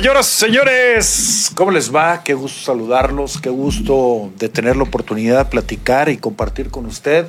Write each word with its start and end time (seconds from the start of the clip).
Señoras, 0.00 0.24
señores, 0.28 1.50
¿cómo 1.54 1.70
les 1.72 1.94
va? 1.94 2.22
Qué 2.24 2.32
gusto 2.32 2.58
saludarlos, 2.72 3.38
qué 3.38 3.50
gusto 3.50 4.30
de 4.38 4.48
tener 4.48 4.74
la 4.74 4.84
oportunidad 4.84 5.36
de 5.36 5.44
platicar 5.44 6.08
y 6.08 6.16
compartir 6.16 6.70
con 6.70 6.86
usted, 6.86 7.26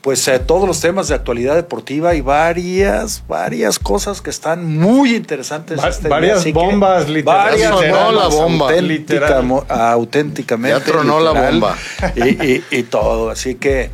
pues 0.00 0.26
eh, 0.26 0.40
todos 0.40 0.66
los 0.66 0.80
temas 0.80 1.06
de 1.06 1.14
actualidad 1.14 1.54
deportiva 1.54 2.16
y 2.16 2.20
varias, 2.20 3.22
varias 3.28 3.78
cosas 3.78 4.20
que 4.20 4.30
están 4.30 4.76
muy 4.76 5.14
interesantes. 5.14 5.78
Va- 5.78 5.88
este 5.88 6.08
día. 6.08 6.16
varias 6.16 6.42
que 6.42 6.52
bombas, 6.52 7.08
literal. 7.08 7.50
Varias 7.50 7.70
sonó 7.70 7.96
bombas, 8.06 8.14
la 8.14 8.28
bomba. 8.28 8.66
auténtica- 8.72 8.82
Literal. 8.88 9.42
mo- 9.44 9.64
auténticamente. 9.68 10.76
Ya 10.80 10.84
tronó 10.84 11.20
la 11.20 11.30
literal, 11.30 11.52
bomba. 11.60 11.76
Y, 12.16 12.44
y- 12.54 12.64
y 12.72 12.82
todo. 12.82 13.30
Así 13.30 13.54
que 13.54 13.90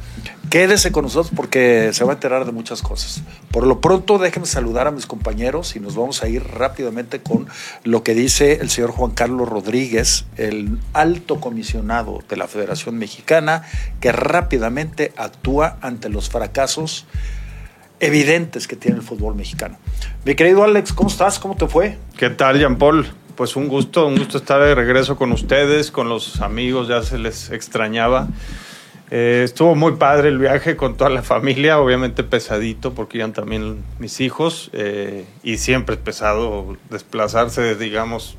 quédese 0.49 0.91
con 0.91 1.05
nosotros 1.05 1.33
porque 1.35 1.91
se 1.93 2.05
va 2.05 2.13
a 2.13 2.15
enterar 2.15 2.45
de 2.45 2.53
muchas 2.53 2.83
cosas. 2.83 3.23
Por 3.51 3.67
lo 3.67 3.81
pronto, 3.81 4.19
déjenme 4.19 4.47
saludar 4.47 4.87
a 4.87 4.91
mis 4.91 5.07
compañeros 5.07 5.77
y 5.77 5.81
nos 5.81 5.97
vamos 5.97 6.23
a 6.23 6.29
ir 6.29 6.43
rápidamente 6.45 7.21
con 7.21 7.47
lo 7.85 8.03
que 8.03 8.15
dice 8.15 8.59
el 8.61 8.71
señor 8.71 8.91
Juan 8.91 9.13
Carlos 9.13 9.49
Rodríguez, 9.49 10.25
el 10.37 10.79
alto 10.93 11.41
comisionado 11.41 12.21
de 12.29 12.37
la 12.37 12.49
Federación 12.49 12.97
Mexicana, 12.97 13.65
que 14.01 14.13
rápidamente 14.13 15.13
actúa 15.17 15.77
ante 15.83 16.09
los 16.09 16.31
fracasos 16.31 17.07
evidentes 18.01 18.67
que 18.67 18.77
tiene 18.77 18.97
el 18.97 19.03
fútbol 19.03 19.35
mexicano. 19.35 19.77
Mi 20.25 20.35
querido 20.35 20.65
Alex, 20.65 20.93
¿cómo 20.93 21.11
estás? 21.11 21.39
¿Cómo 21.39 21.57
te 21.57 21.69
fue? 21.69 21.99
¿Qué 22.17 22.31
tal, 22.31 22.59
Jean 22.59 22.79
Paul? 22.79 23.07
Pues 23.37 23.57
un 23.57 23.69
gusto, 23.69 24.07
un 24.07 24.17
gusto 24.17 24.39
estar 24.39 24.61
de 24.61 24.75
regreso 24.75 25.17
con 25.17 25.33
ustedes, 25.33 25.91
con 25.91 26.09
los 26.09 26.41
amigos, 26.41 26.89
ya 26.89 27.03
se 27.03 27.19
les 27.19 27.51
extrañaba. 27.51 28.29
Eh, 29.11 29.43
estuvo 29.45 29.75
muy 29.75 29.93
padre 29.93 30.29
el 30.29 30.39
viaje 30.39 30.77
con 30.77 30.97
toda 30.97 31.11
la 31.11 31.23
familia, 31.23 31.81
obviamente 31.81 32.23
pesadito 32.23 32.93
porque 32.95 33.19
iban 33.19 33.33
también 33.33 33.83
mis 33.99 34.21
hijos 34.21 34.71
eh, 34.73 35.25
y 35.43 35.57
siempre 35.59 35.97
es 35.97 36.01
pesado 36.01 36.77
desplazarse, 36.91 37.75
digamos, 37.75 38.37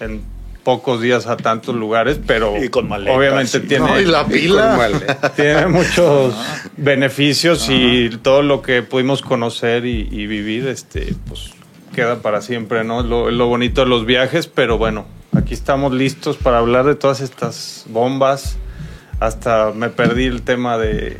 en 0.00 0.22
pocos 0.64 1.00
días 1.00 1.26
a 1.28 1.36
tantos 1.36 1.74
lugares, 1.76 2.20
pero 2.26 2.62
Y 2.62 2.68
con 2.68 2.88
maletas, 2.88 3.16
obviamente 3.16 3.60
sí. 3.60 3.66
tiene, 3.66 3.86
No, 3.86 4.00
y 4.00 4.04
la 4.04 4.26
pila. 4.26 5.30
tiene 5.36 5.66
muchos 5.68 6.34
beneficios 6.76 7.68
y 7.70 8.10
todo 8.20 8.42
lo 8.42 8.60
que 8.60 8.82
pudimos 8.82 9.22
conocer 9.22 9.86
y, 9.86 10.08
y 10.10 10.26
vivir, 10.26 10.66
este, 10.66 11.14
pues 11.28 11.52
queda 11.94 12.22
para 12.22 12.42
siempre, 12.42 12.84
¿no? 12.84 13.02
Lo, 13.02 13.30
lo 13.30 13.46
bonito 13.46 13.82
de 13.82 13.86
los 13.86 14.04
viajes, 14.04 14.46
pero 14.46 14.78
bueno, 14.78 15.06
aquí 15.32 15.54
estamos 15.54 15.92
listos 15.92 16.36
para 16.36 16.58
hablar 16.58 16.84
de 16.86 16.96
todas 16.96 17.20
estas 17.20 17.84
bombas. 17.88 18.56
Hasta 19.20 19.72
me 19.74 19.88
perdí 19.88 20.26
el 20.26 20.42
tema 20.42 20.78
de 20.78 21.16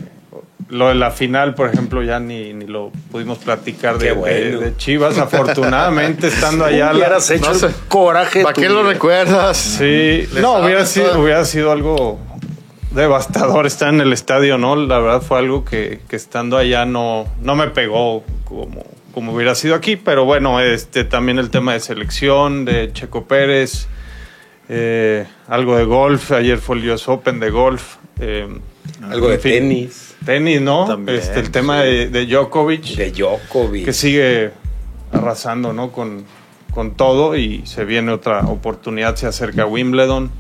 lo 0.68 0.88
de 0.88 0.94
la 0.94 1.10
final, 1.10 1.54
por 1.54 1.68
ejemplo, 1.70 2.02
ya 2.02 2.20
ni, 2.20 2.52
ni 2.52 2.66
lo 2.66 2.92
pudimos 3.10 3.38
platicar 3.38 3.96
de, 3.98 4.12
bueno. 4.12 4.60
de- 4.60 4.66
de 4.70 4.76
Chivas. 4.76 5.16
Afortunadamente, 5.18 6.26
estando 6.28 6.64
allá. 6.66 6.86
la- 6.92 6.98
hubieras 6.98 7.30
hecho 7.30 7.46
no 7.48 7.54
sé. 7.54 7.66
el 7.66 7.74
coraje. 7.88 8.40
de 8.40 8.44
¿Para 8.44 8.54
qué 8.54 8.68
lo 8.68 8.82
recuerdas? 8.82 9.56
Sí, 9.56 10.28
no, 10.40 10.58
hubiera 10.58 10.84
sido, 10.84 11.20
hubiera 11.20 11.44
sido 11.46 11.72
algo 11.72 12.18
devastador 12.90 13.66
estar 13.66 13.92
en 13.92 14.00
el 14.00 14.12
estadio, 14.12 14.58
¿no? 14.58 14.76
La 14.76 14.98
verdad 14.98 15.22
fue 15.22 15.38
algo 15.38 15.64
que, 15.64 16.00
que 16.08 16.16
estando 16.16 16.56
allá 16.56 16.84
no, 16.84 17.26
no 17.42 17.54
me 17.56 17.68
pegó 17.68 18.22
como, 18.44 18.84
como 19.14 19.32
hubiera 19.32 19.54
sido 19.54 19.74
aquí, 19.74 19.96
pero 19.96 20.24
bueno, 20.24 20.60
este 20.60 21.04
también 21.04 21.38
el 21.38 21.50
tema 21.50 21.72
de 21.74 21.80
selección, 21.80 22.64
de 22.64 22.92
Checo 22.92 23.24
Pérez, 23.24 23.88
eh, 24.68 25.26
algo 25.48 25.76
de 25.76 25.84
golf, 25.84 26.32
ayer 26.32 26.58
fue 26.58 26.76
el 26.76 26.90
US 26.90 27.08
Open 27.08 27.40
de 27.40 27.50
golf. 27.50 27.96
eh, 28.20 28.46
Algo 29.02 29.28
de 29.28 29.38
fin, 29.38 29.52
tenis, 29.52 30.14
Tenis, 30.24 30.60
¿no? 30.60 30.86
También, 30.86 31.18
este, 31.18 31.38
el 31.40 31.50
tema 31.50 31.80
de, 31.82 32.08
de 32.08 32.26
Djokovic 32.26 32.82
de 32.96 33.10
Djokovic. 33.12 33.84
que 33.84 33.92
sigue 33.92 34.50
arrasando, 35.12 35.72
¿no? 35.72 35.92
Con, 35.92 36.24
con 36.74 36.92
todo 36.96 37.36
y 37.36 37.64
se 37.66 37.84
viene 37.84 38.12
otra 38.12 38.40
oportunidad, 38.46 39.14
se 39.16 39.26
acerca 39.26 39.64
Wimbledon. 39.66 40.30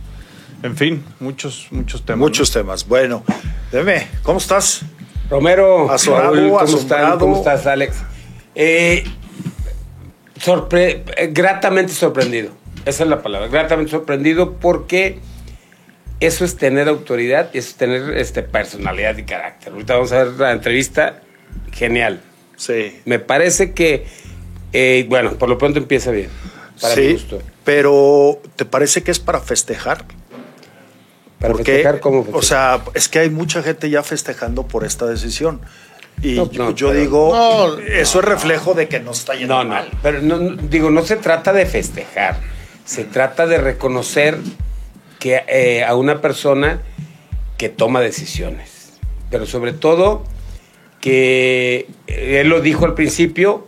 En 0.62 0.76
fin, 0.76 1.04
muchos, 1.20 1.68
muchos 1.70 2.04
temas. 2.04 2.18
Muchos 2.18 2.50
temas. 2.50 2.86
Bueno, 2.88 3.22
dime, 3.72 4.08
¿cómo 4.24 4.38
estás? 4.38 4.82
Romero, 5.30 5.90
Asombrado, 5.90 6.34
Raúl, 6.34 6.48
¿cómo, 6.48 6.60
asombrado. 6.60 7.04
están? 7.06 7.18
¿cómo 7.20 7.36
estás, 7.36 7.66
Alex? 7.66 7.96
Eh, 8.56 9.04
sorpre- 10.40 11.04
gratamente 11.32 11.92
sorprendido. 11.92 12.50
Esa 12.88 13.04
es 13.04 13.10
la 13.10 13.22
palabra. 13.22 13.48
Gratamente 13.48 13.90
sorprendido 13.90 14.54
porque 14.54 15.18
eso 16.20 16.44
es 16.44 16.56
tener 16.56 16.88
autoridad 16.88 17.50
y 17.52 17.58
eso 17.58 17.68
es 17.70 17.74
tener 17.76 18.16
este, 18.16 18.42
personalidad 18.42 19.16
y 19.16 19.24
carácter. 19.24 19.72
Ahorita 19.72 19.94
vamos 19.94 20.12
a 20.12 20.24
ver 20.24 20.32
la 20.38 20.52
entrevista. 20.52 21.20
Genial. 21.72 22.20
Sí. 22.56 23.00
Me 23.04 23.18
parece 23.18 23.72
que, 23.72 24.06
eh, 24.72 25.06
bueno, 25.08 25.32
por 25.34 25.48
lo 25.48 25.58
pronto 25.58 25.78
empieza 25.78 26.10
bien. 26.10 26.30
Para 26.80 26.96
mi 26.96 27.02
sí, 27.02 27.12
gusto. 27.12 27.42
pero 27.64 28.40
¿te 28.56 28.64
parece 28.64 29.02
que 29.02 29.10
es 29.10 29.18
para 29.18 29.40
festejar? 29.40 30.04
Para 31.38 31.52
Porque, 31.52 31.72
festejar, 31.72 32.00
¿cómo 32.00 32.20
o 32.20 32.40
festejar? 32.40 32.44
sea, 32.44 32.92
es 32.94 33.08
que 33.08 33.18
hay 33.20 33.30
mucha 33.30 33.62
gente 33.62 33.90
ya 33.90 34.02
festejando 34.02 34.66
por 34.66 34.84
esta 34.84 35.06
decisión. 35.06 35.60
Y 36.22 36.34
No, 36.34 36.50
yo, 36.50 36.64
no, 36.64 36.70
yo 36.74 36.88
pero- 36.88 37.00
digo, 37.00 37.30
No, 37.32 37.78
eso 37.78 38.18
es 38.20 38.24
reflejo 38.24 38.74
de 38.74 38.88
que 38.88 38.98
no 38.98 39.12
está 39.12 39.34
yendo 39.34 39.54
No, 39.54 39.62
no, 39.64 39.70
mal. 39.70 39.88
pero 40.02 40.20
no, 40.20 40.36
no, 40.38 40.56
digo, 40.62 40.90
no 40.90 41.04
se 41.04 41.14
trata 41.16 41.52
de 41.52 41.64
festejar, 41.66 42.36
se 42.88 43.04
trata 43.04 43.46
de 43.46 43.58
reconocer 43.58 44.38
que 45.18 45.42
eh, 45.46 45.84
a 45.84 45.94
una 45.94 46.22
persona 46.22 46.80
que 47.58 47.68
toma 47.68 48.00
decisiones, 48.00 48.98
pero 49.30 49.44
sobre 49.44 49.74
todo 49.74 50.24
que 50.98 51.86
eh, 52.06 52.40
él 52.40 52.48
lo 52.48 52.62
dijo 52.62 52.86
al 52.86 52.94
principio, 52.94 53.66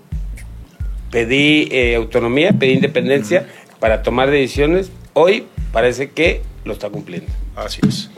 pedí 1.11 1.69
eh, 1.71 1.97
autonomía, 1.97 2.55
pedí 2.55 2.73
independencia 2.73 3.47
para 3.79 4.03
tomar 4.03 4.31
decisiones, 4.31 4.91
hoy 5.13 5.47
parece 5.71 6.13
que 6.13 6.41
lo 6.65 6.73
está 6.73 6.89
cumpliendo. 6.89 7.31
Así 7.57 7.83
es. 7.87 8.09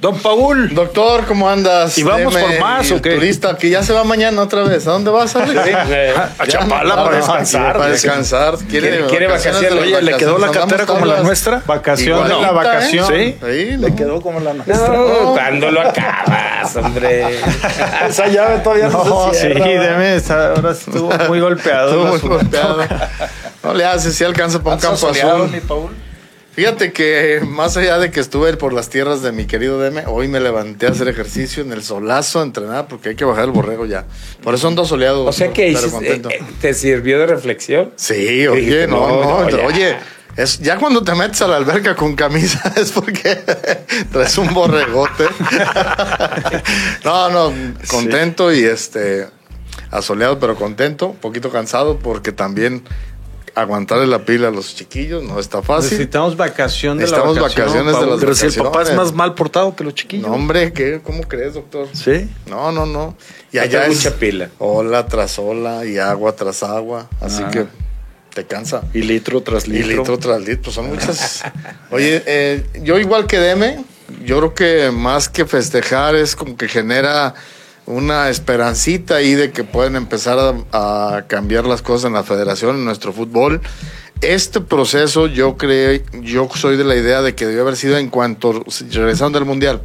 Don 0.00 0.16
Paul, 0.16 0.72
Doctor, 0.76 1.24
¿cómo 1.26 1.50
andas? 1.50 1.98
¿Y 1.98 2.04
vamos 2.04 2.32
por 2.36 2.60
más 2.60 2.88
o 2.92 3.02
qué? 3.02 3.16
Turista 3.16 3.56
que 3.56 3.68
ya 3.68 3.82
se 3.82 3.92
va 3.92 4.04
mañana 4.04 4.40
otra 4.42 4.62
vez. 4.62 4.86
¿A 4.86 4.92
dónde 4.92 5.10
vas? 5.10 5.34
Eh, 5.34 6.14
a 6.16 6.44
Ya 6.44 6.46
Chapala 6.46 6.94
no, 6.94 7.04
para 7.04 7.16
descansar. 7.16 7.72
Para 7.76 7.88
descansar. 7.90 8.54
Quiere, 8.70 8.90
Quiere- 8.90 9.06
quiere 9.08 9.26
vacaciones. 9.26 10.02
¿le 10.04 10.16
quedó 10.16 10.38
la 10.38 10.52
cartera 10.52 10.86
como 10.86 11.04
la 11.04 11.20
nuestra? 11.24 11.62
Vacación, 11.66 12.16
Igualita, 12.16 12.40
la 12.40 12.52
vacación. 12.52 13.12
¿eh? 13.12 13.36
Sí, 13.40 13.44
Ahí, 13.44 13.76
le 13.76 13.92
quedó 13.96 14.20
como 14.20 14.38
la 14.38 14.52
nuestra. 14.54 14.76
no, 14.88 15.32
¿cuándo 15.32 15.68
lo 15.72 15.80
acabas, 15.80 16.76
hombre? 16.76 17.40
Esa 18.08 18.28
llave 18.28 18.58
todavía 18.60 18.88
no, 18.90 19.04
No, 19.04 19.34
se 19.34 19.52
sí, 19.52 19.60
deme, 19.60 20.14
esa- 20.14 20.50
ahora 20.50 20.70
estuvo 20.70 21.10
muy 21.26 21.40
golpeado. 21.48 21.88
Estuvo 22.06 22.28
muy 22.28 22.38
golpeado. 22.38 22.78
No 23.64 23.74
le 23.74 23.84
hace, 23.84 24.12
si 24.12 24.22
alcanza 24.22 24.60
para 24.60 24.76
un 24.76 24.78
¿Estás 24.78 24.90
campo 25.00 25.08
soleado, 25.08 25.36
azul. 25.42 25.50
mi 25.50 25.60
Paul? 25.60 25.90
Fíjate 26.58 26.90
que 26.90 27.40
más 27.46 27.76
allá 27.76 28.00
de 28.00 28.10
que 28.10 28.18
estuve 28.18 28.56
por 28.56 28.72
las 28.72 28.88
tierras 28.88 29.22
de 29.22 29.30
mi 29.30 29.46
querido 29.46 29.78
Deme, 29.78 30.02
hoy 30.08 30.26
me 30.26 30.40
levanté 30.40 30.88
a 30.88 30.90
hacer 30.90 31.06
ejercicio 31.06 31.62
en 31.62 31.72
el 31.72 31.84
solazo, 31.84 32.40
a 32.40 32.42
entrenar, 32.42 32.88
porque 32.88 33.10
hay 33.10 33.14
que 33.14 33.24
bajar 33.24 33.44
el 33.44 33.52
borrego 33.52 33.86
ya. 33.86 34.06
Por 34.42 34.56
eso 34.56 34.66
ando 34.66 34.84
soleado. 34.84 35.24
O 35.24 35.32
sea 35.32 35.52
que 35.52 35.72
contento. 35.88 36.28
eh, 36.30 36.38
eh, 36.40 36.44
te 36.60 36.74
sirvió 36.74 37.20
de 37.20 37.28
reflexión. 37.28 37.92
Sí, 37.94 38.48
oye, 38.48 38.60
Dijiste, 38.60 38.88
no, 38.88 39.08
no, 39.08 39.20
no, 39.20 39.42
no, 39.44 39.50
ya. 39.50 39.66
oye, 39.66 39.96
es, 40.36 40.58
ya 40.58 40.78
cuando 40.78 41.04
te 41.04 41.14
metes 41.14 41.40
a 41.42 41.46
la 41.46 41.58
alberca 41.58 41.94
con 41.94 42.16
camisa 42.16 42.72
es 42.76 42.90
porque 42.90 43.36
traes 44.10 44.36
un 44.36 44.52
borregote. 44.52 45.28
no, 47.04 47.30
no, 47.30 47.52
contento 47.86 48.52
y 48.52 48.64
este, 48.64 49.28
asoleado 49.92 50.40
pero 50.40 50.56
contento, 50.56 51.10
un 51.10 51.18
poquito 51.18 51.50
cansado 51.50 52.00
porque 52.00 52.32
también 52.32 52.82
aguantarle 53.60 54.06
la 54.06 54.24
pila 54.24 54.48
a 54.48 54.50
los 54.50 54.74
chiquillos 54.74 55.22
no 55.22 55.38
está 55.40 55.62
fácil. 55.62 55.90
Necesitamos 55.92 56.36
vacación 56.36 56.98
de 56.98 57.04
Necesitamos 57.04 57.36
la 57.36 57.42
vacación. 57.42 57.66
vacaciones 57.66 58.00
de 58.00 58.06
las 58.06 58.20
Pero 58.20 58.34
si 58.34 58.46
el 58.46 58.54
papá 58.54 58.68
es 58.68 58.72
vacaciones. 58.74 59.04
más 59.06 59.12
mal 59.14 59.34
portado 59.34 59.74
que 59.76 59.84
los 59.84 59.94
chiquillos. 59.94 60.26
No, 60.28 60.34
hombre, 60.34 60.72
¿qué? 60.72 61.00
¿cómo 61.02 61.22
crees, 61.22 61.54
doctor? 61.54 61.88
Sí. 61.92 62.28
No, 62.46 62.72
no, 62.72 62.86
no. 62.86 63.16
Y 63.52 63.58
allá 63.58 63.86
es 63.86 63.96
mucha 63.96 64.14
pila. 64.16 64.50
ola 64.58 65.06
tras 65.06 65.38
ola 65.38 65.84
y 65.84 65.98
agua 65.98 66.32
tras 66.36 66.62
agua, 66.62 67.08
así 67.20 67.42
Ah. 67.44 67.50
que 67.50 67.66
te 68.34 68.44
cansa. 68.46 68.82
Y 68.94 69.02
litro 69.02 69.40
tras 69.42 69.66
Y 69.66 69.70
litro. 69.70 69.88
litro 69.98 70.18
tras 70.18 70.40
litro, 70.40 70.62
pues 70.64 70.74
son 70.74 70.86
muchas. 70.90 71.42
Oye, 71.90 72.22
eh, 72.26 72.66
yo 72.82 72.98
igual 72.98 73.26
que 73.26 73.38
Deme, 73.38 73.84
yo 74.24 74.38
creo 74.38 74.54
que 74.54 74.90
más 74.90 75.28
que 75.28 75.44
festejar 75.46 76.14
es 76.14 76.36
como 76.36 76.56
que 76.56 76.68
genera 76.68 77.34
una 77.88 78.28
esperancita 78.28 79.16
ahí 79.16 79.34
de 79.34 79.50
que 79.50 79.64
pueden 79.64 79.96
empezar 79.96 80.38
a, 80.38 81.16
a 81.16 81.22
cambiar 81.26 81.64
las 81.66 81.80
cosas 81.82 82.06
en 82.08 82.12
la 82.12 82.22
federación, 82.22 82.76
en 82.76 82.84
nuestro 82.84 83.12
fútbol. 83.12 83.60
Este 84.20 84.60
proceso 84.60 85.26
yo 85.26 85.56
creo, 85.56 86.00
yo 86.22 86.48
soy 86.54 86.76
de 86.76 86.84
la 86.84 86.96
idea 86.96 87.22
de 87.22 87.34
que 87.34 87.46
debió 87.46 87.62
haber 87.62 87.76
sido 87.76 87.96
en 87.96 88.08
cuanto 88.10 88.62
regresando 88.92 89.38
del 89.38 89.46
mundial. 89.46 89.82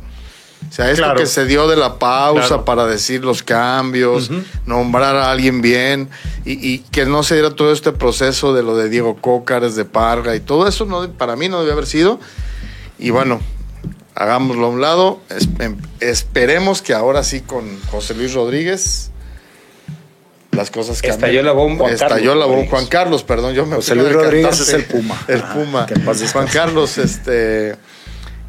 O 0.69 0.73
sea, 0.73 0.89
esto 0.89 1.03
Claro. 1.03 1.19
que 1.19 1.25
se 1.27 1.45
dio 1.45 1.67
de 1.67 1.75
la 1.75 1.99
pausa 1.99 2.47
Claro. 2.47 2.65
para 2.65 2.85
decir 2.87 3.23
los 3.23 3.43
cambios, 3.43 4.31
nombrar 4.65 5.15
a 5.15 5.29
alguien 5.31 5.61
bien 5.61 6.09
y, 6.45 6.53
y 6.73 6.79
que 6.79 7.05
no 7.05 7.21
se 7.23 7.35
diera 7.35 7.51
todo 7.51 7.71
este 7.71 7.91
proceso 7.91 8.53
de 8.53 8.63
lo 8.63 8.75
de 8.75 8.89
Diego 8.89 9.15
Cócares, 9.17 9.75
de 9.75 9.85
Parga 9.85 10.35
y 10.35 10.39
todo 10.39 10.67
eso, 10.67 10.85
no, 10.85 11.09
para 11.11 11.35
mí 11.35 11.47
no 11.47 11.59
debe 11.61 11.73
haber 11.73 11.85
sido. 11.85 12.19
Y 12.97 13.09
bueno, 13.11 13.39
hagámoslo 14.15 14.65
a 14.65 14.69
un 14.69 14.81
lado. 14.81 15.19
Em- 15.59 15.77
esperemos 15.99 16.81
que 16.81 16.93
ahora 16.93 17.23
sí 17.23 17.41
con 17.41 17.79
José 17.91 18.13
Luis 18.13 18.33
Rodríguez 18.33 19.11
las 20.51 20.69
cosas 20.69 21.01
cambian. 21.01 21.15
Estalló 21.15 21.43
la 21.43 21.51
bomba. 21.51 21.89
Estalló 21.91 22.35
la 22.35 22.45
bomba. 22.45 22.69
Juan 22.69 22.85
Carlos, 22.87 23.23
perdón, 23.23 23.53
yo 23.53 23.65
me 23.65 23.75
José 23.77 23.95
Luis 23.95 24.07
de 24.09 24.13
Rodríguez 24.13 24.59
es 24.59 24.69
el 24.73 24.85
Puma. 24.85 25.19
El 25.27 25.41
Ajá, 25.41 25.53
Puma. 25.53 25.85
que. 25.85 25.95
Juan 25.95 26.47
Carlos, 26.47 26.97
este 26.97 27.75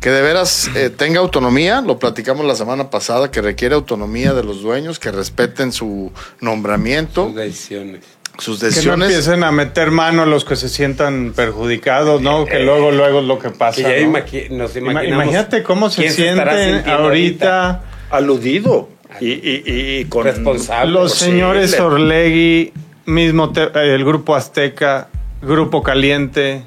que 0.01 0.11
de 0.11 0.21
veras 0.21 0.69
eh, 0.75 0.91
tenga 0.91 1.21
autonomía, 1.21 1.81
lo 1.81 1.99
platicamos 1.99 2.45
la 2.45 2.55
semana 2.55 2.91
pasada, 2.91 3.31
que 3.31 3.41
requiere 3.41 3.75
autonomía 3.75 4.35
de 4.35 4.45
los 4.45 4.61
dueños, 4.61 4.99
que 4.99 5.11
respeten 5.11 5.73
su 5.73 6.13
nombramiento, 6.41 7.29
Sus 7.29 7.37
decisiones. 7.37 8.01
Sus 8.39 8.59
Que 8.61 8.83
no 8.87 8.95
empiecen 8.95 9.45
a 9.45 9.53
meter 9.53 9.91
mano 9.91 10.27
los 10.27 10.45
que 10.45 10.57
se 10.57 10.69
sientan 10.69 11.33
perjudicados, 11.37 12.21
¿no? 12.21 12.45
Que 12.47 12.61
luego, 12.61 12.91
luego 12.91 13.21
es 13.21 13.27
lo 13.27 13.39
que 13.39 13.51
pasa. 13.51 13.77
Que 13.77 13.83
ya 14.01 14.07
¿no? 14.07 14.13
imagi- 14.13 14.51
nos 14.51 14.75
Ima- 14.77 14.91
imaginamos. 14.93 15.25
Imagínate 15.25 15.63
cómo 15.63 15.89
se 15.91 16.11
sienten 16.11 16.89
ahorita 16.89 17.83
Aludido. 18.11 18.89
Y, 19.21 19.29
y- 19.33 19.63
y 20.01 20.05
con 20.07 20.25
Responsable. 20.25 20.91
los 20.93 21.13
posible. 21.13 21.33
señores 21.33 21.79
Orlegui, 21.81 22.73
mismo 23.07 23.53
eh, 23.57 23.71
el 23.95 24.05
grupo 24.05 24.35
Azteca, 24.35 25.09
Grupo 25.41 25.83
Caliente, 25.85 26.63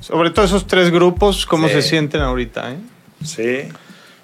sobre 0.00 0.30
todo 0.30 0.44
esos 0.44 0.66
tres 0.68 0.90
grupos, 0.90 1.44
¿cómo 1.46 1.66
Sí. 1.66 1.74
se 1.74 1.82
sienten 1.82 2.20
ahorita? 2.20 2.72
eh? 2.72 2.76
Sí. 3.24 3.68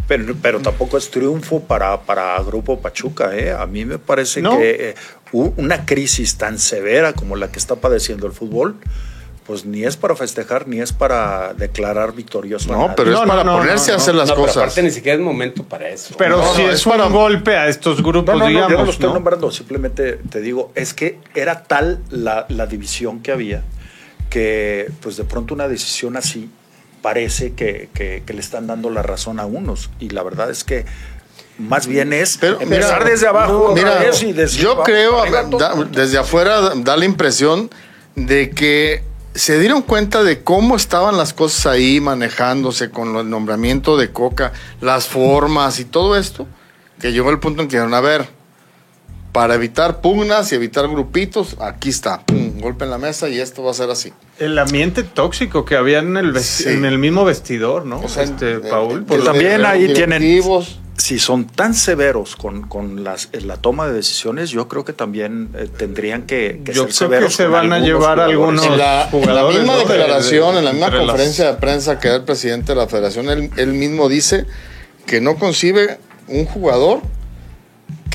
Pero, 0.06 0.34
pero 0.40 0.60
tampoco 0.60 0.98
es 0.98 1.10
triunfo 1.10 1.60
para, 1.64 1.98
para 2.02 2.38
Grupo 2.42 2.78
Pachuca. 2.80 3.34
¿eh? 3.36 3.50
A 3.52 3.66
mí 3.66 3.84
me 3.84 3.98
parece 3.98 4.40
No. 4.42 4.56
que 4.58 4.90
eh, 4.90 4.94
una 5.56 5.84
crisis 5.86 6.36
tan 6.36 6.58
severa 6.58 7.12
como 7.12 7.36
la 7.36 7.50
que 7.50 7.58
está 7.58 7.76
padeciendo 7.76 8.26
el 8.26 8.32
fútbol, 8.32 8.76
pues 9.46 9.66
ni 9.66 9.84
es 9.84 9.96
para 9.98 10.16
festejar 10.16 10.66
ni 10.68 10.80
es 10.80 10.92
para 10.92 11.52
declarar 11.54 12.14
victorioso. 12.14 12.72
a 12.72 12.76
No, 12.76 12.82
nadie. 12.82 12.94
pero 12.96 13.12
es 13.12 13.20
no, 13.20 13.26
para 13.26 13.44
no, 13.44 13.58
ponerse 13.58 13.88
no, 13.88 13.94
a 13.94 13.96
hacer 13.98 14.14
no. 14.14 14.20
las 14.20 14.28
no, 14.30 14.34
pero 14.36 14.46
cosas. 14.46 14.62
aparte 14.62 14.82
ni 14.82 14.90
siquiera 14.90 15.18
es 15.18 15.22
momento 15.24 15.64
para 15.64 15.88
eso. 15.90 16.14
Pero 16.16 16.38
No, 16.38 16.54
si 16.54 16.62
no, 16.62 16.68
es, 16.70 16.74
es 16.80 16.86
un 16.86 16.92
para- 16.92 17.08
golpe 17.08 17.56
a 17.56 17.68
estos 17.68 18.02
grupos, 18.02 18.32
No, 18.34 18.38
no, 18.38 18.44
no, 18.44 18.48
digamos. 18.48 18.70
yo 18.72 18.78
no 18.78 18.84
lo 18.84 18.90
estoy 18.90 19.08
¿no? 19.08 19.14
nombrando, 19.14 19.50
simplemente 19.50 20.14
te 20.30 20.40
digo, 20.40 20.72
es 20.74 20.94
que 20.94 21.18
era 21.34 21.62
tal 21.64 22.00
la, 22.10 22.46
la 22.48 22.66
división 22.66 23.20
que 23.20 23.32
había 23.32 23.62
que 24.30 24.90
pues 25.00 25.16
de 25.16 25.24
pronto 25.24 25.54
una 25.54 25.68
decisión 25.68 26.16
así 26.16 26.48
parece 27.02 27.52
que, 27.52 27.90
que- 27.92 28.22
que 28.24 28.32
le 28.32 28.40
están 28.40 28.66
dando 28.66 28.88
la 28.88 29.02
razón 29.02 29.38
a 29.40 29.44
unos 29.46 29.90
y 30.00 30.08
la 30.08 30.22
verdad 30.22 30.50
es 30.50 30.64
que 30.64 30.86
más 31.58 31.86
bien 31.86 32.12
es 32.12 32.36
Pero, 32.38 32.60
empezar 32.60 32.98
mira, 33.00 33.10
desde 33.10 33.26
abajo 33.28 33.72
Mira, 33.74 34.00
y 34.22 34.32
decir, 34.32 34.60
yo 34.60 34.70
"Vamos 34.70 34.84
creo, 34.86 35.20
arriba 35.22 35.42
da- 35.44 35.50
todos". 35.72 35.92
desde 35.92 36.18
afuera 36.18 36.60
da- 36.60 36.72
da 36.76 36.96
la 36.96 37.04
impresión 37.04 37.70
de 38.16 38.50
que 38.50 39.02
se 39.34 39.58
dieron 39.58 39.82
cuenta 39.82 40.22
de 40.22 40.42
cómo 40.42 40.76
estaban 40.76 41.16
las 41.16 41.32
cosas 41.32 41.66
ahí 41.66 42.00
manejándose 42.00 42.90
con 42.90 43.16
el 43.16 43.28
nombramiento 43.28 43.96
de 43.96 44.10
Coca, 44.12 44.52
las 44.80 45.06
formas 45.08 45.80
y 45.80 45.84
todo 45.84 46.16
esto, 46.16 46.46
que 47.00 47.12
llegó 47.12 47.30
el 47.30 47.40
punto 47.40 47.62
en 47.62 47.68
que 47.68 47.76
dijeron, 47.76 47.94
a 47.94 48.00
ver, 48.00 48.28
para 49.34 49.56
evitar 49.56 50.00
pugnas 50.00 50.52
y 50.52 50.54
evitar 50.54 50.88
grupitos, 50.88 51.56
aquí 51.58 51.88
está, 51.88 52.24
pum, 52.24 52.60
golpe 52.60 52.84
en 52.84 52.90
la 52.92 52.98
mesa 52.98 53.28
y 53.28 53.40
esto 53.40 53.64
va 53.64 53.72
a 53.72 53.74
ser 53.74 53.90
así. 53.90 54.12
El 54.38 54.56
ambiente 54.60 55.02
tóxico 55.02 55.64
que 55.64 55.74
había 55.74 55.98
en 55.98 56.16
el, 56.16 56.32
vesti- 56.32 56.62
Sí. 56.64 56.68
en 56.68 56.84
el 56.84 56.98
mismo 56.98 57.24
vestidor, 57.24 57.84
¿no? 57.84 58.00
O 58.00 58.08
sea, 58.08 58.22
este, 58.22 58.60
Paul. 58.60 59.02
Pues 59.02 59.20
de- 59.22 59.26
también 59.26 59.66
ahí 59.66 59.88
de 59.88 59.94
tienen- 59.94 60.20
directivos. 60.22 60.78
si 60.96 61.18
son 61.18 61.46
tan 61.46 61.74
severos 61.74 62.36
con, 62.36 62.68
con 62.68 63.02
las, 63.02 63.28
la 63.32 63.56
toma 63.56 63.88
de 63.88 63.94
decisiones, 63.94 64.50
yo 64.50 64.68
creo 64.68 64.84
que 64.84 64.92
también 64.92 65.48
eh, 65.58 65.66
tendrían 65.76 66.22
que, 66.22 66.62
que 66.64 66.72
Yo 66.72 66.84
ser 66.84 66.84
creo 66.84 66.86
que 66.86 66.92
severos 66.92 67.34
se 67.34 67.42
con 67.42 67.52
van 67.54 67.72
a 67.72 67.76
algunos 67.76 67.86
llevar 67.88 68.30
jugadores. 68.30 68.36
algunos- 68.38 68.66
En 68.66 68.78
la, 68.78 68.92
en 68.92 69.00
la 69.00 69.10
jugadores, 69.10 69.58
misma 69.58 69.76
declaración, 69.78 70.52
de- 70.52 70.58
en 70.60 70.64
la 70.64 70.72
misma 70.72 70.90
las- 70.90 70.98
conferencia 71.06 71.46
de 71.46 71.54
prensa 71.54 71.98
que 71.98 72.06
da 72.08 72.14
el 72.16 72.22
presidente 72.22 72.72
de 72.72 72.76
la 72.76 72.86
federación, 72.86 73.28
él, 73.28 73.50
él 73.56 73.72
mismo 73.72 74.08
dice 74.08 74.46
que 75.06 75.20
no 75.20 75.34
concibe 75.34 75.98
un 76.28 76.44
jugador 76.46 77.00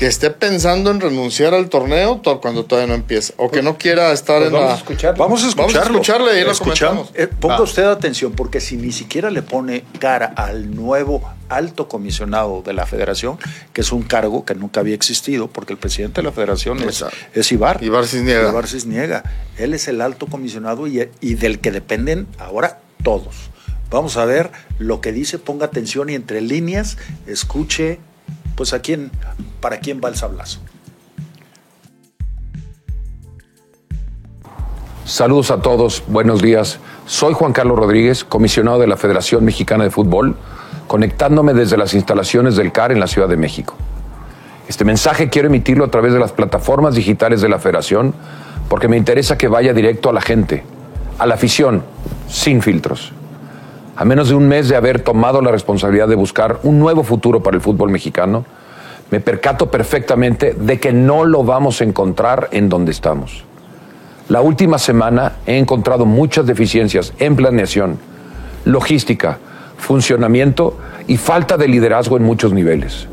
que 0.00 0.06
esté 0.06 0.30
pensando 0.30 0.90
en 0.90 0.98
renunciar 0.98 1.52
al 1.52 1.68
torneo 1.68 2.16
to- 2.22 2.40
cuando 2.40 2.64
todavía 2.64 2.88
no 2.88 2.94
empieza 2.94 3.34
o 3.36 3.50
que 3.50 3.60
no 3.60 3.76
quiera 3.76 4.12
estar 4.12 4.38
Pues 4.38 4.46
en 4.46 4.52
vamos 4.54 4.68
la... 4.68 4.74
a 4.74 4.78
escuchar. 4.78 5.14
Vamos 5.18 5.44
a 5.44 5.48
escucharlo. 5.48 5.74
Vamos 5.74 5.76
a 5.76 5.92
escucharle 5.92 6.40
y 6.40 6.44
lo 6.44 6.54
comentamos. 6.56 7.10
Eh, 7.14 7.26
ponga 7.26 7.56
Va. 7.58 7.62
usted 7.62 7.84
atención, 7.84 8.32
porque 8.32 8.62
si 8.62 8.78
ni 8.78 8.92
siquiera 8.92 9.30
le 9.30 9.42
pone 9.42 9.84
cara 9.98 10.32
al 10.36 10.74
nuevo 10.74 11.20
alto 11.50 11.86
comisionado 11.86 12.62
de 12.64 12.72
la 12.72 12.86
federación, 12.86 13.36
que 13.74 13.82
es 13.82 13.92
un 13.92 14.00
cargo 14.02 14.46
que 14.46 14.54
nunca 14.54 14.80
había 14.80 14.94
existido, 14.94 15.48
porque 15.48 15.74
el 15.74 15.78
presidente 15.78 16.22
de 16.22 16.24
la 16.28 16.32
federación 16.32 16.82
es, 16.88 17.04
es 17.34 17.52
Ibar. 17.52 17.82
Ibar 17.84 18.06
Cisniega. 18.06 18.48
Ibar 18.48 18.66
Cisniega. 18.68 19.22
Él 19.58 19.74
es 19.74 19.86
el 19.86 20.00
alto 20.00 20.28
comisionado 20.28 20.86
y, 20.86 21.06
y 21.20 21.34
del 21.34 21.58
que 21.60 21.72
dependen 21.72 22.26
ahora 22.38 22.78
todos. 23.04 23.34
Vamos 23.90 24.16
a 24.16 24.24
ver 24.24 24.50
lo 24.78 25.02
que 25.02 25.12
dice, 25.12 25.38
ponga 25.38 25.66
atención 25.66 26.08
y 26.08 26.14
entre 26.14 26.40
líneas 26.40 26.96
escuche, 27.26 27.98
pues 28.60 28.74
a 28.74 28.80
quién, 28.80 29.10
para 29.62 29.78
quién 29.78 30.02
va 30.04 30.10
el 30.10 30.16
sablazo. 30.16 30.60
Saludos 35.06 35.50
a 35.50 35.62
todos, 35.62 36.02
buenos 36.08 36.42
días. 36.42 36.78
Soy 37.06 37.32
Juan 37.32 37.54
Carlos 37.54 37.78
Rodríguez, 37.78 38.22
comisionado 38.22 38.78
de 38.78 38.86
la 38.86 38.98
Federación 38.98 39.46
Mexicana 39.46 39.84
de 39.84 39.90
Fútbol, 39.90 40.36
conectándome 40.88 41.54
desde 41.54 41.78
las 41.78 41.94
instalaciones 41.94 42.54
del 42.54 42.70
CAR 42.70 42.92
en 42.92 43.00
la 43.00 43.06
Ciudad 43.06 43.30
de 43.30 43.38
México. 43.38 43.76
Este 44.68 44.84
mensaje 44.84 45.30
quiero 45.30 45.48
emitirlo 45.48 45.86
a 45.86 45.90
través 45.90 46.12
de 46.12 46.18
las 46.18 46.32
plataformas 46.32 46.94
digitales 46.94 47.40
de 47.40 47.48
la 47.48 47.60
Federación 47.60 48.12
porque 48.68 48.88
me 48.88 48.98
interesa 48.98 49.38
que 49.38 49.48
vaya 49.48 49.72
directo 49.72 50.10
a 50.10 50.12
la 50.12 50.20
gente, 50.20 50.64
a 51.18 51.24
la 51.24 51.36
afición, 51.36 51.82
sin 52.28 52.60
filtros. 52.60 53.14
A 54.00 54.06
menos 54.06 54.30
de 54.30 54.34
un 54.34 54.48
mes 54.48 54.66
de 54.70 54.76
haber 54.76 55.02
tomado 55.02 55.42
la 55.42 55.50
responsabilidad 55.50 56.08
de 56.08 56.14
buscar 56.14 56.60
un 56.62 56.78
nuevo 56.78 57.02
futuro 57.02 57.42
para 57.42 57.58
el 57.58 57.60
fútbol 57.60 57.90
mexicano, 57.90 58.46
me 59.10 59.20
percato 59.20 59.70
perfectamente 59.70 60.54
de 60.54 60.80
que 60.80 60.90
no 60.90 61.26
lo 61.26 61.44
vamos 61.44 61.82
a 61.82 61.84
encontrar 61.84 62.48
en 62.52 62.70
donde 62.70 62.92
estamos. 62.92 63.44
La 64.30 64.40
última 64.40 64.78
semana 64.78 65.34
he 65.44 65.58
encontrado 65.58 66.06
muchas 66.06 66.46
deficiencias 66.46 67.12
en 67.18 67.36
planeación, 67.36 67.98
logística, 68.64 69.36
funcionamiento 69.76 70.78
y 71.06 71.18
falta 71.18 71.58
de 71.58 71.68
liderazgo 71.68 72.16
en 72.16 72.22
muchos 72.22 72.54
niveles. 72.54 73.06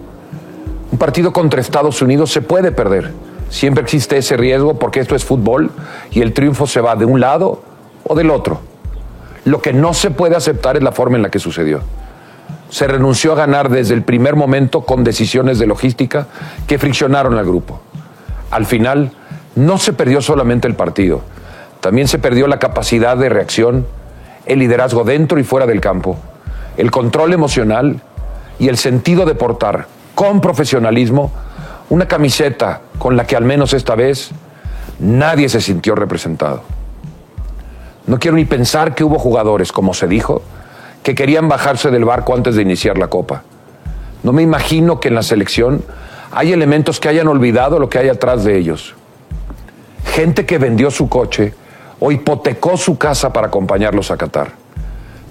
Un 0.90 0.98
partido 0.98 1.34
contra 1.34 1.60
Estados 1.60 2.02
Unidos 2.02 2.32
se 2.32 2.42
puede 2.42 2.72
perder. 2.72 3.12
Siempre 3.50 3.84
existe 3.84 4.16
ese 4.16 4.38
riesgo 4.38 4.80
porque 4.80 5.02
esto 5.02 5.18
es 5.18 5.26
fútbol 5.26 5.70
y 6.12 6.22
el 6.22 6.32
triunfo 6.32 6.66
se 6.66 6.80
va 6.80 6.96
de 6.96 7.04
un 7.04 7.20
lado 7.20 7.62
o 8.06 8.16
del 8.16 8.30
otro. 8.30 8.62
Lo 9.46 9.62
que 9.62 9.74
no 9.74 9.94
se 9.94 10.12
puede 10.12 10.36
aceptar 10.36 10.78
es 10.78 10.84
la 10.84 10.92
forma 10.92 11.18
en 11.18 11.24
la 11.24 11.30
que 11.30 11.40
sucedió. 11.40 11.82
Se 12.70 12.88
renunció 12.88 13.32
a 13.32 13.36
ganar 13.36 13.70
desde 13.70 13.94
el 13.94 14.04
primer 14.04 14.36
momento 14.36 14.82
con 14.82 15.04
decisiones 15.04 15.60
de 15.60 15.68
logística 15.68 16.28
que 16.68 16.78
friccionaron 16.78 17.38
al 17.38 17.46
grupo. 17.46 17.82
Al 18.52 18.66
final, 18.66 19.12
no 19.56 19.78
se 19.78 19.94
perdió 19.94 20.22
solamente 20.22 20.68
el 20.68 20.76
partido, 20.76 21.22
también 21.82 22.08
se 22.08 22.20
perdió 22.20 22.48
la 22.48 22.60
capacidad 22.60 23.18
de 23.18 23.30
reacción, 23.30 23.88
el 24.46 24.60
liderazgo 24.60 25.04
dentro 25.04 25.40
y 25.40 25.44
fuera 25.44 25.66
del 25.66 25.82
campo, 25.82 26.18
el 26.78 26.92
control 26.92 27.34
emocional 27.34 28.02
y 28.60 28.68
el 28.68 28.78
sentido 28.78 29.26
de 29.26 29.36
portar 29.36 29.88
con 30.16 30.42
profesionalismo 30.42 31.32
una 31.90 32.08
camiseta 32.08 32.82
con 32.98 33.16
la 33.16 33.26
que 33.26 33.36
al 33.36 33.46
menos 33.46 33.74
esta 33.74 33.96
vez 33.96 34.32
nadie 35.00 35.50
se 35.50 35.62
sintió 35.62 35.96
representado. 35.96 36.64
No 38.08 38.20
quiero 38.20 38.38
ni 38.38 38.46
pensar 38.46 38.96
que 38.96 39.04
hubo 39.04 39.20
jugadores, 39.20 39.72
como 39.72 39.94
se 39.94 40.08
dijo, 40.08 40.42
que 41.04 41.14
querían 41.14 41.50
bajarse 41.50 41.92
del 41.92 42.06
barco 42.06 42.34
antes 42.34 42.56
de 42.56 42.62
iniciar 42.62 42.98
la 42.98 43.08
copa. 43.08 43.44
No 44.24 44.34
me 44.34 44.42
imagino 44.42 45.00
que 45.00 45.10
en 45.10 45.16
la 45.16 45.24
selección 45.24 45.84
hay 46.32 46.54
elementos 46.54 47.00
que 47.00 47.10
hayan 47.10 47.28
olvidado 47.28 47.80
lo 47.80 47.90
que 47.90 48.00
hay 48.00 48.10
atrás 48.10 48.44
de 48.44 48.58
ellos. 48.58 48.96
Gente 50.06 50.46
que 50.46 50.58
vendió 50.58 50.90
su 50.90 51.10
coche 51.10 51.54
o 52.00 52.12
hipotecó 52.12 52.78
su 52.78 52.98
casa 52.98 53.34
para 53.34 53.48
acompañarlos 53.48 54.10
a 54.10 54.18
Qatar. 54.18 54.52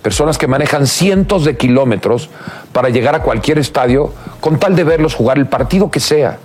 Personas 0.02 0.38
que 0.38 0.46
manejan 0.46 0.86
cientos 0.86 1.44
de 1.44 1.56
kilómetros 1.56 2.30
para 2.72 2.90
llegar 2.90 3.14
a 3.14 3.22
cualquier 3.22 3.58
estadio 3.58 4.12
con 4.40 4.58
tal 4.58 4.76
de 4.76 4.84
verlos 4.84 5.14
jugar 5.14 5.38
el 5.38 5.46
partido 5.46 5.90
que 5.90 6.00
sea. 6.00 6.38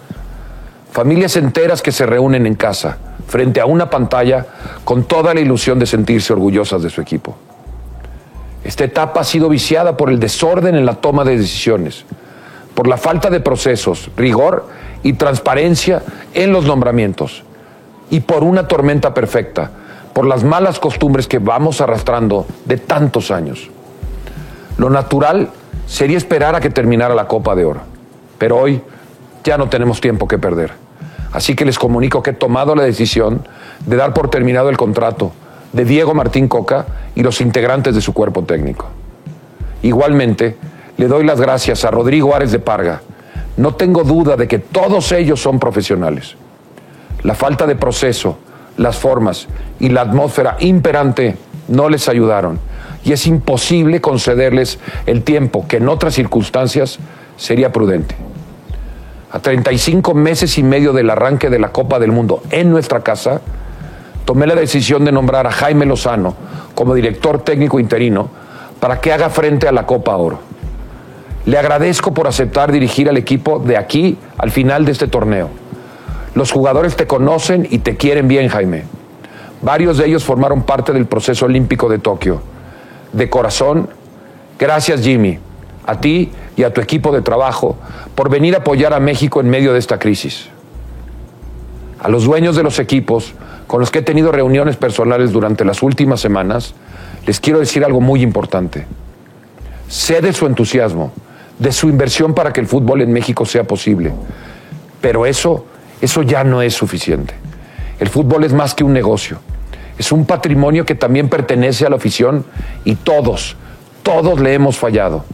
Familias 0.91 1.37
enteras 1.37 1.81
que 1.81 1.93
se 1.93 2.05
reúnen 2.05 2.45
en 2.45 2.55
casa, 2.55 2.97
frente 3.27 3.61
a 3.61 3.65
una 3.65 3.89
pantalla, 3.89 4.45
con 4.83 5.05
toda 5.05 5.33
la 5.33 5.39
ilusión 5.39 5.79
de 5.79 5.85
sentirse 5.85 6.33
orgullosas 6.33 6.83
de 6.83 6.89
su 6.89 6.99
equipo. 6.99 7.35
Esta 8.63 8.83
etapa 8.83 9.21
ha 9.21 9.23
sido 9.23 9.47
viciada 9.47 9.95
por 9.95 10.09
el 10.09 10.19
desorden 10.19 10.75
en 10.75 10.85
la 10.85 10.95
toma 10.95 11.23
de 11.23 11.37
decisiones, 11.37 12.03
por 12.75 12.87
la 12.87 12.97
falta 12.97 13.29
de 13.29 13.39
procesos, 13.39 14.11
rigor 14.17 14.67
y 15.01 15.13
transparencia 15.13 16.03
en 16.33 16.51
los 16.51 16.65
nombramientos, 16.65 17.43
y 18.09 18.19
por 18.19 18.43
una 18.43 18.67
tormenta 18.67 19.13
perfecta, 19.13 19.71
por 20.13 20.25
las 20.25 20.43
malas 20.43 20.77
costumbres 20.77 21.25
que 21.25 21.39
vamos 21.39 21.79
arrastrando 21.79 22.45
de 22.65 22.77
tantos 22.77 23.31
años. 23.31 23.69
Lo 24.77 24.89
natural 24.89 25.49
sería 25.87 26.17
esperar 26.17 26.53
a 26.53 26.59
que 26.59 26.69
terminara 26.69 27.15
la 27.15 27.29
Copa 27.29 27.55
de 27.55 27.63
Oro, 27.63 27.79
pero 28.37 28.57
hoy 28.57 28.81
ya 29.43 29.57
no 29.57 29.69
tenemos 29.69 30.01
tiempo 30.01 30.27
que 30.27 30.37
perder. 30.37 30.71
Así 31.31 31.55
que 31.55 31.65
les 31.65 31.79
comunico 31.79 32.21
que 32.21 32.31
he 32.31 32.33
tomado 32.33 32.75
la 32.75 32.83
decisión 32.83 33.47
de 33.85 33.95
dar 33.95 34.13
por 34.13 34.29
terminado 34.29 34.69
el 34.69 34.77
contrato 34.77 35.31
de 35.71 35.85
Diego 35.85 36.13
Martín 36.13 36.47
Coca 36.47 36.85
y 37.15 37.23
los 37.23 37.39
integrantes 37.41 37.95
de 37.95 38.01
su 38.01 38.13
cuerpo 38.13 38.43
técnico. 38.43 38.87
Igualmente, 39.81 40.57
le 40.97 41.07
doy 41.07 41.23
las 41.23 41.39
gracias 41.39 41.85
a 41.85 41.91
Rodrigo 41.91 42.35
Ares 42.35 42.51
de 42.51 42.59
Parga. 42.59 43.01
No 43.57 43.75
tengo 43.75 44.03
duda 44.03 44.35
de 44.35 44.47
que 44.47 44.59
todos 44.59 45.11
ellos 45.11 45.41
son 45.41 45.59
profesionales. 45.59 46.35
La 47.23 47.33
falta 47.33 47.65
de 47.65 47.75
proceso, 47.75 48.37
las 48.77 48.97
formas 48.97 49.47
y 49.79 49.89
la 49.89 50.01
atmósfera 50.01 50.57
imperante 50.59 51.37
no 51.67 51.89
les 51.89 52.09
ayudaron 52.09 52.59
y 53.03 53.13
es 53.13 53.25
imposible 53.27 54.01
concederles 54.01 54.79
el 55.05 55.23
tiempo 55.23 55.65
que 55.67 55.77
en 55.77 55.89
otras 55.89 56.13
circunstancias 56.13 56.99
sería 57.37 57.71
prudente. 57.71 58.15
A 59.31 59.39
35 59.39 60.13
meses 60.13 60.57
y 60.57 60.63
medio 60.63 60.91
del 60.91 61.09
arranque 61.09 61.49
de 61.49 61.59
la 61.59 61.71
Copa 61.71 61.99
del 61.99 62.11
Mundo 62.11 62.43
en 62.49 62.69
nuestra 62.69 62.99
casa, 62.99 63.41
tomé 64.25 64.45
la 64.45 64.55
decisión 64.55 65.05
de 65.05 65.11
nombrar 65.11 65.47
a 65.47 65.51
Jaime 65.51 65.85
Lozano 65.85 66.35
como 66.75 66.93
director 66.93 67.41
técnico 67.41 67.79
interino 67.79 68.29
para 68.81 68.99
que 68.99 69.13
haga 69.13 69.29
frente 69.29 69.67
a 69.67 69.71
la 69.71 69.85
Copa 69.85 70.17
Oro. 70.17 70.39
Le 71.45 71.57
agradezco 71.57 72.13
por 72.13 72.27
aceptar 72.27 72.71
dirigir 72.71 73.07
al 73.07 73.17
equipo 73.17 73.59
de 73.59 73.77
aquí 73.77 74.17
al 74.37 74.51
final 74.51 74.85
de 74.85 74.91
este 74.91 75.07
torneo. 75.07 75.49
Los 76.35 76.51
jugadores 76.51 76.95
te 76.95 77.07
conocen 77.07 77.67
y 77.69 77.79
te 77.79 77.95
quieren 77.97 78.27
bien, 78.27 78.49
Jaime. 78.49 78.83
Varios 79.61 79.97
de 79.97 80.07
ellos 80.07 80.23
formaron 80.23 80.63
parte 80.63 80.91
del 80.91 81.05
proceso 81.05 81.45
olímpico 81.45 81.87
de 81.87 81.99
Tokio. 81.99 82.41
De 83.13 83.29
corazón, 83.29 83.89
gracias 84.59 85.01
Jimmy, 85.01 85.39
a 85.85 85.99
ti 85.99 86.31
y 86.61 86.63
a 86.63 86.71
tu 86.71 86.79
equipo 86.79 87.11
de 87.11 87.23
trabajo 87.23 87.75
por 88.13 88.29
venir 88.29 88.53
a 88.53 88.59
apoyar 88.59 88.93
a 88.93 88.99
México 88.99 89.41
en 89.41 89.49
medio 89.49 89.73
de 89.73 89.79
esta 89.79 89.97
crisis. 89.97 90.47
A 91.99 92.07
los 92.07 92.25
dueños 92.25 92.55
de 92.55 92.61
los 92.61 92.77
equipos 92.77 93.33
con 93.65 93.79
los 93.79 93.89
que 93.89 93.99
he 93.99 94.03
tenido 94.03 94.31
reuniones 94.31 94.77
personales 94.77 95.31
durante 95.31 95.65
las 95.65 95.81
últimas 95.81 96.21
semanas, 96.21 96.75
les 97.25 97.39
quiero 97.39 97.57
decir 97.57 97.83
algo 97.83 97.99
muy 97.99 98.21
importante. 98.21 98.85
Sé 99.87 100.21
de 100.21 100.33
su 100.33 100.45
entusiasmo, 100.45 101.11
de 101.57 101.71
su 101.71 101.89
inversión 101.89 102.35
para 102.35 102.53
que 102.53 102.61
el 102.61 102.67
fútbol 102.67 103.01
en 103.01 103.11
México 103.11 103.43
sea 103.43 103.63
posible, 103.63 104.13
pero 105.01 105.25
eso, 105.25 105.65
eso 105.99 106.21
ya 106.21 106.43
no 106.43 106.61
es 106.61 106.75
suficiente. 106.75 107.33
El 107.99 108.09
fútbol 108.09 108.43
es 108.43 108.53
más 108.53 108.75
que 108.75 108.83
un 108.83 108.93
negocio. 108.93 109.39
Es 109.97 110.11
un 110.11 110.25
patrimonio 110.27 110.85
que 110.85 110.93
también 110.93 111.27
pertenece 111.27 111.87
a 111.87 111.89
la 111.89 111.95
afición 111.95 112.45
y 112.85 112.95
todos, 112.95 113.55
todos 114.03 114.39
le 114.39 114.53
hemos 114.53 114.77
fallado. 114.77 115.25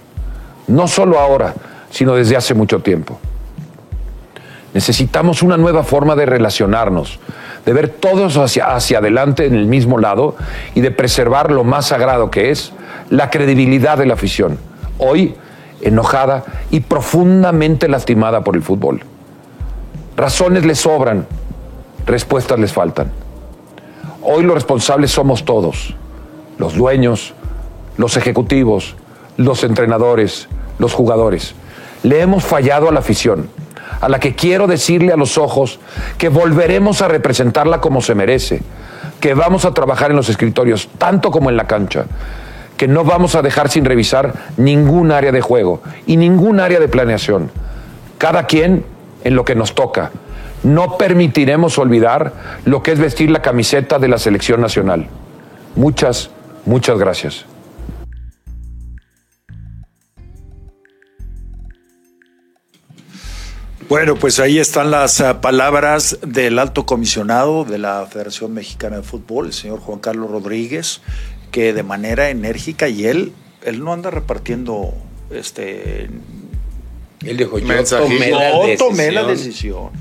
No 0.67 0.87
solo 0.87 1.19
ahora, 1.19 1.53
sino 1.89 2.15
desde 2.15 2.35
hace 2.35 2.53
mucho 2.53 2.79
tiempo. 2.79 3.19
Necesitamos 4.73 5.41
una 5.41 5.57
nueva 5.57 5.83
forma 5.83 6.15
de 6.15 6.25
relacionarnos, 6.25 7.19
de 7.65 7.73
ver 7.73 7.89
todos 7.89 8.37
hacia, 8.37 8.75
hacia 8.75 8.99
adelante 8.99 9.45
en 9.45 9.55
el 9.55 9.65
mismo 9.65 9.97
lado 9.97 10.35
y 10.75 10.81
de 10.81 10.91
preservar 10.91 11.51
lo 11.51 11.63
más 11.63 11.87
sagrado 11.87 12.29
que 12.29 12.51
es 12.51 12.73
la 13.09 13.29
credibilidad 13.29 13.97
de 13.97 14.05
la 14.05 14.13
afición. 14.15 14.59
Hoy, 14.97 15.35
enojada 15.81 16.43
y 16.69 16.81
profundamente 16.81 17.87
lastimada 17.87 18.43
por 18.43 18.55
el 18.55 18.61
fútbol. 18.61 19.01
Razones 20.15 20.65
les 20.65 20.79
sobran, 20.79 21.25
respuestas 22.05 22.59
les 22.59 22.73
faltan. 22.73 23.11
Hoy 24.21 24.43
los 24.43 24.55
responsables 24.55 25.11
somos 25.11 25.45
todos, 25.45 25.95
los 26.57 26.75
dueños, 26.75 27.33
los 27.97 28.17
ejecutivos, 28.17 28.95
los 29.37 29.63
entrenadores, 29.63 30.49
los 30.79 30.93
jugadores. 30.93 31.55
Le 32.03 32.21
hemos 32.21 32.43
fallado 32.43 32.89
a 32.89 32.91
la 32.91 32.99
afición, 32.99 33.49
a 34.01 34.09
la 34.09 34.19
que 34.19 34.35
quiero 34.35 34.67
decirle 34.67 35.13
a 35.13 35.17
los 35.17 35.37
ojos 35.37 35.79
que 36.17 36.29
volveremos 36.29 37.01
a 37.01 37.07
representarla 37.07 37.79
como 37.79 38.01
se 38.01 38.15
merece, 38.15 38.61
que 39.19 39.33
vamos 39.33 39.65
a 39.65 39.73
trabajar 39.73 40.11
en 40.11 40.17
los 40.17 40.29
escritorios 40.29 40.89
tanto 40.97 41.31
como 41.31 41.49
en 41.49 41.57
la 41.57 41.67
cancha, 41.67 42.05
que 42.75 42.87
no 42.87 43.03
vamos 43.03 43.35
a 43.35 43.41
dejar 43.41 43.69
sin 43.69 43.85
revisar 43.85 44.33
ningún 44.57 45.11
área 45.11 45.31
de 45.31 45.41
juego 45.41 45.81
y 46.05 46.17
ningún 46.17 46.59
área 46.59 46.79
de 46.79 46.87
planeación. 46.87 47.49
Cada 48.17 48.43
quien 48.45 48.85
en 49.23 49.35
lo 49.35 49.45
que 49.45 49.55
nos 49.55 49.75
toca. 49.75 50.11
No 50.63 50.97
permitiremos 50.97 51.77
olvidar 51.77 52.33
lo 52.65 52.81
que 52.81 52.91
es 52.91 52.99
vestir 52.99 53.29
la 53.29 53.41
camiseta 53.41 53.99
de 53.99 54.07
la 54.07 54.17
selección 54.17 54.61
nacional. 54.61 55.07
Muchas, 55.75 56.29
muchas 56.65 56.97
gracias. 56.97 57.45
Bueno, 63.89 64.15
pues 64.15 64.39
ahí 64.39 64.59
están 64.59 64.91
las 64.91 65.21
uh, 65.21 65.39
palabras 65.39 66.19
del 66.21 66.59
alto 66.59 66.85
comisionado 66.85 67.63
de 67.63 67.77
la 67.77 68.05
Federación 68.05 68.53
Mexicana 68.53 68.97
de 68.97 69.03
Fútbol, 69.03 69.47
el 69.47 69.53
señor 69.53 69.79
Juan 69.79 69.99
Carlos 69.99 70.29
Rodríguez, 70.29 71.01
que 71.51 71.73
de 71.73 71.83
manera 71.83 72.29
enérgica 72.29 72.89
y 72.89 73.05
él, 73.05 73.31
él 73.63 73.83
no 73.83 73.93
anda 73.93 74.09
repartiendo 74.09 74.93
este 75.29 76.09
Él 77.21 77.37
dijo, 77.37 77.59
yo 77.59 77.83
tomé 77.85 78.31
la 78.31 78.49
no 78.51 78.77
tomé 78.77 79.11
la 79.11 79.23
decisión. 79.23 79.91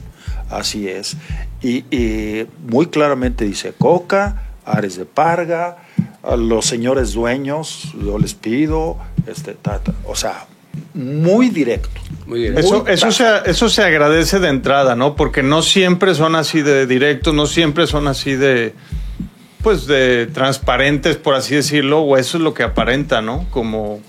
Así 0.50 0.88
es. 0.88 1.16
Y, 1.62 1.84
y 1.94 2.46
muy 2.68 2.86
claramente 2.86 3.44
dice 3.44 3.72
Coca, 3.72 4.42
Ares 4.64 4.96
de 4.96 5.04
Parga, 5.04 5.78
a 6.22 6.34
los 6.36 6.66
señores 6.66 7.12
dueños, 7.12 7.92
yo 8.04 8.18
les 8.18 8.34
pido, 8.34 8.96
este, 9.28 9.54
ta, 9.54 9.78
ta. 9.78 9.94
o 10.04 10.16
sea, 10.16 10.46
muy 10.94 11.50
directo. 11.50 12.00
Muy 12.26 12.40
bien. 12.40 12.58
Eso, 12.58 12.82
Muy 12.82 12.92
eso, 12.92 13.10
se, 13.12 13.24
eso 13.46 13.68
se 13.68 13.82
agradece 13.82 14.38
de 14.40 14.48
entrada, 14.48 14.96
¿no? 14.96 15.14
Porque 15.16 15.42
no 15.42 15.62
siempre 15.62 16.14
son 16.14 16.34
así 16.34 16.62
de 16.62 16.86
directos, 16.86 17.34
no 17.34 17.46
siempre 17.46 17.86
son 17.86 18.08
así 18.08 18.34
de, 18.34 18.72
pues, 19.62 19.86
de 19.86 20.26
transparentes, 20.26 21.16
por 21.16 21.34
así 21.34 21.54
decirlo, 21.54 22.00
o 22.00 22.16
eso 22.16 22.38
es 22.38 22.42
lo 22.42 22.54
que 22.54 22.62
aparenta, 22.62 23.20
¿no? 23.22 23.46
Como 23.50 24.00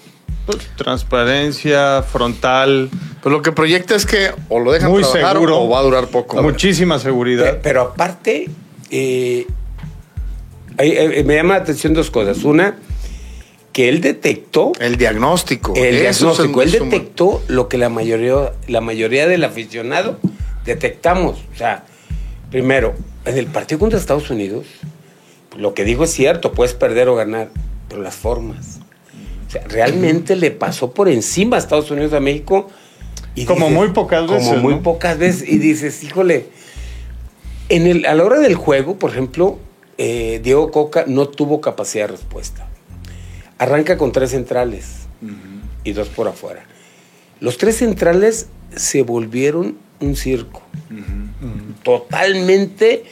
pues, 0.46 0.60
transparencia 0.78 2.02
frontal, 2.04 2.90
Pues 3.22 3.34
lo 3.34 3.42
que 3.42 3.52
proyecta 3.52 3.96
es 3.96 4.06
que 4.06 4.32
o 4.50 4.60
lo 4.60 4.72
dejan 4.72 4.90
muy 4.90 5.04
trabajar 5.04 5.34
seguro. 5.34 5.60
o 5.60 5.70
va 5.70 5.80
a 5.80 5.84
durar 5.84 6.08
poco. 6.08 6.42
Muchísima 6.42 7.00
seguridad. 7.00 7.60
Pero 7.62 7.82
aparte, 7.82 8.50
eh, 8.90 9.46
eh, 10.78 11.24
me 11.26 11.36
llama 11.36 11.56
la 11.56 11.62
atención 11.62 11.94
dos 11.94 12.10
cosas. 12.10 12.44
Una, 12.44 12.76
que 13.78 13.90
él 13.90 14.02
detectó 14.02 14.72
El 14.80 14.98
diagnóstico. 14.98 15.76
el 15.76 16.00
diagnóstico. 16.00 16.64
Él 16.64 16.72
detectó 16.72 17.44
lo 17.48 17.70
que 17.70 17.78
la 17.78 17.90
mayoría, 17.90 18.52
la 18.68 18.82
mayoría 18.82 19.28
del 19.28 19.44
aficionado 19.44 20.18
detectamos. 20.66 21.38
O 21.54 21.56
sea, 21.56 21.86
primero, 22.50 22.96
en 23.26 23.38
el 23.38 23.46
partido 23.46 23.78
contra 23.78 24.00
Estados 24.00 24.32
Unidos, 24.32 24.66
lo 25.56 25.76
que 25.76 25.86
dijo 25.86 26.06
es 26.06 26.10
cierto, 26.12 26.54
puedes 26.54 26.74
perder 26.74 27.08
o 27.08 27.14
ganar, 27.14 27.50
pero 27.88 28.02
las 28.02 28.16
formas. 28.16 28.80
O 29.48 29.52
sea, 29.52 29.62
realmente 29.68 30.36
le 30.36 30.50
pasó 30.50 30.90
por 30.90 31.08
encima 31.08 31.58
a 31.58 31.60
Estados 31.60 31.92
Unidos 31.92 32.14
a 32.14 32.20
México. 32.20 32.72
Y 33.36 33.46
Como 33.46 33.70
muy 33.70 33.90
pocas 33.90 34.26
Como 34.26 34.40
veces, 34.40 34.58
muy 34.60 34.74
¿no? 34.74 34.82
pocas 34.82 35.20
veces. 35.20 35.48
Y 35.48 35.60
dices, 35.60 36.04
híjole, 36.04 36.48
en 37.70 37.86
el, 37.86 38.08
a 38.08 38.16
la 38.16 38.24
hora 38.26 38.40
del 38.40 38.56
juego, 38.56 38.96
por 38.98 39.12
ejemplo, 39.12 39.60
eh, 40.00 40.40
Diego 40.44 40.72
Coca 40.72 41.04
no 41.06 41.28
tuvo 41.28 41.62
capacidad 41.62 42.06
de 42.06 42.14
respuesta. 42.14 42.67
Arranca 43.60 43.98
con 43.98 44.12
tres 44.12 44.32
centrales 44.32 45.08
y 45.84 45.92
dos 45.94 46.10
por 46.10 46.28
afuera. 46.28 46.66
Los 47.40 47.58
tres 47.58 47.78
centrales 47.78 48.48
se 48.76 49.02
volvieron 49.04 49.78
un 50.00 50.16
circo. 50.16 50.62
Totalmente 51.84 53.04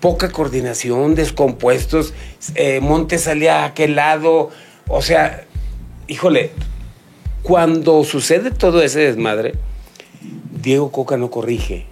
poca 0.00 0.30
coordinación, 0.30 1.14
descompuestos. 1.14 2.14
eh, 2.54 2.80
Montes 2.80 3.22
salía 3.22 3.62
a 3.62 3.66
aquel 3.66 3.96
lado. 3.96 4.50
O 4.88 5.02
sea, 5.02 5.44
híjole, 6.08 6.50
cuando 7.42 8.02
sucede 8.04 8.50
todo 8.50 8.82
ese 8.82 9.00
desmadre, 9.00 9.54
Diego 10.62 10.90
Coca 10.90 11.16
no 11.16 11.30
corrige. 11.30 11.86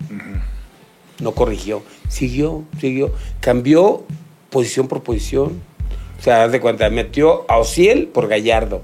No 1.20 1.32
corrigió. 1.32 1.82
Siguió, 2.08 2.64
siguió. 2.80 3.12
Cambió 3.40 4.04
posición 4.50 4.88
por 4.88 5.02
posición. 5.02 5.62
Sea, 6.24 6.44
haz 6.44 6.52
de 6.52 6.60
cuenta, 6.60 6.88
metió 6.88 7.44
a 7.50 7.58
Ociel 7.58 8.06
por 8.06 8.28
Gallardo. 8.28 8.80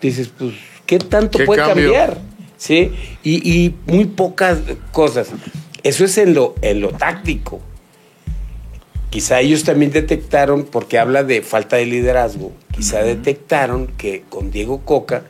Dices, 0.00 0.30
pues, 0.38 0.54
¿qué 0.86 1.00
tanto 1.00 1.38
¿Qué 1.38 1.44
puede 1.44 1.60
cambio? 1.60 1.92
cambiar? 1.92 2.18
¿Sí? 2.56 2.92
Y, 3.24 3.52
y 3.52 3.74
muy 3.86 4.04
pocas 4.04 4.60
cosas. 4.92 5.30
Eso 5.82 6.04
es 6.04 6.16
en 6.18 6.34
lo, 6.34 6.54
en 6.62 6.80
lo 6.80 6.90
táctico. 6.90 7.60
Quizá 9.10 9.40
ellos 9.40 9.64
también 9.64 9.90
detectaron, 9.90 10.66
porque 10.66 11.00
habla 11.00 11.24
de 11.24 11.42
falta 11.42 11.74
de 11.74 11.86
liderazgo, 11.86 12.52
quizá 12.70 13.02
detectaron 13.02 13.88
que 13.88 14.22
con 14.28 14.52
Diego 14.52 14.82
Coca 14.84 15.24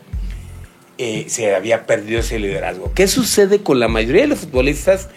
eh, 0.99 1.25
se 1.29 1.55
había 1.55 1.87
perdido 1.87 2.21
ese 2.21 2.39
liderazgo. 2.39 2.93
¿Qué 2.95 3.09
sucede 3.09 3.61
con 3.63 3.81
la 3.81 3.89
mayoría 3.89 4.23
de 4.23 4.29
los 4.29 4.41
futbolistas 4.41 5.09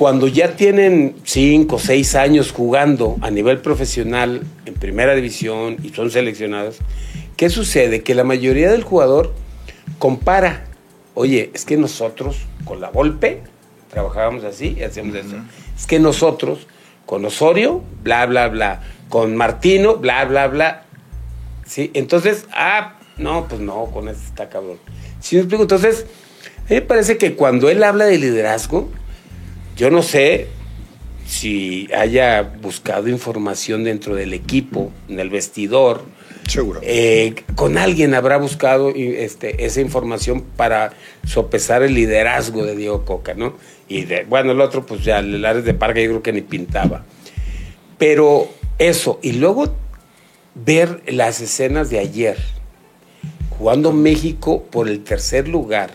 cuando 0.00 0.28
ya 0.28 0.56
tienen 0.56 1.14
cinco 1.24 1.76
o 1.76 1.78
seis 1.78 2.14
años 2.14 2.52
jugando 2.52 3.18
a 3.20 3.30
nivel 3.30 3.58
profesional 3.58 4.40
en 4.64 4.72
primera 4.72 5.14
división 5.14 5.76
y 5.82 5.90
son 5.90 6.10
seleccionados? 6.10 6.78
¿Qué 7.36 7.50
sucede? 7.50 8.02
Que 8.02 8.14
la 8.14 8.24
mayoría 8.24 8.70
del 8.70 8.82
jugador 8.82 9.34
compara. 9.98 10.64
Oye, 11.12 11.50
es 11.52 11.66
que 11.66 11.76
nosotros 11.76 12.38
con 12.64 12.80
la 12.80 12.88
Volpe 12.88 13.42
trabajábamos 13.90 14.42
así 14.44 14.74
y 14.78 14.84
hacemos 14.84 15.16
eso. 15.16 15.36
Es 15.76 15.86
que 15.86 15.98
nosotros 15.98 16.66
con 17.04 17.22
Osorio, 17.26 17.82
bla, 18.02 18.24
bla, 18.24 18.48
bla. 18.48 18.80
Con 19.10 19.36
Martino, 19.36 19.96
bla, 19.96 20.24
bla, 20.24 20.48
bla. 20.48 20.84
¿Sí? 21.66 21.90
Entonces, 21.92 22.46
ah, 22.54 22.98
no, 23.18 23.46
pues 23.48 23.60
no, 23.60 23.84
con 23.92 24.08
este 24.08 24.24
está 24.24 24.48
cabrón. 24.48 24.78
¿Sí 25.20 25.36
me 25.36 25.42
explico? 25.42 25.64
Entonces, 25.64 26.06
a 26.56 26.70
mí 26.70 26.76
me 26.76 26.80
parece 26.80 27.18
que 27.18 27.34
cuando 27.34 27.68
él 27.68 27.82
habla 27.82 28.06
de 28.06 28.16
liderazgo, 28.16 28.88
yo 29.80 29.90
no 29.90 30.02
sé 30.02 30.46
si 31.26 31.88
haya 31.96 32.42
buscado 32.42 33.08
información 33.08 33.82
dentro 33.82 34.14
del 34.14 34.34
equipo, 34.34 34.92
en 35.08 35.18
el 35.18 35.30
vestidor. 35.30 36.02
Seguro. 36.46 36.80
Eh, 36.82 37.34
con 37.54 37.78
alguien 37.78 38.12
habrá 38.12 38.36
buscado 38.36 38.90
este, 38.94 39.64
esa 39.64 39.80
información 39.80 40.42
para 40.42 40.92
sopesar 41.24 41.82
el 41.82 41.94
liderazgo 41.94 42.66
de 42.66 42.76
Diego 42.76 43.06
Coca, 43.06 43.32
¿no? 43.32 43.54
Y 43.88 44.02
de, 44.02 44.24
bueno, 44.24 44.52
el 44.52 44.60
otro, 44.60 44.84
pues 44.84 45.02
ya, 45.02 45.20
el 45.20 45.42
Ares 45.42 45.64
de 45.64 45.72
Parga 45.72 46.02
yo 46.02 46.10
creo 46.10 46.22
que 46.22 46.34
ni 46.34 46.42
pintaba. 46.42 47.06
Pero 47.96 48.50
eso, 48.78 49.18
y 49.22 49.32
luego 49.32 49.74
ver 50.54 51.02
las 51.06 51.40
escenas 51.40 51.88
de 51.88 52.00
ayer, 52.00 52.36
jugando 53.48 53.92
México 53.92 54.62
por 54.64 54.90
el 54.90 55.02
tercer 55.04 55.48
lugar. 55.48 55.92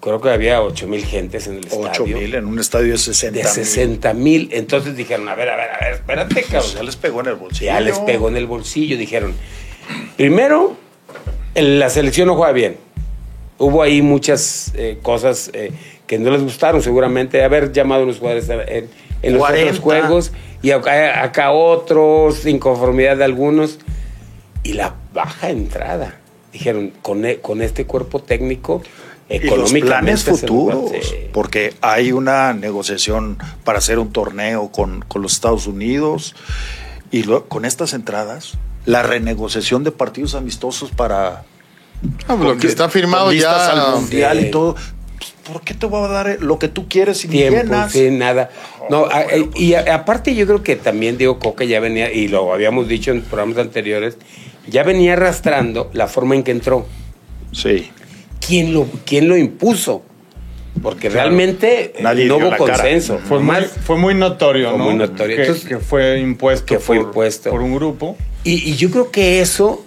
Creo 0.00 0.20
que 0.20 0.30
había 0.30 0.62
8 0.62 0.86
mil 0.86 1.04
gentes 1.04 1.46
en 1.46 1.56
el 1.58 1.66
8 1.70 1.86
estadio. 1.92 2.16
mil 2.18 2.34
en 2.34 2.46
un 2.46 2.58
estadio 2.58 2.92
de 2.92 2.98
60 2.98 3.38
De 3.38 3.44
60 3.44 4.14
mil. 4.14 4.48
Entonces 4.52 4.96
dijeron, 4.96 5.28
a 5.28 5.34
ver, 5.34 5.50
a 5.50 5.56
ver, 5.56 5.70
a 5.70 5.78
ver, 5.84 5.92
espérate, 5.94 6.42
cabrón. 6.44 6.70
Ya 6.74 6.82
les 6.82 6.96
pegó 6.96 7.20
en 7.20 7.26
el 7.26 7.34
bolsillo. 7.34 7.66
Ya 7.66 7.80
les 7.80 7.98
pegó 7.98 8.28
en 8.28 8.36
el 8.36 8.46
bolsillo. 8.46 8.96
Dijeron, 8.96 9.34
primero, 10.16 10.76
la 11.54 11.90
selección 11.90 12.28
no 12.28 12.34
juega 12.36 12.52
bien. 12.52 12.76
Hubo 13.58 13.82
ahí 13.82 14.00
muchas 14.00 14.72
eh, 14.74 14.98
cosas 15.02 15.50
eh, 15.52 15.72
que 16.06 16.18
no 16.18 16.30
les 16.30 16.42
gustaron, 16.42 16.82
seguramente. 16.82 17.44
Haber 17.44 17.72
llamado 17.72 18.04
a 18.04 18.06
los 18.06 18.18
jugadores 18.18 18.48
en, 18.48 18.88
en 19.22 19.32
los 19.34 19.40
40. 19.42 19.62
otros 19.66 19.80
juegos 19.80 20.32
y 20.62 20.70
acá, 20.70 21.22
acá 21.22 21.50
otros, 21.52 22.46
inconformidad 22.46 23.18
de 23.18 23.24
algunos. 23.24 23.78
Y 24.62 24.72
la 24.74 24.94
baja 25.12 25.50
entrada. 25.50 26.18
Dijeron, 26.52 26.92
con, 27.02 27.24
e- 27.26 27.40
con 27.40 27.60
este 27.62 27.84
cuerpo 27.84 28.20
técnico, 28.20 28.82
Y 29.30 29.38
los 29.38 29.44
económicamente. 29.44 29.86
planes 29.86 30.24
futuros, 30.24 30.90
sí. 31.02 31.14
porque 31.32 31.74
hay 31.80 32.10
una 32.12 32.52
negociación 32.52 33.38
para 33.64 33.78
hacer 33.78 33.98
un 34.00 34.12
torneo 34.12 34.72
con, 34.72 35.02
con 35.02 35.22
los 35.22 35.32
Estados 35.34 35.66
Unidos 35.68 36.34
y 37.12 37.22
lo- 37.22 37.46
con 37.48 37.64
estas 37.64 37.92
entradas, 37.94 38.54
la 38.86 39.02
renegociación 39.04 39.84
de 39.84 39.92
partidos 39.92 40.34
amistosos 40.34 40.90
para... 40.90 41.44
Ah, 42.28 42.34
lo 42.34 42.56
que 42.56 42.66
está 42.66 42.88
firmado 42.88 43.30
ya. 43.32 43.70
al 43.92 44.00
mundial 44.00 44.38
Sí. 44.40 44.46
y 44.46 44.50
todo. 44.50 44.74
Pues, 44.74 45.34
¿Por 45.52 45.60
qué 45.62 45.74
te 45.74 45.86
voy 45.86 46.04
a 46.04 46.08
dar 46.08 46.38
lo 46.40 46.58
que 46.58 46.68
tú 46.68 46.88
quieres 46.88 47.18
si 47.18 47.28
ni 47.28 47.38
tiempo, 47.38 47.62
llenas? 47.62 47.92
sí, 47.92 48.10
nada. 48.10 48.50
No, 48.88 49.06
a- 49.06 49.22
eh, 49.22 49.48
y 49.54 49.74
a- 49.74 49.94
aparte 49.94 50.34
yo 50.34 50.46
creo 50.46 50.62
que 50.62 50.76
también 50.76 51.18
Diego 51.18 51.38
Coca 51.38 51.64
ya 51.64 51.78
venía, 51.78 52.10
y 52.12 52.26
lo 52.28 52.52
habíamos 52.54 52.88
dicho 52.88 53.10
en 53.12 53.22
programas 53.22 53.58
anteriores, 53.58 54.16
ya 54.66 54.82
venía 54.82 55.12
arrastrando 55.12 55.90
la 55.92 56.08
forma 56.08 56.34
en 56.34 56.42
que 56.42 56.50
entró. 56.52 56.86
Sí. 57.52 57.90
¿Quién 58.46 58.72
lo, 58.74 58.86
quién 59.04 59.28
lo 59.28 59.36
impuso? 59.36 60.02
Porque 60.82 61.08
realmente 61.10 61.92
eh, 61.98 62.02
Nadie 62.02 62.26
no 62.26 62.36
hubo 62.38 62.50
cara. 62.50 62.56
consenso. 62.58 63.18
Fue 63.18 63.38
muy, 63.40 63.54
fue 63.84 63.96
muy 63.96 64.14
notorio, 64.14 64.70
Fue 64.70 64.78
¿no? 64.78 64.84
muy 64.84 64.94
notorio. 64.94 65.36
Que, 65.36 65.42
Entonces- 65.42 65.68
que 65.68 65.78
fue 65.78 66.18
impuesto, 66.20 66.64
que 66.66 66.78
fue 66.78 66.96
por, 66.96 67.06
impuesto. 67.06 67.50
por 67.50 67.60
un 67.60 67.74
grupo. 67.74 68.16
y, 68.44 68.70
y 68.70 68.76
yo 68.76 68.90
creo 68.90 69.10
que 69.10 69.40
eso, 69.40 69.84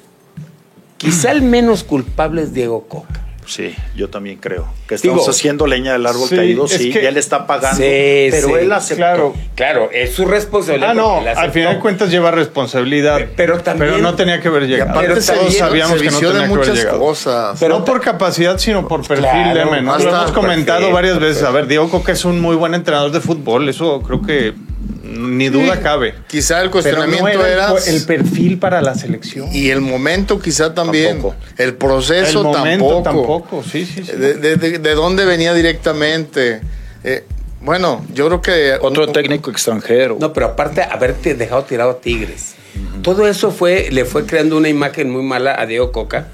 quizá 0.98 1.31
el 1.31 1.41
menos 1.41 1.83
culpable 1.83 2.43
es 2.43 2.53
Diego 2.53 2.83
Coca. 2.88 3.23
Sí, 3.46 3.76
yo 3.96 4.10
también 4.10 4.38
creo. 4.38 4.68
Que 4.88 4.96
estamos 4.96 5.20
Digo, 5.22 5.30
haciendo 5.32 5.68
leña 5.68 5.94
del 5.94 6.06
árbol 6.06 6.28
sí, 6.30 6.36
caído, 6.36 6.68
sí, 6.68 6.92
que- 6.92 7.04
ya 7.04 7.12
le 7.12 7.20
está 7.20 7.46
pagando. 7.48 7.78
Sí, 7.78 8.28
pero 8.32 8.48
sí, 8.48 8.54
él 8.62 8.72
aceptó. 8.72 8.98
claro. 8.98 9.34
Claro, 9.56 9.90
es 9.92 10.14
su 10.14 10.26
responsabilidad. 10.26 10.92
Ah, 10.92 10.94
no, 10.94 11.18
al 11.20 11.52
final 11.52 11.76
de 11.76 11.80
cuentas 11.80 12.10
lleva 12.10 12.32
responsabilidad. 12.32 13.18
Pe- 13.18 13.30
pero 13.36 13.60
también- 13.60 14.02
no 14.02 14.16
tenía 14.16 14.40
que 14.42 14.48
haber 14.48 14.64
Y 14.64 14.68
llegado. 14.68 14.92
aparte 14.92 15.10
Pero 15.10 15.22
Todos 15.40 15.56
sabíamos 15.58 16.02
que 16.02 16.10
no 16.12 16.18
tenía 16.20 16.28
de 16.30 16.34
que 16.34 16.44
haber 16.46 16.58
muchas 16.58 16.78
llegado. 16.78 17.00
cosas. 17.00 17.58
Pero- 17.60 17.80
no 17.80 17.86
por 17.86 18.02
capacidad, 18.02 18.58
sino 18.58 18.88
por 18.88 19.00
perfil 19.08 19.26
Claro, 19.26 19.60
de 19.60 19.66
menos. 19.66 20.04
Lo 20.04 20.10
hemos 20.10 20.32
comentado 20.32 20.80
perfil, 20.80 20.94
varias 20.94 21.20
veces. 21.20 21.38
perfil. 21.38 21.48
A 21.48 21.52
ver, 21.52 21.68
Diego 21.68 21.90
Coca 21.90 22.12
es 22.12 22.26
un 22.26 22.40
muy 22.40 22.56
buen 22.56 22.74
entrenador 22.74 23.12
de 23.12 23.20
fútbol. 23.20 23.68
Eso 23.70 24.02
creo 24.02 24.22
que 24.22 24.54
ni 25.03 25.50
duda 25.50 25.79
cabe. 25.81 26.15
Quizá 26.27 26.62
el 26.62 26.69
Pero 26.69 26.81
no 26.98 27.05
cuestionamiento 27.05 27.45
era 27.45 27.74
el, 27.77 27.95
el 27.95 28.05
perfil 28.05 28.57
para 28.57 28.81
la 28.81 28.95
selección. 28.95 29.50
y 29.53 29.69
el 29.69 29.81
momento 29.81 30.39
quizá 30.39 30.74
también. 30.74 31.13
Tampoco. 31.22 31.36
El 31.57 31.74
proceso 31.75 32.39
el 32.39 32.45
momento 32.45 33.01
tampoco. 33.03 33.39
tampoco. 33.44 33.63
Sí, 33.70 33.85
sí, 33.85 34.03
sí. 34.05 34.11
De, 34.13 34.35
de- 34.35 34.55
de- 34.55 34.79
de 34.79 34.96
dónde 34.96 35.25
venía 35.25 35.53
directamente. 35.53 36.61
Eh, 37.03 37.25
bueno, 37.61 38.05
yo 38.13 38.27
creo 38.27 38.42
que. 38.42 38.77
Otro 38.81 39.05
un- 39.05 39.13
técnico 39.13 39.51
extranjero. 39.51 40.18
No, 40.20 40.31
pero 40.33 40.48
aparte 40.48 40.81
haberte 40.83 41.35
dejado 41.35 41.63
tirado 41.63 41.92
a 41.92 42.00
Tigres. 42.00 42.55
Todo 43.03 43.27
eso 43.27 43.51
fue, 43.51 43.89
le 43.92 44.05
fue 44.05 44.25
creando 44.25 44.57
una 44.57 44.68
imagen 44.70 45.09
muy 45.11 45.22
mala 45.22 45.59
a 45.61 45.66
Diego 45.66 45.92
Coca. 45.92 46.27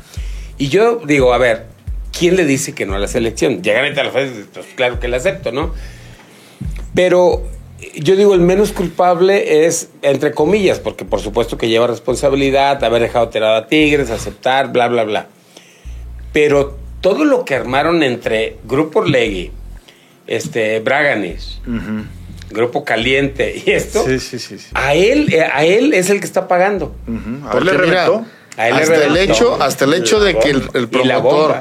Y 0.57 0.69
yo 0.69 1.01
digo, 1.05 1.33
a 1.33 1.37
ver, 1.37 1.65
¿quién 2.17 2.35
le 2.35 2.45
dice 2.45 2.73
que 2.73 2.85
no 2.85 2.93
a 2.95 2.99
la 2.99 3.07
selección? 3.07 3.61
Llegar 3.61 3.83
a 3.85 4.03
la 4.03 4.11
fase, 4.11 4.45
pues 4.53 4.65
claro 4.75 4.99
que 4.99 5.07
le 5.07 5.17
acepto, 5.17 5.51
¿no? 5.51 5.73
Pero 6.93 7.43
yo 7.95 8.15
digo, 8.15 8.33
el 8.33 8.41
menos 8.41 8.71
culpable 8.71 9.65
es, 9.65 9.89
entre 10.01 10.31
comillas, 10.33 10.79
porque 10.79 11.05
por 11.05 11.21
supuesto 11.21 11.57
que 11.57 11.69
lleva 11.69 11.87
responsabilidad, 11.87 12.83
haber 12.83 13.01
dejado 13.03 13.29
tirado 13.29 13.55
a 13.55 13.67
Tigres, 13.67 14.09
aceptar, 14.09 14.71
bla, 14.71 14.87
bla, 14.87 15.03
bla. 15.03 15.27
Pero 16.33 16.77
todo 17.01 17.25
lo 17.25 17.45
que 17.45 17.55
armaron 17.55 18.03
entre 18.03 18.57
Grupo 18.65 18.99
Orlegui, 18.99 19.51
este, 20.27 20.79
Braganis. 20.79 21.59
Grupo 22.51 22.83
Caliente 22.83 23.61
y 23.63 23.69
esto, 23.71 24.03
Sí, 24.05 24.19
sí, 24.19 24.39
sí. 24.39 24.57
sí. 24.57 24.65
a 24.73 24.95
él, 24.95 25.31
eh, 25.31 25.43
a 25.43 25.63
él 25.65 25.93
es 25.93 26.09
el 26.09 26.19
que 26.19 26.25
está 26.25 26.47
pagando. 26.47 26.95
A 27.45 27.51
Porque 27.51 27.65
ver, 27.71 27.75
le 27.75 27.85
reventó. 27.85 28.25
Hasta 28.59 29.05
el 29.05 29.17
hecho, 29.17 29.57
hasta 29.61 29.85
el 29.85 29.93
hecho 29.93 30.19
de 30.19 30.37
que 30.37 30.49
el, 30.49 30.69
el 30.73 30.87
promotor, 30.89 31.55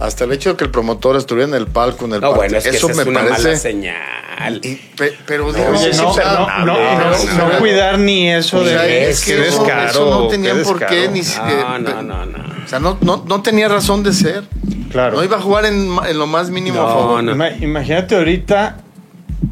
hasta 0.00 0.24
el 0.24 0.32
hecho 0.32 0.50
de 0.50 0.56
que 0.56 0.64
el 0.64 0.70
promotor 0.70 1.16
estuviera 1.16 1.48
en 1.48 1.54
el 1.54 1.66
palco 1.68 2.04
en 2.06 2.14
el 2.14 2.20
No, 2.20 2.34
bueno, 2.34 2.58
es 2.58 2.64
que 2.64 2.70
eso 2.70 2.88
esa 2.88 2.96
me 2.96 3.02
es 3.02 3.08
una 3.08 3.22
mala 3.22 3.36
parece. 3.36 3.56
señal. 3.56 4.60
y- 4.62 4.74
pe- 4.96 5.16
pero 5.26 5.46
Oye, 5.46 5.58
no, 5.96 6.08
o 6.10 6.14
sea, 6.14 6.24
no, 6.24 6.64
no, 6.66 6.74
no, 6.74 7.10
no, 7.10 7.48
no 7.52 7.58
cuidar 7.58 7.98
ni 7.98 8.30
eso 8.32 8.58
o 8.58 8.64
de 8.64 8.70
sea, 8.70 8.86
es 8.86 9.18
es 9.20 9.24
que 9.24 9.46
eso, 9.48 9.62
descaro, 9.62 9.90
eso 9.90 10.10
no 10.10 10.22
qué 10.28 10.34
tenían 10.34 10.62
por 10.62 10.84
qué 10.86 11.08
ni 11.08 11.20
No, 11.20 11.26
eh, 11.76 11.80
no, 11.80 12.02
no, 12.02 12.26
no. 12.26 12.38
O 12.64 12.68
sea, 12.68 12.78
no, 12.80 12.98
no, 13.00 13.24
no 13.28 13.42
tenía 13.42 13.68
razón 13.68 14.02
de 14.02 14.12
ser. 14.12 14.42
Claro. 14.90 15.16
No 15.18 15.24
iba 15.24 15.36
a 15.36 15.40
jugar 15.40 15.66
en, 15.66 15.88
en 16.08 16.18
lo 16.18 16.26
más 16.26 16.50
mínimo 16.50 16.80
a 16.80 16.84
No, 16.84 16.88
favor. 16.88 17.22
no. 17.24 17.32
Ima- 17.34 17.62
Imagínate 17.62 18.16
ahorita 18.16 18.78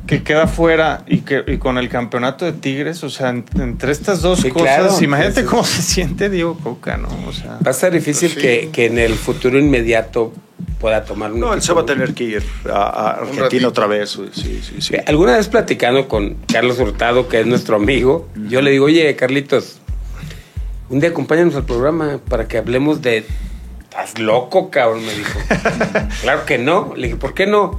que 0.07 0.23
queda 0.23 0.47
fuera 0.47 1.05
y 1.07 1.19
que 1.19 1.43
y 1.47 1.59
con 1.59 1.79
el 1.79 1.89
campeonato 1.89 2.45
de 2.45 2.53
Tigres, 2.53 3.03
o 3.05 3.11
sea, 3.11 3.31
en- 3.31 3.45
entre 3.59 3.93
estas 3.93 4.21
dos 4.23 4.41
Sí, 4.41 4.51
cosas, 4.51 4.77
claro. 4.89 5.03
imagínate 5.05 5.45
cómo 5.45 5.65
se 5.65 5.83
siente 5.83 6.29
Diego 6.31 6.57
Coca, 6.59 6.97
¿no? 6.97 7.09
O 7.27 7.33
sea, 7.33 7.59
Va 7.67 7.71
a 7.71 7.75
ser 7.75 7.93
difícil 7.93 8.31
sí. 8.31 8.41
que, 8.41 8.71
que 8.73 8.87
en 8.87 8.99
el 8.99 9.15
futuro 9.15 9.59
inmediato 9.59 10.33
pueda 10.81 11.05
tomar 11.05 11.33
un 11.33 11.41
No, 11.41 11.55
él 11.55 11.63
se 11.63 11.73
va 11.73 11.83
a 11.83 11.87
tener 11.87 12.15
que 12.15 12.25
ir 12.25 12.43
a. 12.73 13.11
Argentina 13.21 13.69
otra 13.69 13.87
vez. 13.87 14.11
Sí, 14.33 14.61
sí, 14.63 14.81
sí. 14.81 14.95
Alguna 15.07 15.37
vez 15.37 15.49
platicando 15.49 16.09
con 16.09 16.37
Carlos 16.53 16.79
Hurtado, 16.79 17.29
que 17.29 17.41
es 17.41 17.47
nuestro 17.47 17.77
amigo, 17.77 18.29
yo 18.49 18.61
le 18.63 18.71
digo, 18.73 18.87
oye, 18.87 19.15
Carlitos, 19.17 19.79
un 20.89 21.01
día 21.01 21.11
acompáñanos 21.11 21.55
al 21.55 21.65
programa 21.65 22.19
para 22.29 22.49
que 22.49 22.59
hablemos 22.59 23.01
de... 23.03 23.27
Estás 23.83 24.19
loco, 24.19 24.71
cabrón, 24.71 25.05
me 25.05 25.13
dijo. 25.15 25.39
claro 26.23 26.45
que 26.47 26.59
no. 26.59 26.93
Le 26.97 27.09
dije, 27.09 27.17
¿por 27.19 27.35
qué 27.35 27.47
no? 27.47 27.79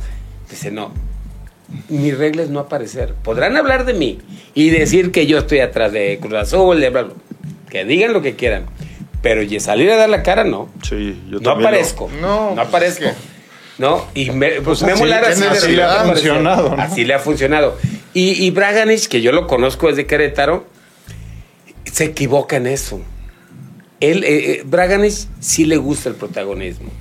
Dice, 0.50 0.70
no. 0.72 0.92
Mi 1.90 2.12
regla 2.12 2.44
es 2.44 2.50
no 2.50 2.60
aparecer. 2.60 3.14
Podrán 3.24 3.58
hablar 3.58 3.86
de 3.86 3.94
mí 3.94 4.20
y 4.54 4.70
decir 4.70 5.12
que 5.12 5.26
yo 5.28 5.38
estoy 5.40 5.60
atrás 5.60 5.92
de 5.92 6.20
Cruz 6.22 6.34
Azul, 6.36 6.80
de 6.80 6.90
bla, 6.90 7.04
bla. 7.04 7.14
Que 7.70 7.86
digan 7.86 8.14
lo 8.14 8.22
que 8.22 8.36
quieran. 8.36 8.66
Pero 9.22 9.42
y 9.42 9.60
salir 9.60 9.90
a 9.92 9.96
dar 9.98 10.10
la 10.10 10.22
cara, 10.24 10.44
no. 10.44 10.70
Sí, 10.84 11.20
yo 11.30 11.38
no 11.38 11.42
también 11.42 11.68
aparezco. 11.70 12.10
No, 12.22 12.50
No, 12.50 12.56
pues 12.56 12.68
aparezco. 12.68 13.06
es 13.06 13.12
que- 13.14 13.34
¿No? 13.80 14.06
Y 14.14 14.30
me, 14.30 14.62
pues 14.62 14.82
Pues 14.82 14.84
así- 14.84 15.06
Lara 15.06 15.30
así 15.30 15.42
de 15.42 15.76
le 15.76 15.84
ha 15.84 16.04
funcionado. 16.04 16.76
¿no? 16.76 16.82
Así 16.84 17.06
le 17.06 17.14
ha 17.16 17.20
funcionado. 17.20 17.78
Y, 18.14 18.46
y 18.46 18.52
Braganich, 18.52 19.08
que 19.08 19.22
yo 19.22 19.32
lo 19.32 19.48
conozco 19.48 19.88
desde 19.88 20.06
Querétaro, 20.06 20.68
se 21.92 22.06
equivoca 22.06 22.58
en 22.58 22.68
eso. 22.68 23.02
Él, 24.00 24.24
eh, 24.24 24.52
eh, 24.52 24.64
Braganich 24.66 25.28
sí 25.40 25.66
le 25.66 25.78
gusta 25.78 26.10
el 26.10 26.16
protagonismo. 26.16 26.92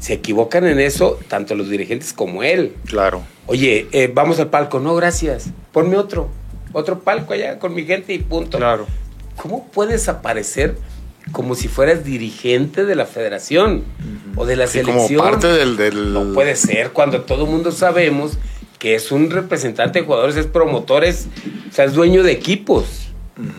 Se 0.00 0.14
equivocan 0.14 0.66
en 0.66 0.80
eso 0.80 1.18
tanto 1.28 1.54
los 1.54 1.68
dirigentes 1.70 2.12
como 2.12 2.42
él. 2.42 2.74
Claro. 2.86 3.22
Oye, 3.46 3.86
eh, 3.92 4.10
vamos 4.12 4.40
al 4.40 4.48
palco. 4.50 4.80
No, 4.80 4.94
gracias. 4.96 5.50
Ponme 5.72 5.96
otro. 5.96 6.28
Otro 6.72 7.00
palco 7.00 7.32
allá 7.34 7.58
con 7.58 7.74
mi 7.74 7.84
gente 7.84 8.12
y 8.14 8.18
punto. 8.18 8.58
claro. 8.58 8.86
¿Cómo 9.36 9.66
puedes 9.68 10.08
aparecer 10.08 10.76
como 11.32 11.54
si 11.54 11.68
fueras 11.68 12.04
dirigente 12.04 12.84
de 12.84 12.94
la 12.94 13.06
federación 13.06 13.84
o 14.36 14.44
de 14.44 14.56
la 14.56 14.66
Sí, 14.66 14.80
como 14.80 15.06
selección? 15.06 15.22
parte 15.24 15.46
del, 15.48 15.76
del- 15.76 16.12
No 16.12 16.32
puede 16.34 16.56
ser 16.56 16.90
cuando 16.90 17.22
todo 17.22 17.44
el 17.44 17.50
mundo 17.50 17.72
sabemos 17.72 18.38
que 18.78 18.94
es 18.94 19.10
un 19.12 19.30
representante 19.30 20.00
de 20.00 20.04
jugadores, 20.06 20.36
es 20.36 20.46
promotores, 20.46 21.28
o 21.70 21.72
sea, 21.72 21.84
es 21.86 21.92
dueño 21.94 22.22
de 22.22 22.32
equipos. 22.32 23.08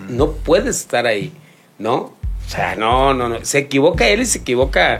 No 0.09 0.31
puedes 0.33 0.77
estar 0.77 1.05
ahí, 1.07 1.31
¿no? 1.79 1.95
O 1.95 2.49
sea, 2.49 2.75
no, 2.75 3.13
no, 3.13 3.29
no. 3.29 3.43
Se 3.43 3.57
equivoca 3.59 4.07
él 4.07 4.21
y 4.21 4.25
se 4.25 4.39
equivoca, 4.39 4.97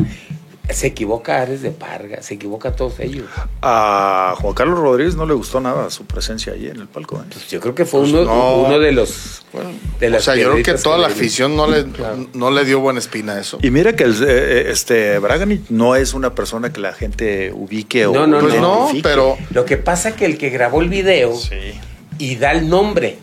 se 0.74 0.88
equivoca 0.88 1.42
Ares 1.42 1.62
de 1.62 1.72
Parga, 1.72 2.22
se 2.22 2.36
equivoca 2.36 2.76
todos 2.76 3.00
ellos. 3.00 3.26
A 3.62 4.36
Juan 4.40 4.54
Carlos 4.54 4.80
Rodríguez 4.80 5.16
no 5.16 5.26
le 5.26 5.34
gustó 5.34 5.60
nada 5.62 5.90
su 5.90 6.06
presencia 6.06 6.54
ahí 6.54 6.68
en 6.68 6.78
el 6.82 6.88
palco. 6.88 7.18
¿eh? 7.18 7.26
Pues 7.32 7.48
yo 7.50 7.60
creo 7.60 7.76
que 7.76 7.86
fue 7.86 8.02
Pues 8.02 8.12
uno, 8.14 8.24
no. 8.26 8.56
uno 8.64 8.80
de 8.80 8.92
los 8.92 9.44
de 10.00 10.16
O 10.16 10.20
sea, 10.20 10.36
yo 10.36 10.52
creo 10.52 10.64
que 10.64 10.74
toda 10.76 10.98
la 10.98 11.08
le- 11.08 11.14
afición 11.14 11.56
no 11.56 11.68
le, 11.68 11.86
no 12.34 12.52
le 12.52 12.66
dio 12.66 12.80
buena 12.80 13.00
espina 13.00 13.34
a 13.34 13.40
eso. 13.42 13.60
Y 13.62 13.70
mira 13.72 13.96
que 13.96 14.04
el, 14.06 14.14
eh, 14.14 14.26
eh, 14.28 14.66
este 14.72 15.20
Braganich 15.20 15.70
no 15.70 15.96
es 15.96 16.14
una 16.14 16.34
persona 16.36 16.72
que 16.72 16.80
la 16.80 16.94
gente 16.94 17.52
ubique 17.54 18.06
o 18.08 18.14
No, 18.14 18.28
no, 18.28 18.40
Pues 18.40 18.56
no, 18.60 18.76
identifique. 18.88 19.04
pero 19.10 19.38
Lo 19.52 19.66
que 19.66 19.78
pasa 19.78 20.16
que 20.16 20.26
el 20.26 20.38
que 20.38 20.50
grabó 20.50 20.82
el 20.82 20.90
video 20.90 21.36
Sí. 21.36 21.56
y 22.18 22.36
da 22.38 22.52
el 22.52 22.70
nombre. 22.70 23.18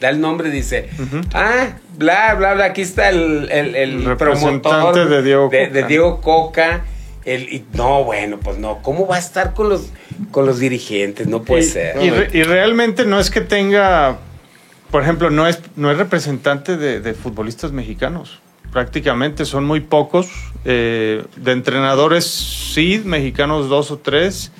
Da 0.00 0.10
el 0.10 0.20
nombre, 0.20 0.50
dice, 0.50 0.88
ah, 1.34 1.70
bla, 1.96 2.34
bla, 2.36 2.54
bla, 2.54 2.64
aquí 2.66 2.82
está 2.82 3.08
el, 3.08 3.48
el, 3.50 3.74
el 3.74 4.04
Representante 4.04 4.68
promotor 4.68 5.08
de 5.08 5.22
Diego 5.22 5.48
de, 5.50 5.66
Coca. 5.66 5.72
de 5.74 5.82
Diego 5.88 6.20
Coca. 6.20 6.84
El, 7.24 7.42
y- 7.52 7.64
no, 7.74 8.04
bueno, 8.04 8.38
pues 8.38 8.58
no, 8.58 8.78
¿cómo 8.82 9.06
va 9.06 9.16
a 9.16 9.18
estar 9.18 9.54
con 9.54 9.68
los, 9.68 9.90
con 10.30 10.46
los 10.46 10.60
dirigentes? 10.60 11.26
No 11.26 11.42
puede 11.42 11.62
y, 11.62 11.64
ser. 11.66 12.02
y 12.02 12.10
re- 12.10 12.30
y 12.32 12.42
realmente 12.44 13.04
no 13.04 13.18
es 13.18 13.30
que 13.30 13.40
tenga, 13.40 14.18
por 14.90 15.02
ejemplo, 15.02 15.30
no 15.30 15.46
es, 15.48 15.60
no 15.76 15.90
es 15.90 15.98
representante 15.98 16.76
de, 16.76 17.00
de 17.00 17.14
futbolistas 17.14 17.72
mexicanos. 17.72 18.38
Prácticamente 18.72 19.44
son 19.46 19.64
muy 19.64 19.80
pocos. 19.80 20.28
eh, 20.64 21.24
de 21.36 21.52
entrenadores, 21.52 22.24
sí, 22.24 23.02
mexicanos 23.04 23.68
dos 23.68 23.90
o 23.90 23.98
tres. 23.98 24.52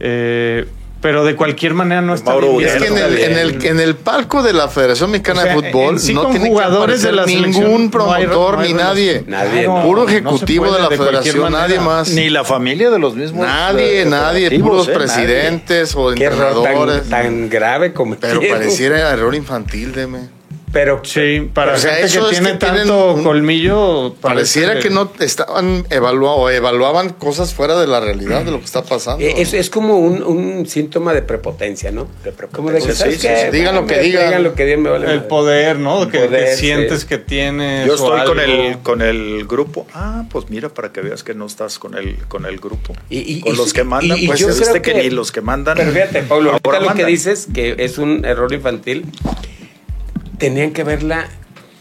eh, 0.00 0.66
pero 1.04 1.22
de 1.22 1.36
cualquier 1.36 1.74
manera 1.74 2.00
no 2.00 2.14
está 2.14 2.30
Mauro 2.30 2.56
bien 2.56 2.70
Es 2.70 2.76
que 2.82 2.86
en 2.88 2.96
el, 2.96 3.18
en, 3.18 3.36
el, 3.36 3.66
en 3.66 3.78
el 3.78 3.94
palco 3.94 4.42
de 4.42 4.54
la 4.54 4.68
Federación 4.68 5.10
Mexicana 5.10 5.40
O 5.40 5.44
sea, 5.44 5.54
de 5.56 5.70
Fútbol 5.70 6.00
sí 6.00 6.14
no 6.14 6.30
tiene 6.30 6.48
jugadores 6.48 7.02
que 7.02 7.06
de 7.08 7.12
la 7.12 7.26
ningún 7.26 7.90
no 7.92 8.10
hay- 8.14 8.24
promotor 8.24 8.54
no 8.54 8.60
hay 8.60 8.68
ni 8.72 8.78
nadie. 8.78 9.24
Nadie, 9.26 9.66
Puro 9.66 10.08
ejecutivo 10.08 10.64
puede 10.64 10.76
de 10.78 10.82
la 10.82 10.88
de 10.88 10.96
Federación, 10.96 11.52
nadie 11.52 11.78
más. 11.78 12.08
Ni 12.08 12.30
la 12.30 12.42
familia 12.42 12.88
de 12.88 12.98
los 12.98 13.14
mismos. 13.16 13.46
Nadie, 13.46 14.00
eh, 14.00 14.04
nadie, 14.06 14.58
puros 14.58 14.88
eh, 14.88 14.92
nadie. 14.92 15.04
presidentes 15.04 15.94
o 15.94 16.10
Qué 16.14 16.24
error 16.24 16.56
entrenadores. 16.56 17.02
tan, 17.02 17.10
tan 17.10 17.50
grave 17.50 17.92
como 17.92 18.16
Pero 18.16 18.40
pareciera 18.40 19.10
error 19.10 19.34
infantil, 19.34 19.92
deme. 19.92 20.20
Pero 20.74 21.00
Sí, 21.04 21.48
para 21.54 21.74
O 21.74 21.78
sea, 21.78 21.92
gente 21.92 22.06
eso 22.08 22.28
que 22.28 22.34
es 22.34 22.40
tiene 22.42 22.58
que 22.58 22.66
tanto 22.66 23.20
colmillo. 23.22 24.14
Pareciera 24.20 24.78
que 24.80 24.90
no 24.90 25.10
estaban 25.20 25.86
evaluando 25.88 26.42
o 26.42 26.50
evaluaban 26.50 27.10
cosas 27.10 27.54
fuera 27.54 27.80
de 27.80 27.86
la 27.86 28.00
realidad 28.00 28.42
de 28.44 28.50
lo 28.50 28.58
que 28.58 28.64
está 28.66 28.82
pasando. 28.82 29.24
Eh, 29.24 29.34
Es, 29.38 29.54
es 29.54 29.70
como 29.70 29.96
un, 29.98 30.22
un 30.22 30.66
síntoma 30.66 31.14
de 31.14 31.22
prepotencia, 31.22 31.90
¿no? 31.92 32.08
De 32.24 32.32
prepotencia, 32.32 32.56
Como 32.56 32.70
de 32.70 33.16
que, 33.18 33.36
sí. 33.36 33.50
Digan 33.52 33.74
lo 33.76 33.86
que 33.86 34.00
digan. 34.00 34.26
Digan 34.26 34.42
lo 34.44 34.54
que 34.54 34.64
digan, 34.66 34.82
me 34.82 34.90
vale 34.90 35.12
El 35.12 35.22
poder, 35.24 35.78
¿no? 35.78 36.08
Que, 36.08 36.18
Poder, 36.26 36.44
que 36.46 36.52
sí. 36.56 36.60
sientes 36.66 37.04
que 37.04 37.18
tienes. 37.18 37.86
Yo 37.86 37.92
o 37.92 37.96
estoy 37.96 38.26
con 38.26 38.40
el, 38.40 38.78
con 38.82 39.00
el 39.02 39.46
grupo. 39.46 39.86
Ah, 39.94 40.24
pues 40.30 40.50
mira, 40.50 40.68
para 40.68 40.92
que 40.92 41.00
veas 41.00 41.22
que 41.22 41.34
no 41.34 41.46
estás 41.46 41.78
con 41.78 41.96
el, 41.96 42.16
con 42.28 42.46
el 42.46 42.58
grupo. 42.58 42.94
Y- 43.08 43.18
y- 43.36 43.40
con 43.40 43.54
y- 43.54 43.56
los 43.56 43.72
que 43.72 43.84
mandan, 43.84 44.18
y- 44.18 44.24
y 44.24 44.26
pues 44.26 44.40
yo 44.40 44.48
viste 44.48 44.62
creo 44.64 44.82
que, 44.82 44.92
que- 44.92 45.02
ni 45.04 45.10
los 45.10 45.30
que 45.30 45.40
mandan. 45.40 45.76
Pero 45.76 45.92
fíjate, 45.92 46.22
Pablo, 46.24 46.50
ahorita 46.50 46.68
ahora 46.68 46.80
lo 46.80 46.94
que 46.94 47.04
dices, 47.04 47.46
que 47.54 47.76
es 47.78 47.98
un 47.98 48.24
error 48.24 48.52
infantil, 48.52 49.04
tenían 50.44 50.72
que 50.72 50.84
verla, 50.84 51.26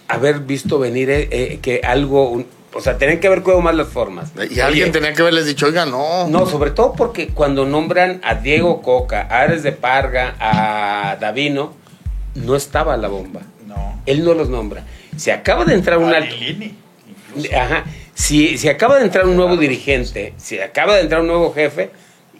haber 0.08 0.40
visto 0.40 0.80
venir 0.80 1.10
eh, 1.10 1.28
eh, 1.32 1.60
que 1.62 1.82
algo, 1.84 2.30
un- 2.30 2.46
o 2.74 2.80
sea, 2.80 2.98
tenían 2.98 3.20
que 3.20 3.28
haber 3.28 3.42
cuidado 3.42 3.62
más 3.62 3.76
las 3.76 3.90
formas. 3.90 4.32
Y 4.50 4.62
alguien 4.62 4.86
Oye, 4.86 4.92
tenía 4.94 5.14
que 5.14 5.22
haberles 5.22 5.46
dicho, 5.46 5.66
oiga, 5.66 5.86
no. 5.86 6.30
No, 6.30 6.46
sobre 6.46 6.72
todo 6.72 6.94
porque 6.94 7.28
cuando 7.28 7.66
nombran 7.66 8.22
a 8.24 8.36
Diego 8.36 8.82
Coca, 8.82 9.28
a 9.30 9.42
Ares 9.42 9.64
de 9.64 9.74
Parga, 9.74 10.36
a 10.40 11.18
Davino, 11.20 11.74
no 12.36 12.56
estaba 12.56 12.96
la 12.96 13.10
bomba. 13.10 13.42
No. 13.68 14.02
Él 14.06 14.24
no 14.24 14.34
los 14.34 14.48
nombra. 14.48 14.86
Se 15.18 15.34
acaba 15.34 15.66
de 15.66 15.74
entrar 15.74 15.98
un 15.98 16.14
alto. 16.14 16.34
Lilini. 16.34 16.74
Ajá. 17.54 17.84
Si, 18.14 18.58
si 18.58 18.70
acaba 18.70 18.98
de 18.98 19.04
entrar 19.06 19.26
un 19.28 19.36
nuevo 19.36 19.58
dirigente, 19.58 20.34
si 20.38 20.58
acaba 20.60 20.96
de 20.96 21.02
entrar 21.02 21.20
un 21.22 21.28
nuevo 21.28 21.54
jefe, 21.54 21.92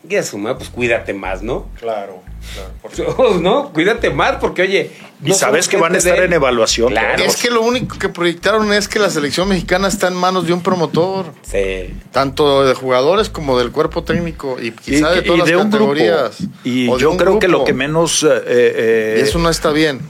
ya 0.04 0.22
su 0.24 0.38
madre, 0.38 0.58
pues 0.58 0.70
cuídate 0.70 1.14
más, 1.14 1.42
¿no? 1.42 1.68
Claro, 1.80 2.22
claro. 2.54 2.70
por 2.82 2.92
supuesto. 2.96 3.40
No, 3.42 3.72
cuídate 3.74 4.10
más, 4.10 4.36
porque 4.38 4.64
oye. 4.64 4.92
Y 5.24 5.30
no 5.30 5.36
sabes 5.36 5.70
que 5.70 5.78
van 5.78 5.96
a 5.96 5.98
estar 6.00 6.20
de- 6.20 6.26
en 6.26 6.34
evaluación. 6.34 6.90
Claro. 6.90 7.24
Es 7.24 7.38
que 7.38 7.50
lo 7.50 7.62
único 7.62 7.98
que 7.98 8.10
proyectaron 8.10 8.74
es 8.74 8.90
que 8.90 9.00
la 9.00 9.10
selección 9.10 9.48
mexicana 9.48 9.88
está 9.88 10.10
en 10.10 10.16
manos 10.16 10.46
de 10.46 10.52
un 10.54 10.62
promotor, 10.62 11.28
Sí. 11.44 11.94
tanto 12.12 12.66
de 12.66 12.74
jugadores 12.74 13.30
como 13.30 13.58
del 13.58 13.72
cuerpo 13.72 14.04
técnico 14.04 14.58
y 14.62 14.68
Y, 14.68 14.72
quizá 14.72 15.12
de 15.12 15.20
y 15.22 15.24
todas 15.24 15.46
de 15.46 15.54
las 15.54 15.64
un 15.64 15.72
grupo. 15.72 15.94
categorías. 15.94 16.38
Y 16.66 16.86
yo 16.98 17.12
un 17.12 17.18
creo 17.18 17.40
que 17.40 17.48
lo 17.48 17.64
que 17.64 17.72
menos. 17.74 18.24
eh, 18.24 18.28
eh, 18.46 19.16
Y 19.20 19.22
eso 19.22 19.40
no 19.40 19.50
está 19.50 19.72
bien. 19.72 20.02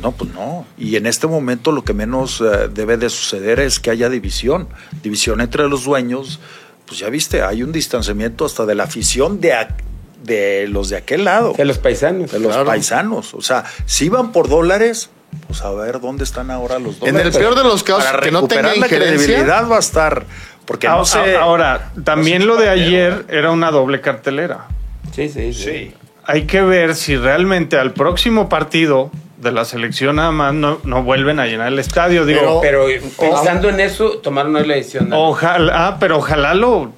No, 0.00 0.12
pues 0.12 0.32
no. 0.32 0.64
Y 0.78 0.94
en 0.94 1.06
este 1.06 1.26
momento 1.26 1.72
lo 1.72 1.82
que 1.82 1.92
menos 1.92 2.40
eh, 2.40 2.68
debe 2.72 2.96
de 2.96 3.10
suceder 3.10 3.58
es 3.58 3.80
que 3.80 3.90
haya 3.90 4.08
división. 4.08 4.68
División 5.02 5.40
entre 5.40 5.68
los 5.68 5.82
dueños. 5.82 6.38
Pues 6.90 6.98
ya 6.98 7.08
viste, 7.08 7.42
hay 7.42 7.62
un 7.62 7.70
distanciamiento 7.70 8.44
hasta 8.44 8.66
de 8.66 8.74
la 8.74 8.82
afición 8.84 9.40
de, 9.40 9.54
de 10.24 10.66
los 10.68 10.88
de 10.88 10.96
aquel 10.96 11.24
lado, 11.24 11.52
De 11.56 11.64
los 11.64 11.78
paisanos. 11.78 12.32
de 12.32 12.40
los 12.40 12.48
claro. 12.52 12.66
paisanos. 12.66 13.32
O 13.34 13.40
sea, 13.42 13.64
si 13.86 14.08
van 14.08 14.32
por 14.32 14.48
dólares, 14.48 15.08
pues 15.46 15.62
a 15.62 15.70
ver 15.70 16.00
dónde 16.00 16.24
están 16.24 16.50
ahora 16.50 16.80
los 16.80 16.94
En 16.96 17.14
dólares. 17.14 17.34
el 17.36 17.40
peor 17.40 17.54
de 17.54 17.62
los 17.62 17.84
casos, 17.84 18.04
Para 18.04 18.20
que 18.20 18.32
no 18.32 18.48
tenga 18.48 18.62
recuperar 18.72 18.78
la 18.78 18.88
credibilidad 18.88 19.68
va 19.70 19.76
a 19.76 19.80
estar. 19.80 20.26
Porque 20.64 20.88
Ah, 20.88 20.96
no 20.96 21.04
sé. 21.04 21.36
ah, 21.36 21.42
Ahora, 21.42 21.92
también 22.04 22.46
lo 22.48 22.56
de 22.56 22.68
ayer 22.68 23.24
era 23.28 23.52
una 23.52 23.70
doble 23.70 24.00
cartelera. 24.00 24.66
Sí, 25.14 25.28
sí, 25.28 25.52
sí. 25.52 25.62
Sí. 25.62 25.94
Hay 26.24 26.44
que 26.46 26.60
ver 26.62 26.94
si 26.96 27.16
realmente 27.16 27.76
al 27.78 27.92
próximo 27.92 28.48
partido 28.48 29.10
de 29.40 29.52
la 29.52 29.64
selección 29.64 30.16
nada 30.16 30.30
más 30.30 30.52
no, 30.54 30.78
no 30.84 31.02
vuelven 31.02 31.40
a 31.40 31.46
llenar 31.46 31.68
el 31.68 31.78
estadio. 31.78 32.24
Digo, 32.26 32.60
Pero 32.60 32.86
pensando 33.18 33.68
en 33.68 33.80
eso, 33.80 34.18
tomaron 34.18 34.52
la 34.52 34.60
decisión. 34.74 35.08
¿no? 35.08 35.28
ojalá, 35.28 35.88
ah, 35.88 35.96
pero 35.98 36.18
ojalá 36.18 36.54
lo, 36.54 36.92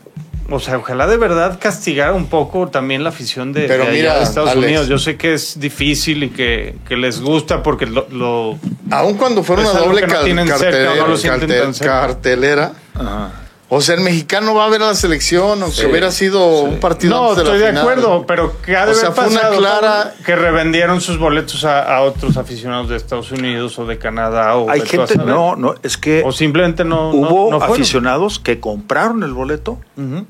o 0.50 0.60
sea, 0.60 0.78
ojalá 0.78 1.06
de 1.06 1.16
verdad 1.16 1.58
castigar 1.60 2.12
un 2.12 2.26
poco 2.26 2.68
también 2.68 3.04
la 3.04 3.10
afición 3.10 3.52
de, 3.52 3.62
Pero 3.68 3.84
de 3.84 3.90
allá 3.90 3.98
mira, 3.98 4.16
de 4.16 4.22
Estados 4.24 4.50
Alex. 4.50 4.66
Unidos. 4.66 4.88
Yo 4.88 4.98
sé 4.98 5.16
que 5.16 5.34
es 5.34 5.60
difícil 5.60 6.24
y 6.24 6.30
que, 6.30 6.74
que 6.88 6.96
les 6.96 7.20
gusta 7.20 7.62
porque 7.62 7.86
lo, 7.86 8.06
lo- 8.10 8.58
Aun 8.90 9.14
cuando 9.14 9.42
fuera 9.42 9.62
una 9.62 9.72
doble 9.80 10.00
que 10.02 10.06
no 10.08 10.12
cal- 10.14 10.24
tienen 10.24 10.46
cerca, 10.48 10.62
cartelera, 10.64 10.94
no 10.96 11.06
lo 11.08 11.16
sienten 11.16 11.48
cartel- 11.48 11.62
tan 11.62 11.74
cerca. 11.74 12.00
cartelera, 12.00 12.72
Ajá. 12.94 13.32
O 13.74 13.80
sea, 13.80 13.94
el 13.94 14.02
mexicano 14.02 14.54
va 14.54 14.66
a 14.66 14.68
ver 14.68 14.82
a 14.82 14.88
la 14.88 14.94
selección, 14.94 15.62
aunque 15.62 15.78
Sí, 15.80 15.86
hubiera 15.86 16.10
sido 16.10 16.60
un 16.62 16.78
partido 16.78 17.14
no, 17.16 17.30
antes 17.30 17.44
estoy 17.44 17.58
la 17.58 17.64
de 17.66 17.70
final. 17.72 17.82
acuerdo, 17.88 18.26
pero 18.26 18.60
que 18.60 18.76
ha 18.76 18.84
de 18.84 18.92
O 18.92 18.94
sea, 18.94 19.08
haber 19.08 19.16
fue 19.22 19.26
una 19.32 19.40
pasado 19.40 19.58
clara- 19.58 20.14
que 20.26 20.36
revendieron 20.36 21.00
sus 21.00 21.18
boletos 21.18 21.64
a, 21.64 21.82
a 21.96 22.02
otros 22.02 22.36
aficionados 22.36 22.88
de 22.90 22.96
Estados 22.96 23.32
Unidos 23.32 23.78
o 23.78 23.86
de 23.86 23.96
Canadá 23.98 24.56
o 24.56 24.68
Hay 24.70 24.80
de 24.80 24.86
gente, 24.86 25.16
no, 25.16 25.56
no, 25.56 25.74
es 25.82 25.96
que 25.96 26.22
o 26.24 26.32
simplemente 26.32 26.84
no 26.84 27.10
hubo 27.10 27.50
no 27.50 27.56
aficionados 27.64 28.38
que 28.38 28.60
compraron 28.60 29.22
el 29.22 29.32
boleto, 29.32 29.78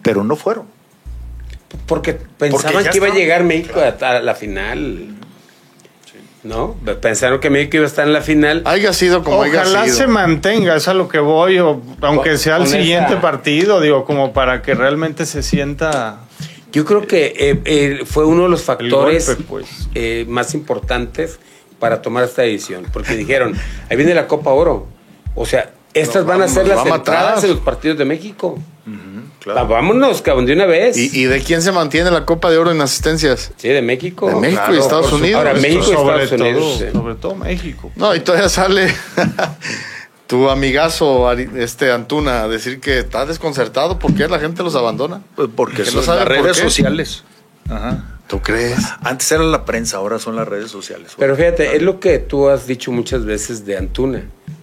pero 0.02 0.22
no 0.24 0.36
fueron. 0.36 0.66
Porque 1.86 2.12
pensaban 2.12 2.84
que 2.84 2.96
iba 2.98 3.06
a 3.08 3.14
llegar 3.14 3.44
México 3.44 3.80
a, 3.80 4.06
a 4.08 4.20
la 4.20 4.34
final. 4.34 5.06
¿No? 6.44 6.74
Pensaron 7.00 7.38
que 7.38 7.50
México 7.50 7.76
iba 7.76 7.84
a 7.84 7.88
estar 7.88 8.04
en 8.06 8.12
la 8.12 8.20
final. 8.20 8.62
Haya 8.64 8.92
sido 8.92 9.22
como 9.22 9.42
haya 9.42 9.60
Ojalá 9.62 9.84
sido. 9.84 9.96
se 9.96 10.06
mantenga, 10.08 10.74
es 10.74 10.88
a 10.88 10.94
lo 10.94 11.08
que 11.08 11.20
voy, 11.20 11.60
o, 11.60 11.80
aunque 12.00 12.36
sea 12.36 12.56
el 12.56 12.66
siguiente 12.66 13.12
esa- 13.12 13.20
partido, 13.20 13.80
digo, 13.80 14.04
como 14.04 14.32
para 14.32 14.60
que 14.60 14.74
realmente 14.74 15.24
se 15.24 15.42
sienta 15.44 16.18
Yo 16.72 16.84
creo 16.84 17.06
que 17.06 17.32
eh, 17.38 17.60
eh, 17.64 18.00
fue 18.06 18.24
uno 18.24 18.42
de 18.44 18.48
los 18.48 18.62
factores 18.62 19.26
golpe, 19.28 19.44
pues. 19.48 19.88
eh, 19.94 20.24
más 20.28 20.52
importantes 20.54 21.38
para 21.78 22.02
tomar 22.02 22.24
esta 22.24 22.42
decisión. 22.42 22.86
Porque 22.92 23.14
dijeron, 23.16 23.54
ahí 23.88 23.96
viene 23.96 24.14
la 24.14 24.26
Copa 24.26 24.50
Oro. 24.50 24.88
O 25.36 25.46
sea, 25.46 25.70
estas 25.94 26.24
van 26.24 26.42
a 26.42 26.48
ser 26.48 26.66
las 26.66 26.78
va 26.86 26.96
entradas 26.96 27.44
en 27.44 27.50
los 27.50 27.60
partidos 27.60 27.98
de 27.98 28.04
México. 28.04 28.58
Claro. 29.40 29.66
Vámonos, 29.66 30.22
cabrón, 30.22 30.46
de 30.46 30.52
una 30.52 30.66
vez. 30.66 30.96
¿Y, 30.96 31.22
y 31.22 31.24
de 31.24 31.40
quién 31.40 31.62
se 31.62 31.72
mantiene 31.72 32.12
la 32.12 32.24
Copa 32.24 32.48
de 32.48 32.58
Oro 32.58 32.70
en 32.70 32.80
asistencias? 32.80 33.50
sí, 33.56 33.68
de 33.68 33.82
México. 33.82 34.28
De 34.28 34.36
México 34.36 34.62
claro, 34.62 34.74
y 34.76 34.78
Estados 34.78 35.12
Unidos. 35.12 35.38
Ahora, 35.38 35.54
México 35.54 35.80
y 35.80 35.92
sobre 35.94 36.24
Estados 36.24 36.40
Unidos, 36.40 36.62
todo, 36.62 36.78
sí. 36.78 36.84
sobre 36.92 37.14
todo 37.16 37.34
México. 37.34 37.90
No, 37.96 38.14
y 38.14 38.20
todavía 38.20 38.48
sale 38.48 38.94
tu 40.28 40.48
amigazo 40.48 41.30
este 41.32 41.90
Antuna 41.90 42.44
a 42.44 42.48
decir 42.48 42.78
que 42.80 42.98
está 42.98 43.26
desconcertado 43.26 43.98
porque 43.98 44.28
la 44.28 44.38
gente 44.38 44.62
los 44.62 44.76
abandona. 44.76 45.22
Pues 45.34 45.48
Porque 45.54 45.82
no 45.92 46.02
son 46.02 46.16
las 46.16 46.24
por 46.24 46.28
redes 46.28 46.56
qué. 46.58 46.62
sociales. 46.62 47.24
Ajá. 47.68 48.20
¿Tú 48.28 48.40
crees? 48.40 48.78
Antes 49.02 49.30
era 49.32 49.42
la 49.42 49.64
prensa, 49.64 49.96
ahora 49.98 50.18
son 50.18 50.36
las 50.36 50.46
redes 50.46 50.70
sociales. 50.70 51.12
Pero 51.18 51.36
fíjate, 51.36 51.76
es 51.76 51.82
lo 51.82 52.00
que 52.00 52.18
tú 52.18 52.48
has 52.48 52.66
dicho 52.66 52.92
muchas 52.92 53.24
veces 53.24 53.66
de 53.66 53.76
Antuna. 53.76 54.22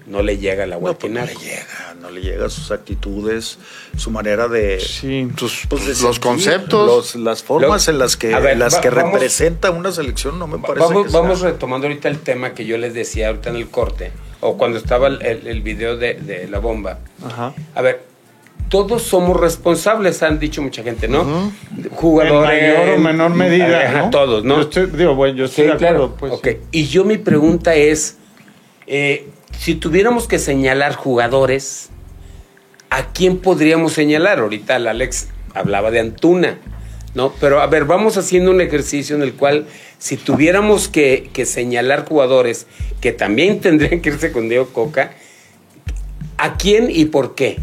No 0.09 0.23
le 0.23 0.37
llega 0.39 0.65
la 0.65 0.75
no, 0.77 0.81
pues 0.81 1.11
no 1.11 1.19
guatinara. 1.19 1.27
le 1.27 1.35
llega, 1.35 1.95
no 2.01 2.09
le 2.09 2.21
llega 2.21 2.49
sus 2.49 2.71
actitudes, 2.71 3.59
su 3.95 4.09
manera 4.09 4.47
de, 4.47 4.79
Sí. 4.79 5.27
Tus, 5.35 5.67
pues, 5.69 5.83
de 5.83 5.89
los 5.89 5.97
sentir, 5.99 6.19
conceptos. 6.21 6.87
los- 6.87 7.15
las 7.15 7.43
formas 7.43 7.85
Lo- 7.87 7.93
en 7.93 7.99
las 7.99 8.17
que, 8.17 8.33
A 8.33 8.39
ver, 8.39 8.53
en 8.53 8.59
las 8.59 8.75
va- 8.77 8.81
que 8.81 8.89
vamos- 8.89 9.13
representa 9.13 9.69
una 9.71 9.91
selección 9.91 10.39
no 10.39 10.47
me 10.47 10.57
parece 10.57 10.79
Vamos, 10.87 11.05
que 11.05 11.11
sea- 11.11 11.21
vamos 11.21 11.41
retomando 11.41 11.85
ahorita 11.87 12.07
el 12.09 12.19
tema 12.19 12.53
que 12.55 12.65
yo 12.65 12.77
les 12.79 12.93
decía 12.95 13.27
ahorita 13.27 13.49
en 13.51 13.57
el 13.57 13.69
corte, 13.69 14.11
o 14.41 14.57
cuando 14.57 14.79
estaba 14.79 15.07
el, 15.07 15.21
el- 15.21 15.45
el 15.47 15.61
video 15.61 15.95
de, 15.95 16.15
de 16.15 16.47
la 16.47 16.57
bomba. 16.59 16.99
Ajá. 17.23 17.53
A 17.75 17.81
ver, 17.83 18.01
todos 18.69 19.03
somos 19.03 19.39
responsables, 19.39 20.23
han 20.23 20.39
dicho 20.39 20.61
mucha 20.63 20.81
gente, 20.81 21.07
¿no? 21.07 21.21
En 21.77 21.89
Jugadores. 21.91 22.73
mayor 22.73 22.97
o 22.97 22.99
menor 22.99 23.35
medida. 23.35 23.81
Ajá, 23.89 24.01
¿no? 24.05 24.09
todos, 24.09 24.43
¿no? 24.43 24.55
Yo 24.55 24.61
estoy, 24.61 24.85
digo, 24.87 25.13
bueno, 25.15 25.35
yo 25.37 25.45
estoy 25.45 25.65
Sí, 25.65 25.71
de 25.71 25.77
claro. 25.77 26.05
acuerdo, 26.05 26.15
pues. 26.17 26.33
Ok, 26.33 26.47
Y 26.71 26.87
yo 26.87 27.03
mi 27.05 27.17
pregunta 27.17 27.75
es, 27.75 28.17
eh, 28.87 29.27
si 29.59 29.75
tuviéramos 29.75 30.25
que 30.25 30.39
señalar 30.39 30.95
jugadores, 30.95 31.89
¿a 32.89 33.11
quién 33.11 33.39
podríamos 33.39 33.91
señalar? 33.91 34.39
Ahorita 34.39 34.77
el 34.77 34.87
Alex 34.87 35.27
hablaba 35.53 35.91
de 35.91 35.99
Antuna, 35.99 36.59
¿no? 37.13 37.33
Pero 37.41 37.59
a 37.59 37.67
ver, 37.67 37.83
vamos 37.83 38.15
haciendo 38.15 38.51
un 38.51 38.61
ejercicio 38.61 39.17
en 39.17 39.21
el 39.21 39.33
cual 39.33 39.65
si 39.97 40.15
tuviéramos 40.15 40.87
que, 40.87 41.29
que 41.33 41.45
señalar 41.45 42.07
jugadores 42.07 42.67
que 43.01 43.11
también 43.11 43.59
tendrían 43.61 43.99
que 43.99 44.09
irse 44.09 44.31
con 44.31 44.47
Diego 44.47 44.69
Coca, 44.69 45.11
¿a 46.37 46.55
quién 46.55 46.87
y 46.89 47.05
por 47.05 47.35
qué? 47.35 47.57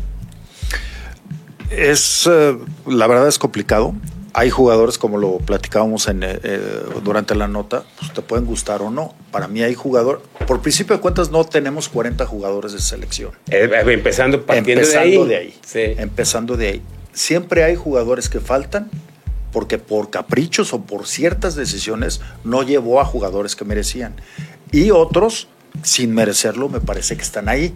Es, 1.71 2.29
eh, 2.31 2.59
la 2.87 3.07
verdad 3.07 3.27
es 3.27 3.39
complicado. 3.39 3.95
Hay 4.39 4.51
jugadores, 4.51 4.99
como 4.99 5.17
lo 5.17 5.39
platicábamos 5.39 6.09
en, 6.09 6.23
eh, 6.23 6.39
eh, 6.43 6.61
durante 7.03 7.35
la 7.35 7.49
nota, 7.49 7.85
pues 7.99 8.13
te 8.13 8.21
pueden 8.21 8.45
gustar 8.45 8.83
o 8.83 8.91
no. 8.91 9.15
Para 9.31 9.49
mí 9.49 9.63
hay 9.63 9.75
jugadores, 9.75 10.23
por 10.47 10.61
principio 10.61 10.95
de 10.95 11.01
cuentas 11.01 11.31
no 11.31 11.43
tenemos 11.45 11.89
40 11.89 12.27
jugadores 12.27 12.73
de 12.73 12.81
selección. 12.81 13.31
Eh, 13.51 13.67
empezando 13.87 14.45
partiendo 14.45 14.83
empezando 14.83 15.25
de 15.25 15.29
de 15.31 15.37
ahí. 15.37 15.47
ahí. 15.47 15.59
Sí. 15.65 15.81
Empezando 15.97 16.57
de 16.59 16.69
ahí. 16.69 16.83
Siempre 17.15 17.65
hay 17.65 17.77
jugadores 17.77 18.29
que 18.29 18.41
faltan 18.41 18.91
porque 19.53 19.79
por 19.79 20.11
caprichos 20.11 20.75
o 20.75 20.83
por 20.83 21.07
ciertas 21.07 21.55
decisiones 21.55 22.21
no 22.45 22.63
llevó 22.63 23.01
a 23.01 23.07
jugadores 23.07 23.57
que 23.57 23.65
merecían. 23.65 24.17
Y 24.71 24.91
otros, 24.91 25.49
sin 25.83 26.13
merecerlo, 26.13 26.69
me 26.69 26.81
parece 26.81 27.17
que 27.17 27.23
están 27.23 27.49
ahí. 27.49 27.73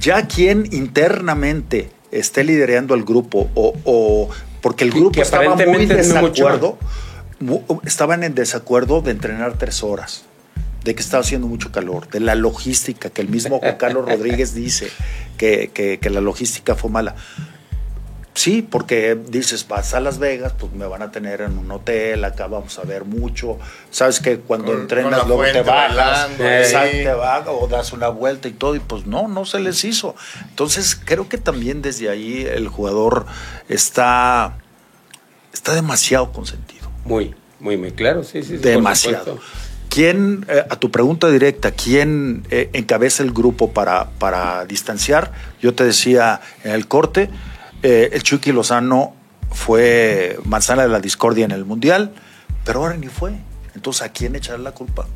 Ya 0.00 0.26
quien 0.26 0.68
internamente 0.72 1.90
esté 2.10 2.42
liderando 2.42 2.94
el 2.94 3.04
grupo 3.04 3.50
o, 3.54 3.74
o- 3.84 4.30
porque 4.64 4.84
el 4.84 4.90
grupo 4.92 5.12
que 5.12 5.20
estaba 5.20 5.42
muy 5.66 5.84
desacuerdo, 6.32 6.78
estaban 7.84 8.22
en 8.24 8.34
desacuerdo 8.34 9.02
de 9.02 9.10
entrenar 9.10 9.58
tres 9.58 9.82
horas, 9.82 10.24
de 10.84 10.94
que 10.94 11.02
estaba 11.02 11.20
haciendo 11.20 11.46
mucho 11.46 11.70
calor, 11.70 12.08
de 12.08 12.20
la 12.20 12.34
logística, 12.34 13.10
que 13.10 13.20
el 13.20 13.28
mismo 13.28 13.58
Juan 13.58 13.76
Carlos 13.76 14.08
Rodríguez 14.08 14.54
dice 14.54 14.88
que, 15.36 15.70
que- 15.74 15.98
que 15.98 16.08
la 16.10 16.22
logística 16.22 16.74
fue 16.76 16.90
mala. 16.90 17.14
Sí, 18.34 18.62
porque 18.62 19.16
dices, 19.28 19.66
vas 19.68 19.94
a 19.94 20.00
Las 20.00 20.18
Vegas, 20.18 20.54
pues 20.58 20.72
me 20.72 20.86
van 20.86 21.02
a 21.02 21.12
tener 21.12 21.40
en 21.40 21.56
un 21.56 21.70
hotel, 21.70 22.24
acá 22.24 22.48
vamos 22.48 22.76
a 22.80 22.82
ver 22.82 23.04
mucho. 23.04 23.58
Sabes 23.92 24.18
que 24.18 24.38
cuando 24.38 24.72
Con- 24.72 24.80
entrenas 24.82 25.20
con 25.20 25.28
luego 25.28 25.44
te 25.52 25.62
bajas, 25.62 26.30
te 26.36 27.12
bajas 27.14 27.46
o 27.48 27.68
das 27.68 27.92
una 27.92 28.08
vuelta 28.08 28.48
y 28.48 28.52
todo, 28.52 28.74
y 28.74 28.80
pues 28.80 29.06
no, 29.06 29.28
no 29.28 29.44
se 29.44 29.60
les 29.60 29.84
hizo. 29.84 30.16
Entonces 30.50 30.96
creo 30.96 31.28
que 31.28 31.38
también 31.38 31.80
desde 31.80 32.10
ahí 32.10 32.44
el 32.44 32.66
jugador 32.66 33.24
está, 33.68 34.58
está 35.52 35.74
demasiado 35.74 36.32
consentido. 36.32 36.90
Muy, 37.04 37.34
muy, 37.60 37.76
muy 37.76 37.92
claro, 37.92 38.24
sí, 38.24 38.42
sí. 38.42 38.56
demasiado. 38.56 39.38
¿Quién, 39.88 40.44
eh, 40.48 40.64
a 40.68 40.74
tu 40.74 40.90
pregunta 40.90 41.28
directa, 41.30 41.70
quién 41.70 42.44
eh, 42.50 42.68
encabeza 42.72 43.22
el 43.22 43.30
grupo 43.30 43.72
para, 43.72 44.10
para 44.18 44.64
distanciar? 44.64 45.30
Yo 45.62 45.72
te 45.72 45.84
decía 45.84 46.40
en 46.64 46.72
el 46.72 46.88
corte, 46.88 47.30
eh, 47.84 48.10
el 48.12 48.22
Chucky 48.24 48.50
Lozano 48.50 49.14
fue 49.52 50.36
manzana 50.44 50.82
de 50.82 50.88
la 50.88 50.98
discordia 51.00 51.44
en 51.44 51.52
el 51.52 51.64
Mundial, 51.64 52.10
pero 52.64 52.80
ahora 52.80 52.96
ni 52.96 53.06
fue. 53.06 53.32
Entonces, 53.76 54.02
¿a 54.02 54.08
quién 54.08 54.34
echar 54.34 54.58
la 54.60 54.72
culpa? 54.72 55.06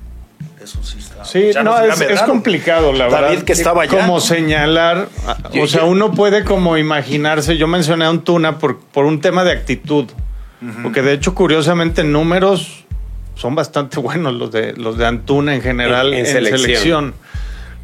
Eso 0.63 0.83
sí 0.83 0.99
está. 0.99 1.25
Sí, 1.25 1.51
ya 1.53 1.63
no, 1.63 1.71
nos 1.87 2.01
es, 2.01 2.23
complicado, 2.23 2.93
la 2.93 3.05
verdad. 3.05 3.23
David, 3.23 3.43
que 3.43 3.53
estaba 3.53 3.83
allá. 3.83 4.01
Como 4.01 4.21
señalar, 4.21 5.09
Yo- 5.53 5.63
o 5.63 5.67
sea, 5.67 5.81
yo- 5.81 5.87
uno 5.87 6.13
puede 6.13 6.45
como 6.45 6.77
imaginarse, 6.77 7.57
yo 7.57 7.67
mencioné 7.67 8.05
a 8.05 8.11
un 8.11 8.23
Tuna 8.23 8.59
por, 8.59 8.79
por 8.79 9.05
un 9.07 9.21
tema 9.21 9.45
de 9.45 9.53
actitud, 9.53 10.07
porque 10.83 11.03
de 11.03 11.13
hecho, 11.13 11.35
curiosamente, 11.35 12.01
en 12.03 12.13
números 12.13 12.85
son 13.37 13.55
bastante 13.55 13.99
buenos 14.01 14.35
los 14.35 14.51
de, 14.51 14.73
los 14.75 14.99
de 14.99 15.07
Antuna 15.07 15.55
en 15.55 15.63
general 15.63 16.09
En- 16.13 16.21
en, 16.21 16.27
en 16.27 16.33
selección. 16.33 16.61
selección. 16.61 17.15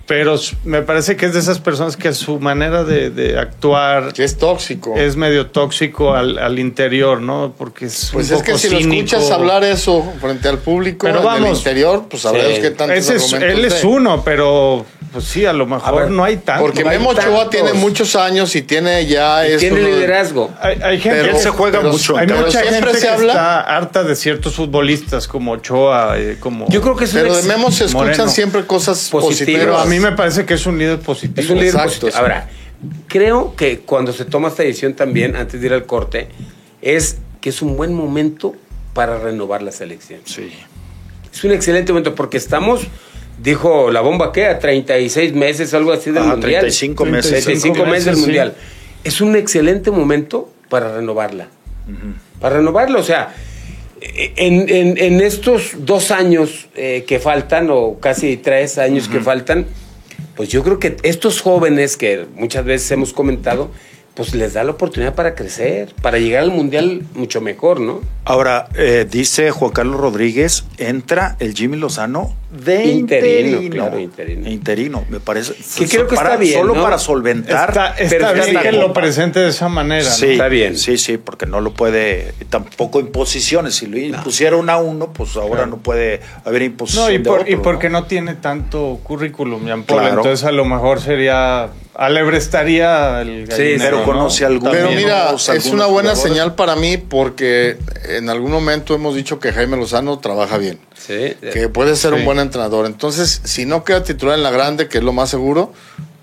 Pero 0.06 0.36
me 0.64 0.82
parece 0.82 1.16
que 1.16 1.24
es 1.26 1.32
de 1.32 1.40
esas 1.40 1.60
personas 1.60 1.96
que 1.96 2.12
su 2.12 2.38
manera 2.38 2.84
de, 2.84 3.08
de 3.08 3.38
actuar 3.38 4.12
Que 4.12 4.24
es 4.24 4.36
tóxico. 4.36 4.94
es 4.96 5.16
medio 5.16 5.46
tóxico 5.46 6.12
al, 6.14 6.38
al 6.38 6.58
interior, 6.58 7.22
¿no? 7.22 7.54
Porque 7.56 7.86
es 7.86 8.10
pues 8.12 8.30
un 8.30 8.36
es 8.36 8.42
que 8.42 8.58
si 8.58 8.68
lo 8.68 8.78
escuchas 8.78 9.30
hablar 9.30 9.64
eso 9.64 10.04
frente 10.20 10.48
al 10.48 10.58
público 10.58 11.06
Pero 11.06 11.20
en 11.20 11.24
el 11.36 11.42
vamos. 11.42 11.58
interior, 11.58 12.04
pues 12.10 12.22
sabrás 12.22 12.44
Sí. 12.54 12.60
qué 12.60 12.66
es, 12.66 12.80
argumentos 12.80 13.32
él 13.34 13.64
es 13.64 13.82
uno, 13.84 14.22
pero 14.22 14.84
pues 15.14 15.24
sí, 15.26 15.46
a 15.46 15.52
lo 15.54 15.64
mejor 15.64 15.94
ver, 15.94 16.10
no 16.10 16.24
hay 16.24 16.36
tanto. 16.38 16.64
Porque 16.64 16.84
No 16.84 16.90
Memo 16.90 17.10
Ochoa 17.10 17.48
tiene 17.48 17.72
muchos 17.72 18.16
años 18.16 18.54
y 18.56 18.62
tiene 18.62 19.06
ya 19.06 19.46
Y 19.48 19.52
esto, 19.52 19.60
tiene 19.60 19.80
liderazgo. 19.80 20.52
Hay, 20.60 20.78
hay 20.82 21.00
gente 21.00 21.20
Pero- 21.22 21.36
Él 21.36 21.42
se 21.42 21.48
juega 21.50 21.78
pero- 21.78 21.92
mucho. 21.92 22.16
hay 22.18 22.26
mucha 22.26 22.50
siempre 22.50 22.72
gente 22.80 22.94
se 22.94 23.00
que 23.06 23.08
habla- 23.12 23.32
está 23.32 23.60
harta 23.60 24.02
de 24.02 24.16
ciertos 24.16 24.54
futbolistas 24.54 25.26
como 25.28 25.52
Ochoa, 25.52 26.18
eh, 26.18 26.36
como 26.40 26.68
Yo 26.68 26.82
creo 26.82 26.96
que 26.96 27.04
es 27.04 27.14
un 27.14 27.20
Pero 27.22 27.36
de 27.36 27.42
Memo 27.44 27.70
se 27.70 27.84
escuchan 27.84 28.06
Moreno. 28.08 28.28
siempre 28.28 28.66
cosas 28.66 29.08
positivas. 29.08 29.60
pero 29.62 29.78
a 29.78 29.84
mí 29.86 30.00
me 30.00 30.12
parece 30.12 30.44
que 30.44 30.54
es 30.54 30.66
un 30.66 30.78
líder 30.78 30.98
positivo. 30.98 31.40
Es 31.40 31.48
un 31.48 31.56
líder 31.58 31.68
Exacto, 31.74 31.88
positivo. 31.90 32.10
sí. 32.12 32.18
Ahora, 32.18 32.48
creo 33.06 33.54
que 33.56 33.78
cuando 33.80 34.12
se 34.12 34.24
toma 34.24 34.48
esta 34.48 34.62
decisión 34.62 34.94
también, 34.94 35.36
antes 35.36 35.60
de 35.60 35.66
ir 35.68 35.72
al 35.72 35.86
corte, 35.86 36.28
es 36.82 37.18
que 37.40 37.50
es 37.50 37.62
un 37.62 37.76
buen 37.76 37.94
momento 37.94 38.54
para 38.94 39.18
renovar 39.18 39.62
la 39.62 39.72
selección. 39.72 40.20
Sí. 40.24 40.50
Es 41.32 41.42
un 41.44 41.52
excelente 41.52 41.92
momento 41.92 42.14
porque 42.14 42.36
estamos, 42.36 42.82
dijo 43.42 43.90
la 43.90 44.00
bomba 44.00 44.32
que 44.32 44.46
a 44.46 44.58
36 44.58 45.34
meses, 45.34 45.74
algo 45.74 45.92
así 45.92 46.10
del 46.10 46.22
Ah, 46.22 46.26
mundial. 46.36 46.60
35 46.60 47.04
meses. 47.04 47.44
35 47.44 47.84
meses 47.86 48.04
del 48.06 48.14
sí. 48.16 48.20
mundial. 48.22 48.54
Es 49.02 49.20
un 49.20 49.36
excelente 49.36 49.90
momento 49.90 50.50
para 50.68 50.94
renovarla. 50.96 51.48
Para 52.40 52.56
renovarla, 52.56 52.98
o 52.98 53.02
sea, 53.02 53.34
en, 54.00 54.68
en- 54.68 54.98
en 54.98 55.20
estos 55.20 55.72
dos 55.78 56.10
años 56.10 56.68
eh, 56.74 57.04
que 57.06 57.18
faltan, 57.18 57.68
o 57.70 57.98
casi 58.00 58.36
tres 58.36 58.78
años 58.78 59.08
que 59.08 59.20
faltan, 59.20 59.66
pues 60.36 60.48
yo 60.48 60.62
creo 60.62 60.78
que 60.78 60.96
estos 61.02 61.40
jóvenes 61.40 61.96
que 61.96 62.26
muchas 62.34 62.64
veces 62.64 62.90
hemos 62.90 63.12
comentado, 63.12 63.70
pues 64.14 64.34
les 64.34 64.54
da 64.54 64.62
la 64.64 64.72
oportunidad 64.72 65.14
para 65.14 65.34
crecer, 65.34 65.92
para 66.00 66.18
llegar 66.18 66.42
al 66.44 66.50
mundial 66.50 67.02
mucho 67.14 67.40
mejor, 67.40 67.80
¿no? 67.80 68.00
Ahora, 68.24 68.68
eh, 68.76 69.06
dice 69.10 69.50
Juan 69.50 69.72
Carlos 69.72 70.00
Rodríguez, 70.00 70.64
entra 70.78 71.36
el 71.40 71.54
Jimmy 71.54 71.76
Lozano 71.76 72.34
de 72.54 72.84
Interino, 72.84 73.48
interino. 73.62 73.70
claro, 73.84 73.98
interino. 73.98 74.48
Interino, 74.48 75.04
me 75.08 75.20
parece. 75.20 75.54
Que 75.78 75.88
creo 75.88 76.06
que 76.06 76.14
para- 76.16 76.30
está 76.30 76.40
bien, 76.40 76.60
Solo 76.60 76.74
¿no? 76.74 76.82
para 76.82 76.98
solventar. 76.98 77.70
Está, 77.70 77.86
está 77.96 78.08
Pero 78.08 78.28
está 78.28 78.50
bien 78.50 78.62
que 78.62 78.72
lo 78.72 78.92
presente 78.92 79.40
de 79.40 79.48
esa 79.48 79.68
manera. 79.68 80.08
¿no? 80.08 80.14
Sí, 80.14 80.32
Está 80.32 80.48
bien. 80.48 80.76
Sí, 80.78 80.96
sí, 80.98 81.16
porque 81.18 81.46
no 81.46 81.60
lo 81.60 81.72
puede, 81.74 82.32
tampoco 82.50 83.00
imposiciones. 83.00 83.74
Si 83.74 83.86
lo 83.86 83.98
impusieron 83.98 84.70
a 84.70 84.76
uno, 84.78 85.12
pues 85.12 85.36
ahora 85.36 85.66
no 85.66 85.78
puede 85.78 86.20
haber 86.44 86.62
imposición. 86.62 87.06
No, 87.06 87.10
y, 87.12 87.18
de 87.18 87.24
por- 87.24 87.40
otro, 87.40 87.52
y 87.52 87.56
porque 87.56 87.90
¿no? 87.90 88.00
no 88.00 88.06
tiene 88.06 88.34
tanto 88.34 89.00
currículum, 89.02 89.64
Jean 89.66 89.82
Paul, 89.84 90.00
Claro. 90.00 90.16
entonces 90.16 90.44
a 90.46 90.52
lo 90.52 90.64
mejor 90.64 91.00
sería, 91.00 91.68
alebrestaría 91.96 93.20
el 93.22 93.44
Sí, 93.46 93.50
gallinero, 93.50 93.78
pero 93.84 93.96
¿no? 93.98 94.04
conoce 94.04 94.44
algún- 94.44 94.70
Pero 94.70 94.90
mira, 94.90 95.32
es 95.34 95.66
una 95.66 95.86
buena 95.86 96.10
jugadores. 96.10 96.18
señal 96.18 96.54
para 96.54 96.76
mí 96.76 96.96
porque 96.96 97.76
en 98.08 98.28
algún 98.30 98.50
momento 98.50 98.94
hemos 98.94 99.14
dicho 99.14 99.38
que 99.38 99.52
Jaime 99.52 99.76
Lozano 99.76 100.18
trabaja 100.18 100.58
bien, 100.58 100.78
Sí. 100.94 101.34
que 101.52 101.68
puede 101.68 101.96
ser 101.96 102.12
un 102.14 102.20
Sí. 102.20 102.24
buen 102.24 102.38
entrenador. 102.44 102.86
Entonces, 102.86 103.40
si 103.44 103.66
no 103.66 103.84
queda 103.84 104.02
titular 104.04 104.36
en 104.36 104.42
la 104.44 104.50
grande, 104.50 104.88
que 104.88 104.98
es 104.98 105.04
lo 105.04 105.12
más 105.12 105.30
seguro, 105.30 105.72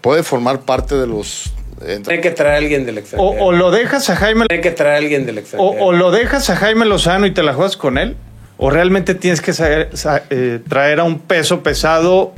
puede 0.02 0.24
formar 0.24 0.62
parte 0.62 0.96
de 0.96 1.06
los 1.08 1.52
entrenadores. 1.82 2.22
que 2.22 2.32
traer 2.32 2.54
a 2.54 2.58
alguien 2.58 2.86
del 2.86 2.98
O, 2.98 3.00
extranjero. 3.00 3.44
o 3.44 3.52
lo 3.52 3.72
dejas 3.72 4.10
a 4.10 4.16
Jaime 4.16 4.46
Tienen 4.48 4.64
que 4.64 4.72
traer 4.72 4.94
a 4.96 4.98
alguien 4.98 5.26
del 5.26 5.38
extranjero. 5.40 5.84
o 5.84 5.92
lo 5.92 6.12
dejas 6.12 6.50
a 6.50 6.56
Jaime 6.56 6.86
Lozano 6.86 7.26
y 7.26 7.32
te 7.32 7.44
la 7.44 7.54
juegas 7.54 7.76
con 7.78 7.98
él, 7.98 8.16
o 8.58 8.70
realmente 8.70 9.16
tienes 9.16 9.42
que 9.42 9.54
saber- 9.54 9.90
sa- 9.98 10.24
eh, 10.30 10.60
traer 10.70 11.00
a 11.00 11.04
un 11.04 11.20
peso 11.20 11.62
pesado 11.64 12.34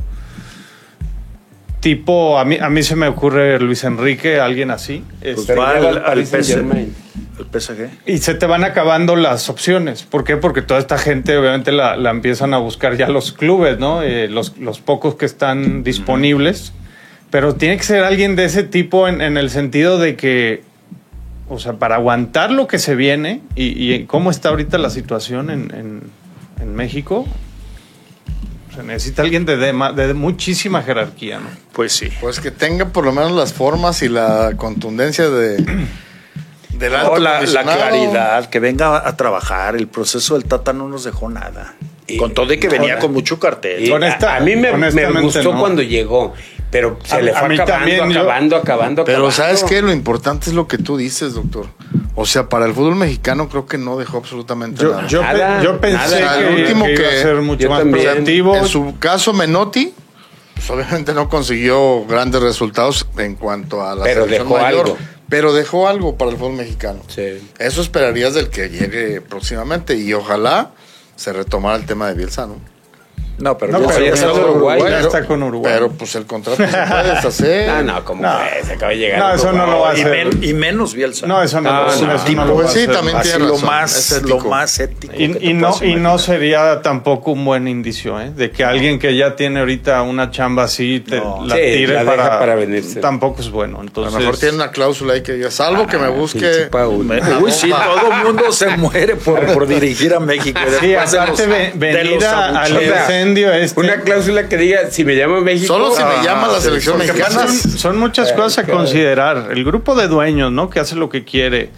tipo, 1.81 2.39
a 2.39 2.45
mí, 2.45 2.57
a 2.61 2.69
mí 2.69 2.81
se 2.83 2.95
me 2.95 3.07
ocurre 3.07 3.59
Luis 3.59 3.83
Enrique, 3.83 4.39
alguien 4.39 4.71
así, 4.71 5.03
Pues 5.21 5.39
este, 5.39 5.53
al, 5.59 5.97
al. 6.05 6.25
El 7.39 7.45
PSG. 7.61 7.89
y 8.05 8.17
se 8.19 8.33
te 8.35 8.45
van 8.45 8.63
acabando 8.63 9.15
las 9.15 9.49
opciones. 9.49 10.03
¿Por 10.03 10.23
qué? 10.23 10.37
Porque 10.37 10.61
toda 10.61 10.79
esta 10.79 10.97
gente 10.97 11.37
obviamente 11.37 11.71
la, 11.71 11.95
la 11.97 12.11
empiezan 12.11 12.53
a 12.53 12.57
buscar 12.57 12.95
ya 12.97 13.07
los 13.09 13.31
clubes, 13.33 13.79
¿no? 13.79 14.01
Eh, 14.03 14.27
los, 14.27 14.57
los 14.57 14.79
pocos 14.79 15.15
que 15.15 15.25
están 15.25 15.83
disponibles. 15.83 16.73
Pero 17.31 17.55
tiene 17.55 17.77
que 17.77 17.83
ser 17.83 18.03
alguien 18.03 18.35
de 18.35 18.45
ese 18.45 18.63
tipo 18.63 19.07
en, 19.07 19.19
en 19.21 19.37
el 19.37 19.49
sentido 19.49 19.97
de 19.97 20.15
que, 20.15 20.61
o 21.49 21.57
sea, 21.57 21.73
para 21.73 21.95
aguantar 21.95 22.51
lo 22.51 22.67
que 22.67 22.77
se 22.77 22.93
viene 22.95 23.41
y, 23.55 23.91
y 23.93 24.05
cómo 24.05 24.29
está 24.29 24.49
ahorita 24.49 24.77
la 24.77 24.89
situación 24.91 25.49
en, 25.49 25.73
en- 25.75 26.01
en 26.61 26.75
México, 26.75 27.25
se 28.75 28.83
necesita 28.83 29.21
alguien 29.23 29.45
de, 29.45 29.57
de 29.57 30.13
muchísima 30.13 30.81
jerarquía, 30.81 31.39
¿no? 31.39 31.47
Pues 31.73 31.91
sí. 31.93 32.09
Pues 32.21 32.39
que 32.39 32.51
tenga 32.51 32.85
por 32.89 33.05
lo 33.05 33.11
menos 33.11 33.31
las 33.31 33.53
formas 33.53 34.01
y 34.03 34.09
la 34.09 34.53
contundencia 34.55 35.29
de 35.29 35.57
del 36.83 36.91
No, 36.93 36.99
alto 36.99 37.17
la, 37.19 37.39
claridad, 37.63 38.49
que 38.49 38.59
venga 38.59 39.07
a 39.07 39.15
trabajar. 39.17 39.75
El 39.75 39.87
proceso 39.87 40.35
del 40.35 40.45
Tata 40.45 40.73
no 40.73 40.87
nos 40.87 41.03
dejó 41.03 41.29
nada. 41.29 41.75
Y- 42.05 42.17
con 42.17 42.33
todo 42.33 42.51
y 42.53 42.59
que 42.59 42.67
venía 42.67 42.99
con 42.99 43.13
mucho 43.13 43.39
cartel. 43.39 43.83
Y 43.83 43.89
Honesta- 43.91 44.33
a, 44.33 44.37
a 44.37 44.39
mí 44.41 44.55
me, 44.55 44.73
me 44.73 45.21
gustó 45.21 45.53
no. 45.53 45.59
cuando 45.59 45.81
llegó, 45.81 46.33
pero 46.69 46.99
se 47.05 47.15
A- 47.15 47.21
le 47.21 47.31
fue 47.31 47.39
acabando, 47.55 47.65
también, 47.65 48.09
yo- 48.11 48.19
acabando, 48.19 48.55
acabando, 48.57 49.05
Pero 49.05 49.17
acabando. 49.27 49.31
¿sabes 49.35 49.63
qué? 49.63 49.81
Lo 49.81 49.93
importante 49.93 50.49
es 50.49 50.53
lo 50.55 50.67
que 50.67 50.77
tú 50.77 50.97
dices, 50.97 51.33
doctor. 51.33 51.67
O 52.15 52.25
sea, 52.25 52.49
para 52.49 52.65
el 52.65 52.73
fútbol 52.73 52.95
mexicano 52.95 53.47
creo 53.49 53.65
que 53.65 53.77
no 53.77 53.97
dejó 53.97 54.17
absolutamente 54.17 54.83
Yo, 54.83 54.91
nada. 54.91 55.07
yo, 55.07 55.21
pe- 55.21 55.25
Nada, 55.37 55.63
yo 55.63 55.79
pensé 55.81 56.21
nada. 56.21 56.37
que, 56.39 56.47
El 56.47 56.61
último 56.61 56.85
que 56.85 56.91
iba 56.93 57.07
a 57.07 57.11
ser 57.11 57.35
mucho 57.37 57.69
más 57.69 57.83
proactivo. 57.83 58.55
En 58.57 58.67
su 58.67 58.95
caso, 58.99 59.33
Menotti, 59.33 59.93
pues 60.55 60.69
obviamente 60.69 61.13
no 61.13 61.29
consiguió 61.29 62.05
grandes 62.05 62.41
resultados 62.41 63.07
en 63.17 63.35
cuanto 63.35 63.81
a 63.81 63.95
la 63.95 64.03
Pero 64.03 64.25
selección 64.25 64.49
dejó 64.49 64.61
mayor, 64.61 64.85
algo. 64.87 64.97
Pero 65.33 65.51
dejó 65.51 65.87
algo 65.87 66.15
para 66.15 66.29
el 66.29 66.37
fútbol 66.37 66.53
mexicano. 66.53 67.01
Sí. 67.07 67.41
Eso 67.57 67.81
esperarías 67.81 68.35
del 68.35 68.51
que 68.51 68.69
llegue 68.69 69.19
próximamente 69.19 69.95
y 69.95 70.13
ojalá 70.13 70.73
se 71.15 71.33
retomara 71.33 71.75
el 71.75 71.87
tema 71.87 72.07
de 72.07 72.13
Bielsa, 72.13 72.45
¿no? 72.45 72.57
No, 73.39 73.57
pero 73.57 73.71
No, 73.73 73.81
ya 73.81 73.87
pero 73.87 74.05
ya 74.05 74.13
está 74.13 74.29
con 74.29 74.43
Uruguay, 74.43 74.79
ya 74.79 74.85
Pero- 74.85 74.99
está 74.99 75.25
con 75.25 75.43
Uruguay. 75.43 75.73
Pero 75.73 75.89
pues 75.91 76.15
el 76.15 76.25
contrato 76.25 76.57
se 76.57 76.67
puede 76.67 77.09
deshacer. 77.15 77.69
Ah, 77.69 77.81
no, 77.83 78.05
como 78.05 78.21
No. 78.21 78.37
que 78.59 78.63
se 78.65 78.73
acaba 78.73 78.91
de 78.91 78.97
llegar. 78.99 79.19
No, 79.19 79.33
eso 79.33 79.51
no 79.51 79.65
lo 79.65 79.79
va 79.79 79.91
a 79.91 79.97
y, 79.97 80.01
hacer. 80.01 80.25
men- 80.27 80.43
y 80.43 80.53
menos 80.53 80.93
Bielsa. 80.93 81.25
no, 81.25 81.41
eso 81.41 81.59
no, 81.59 81.69
Ah, 81.69 81.79
lo- 81.99 82.05
no. 82.07 82.13
eso 82.15 82.25
Tipo, 82.25 82.41
no 82.41 82.47
lo 82.47 82.53
va 82.55 82.59
a 82.59 82.63
pues 82.63 82.73
sí, 82.73 82.81
hacer. 82.83 82.95
también 82.95 83.17
Así 83.17 83.29
tiene 83.29 83.45
lo 83.45 83.53
razón, 83.53 83.67
más, 83.67 83.97
es 83.97 84.11
ético. 84.11 84.37
lo 84.37 84.49
más 84.49 84.79
ético. 84.79 85.13
Y, 85.17 85.53
no, 85.53 85.75
y 85.81 85.95
no 85.95 86.17
sería 86.19 86.81
tampoco 86.81 87.31
un 87.31 87.43
buen 87.43 87.67
indicio, 87.67 88.21
¿eh? 88.21 88.31
De 88.35 88.51
que 88.51 88.63
alguien 88.63 88.99
que 88.99 89.15
ya 89.17 89.35
tiene 89.35 89.59
ahorita 89.61 90.01
una 90.03 90.29
chamba 90.31 90.63
así 90.63 90.99
te 90.99 91.17
No. 91.17 91.43
la 91.45 91.55
Sí, 91.55 91.61
tire 91.61 91.93
la 91.95 92.05
para, 92.05 92.39
para 92.39 92.55
venirse. 92.55 92.99
Tampoco 92.99 93.41
es 93.41 93.49
bueno. 93.49 93.79
A 93.79 93.81
Entonces, 93.81 94.13
lo 94.13 94.19
mejor 94.19 94.37
tiene 94.37 94.55
una 94.55 94.71
cláusula 94.71 95.13
ahí 95.13 95.23
que 95.23 95.33
diga, 95.33 95.49
salvo 95.49 95.87
que 95.87 95.97
me 95.97 96.07
busque. 96.09 96.39
pinche 96.39 96.65
Paul. 96.67 97.09
Uy, 97.41 97.51
sí, 97.51 97.69
todo 97.71 98.11
el 98.11 98.23
mundo 98.25 98.51
se 98.51 98.67
muere 98.77 99.15
por, 99.15 99.43
por 99.53 99.65
dirigir 99.67 100.13
a 100.13 100.19
México. 100.19 100.59
Sí, 100.79 100.93
aparte 100.93 101.71
venir 101.75 102.23
a- 102.25 102.63
este. 103.31 103.79
Una 103.79 104.01
cláusula 104.01 104.47
que 104.49 104.57
diga, 104.57 104.91
si 104.91 105.03
me 105.05 105.15
llama 105.15 105.39
México... 105.41 105.67
Solo 105.73 105.95
si 105.95 106.03
me 106.03 106.09
ah, 106.09 106.23
llama 106.23 106.47
la 106.47 106.59
selección 106.61 106.97
mexicana. 106.97 107.47
Son, 107.47 107.71
son 107.77 107.97
muchas 107.97 108.31
cosas 108.33 108.65
a 108.67 108.71
considerar. 108.71 109.49
El 109.51 109.63
grupo 109.63 109.95
de 109.95 110.07
dueños, 110.07 110.51
¿no? 110.51 110.69
Que 110.69 110.79
hace 110.79 110.95
lo 110.95 111.09
que 111.09 111.23
quiere. 111.23 111.69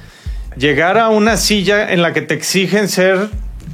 Llegar 0.57 0.97
a 0.97 1.09
una 1.09 1.37
silla 1.37 1.91
en 1.91 2.01
la 2.01 2.13
que 2.13 2.21
te 2.21 2.33
exigen 2.33 2.87
ser 2.87 3.29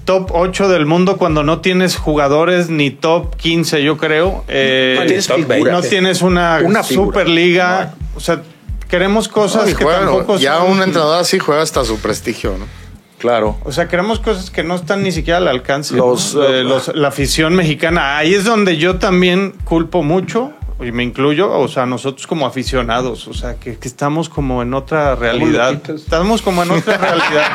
top 0.05 0.31
8 0.33 0.67
del 0.69 0.85
mundo 0.85 1.17
cuando 1.17 1.43
no 1.43 1.61
tienes 1.61 1.95
jugadores 1.95 2.69
ni 2.69 2.89
top 2.89 3.35
15, 3.35 3.83
yo 3.83 3.97
creo. 3.97 4.43
Eh, 4.47 4.95
No 4.99 5.05
tienes 5.05 5.29
no 5.29 5.35
top 5.35 5.47
20. 5.47 5.89
tienes 5.89 6.21
una, 6.21 6.59
Una 6.63 6.83
superliga. 6.83 7.93
O 8.15 8.19
sea, 8.19 8.41
queremos 8.89 9.27
cosas 9.27 9.69
No, 9.69 9.77
que 9.77 9.83
juega- 9.83 9.99
tampoco 9.99 10.37
ya 10.37 10.57
son- 10.57 10.71
un 10.71 10.83
entrenador 10.83 11.19
así 11.21 11.39
juega 11.39 11.61
hasta 11.61 11.85
su 11.85 11.99
prestigio, 11.99 12.57
¿no? 12.57 12.80
Claro. 13.21 13.55
O 13.63 13.71
sea, 13.71 13.87
queremos 13.87 14.19
cosas 14.19 14.49
que 14.49 14.63
no 14.63 14.73
están 14.75 15.03
ni 15.03 15.11
siquiera 15.11 15.37
al 15.37 15.47
alcance. 15.47 15.95
Los, 15.95 16.33
¿no? 16.33 16.43
Eh, 16.43 16.61
eh, 16.61 16.63
los- 16.63 16.87
la 16.95 17.09
afición 17.09 17.53
mexicana. 17.55 18.17
Ahí 18.17 18.33
es 18.33 18.45
donde 18.45 18.77
yo 18.77 18.95
también 18.97 19.53
culpo 19.63 20.01
mucho, 20.01 20.53
y 20.83 20.91
me 20.91 21.03
incluyo, 21.03 21.51
o 21.51 21.67
sea, 21.67 21.85
nosotros 21.85 22.27
como 22.27 22.45
aficionados, 22.45 23.27
o 23.27 23.33
sea, 23.33 23.55
que, 23.55 23.77
que 23.77 23.87
estamos 23.87 24.29
como 24.29 24.61
en 24.61 24.73
otra 24.73 25.15
realidad. 25.15 25.81
Estamos 25.89 26.41
como 26.41 26.63
en 26.63 26.71
otra 26.71 26.97
realidad. 26.97 27.47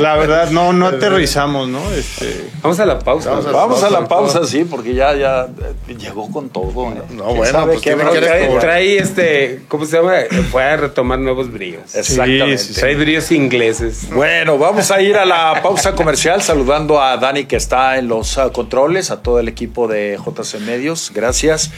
La 0.00 0.16
verdad, 0.16 0.50
no, 0.50 0.72
no 0.72 0.88
aterrizamos, 0.88 1.68
¿no? 1.68 1.90
Este, 1.92 2.50
Vamos 2.62 2.78
a 2.80 2.86
la 2.86 2.98
pausa. 2.98 3.30
Vamos 3.30 3.46
a- 3.46 3.52
Vamos 3.52 3.82
a 3.82 3.90
la 3.90 4.06
pausa, 4.06 4.44
sí, 4.46 4.64
porque 4.68 4.94
ya, 4.94 5.14
ya 5.14 5.46
eh, 5.88 5.94
llegó 5.96 6.30
con 6.30 6.50
todo. 6.50 6.90
¿eh? 6.92 7.02
No, 7.10 7.24
¿Quién 7.24 7.36
bueno, 7.36 7.52
sabe 7.52 7.72
pues 7.74 7.82
qué? 7.82 7.94
Trae, 7.94 8.58
trae 8.58 8.98
este, 8.98 9.62
¿cómo 9.68 9.86
se 9.86 9.96
llama? 9.96 10.12
Fue 10.50 10.62
a 10.64 10.76
retomar 10.76 11.18
nuevos 11.18 11.50
bríos. 11.50 11.94
Exactamente. 11.94 12.58
Sí, 12.58 12.74
sí, 12.74 12.80
Trae 12.80 12.94
bríos 12.96 13.30
ingleses. 13.32 14.08
Bueno, 14.10 14.58
vamos 14.58 14.90
a 14.90 15.00
ir 15.00 15.16
a 15.16 15.24
la 15.24 15.60
pausa 15.62 15.94
comercial 15.94 16.42
saludando 16.42 17.00
a 17.00 17.16
Dani 17.16 17.44
que 17.46 17.56
está 17.56 17.96
en 17.96 18.08
los 18.08 18.36
ah, 18.38 18.50
controles, 18.52 19.10
a 19.10 19.22
todo 19.22 19.38
el 19.40 19.48
equipo 19.48 19.88
de 19.88 20.18
JC 20.18 20.60
Medios. 20.60 21.12
Gracias. 21.14 21.70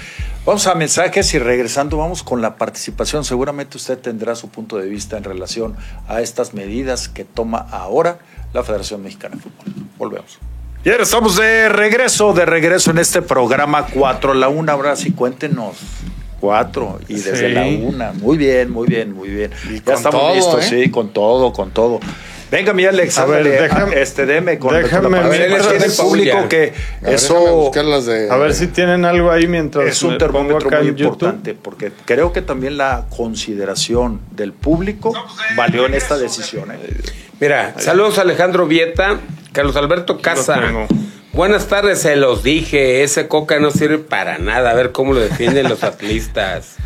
Vamos 0.48 0.66
a 0.66 0.74
mensajes 0.74 1.34
y 1.34 1.38
regresando 1.38 1.98
vamos 1.98 2.22
con 2.22 2.40
la 2.40 2.56
participación. 2.56 3.22
Seguramente 3.22 3.76
usted 3.76 3.98
tendrá 3.98 4.34
su 4.34 4.48
punto 4.48 4.78
de 4.78 4.88
vista 4.88 5.18
en 5.18 5.24
relación 5.24 5.76
a 6.08 6.22
estas 6.22 6.54
medidas 6.54 7.10
que 7.10 7.26
toma 7.26 7.66
ahora 7.70 8.18
la 8.54 8.62
Federación 8.62 9.02
Mexicana 9.02 9.36
de 9.36 9.42
Fútbol. 9.42 9.74
Volvemos. 9.98 10.38
Y 10.86 10.88
ahora 10.88 11.02
estamos 11.02 11.36
de 11.36 11.68
regreso, 11.68 12.32
de 12.32 12.46
regreso 12.46 12.92
en 12.92 12.96
este 12.96 13.20
programa 13.20 13.88
4 13.88 14.32
a 14.32 14.34
la 14.34 14.48
1. 14.48 14.72
Ahora 14.72 14.96
sí, 14.96 15.12
cuéntenos. 15.12 15.76
4 16.40 17.00
y 17.08 17.16
desde 17.16 17.48
Sí. 17.48 17.54
la 17.54 17.66
1. 17.66 18.14
Muy 18.14 18.38
bien, 18.38 18.70
muy 18.70 18.88
bien, 18.88 19.12
muy 19.12 19.28
bien. 19.28 19.50
Y 19.68 19.80
ya 19.80 19.84
con 19.84 19.94
estamos 19.96 20.20
todo, 20.22 20.34
listos, 20.34 20.72
¿eh? 20.72 20.84
sí, 20.84 20.90
con 20.90 21.10
todo, 21.12 21.52
con 21.52 21.72
todo. 21.72 22.00
Venga, 22.50 22.72
mi 22.72 22.84
Alex, 22.86 23.18
A 23.18 23.26
ver, 23.26 23.44
déjame- 23.68 23.94
a- 23.94 23.98
este, 24.00 24.24
deme 24.24 24.58
con 24.58 24.72
déjame 24.74 25.10
la- 25.20 25.28
ver, 25.28 25.48
tiene 25.68 25.84
el 25.84 25.92
público 25.92 26.48
que 26.48 26.72
A 27.02 27.04
ver, 27.06 27.14
eso 27.14 27.34
buscar 27.56 27.84
las 27.84 28.06
de- 28.06 28.30
a 28.30 28.36
ver 28.36 28.54
si 28.54 28.68
tienen 28.68 29.04
algo 29.04 29.30
ahí 29.30 29.46
mientras 29.46 29.86
es 29.86 30.02
un 30.02 30.16
termómetro 30.18 30.70
muy 30.70 30.88
importante, 30.88 31.54
porque 31.54 31.92
creo 32.06 32.32
que 32.32 32.40
también 32.40 32.76
la 32.78 33.04
consideración 33.14 34.20
del 34.30 34.52
público 34.52 35.12
valió 35.56 35.84
en 35.86 35.94
esta 35.94 36.16
decisión. 36.16 36.70
¿eh? 36.72 36.78
Mira, 37.40 37.74
saludos 37.78 38.18
a 38.18 38.22
Alejandro 38.22 38.66
Vieta, 38.66 39.18
Carlos 39.52 39.76
Alberto 39.76 40.18
Casa. 40.18 40.60
Buenas 41.34 41.66
tardes, 41.68 42.00
se 42.00 42.16
los 42.16 42.42
dije, 42.42 43.02
ese 43.04 43.28
coca 43.28 43.60
no 43.60 43.70
sirve 43.70 43.98
para 43.98 44.38
nada, 44.38 44.70
a 44.70 44.74
ver 44.74 44.90
cómo 44.92 45.12
lo 45.12 45.20
defienden 45.20 45.68
los 45.68 45.84
atlistas. 45.84 46.76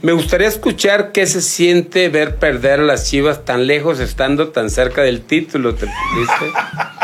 Me 0.00 0.12
gustaría 0.12 0.48
escuchar 0.48 1.12
qué 1.12 1.26
se 1.26 1.42
siente 1.42 2.08
ver 2.08 2.36
perder 2.36 2.80
a 2.80 2.82
las 2.84 3.08
Chivas 3.08 3.44
tan 3.44 3.66
lejos 3.66 4.00
estando 4.00 4.48
tan 4.48 4.70
cerca 4.70 5.02
del 5.02 5.22
título, 5.22 5.74
¿te 5.74 5.86
¿viste? 5.86 6.46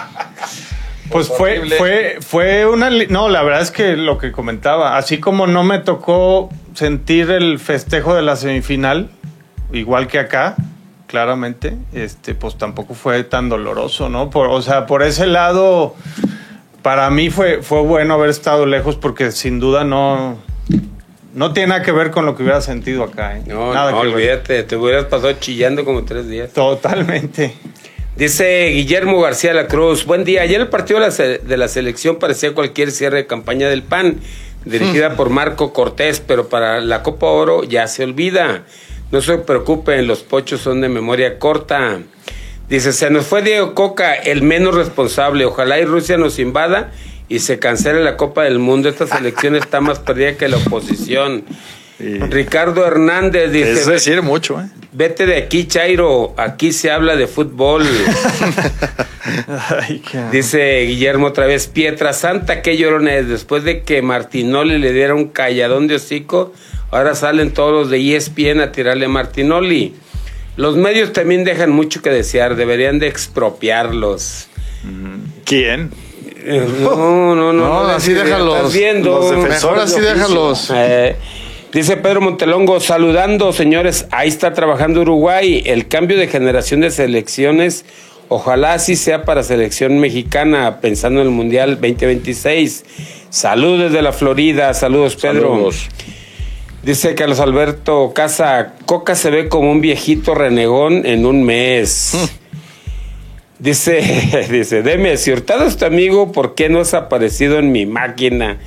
Pues 1.11 1.29
fue, 1.29 1.63
fue, 1.79 2.19
fue 2.21 2.67
una... 2.67 2.91
No, 3.09 3.29
la 3.31 3.43
verdad 3.43 3.63
es 3.63 3.71
que 3.71 3.97
lo 3.97 4.19
que 4.19 4.31
comentaba, 4.31 4.99
así 4.99 5.19
como 5.19 5.47
no 5.47 5.65
me 5.65 5.79
tocó 5.79 6.51
sentir 6.75 7.31
el 7.31 7.59
festejo 7.59 8.15
de 8.15 8.23
la 8.23 8.37
semifinal, 8.37 9.09
igual 9.73 10.07
que 10.07 10.19
acá, 10.19 10.55
claramente, 11.07 11.77
este, 11.95 12.35
pues 12.35 12.59
tampoco 12.59 12.95
fue 12.95 13.25
tan 13.25 13.49
doloroso, 13.49 14.09
¿no? 14.09 14.29
Por, 14.29 14.49
o 14.49 14.61
sea, 14.61 14.87
por 14.87 15.03
ese 15.03 15.27
lado, 15.27 15.97
para 16.83 17.09
mí 17.11 17.31
fue, 17.31 17.63
fue 17.63 17.81
bueno 17.81 18.15
haber 18.15 18.31
estado 18.31 18.67
lejos 18.67 18.97
porque 18.97 19.33
sin 19.33 19.59
duda 19.61 19.85
no... 19.85 20.39
No 21.35 21.53
tiene 21.53 21.69
nada 21.69 21.83
que 21.83 21.93
ver 21.93 22.11
con 22.11 22.25
lo 22.27 22.35
que 22.37 22.43
hubiera 22.43 22.61
sentido 22.61 23.05
acá, 23.05 23.37
¿eh? 23.37 23.43
No, 23.47 23.73
nada 23.75 23.91
no, 23.93 24.01
que 24.01 24.07
ver. 24.07 24.15
olvídate, 24.17 24.63
te 24.63 24.77
hubieras 24.77 25.05
pasado 25.07 25.33
chillando 25.35 25.85
como 25.85 26.05
tres 26.05 26.29
días. 26.29 26.53
Totalmente. 26.53 27.55
Dice 28.17 28.69
Guillermo 28.73 29.21
García 29.21 29.53
La 29.55 29.69
Cruz, 29.69 30.05
buen 30.05 30.25
día. 30.25 30.43
Ayer 30.43 30.61
el 30.61 30.69
partido 30.69 30.99
de 31.01 31.07
la, 31.07 31.13
se- 31.13 31.39
de 31.39 31.57
la 31.57 31.69
selección 31.69 32.17
parecía 32.17 32.53
cualquier 32.55 32.91
cierre 32.91 33.19
de 33.19 33.27
campaña 33.27 33.69
del 33.69 33.83
PAN, 33.83 34.17
dirigida 34.65 35.15
por 35.15 35.31
Marco 35.31 35.73
Cortés, 35.73 36.21
pero 36.27 36.49
para 36.49 36.81
la 36.81 37.03
Copa 37.03 37.27
Oro 37.27 37.63
ya 37.63 37.87
se 37.87 38.03
olvida. 38.05 38.65
No 39.13 39.21
se 39.21 39.39
preocupen, 39.39 40.07
los 40.09 40.21
pochos 40.23 40.61
son 40.63 40.81
de 40.81 40.89
memoria 40.89 41.39
corta. 41.39 42.01
Dice, 42.69 42.93
se 42.93 43.09
nos 43.11 43.27
fue 43.27 43.43
Diego 43.43 43.75
Coca, 43.75 44.15
el 44.15 44.43
menos 44.43 44.75
responsable. 44.75 45.45
Ojalá 45.45 45.79
y 45.79 45.85
Rusia 45.85 46.17
nos 46.19 46.39
invada 46.39 46.91
y 47.29 47.41
se 47.41 47.59
cancele 47.59 48.03
la 48.03 48.17
Copa 48.17 48.45
del 48.45 48.59
Mundo. 48.59 48.89
Esta 48.89 49.07
selección 49.17 49.57
está 49.57 49.81
más 49.81 49.99
perdida 49.99 50.37
que 50.37 50.49
la 50.49 50.57
oposición. 50.57 51.45
Ricardo 51.99 52.87
Hernández 52.87 53.51
dice... 53.51 53.73
Es 53.73 53.87
decir, 53.87 54.23
mucho. 54.23 54.61
¿eh? 54.61 54.69
Vete 54.93 55.27
de 55.27 55.37
aquí, 55.37 55.67
Chairo. 55.67 56.33
Aquí 56.37 56.73
se 56.73 56.93
habla 56.93 57.17
de 57.17 57.27
fútbol. 57.27 57.85
Ay, 59.81 60.03
Dice 60.31 60.85
Guillermo 60.87 61.27
otra 61.27 61.47
vez, 61.47 61.67
Pietra 61.67 62.13
Santa, 62.13 62.63
qué 62.63 62.77
llorona 62.77 63.17
es. 63.17 63.29
Después 63.29 63.65
de 63.65 63.83
que 63.83 64.01
Martinoli 64.01 64.79
le 64.79 64.93
diera 64.93 65.15
un 65.15 65.29
calladón 65.29 65.89
de 65.89 65.97
hocico, 65.97 66.53
ahora 66.91 67.15
salen 67.15 67.53
todos 67.53 67.73
los 67.73 67.91
de 67.91 68.17
ESPN 68.17 68.61
a 68.61 68.73
tirarle 68.73 69.07
a 69.07 69.09
Martinoli. 69.09 69.95
Los 70.57 70.77
medios 70.77 71.13
también 71.13 71.45
dejan 71.45 71.71
mucho 71.71 72.01
que 72.01 72.11
desear, 72.11 72.57
deberían 72.57 72.99
de 72.99 73.09
expropiarlos. 73.09 74.49
¿Quién? 75.45 75.91
No, 76.49 77.35
no, 77.35 77.53
no. 77.53 77.53
No, 77.53 77.81
así 77.89 78.13
¿estás 78.13 78.27
déjalos. 78.27 78.73
de 78.73 79.09
oficio. 79.11 80.01
déjalos. 80.01 80.73
Eh, 80.75 81.17
dice 81.73 81.97
Pedro 81.97 82.21
Montelongo, 82.21 82.81
saludando, 82.81 83.53
señores. 83.53 84.07
Ahí 84.11 84.29
está 84.29 84.53
trabajando 84.53 85.03
Uruguay. 85.03 85.63
El 85.67 85.89
cambio 85.89 86.17
de 86.17 86.29
generación 86.29 86.81
de 86.81 86.91
selecciones, 86.91 87.85
ojalá 88.29 88.75
así 88.75 88.97
sea 88.97 89.25
para 89.25 89.43
selección 89.43 89.99
mexicana, 89.99 90.81
pensando 90.81 91.21
en 91.21 91.27
el 91.27 91.33
Mundial 91.33 91.73
2026. 91.81 92.85
Saludos 93.31 93.91
desde 93.91 94.03
la 94.03 94.13
Florida. 94.13 94.73
Saludos, 94.75 95.17
Pedro. 95.17 95.51
Saludos. 95.51 95.89
Dice 96.83 97.15
Carlos 97.15 97.41
Alberto 97.41 98.13
Casa, 98.15 98.75
Coca 98.87 99.15
se 99.15 99.31
ve 99.31 99.49
como 99.49 99.71
un 99.71 99.81
viejito 99.81 100.35
renegón 100.35 101.05
en 101.05 101.27
un 101.27 101.43
mes. 101.43 102.13
Dice, 103.59 104.47
dice, 104.51 104.83
deme, 104.83 105.17
si 105.17 105.33
Hurtado 105.33 105.65
es 105.67 105.77
tu 105.77 105.85
amigo, 105.85 106.31
¿por 106.33 106.55
qué 106.55 106.69
no 106.69 106.81
has 106.81 106.95
aparecido 106.95 107.59
en 107.59 107.73
mi 107.73 107.87
máquina? 107.87 108.59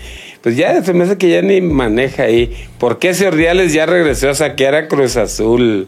Pues 0.42 0.58
ya 0.58 0.84
se 0.84 0.94
me 0.94 1.04
hace 1.06 1.18
que 1.18 1.30
ya 1.30 1.42
ni 1.42 1.62
maneja 1.62 2.24
ahí. 2.24 2.68
¿Por 2.80 3.00
qué 3.00 3.10
ese 3.10 3.28
Ordiales 3.28 3.74
ya 3.74 3.86
regresó 3.86 4.30
a 4.30 4.34
saquear 4.36 4.76
a 4.76 4.88
Cruz 4.88 5.16
Azul? 5.18 5.88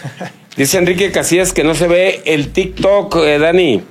Dice 0.56 0.78
Enrique 0.78 1.10
Casillas 1.12 1.52
que 1.52 1.62
no 1.64 1.74
se 1.74 1.86
ve 1.88 2.22
el 2.24 2.52
TikTok, 2.52 3.16
eh, 3.24 3.38
Dani. 3.38 3.82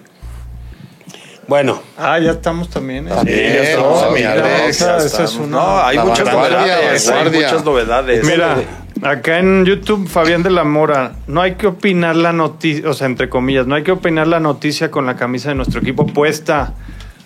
Bueno, 1.47 1.81
Ah, 1.97 2.19
ya 2.19 2.31
estamos 2.31 2.69
también. 2.69 3.07
¿eh? 3.07 3.11
Sí, 3.23 3.29
ya 3.31 3.63
estamos, 3.63 4.01
No, 4.01 4.09
mi 4.11 4.17
mira, 4.17 4.31
Alex, 4.33 4.67
esa- 4.69 4.85
Ya 4.85 4.97
esa 4.97 5.05
estamos. 5.05 5.31
es 5.33 5.37
una- 5.39 5.47
No, 5.57 5.79
hay 5.81 5.97
muchas 5.99 6.33
novedades. 6.33 7.09
Hay 7.09 7.29
muchas 7.31 7.63
novedades. 7.65 8.25
Mira, 8.25 8.57
acá 9.01 9.39
en 9.39 9.65
YouTube, 9.65 10.07
Fabián 10.07 10.43
de 10.43 10.49
la 10.49 10.63
Mora, 10.63 11.15
no 11.27 11.41
hay 11.41 11.55
que 11.55 11.67
opinar 11.67 12.15
la 12.15 12.33
noticia, 12.33 12.89
o 12.89 12.93
sea, 12.93 13.07
entre 13.07 13.29
comillas, 13.29 13.67
no 13.67 13.75
hay 13.75 13.83
que 13.83 13.91
opinar 13.91 14.27
la 14.27 14.39
noticia 14.39 14.91
con 14.91 15.05
la 15.05 15.15
camisa 15.15 15.49
de 15.49 15.55
nuestro 15.55 15.81
equipo 15.81 16.07
puesta. 16.07 16.73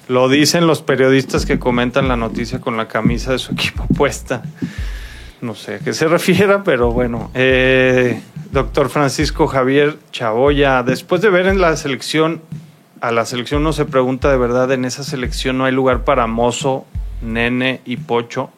Lo 0.08 0.28
dicen 0.28 0.68
los 0.68 0.82
periodistas 0.82 1.46
que 1.46 1.60
comentan 1.60 2.08
la 2.08 2.18
noticia 2.18 2.60
con 2.60 2.76
la 2.76 2.88
camisa 2.88 3.32
de 3.32 3.40
su 3.40 3.54
equipo 3.54 3.86
puesta. 3.96 4.42
No 5.42 5.56
sé 5.56 5.76
a 5.76 5.80
qué 5.80 5.94
se 5.94 6.08
refiera, 6.08 6.64
pero 6.64 6.92
bueno. 6.92 7.32
Eh, 7.34 8.22
doctor 8.52 8.90
Francisco 8.90 9.48
Javier 9.48 9.98
Chaboya, 10.12 10.84
después 10.84 11.22
de 11.22 11.30
ver 11.30 11.48
en 11.48 11.62
la 11.62 11.76
selección 11.78 12.42
a 13.02 13.12
la 13.12 13.26
selección 13.26 13.62
uno 13.62 13.74
se 13.74 13.86
pregunta 13.86 14.30
de 14.30 14.38
verdad, 14.38 14.72
en 14.72 14.86
esa 14.86 15.04
selección 15.04 15.58
no 15.58 15.66
hay 15.66 15.72
lugar 15.72 16.04
para 16.04 16.28
Mozo, 16.28 16.86
Nene 17.22 17.82
y 17.84 17.98
Pocho, 17.98 18.52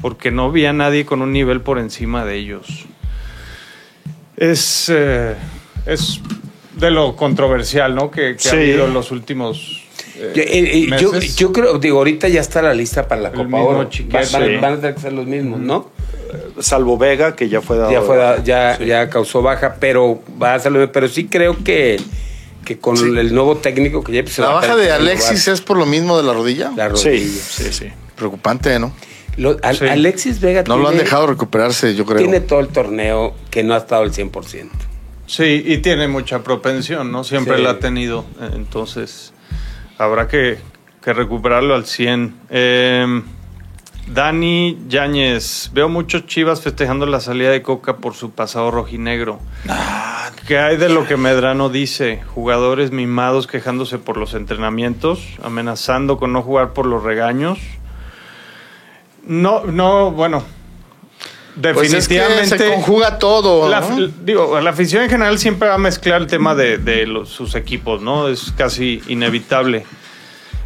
porque 0.00 0.30
no 0.30 0.50
vi 0.52 0.66
a 0.66 0.72
nadie 0.72 1.04
con 1.06 1.22
un 1.22 1.32
nivel 1.32 1.60
por 1.60 1.78
encima 1.78 2.24
de 2.24 2.36
ellos. 2.36 2.84
Es, 4.36 4.90
eh, 4.92 5.34
es 5.86 6.20
de 6.76 6.90
lo 6.90 7.14
controversial, 7.16 7.94
¿no? 7.94 8.10
Que, 8.10 8.34
que 8.36 8.38
Sí. 8.42 8.48
ha 8.48 8.52
habido 8.52 8.86
en 8.86 8.94
los 8.94 9.10
últimos 9.10 9.80
eh, 10.16 10.86
Yo, 11.00 11.12
eh, 11.14 11.28
yo- 11.36 11.52
creo, 11.52 11.78
digo, 11.80 11.98
ahorita 11.98 12.28
ya 12.28 12.40
está 12.40 12.62
la 12.62 12.72
lista 12.72 13.08
para 13.08 13.20
la 13.20 13.28
El 13.30 13.34
Copa 13.34 13.56
Oro. 13.60 13.84
Chiquete. 13.88 14.24
Va- 14.32 14.38
van, 14.38 14.48
Sí. 14.48 14.56
van 14.56 14.72
a 14.74 14.76
tener 14.76 14.94
que 14.94 15.00
ser 15.00 15.12
los 15.12 15.26
mismos, 15.26 15.58
¿no? 15.58 15.90
Salvo 16.60 16.96
Vega, 16.96 17.34
que 17.34 17.48
ya 17.48 17.60
fue 17.60 17.78
dado. 17.78 17.90
Ya 17.90 18.00
fue, 18.00 18.16
da- 18.16 18.40
ya, 18.42 18.76
Sí. 18.76 18.86
ya 18.86 19.10
causó 19.10 19.42
baja, 19.42 19.76
pero 19.80 20.22
va 20.40 20.54
a 20.54 20.58
ser, 20.60 20.90
pero 20.92 21.08
sí 21.08 21.26
creo 21.26 21.56
que, 21.64 22.00
que 22.64 22.78
con 22.78 22.96
Sí. 22.96 23.04
el 23.06 23.34
nuevo 23.34 23.56
técnico 23.56 24.04
que 24.04 24.12
ya 24.12 24.26
se 24.26 24.40
La 24.42 24.48
baja 24.50 24.76
de 24.76 24.92
Alexis 24.92 25.48
es 25.48 25.60
por 25.60 25.76
lo 25.78 25.84
mismo 25.86 26.16
de 26.16 26.22
la 26.22 26.32
rodilla. 26.32 26.70
la 26.76 26.94
Sí, 26.96 27.08
rodilla. 27.08 27.42
sí, 27.42 27.72
sí. 27.72 27.86
Preocupante, 28.16 28.78
¿no? 28.78 28.92
Lo- 29.36 29.56
Al- 29.62 29.76
Sí. 29.76 29.86
Alexis 29.86 30.40
Vega 30.40 30.62
No 30.66 30.76
lo 30.76 30.84
han 30.88 30.92
tiene- 30.94 31.04
dejado 31.04 31.26
recuperarse, 31.26 31.94
yo 31.94 32.04
creo. 32.06 32.18
Tiene 32.18 32.40
todo 32.40 32.60
el 32.60 32.68
torneo 32.68 33.34
que 33.50 33.62
no 33.64 33.74
ha 33.74 33.78
estado 33.78 34.02
al 34.02 34.12
100%. 34.12 34.70
Sí, 35.26 35.62
y 35.66 35.78
tiene 35.78 36.06
mucha 36.08 36.42
propensión, 36.42 37.10
¿no? 37.10 37.24
Siempre 37.24 37.56
Sí. 37.56 37.62
la 37.62 37.70
ha 37.70 37.78
tenido. 37.78 38.24
eh, 38.40 38.50
Entonces, 38.54 39.32
habrá 39.98 40.28
que, 40.28 40.58
que 41.02 41.12
recuperarlo 41.12 41.74
al 41.74 41.86
100. 41.86 42.34
Eh, 42.50 43.22
Dani 44.06 44.78
Yáñez, 44.88 45.70
veo 45.72 45.88
muchos 45.88 46.26
chivas 46.26 46.60
festejando 46.60 47.06
la 47.06 47.20
salida 47.20 47.50
de 47.50 47.62
Coca 47.62 47.96
por 47.96 48.14
su 48.14 48.32
pasado 48.32 48.70
rojinegro. 48.70 49.40
¿Qué 50.46 50.58
hay 50.58 50.76
de 50.76 50.90
lo 50.90 51.06
que 51.06 51.16
Medrano 51.16 51.70
dice? 51.70 52.20
Jugadores 52.34 52.90
mimados 52.90 53.46
quejándose 53.46 53.96
por 53.96 54.18
los 54.18 54.34
entrenamientos, 54.34 55.26
amenazando 55.42 56.18
con 56.18 56.34
no 56.34 56.42
jugar 56.42 56.74
por 56.74 56.84
los 56.84 57.02
regaños. 57.02 57.58
No, 59.26 59.64
no, 59.64 60.10
bueno. 60.10 60.42
Pues 61.60 61.92
es 61.94 62.08
que 62.08 62.14
Definitivamente. 62.16 62.58
se 62.58 62.72
conjuga 62.74 63.18
todo. 63.18 63.68
La, 63.68 63.80
¿no? 63.80 64.08
digo, 64.24 64.60
la 64.60 64.70
afición 64.70 65.04
en 65.04 65.10
general 65.10 65.38
siempre 65.38 65.68
va 65.68 65.74
a 65.74 65.78
mezclar 65.78 66.20
el 66.20 66.26
tema 66.26 66.54
de, 66.56 66.78
de 66.78 67.06
los- 67.06 67.28
sus 67.28 67.54
equipos, 67.54 68.02
¿no? 68.02 68.26
Es 68.28 68.52
casi 68.56 69.00
inevitable. 69.06 69.84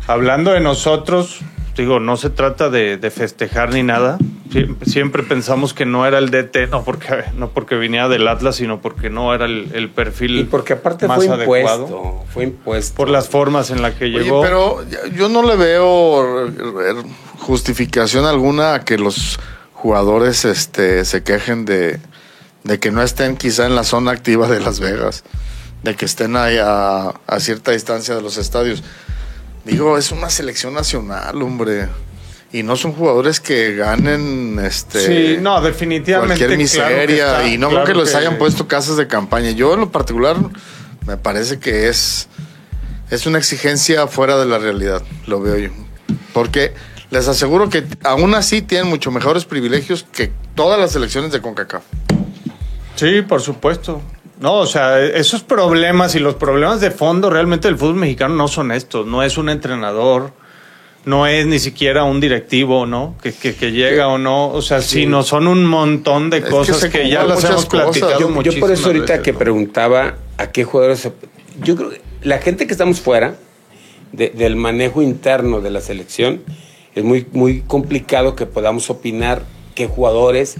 Hablando 0.06 0.52
de 0.52 0.60
nosotros, 0.60 1.40
digo, 1.76 2.00
no 2.00 2.16
se 2.16 2.30
trata 2.30 2.70
de, 2.70 2.96
de 2.96 3.10
festejar 3.10 3.74
ni 3.74 3.82
nada. 3.82 4.16
Siempre, 4.50 4.88
siempre 4.88 5.22
pensamos 5.24 5.74
que 5.74 5.84
no 5.84 6.06
era 6.06 6.16
el 6.16 6.30
DT, 6.30 6.68
no 6.70 6.82
porque, 6.82 7.22
no 7.36 7.50
porque 7.50 7.76
viniera 7.76 8.08
del 8.08 8.26
Atlas, 8.26 8.56
sino 8.56 8.80
porque 8.80 9.10
no 9.10 9.34
era 9.34 9.44
el, 9.44 9.68
el 9.74 9.90
perfil 9.90 10.38
Y 10.38 10.44
porque 10.44 10.72
aparte 10.72 11.06
más 11.06 11.18
fue 11.18 11.28
adecuado. 11.28 11.82
impuesto. 11.82 12.24
Fue 12.32 12.44
impuesto. 12.44 12.96
Por 12.96 13.10
las 13.10 13.28
formas 13.28 13.70
en 13.70 13.82
las 13.82 13.92
que 13.96 14.06
Oye, 14.06 14.20
llegó. 14.22 14.40
pero 14.40 14.78
yo 15.14 15.28
no 15.28 15.42
le 15.42 15.54
veo 15.56 16.48
justificación 17.38 18.24
alguna 18.26 18.74
a 18.74 18.84
que 18.84 18.98
los 18.98 19.38
jugadores 19.74 20.44
este, 20.44 21.04
se 21.04 21.22
quejen 21.22 21.64
de, 21.64 22.00
de 22.64 22.78
que 22.78 22.90
no 22.90 23.02
estén 23.02 23.36
quizá 23.36 23.66
en 23.66 23.74
la 23.74 23.84
zona 23.84 24.10
activa 24.12 24.48
de 24.48 24.60
Las 24.60 24.80
Vegas, 24.80 25.24
de 25.82 25.94
que 25.94 26.04
estén 26.04 26.36
ahí 26.36 26.58
a, 26.60 27.14
a 27.26 27.40
cierta 27.40 27.72
distancia 27.72 28.14
de 28.14 28.22
los 28.22 28.36
estadios. 28.38 28.82
Digo, 29.64 29.98
es 29.98 30.10
una 30.12 30.30
selección 30.30 30.74
nacional, 30.74 31.40
hombre. 31.42 31.88
Y 32.50 32.62
no 32.62 32.76
son 32.76 32.92
jugadores 32.94 33.40
que 33.40 33.74
ganen 33.76 34.58
este 34.64 35.34
sí, 35.36 35.38
no, 35.42 35.60
definitivamente. 35.60 36.38
cualquier 36.46 36.48
claro 36.70 36.96
miseria. 36.96 37.26
está, 37.42 37.48
y 37.48 37.58
no 37.58 37.68
claro 37.68 37.84
creo 37.84 37.96
que 37.96 38.02
les 38.04 38.10
que- 38.12 38.16
hayan 38.16 38.38
puesto 38.38 38.66
casas 38.66 38.96
de 38.96 39.06
campaña. 39.06 39.50
Yo 39.50 39.74
en 39.74 39.80
lo 39.80 39.92
particular 39.92 40.36
me 41.06 41.18
parece 41.18 41.58
que 41.58 41.88
es, 41.90 42.26
es 43.10 43.26
una 43.26 43.36
exigencia 43.36 44.06
fuera 44.06 44.38
de 44.38 44.46
la 44.46 44.58
realidad, 44.58 45.02
lo 45.26 45.40
veo 45.42 45.58
yo. 45.58 45.70
Porque 46.32 46.72
les 47.10 47.26
aseguro 47.28 47.68
que 47.70 47.84
aún 48.04 48.34
así 48.34 48.62
tienen 48.62 48.88
mucho 48.88 49.10
mejores 49.10 49.44
privilegios 49.44 50.04
que 50.12 50.30
todas 50.54 50.78
las 50.78 50.92
selecciones 50.92 51.32
de 51.32 51.40
CONCACAF. 51.40 51.82
Sí, 52.96 53.22
por 53.22 53.40
supuesto. 53.40 54.02
No, 54.40 54.54
o 54.54 54.66
sea, 54.66 55.00
esos 55.00 55.42
problemas 55.42 56.14
y 56.14 56.20
los 56.20 56.34
problemas 56.36 56.80
de 56.80 56.90
fondo 56.90 57.28
realmente 57.30 57.66
del 57.68 57.76
fútbol 57.76 57.96
mexicano 57.96 58.34
no 58.34 58.46
son 58.48 58.70
estos. 58.72 59.06
No 59.06 59.22
es 59.22 59.36
un 59.36 59.48
entrenador, 59.48 60.32
no 61.04 61.26
es 61.26 61.46
ni 61.46 61.58
siquiera 61.58 62.04
un 62.04 62.20
directivo, 62.20 62.86
¿no? 62.86 63.16
Que, 63.22 63.32
que, 63.32 63.54
que 63.56 63.72
llega 63.72 64.06
o 64.08 64.18
no. 64.18 64.48
O 64.50 64.62
sea, 64.62 64.80
sino 64.80 65.22
son 65.24 65.48
un 65.48 65.64
montón 65.64 66.30
de 66.30 66.42
cosas 66.42 66.84
que, 66.90 67.08
ya 67.08 67.24
las 67.24 67.42
hemos 67.44 67.66
cosas. 67.66 67.86
platicado 67.98 68.20
Yo- 68.20 68.42
yo, 68.42 68.60
por 68.60 68.70
eso 68.70 68.86
ahorita 68.86 69.04
veces, 69.14 69.22
que 69.24 69.32
¿no? 69.32 69.38
preguntaba 69.38 70.14
a 70.36 70.46
qué 70.52 70.62
jugadores... 70.64 71.00
se- 71.00 71.12
Yo 71.62 71.74
creo 71.74 71.90
que 71.90 72.00
la 72.22 72.38
gente 72.38 72.66
que 72.66 72.72
estamos 72.72 73.00
fuera 73.00 73.34
de- 74.12 74.30
del 74.30 74.54
manejo 74.54 75.02
interno 75.02 75.60
de 75.60 75.70
la 75.70 75.80
selección, 75.80 76.42
es 76.98 77.04
muy, 77.04 77.26
muy 77.32 77.60
complicado 77.60 78.34
que 78.36 78.46
podamos 78.46 78.90
opinar 78.90 79.42
qué 79.74 79.86
jugadores 79.86 80.56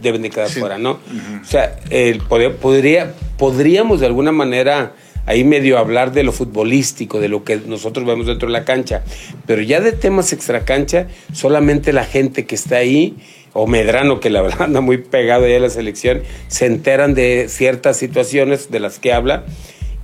deben 0.00 0.22
de 0.22 0.30
quedar 0.30 0.48
Sí. 0.50 0.60
fuera, 0.60 0.76
¿no? 0.76 0.98
O 1.40 1.44
sea, 1.44 1.76
el 1.90 2.18
poder- 2.18 2.56
podría, 2.56 3.14
podríamos 3.38 4.00
de 4.00 4.06
alguna 4.06 4.32
manera 4.32 4.92
ahí 5.26 5.44
medio 5.44 5.78
hablar 5.78 6.12
de 6.12 6.22
lo 6.22 6.32
futbolístico, 6.32 7.18
de 7.20 7.28
lo 7.28 7.44
que 7.44 7.56
nosotros 7.56 8.04
vemos 8.06 8.26
dentro 8.26 8.46
de 8.48 8.52
la 8.52 8.64
cancha, 8.66 9.02
pero 9.46 9.62
ya 9.62 9.80
de 9.80 9.92
temas 9.92 10.34
extracancha, 10.34 11.06
solamente 11.32 11.94
la 11.94 12.04
gente 12.04 12.44
que 12.44 12.54
está 12.54 12.76
ahí, 12.76 13.16
o 13.54 13.66
Medrano, 13.66 14.20
que 14.20 14.28
la 14.28 14.42
verdad 14.42 14.62
anda 14.62 14.82
muy 14.82 14.98
pegado 14.98 15.46
ahí 15.46 15.54
a 15.54 15.60
la 15.60 15.70
selección, 15.70 16.22
se 16.48 16.66
enteran 16.66 17.14
de 17.14 17.46
ciertas 17.48 17.96
situaciones 17.96 18.70
de 18.70 18.80
las 18.80 18.98
que 18.98 19.14
habla, 19.14 19.44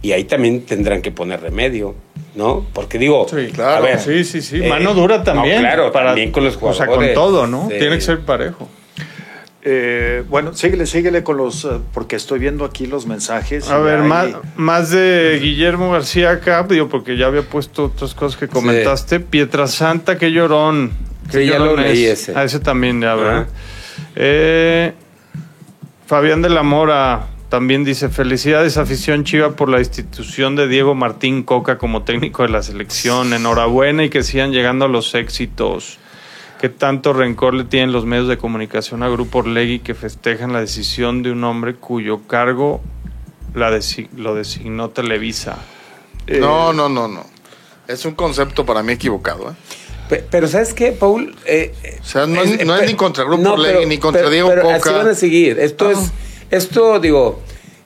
y 0.00 0.12
ahí 0.12 0.24
también 0.24 0.62
tendrán 0.62 1.02
que 1.02 1.10
poner 1.10 1.42
remedio, 1.42 1.94
¿no? 2.34 2.66
Porque 2.72 2.98
digo, 2.98 3.26
Sí, 3.28 3.48
claro. 3.52 3.76
a 3.76 3.80
ver, 3.80 3.98
Sí, 4.00 4.24
sí, 4.24 4.40
sí. 4.42 4.64
eh, 4.64 4.68
Mano 4.68 4.94
dura 4.94 5.22
también. 5.24 5.56
no, 5.56 5.60
claro, 5.62 5.90
también 5.90 6.30
con 6.32 6.44
los 6.44 6.56
O 6.56 6.72
sea, 6.72 6.86
con 6.86 6.96
jugadores. 6.96 7.14
todo, 7.14 7.46
¿no? 7.46 7.68
Sí. 7.70 7.76
Tiene 7.78 7.96
que 7.96 8.00
ser 8.02 8.20
parejo. 8.20 8.68
Eh, 9.62 10.24
bueno, 10.28 10.54
síguele, 10.54 10.86
síguele 10.86 11.22
con 11.22 11.36
los. 11.36 11.66
eh, 11.66 11.68
porque 11.92 12.16
estoy 12.16 12.38
viendo 12.38 12.64
aquí 12.64 12.86
los 12.86 13.04
mensajes. 13.06 13.68
A 13.68 13.78
ver, 13.78 14.00
hay- 14.00 14.08
más, 14.08 14.28
más 14.56 14.90
de 14.90 15.38
Guillermo 15.42 15.92
García 15.92 16.30
acá, 16.30 16.62
digo, 16.66 16.88
porque 16.88 17.18
ya 17.18 17.26
había 17.26 17.42
puesto 17.42 17.84
otras 17.86 18.14
cosas 18.14 18.40
que 18.40 18.48
comentaste. 18.48 19.20
Pietrasanta, 19.20 20.16
qué 20.16 20.32
llorón. 20.32 20.92
Qué 21.30 21.40
Sí, 21.40 21.46
ya 21.46 21.58
llorón 21.58 21.76
lo 21.76 21.82
leí 21.82 22.06
es. 22.06 22.22
ese. 22.22 22.32
Ah, 22.34 22.44
ese 22.44 22.58
también, 22.60 23.02
ya, 23.02 23.14
¿verdad? 23.14 23.46
Eh, 24.16 24.92
Fabián 26.06 26.40
de 26.40 26.48
la 26.48 26.62
Mora 26.62 27.26
también 27.50 27.84
dice: 27.84 28.08
Felicidades, 28.08 28.78
afición 28.78 29.24
chiva, 29.24 29.50
por 29.56 29.68
la 29.68 29.80
institución 29.80 30.56
de 30.56 30.66
Diego 30.68 30.94
Martín 30.94 31.42
Coca 31.42 31.76
como 31.76 32.02
técnico 32.04 32.42
de 32.44 32.48
la 32.48 32.62
selección. 32.62 33.34
Enhorabuena 33.34 34.04
y 34.04 34.08
que 34.08 34.22
sigan 34.22 34.52
llegando 34.52 34.86
a 34.86 34.88
los 34.88 35.14
éxitos. 35.14 35.98
¿Qué 36.60 36.68
tanto 36.68 37.12
rencor 37.12 37.54
le 37.54 37.64
tienen 37.64 37.90
los 37.92 38.04
medios 38.06 38.28
de 38.28 38.38
comunicación 38.38 39.02
a 39.02 39.08
Grupo 39.08 39.38
Orlegui 39.40 39.80
que 39.80 39.94
festejan 39.94 40.52
la 40.52 40.60
decisión 40.60 41.22
de 41.22 41.32
un 41.32 41.42
hombre 41.44 41.74
cuyo 41.74 42.20
cargo 42.26 42.80
la 43.54 43.70
desi- 43.70 44.08
lo 44.16 44.34
designó 44.34 44.90
Televisa? 44.90 45.56
eh, 46.26 46.38
No, 46.38 46.72
no, 46.72 46.88
no, 46.88 47.08
no. 47.08 47.24
Es 47.88 48.04
un 48.04 48.12
concepto 48.14 48.64
para 48.66 48.82
mí 48.82 48.92
equivocado. 48.92 49.50
¿eh? 49.50 49.54
Pe- 50.10 50.24
Pero 50.30 50.46
¿sabes 50.48 50.74
qué, 50.74 50.92
Paul? 50.92 51.34
Eh, 51.46 51.74
eh, 51.82 51.98
O 52.00 52.04
sea, 52.04 52.26
no 52.26 52.42
es- 52.42 52.64
no 52.66 52.76
es 52.76 52.86
ni 52.86 52.94
contra 52.94 53.24
Grupo 53.24 53.52
Orlegui, 53.54 53.86
ni 53.86 53.96
contra 53.98 54.28
Diego 54.28 54.48
pero 54.50 54.62
Coca. 54.62 54.76
Así 54.76 54.90
van 54.90 55.08
a 55.08 55.14
seguir. 55.14 55.58
Esto 55.58 55.88
Ah. 55.88 55.92
es, 55.92 56.12
esto 56.50 56.98
digo, 57.00 57.40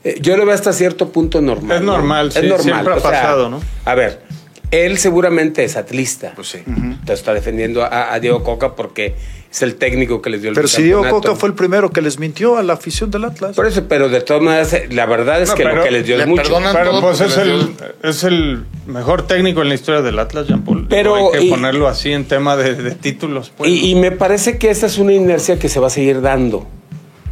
eh, 0.05 0.17
yo 0.21 0.37
lo 0.37 0.45
veo 0.47 0.55
hasta 0.55 0.73
cierto 0.73 1.11
punto 1.11 1.41
normal. 1.41 1.79
Es 1.79 1.83
¿no? 1.83 1.93
normal, 1.93 2.33
sí, 2.33 2.41
siempre 2.41 2.93
ha 2.95 2.97
o 2.97 3.01
sea, 3.01 3.11
pasado, 3.11 3.49
¿no? 3.49 3.61
A 3.85 3.95
ver, 3.95 4.23
él 4.71 4.99
seguramente 4.99 5.65
es 5.65 5.77
atlista. 5.77 6.33
Pues 6.35 6.49
sí. 6.49 6.59
Entonces 6.67 7.19
está 7.21 7.33
defendiendo 7.35 7.83
a, 7.85 8.12
a 8.12 8.21
Diego 8.21 8.43
Coca 8.43 8.75
porque 8.75 9.15
es 9.51 9.62
el 9.62 9.77
técnico 9.77 10.21
que 10.21 10.31
les 10.31 10.41
dio 10.43 10.51
el 10.51 10.57
Pero 10.57 10.67
si 10.67 10.83
Diego. 10.83 11.09
Coca 11.09 11.37
fue 11.37 11.49
el 11.49 11.55
primero 11.55 11.91
que 11.91 12.03
les 12.03 12.19
mintió 12.19 12.57
a 12.57 12.62
la 12.65 12.73
afición 12.73 13.12
del 13.12 13.25
Atlas. 13.25 13.55
Por 13.55 13.67
eso, 13.67 13.85
pero 13.89 14.09
de 14.09 14.21
todas 14.21 14.43
maneras, 14.43 14.73
eh, 14.73 14.89
la 14.91 15.07
verdad 15.07 15.41
es 15.43 15.51
No, 15.51 15.55
que 15.55 15.65
lo 15.65 15.85
que 15.85 15.91
les 15.93 16.05
dio 16.07 16.17
le 16.17 16.25
es 16.25 16.29
mucho. 16.29 16.43
perdonan 16.43 16.75
Pero 16.75 16.91
todo 16.91 17.01
pues 17.03 17.21
es 17.21 17.37
el, 17.37 17.69
es 18.03 18.25
el 18.25 18.65
mejor 18.87 19.29
técnico 19.29 19.62
en 19.62 19.69
la 19.69 19.75
historia 19.77 20.03
del 20.03 20.19
Atlas, 20.19 20.49
Jean 20.49 20.65
Paul. 20.65 20.87
Pero, 20.89 21.33
hay 21.33 21.39
que 21.39 21.45
y- 21.45 21.51
ponerlo 21.51 21.87
así 21.87 22.11
en 22.11 22.25
tema 22.25 22.57
de, 22.57 22.75
de 22.75 22.91
títulos. 22.97 23.53
Pues, 23.57 23.71
Y, 23.71 23.91
y 23.91 23.95
me 23.95 24.11
parece 24.11 24.59
que 24.59 24.71
esa 24.71 24.87
es 24.87 24.99
una 24.99 25.12
inercia 25.12 25.57
que 25.57 25.69
se 25.69 25.79
va 25.79 25.87
a 25.87 25.91
seguir 25.91 26.21
dando. 26.21 26.67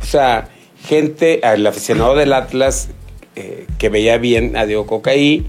O 0.01 0.05
sea, 0.07 0.49
gente, 0.85 1.41
el 1.47 1.67
aficionado 1.67 2.15
del 2.15 2.33
Atlas 2.33 2.89
eh, 3.37 3.67
que 3.79 3.89
veía 3.89 4.19
bien 4.19 4.57
a 4.57 4.67
Diego 4.67 4.87
Coca 4.87 5.13
ahí, 5.13 5.47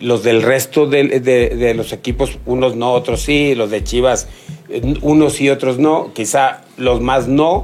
los 0.00 0.22
del 0.22 0.42
resto 0.42 0.86
del- 0.86 1.22
de, 1.22 1.50
de 1.50 1.74
los 1.74 1.92
equipos, 1.92 2.38
unos 2.46 2.74
no, 2.76 2.92
otros 2.92 3.22
sí, 3.22 3.54
los 3.54 3.70
de 3.70 3.84
Chivas, 3.84 4.28
eh, 4.68 4.80
unos 5.02 5.34
sí, 5.34 5.48
otros 5.50 5.78
no, 5.78 6.12
quizá 6.14 6.62
los 6.76 7.00
más 7.00 7.28
no, 7.28 7.62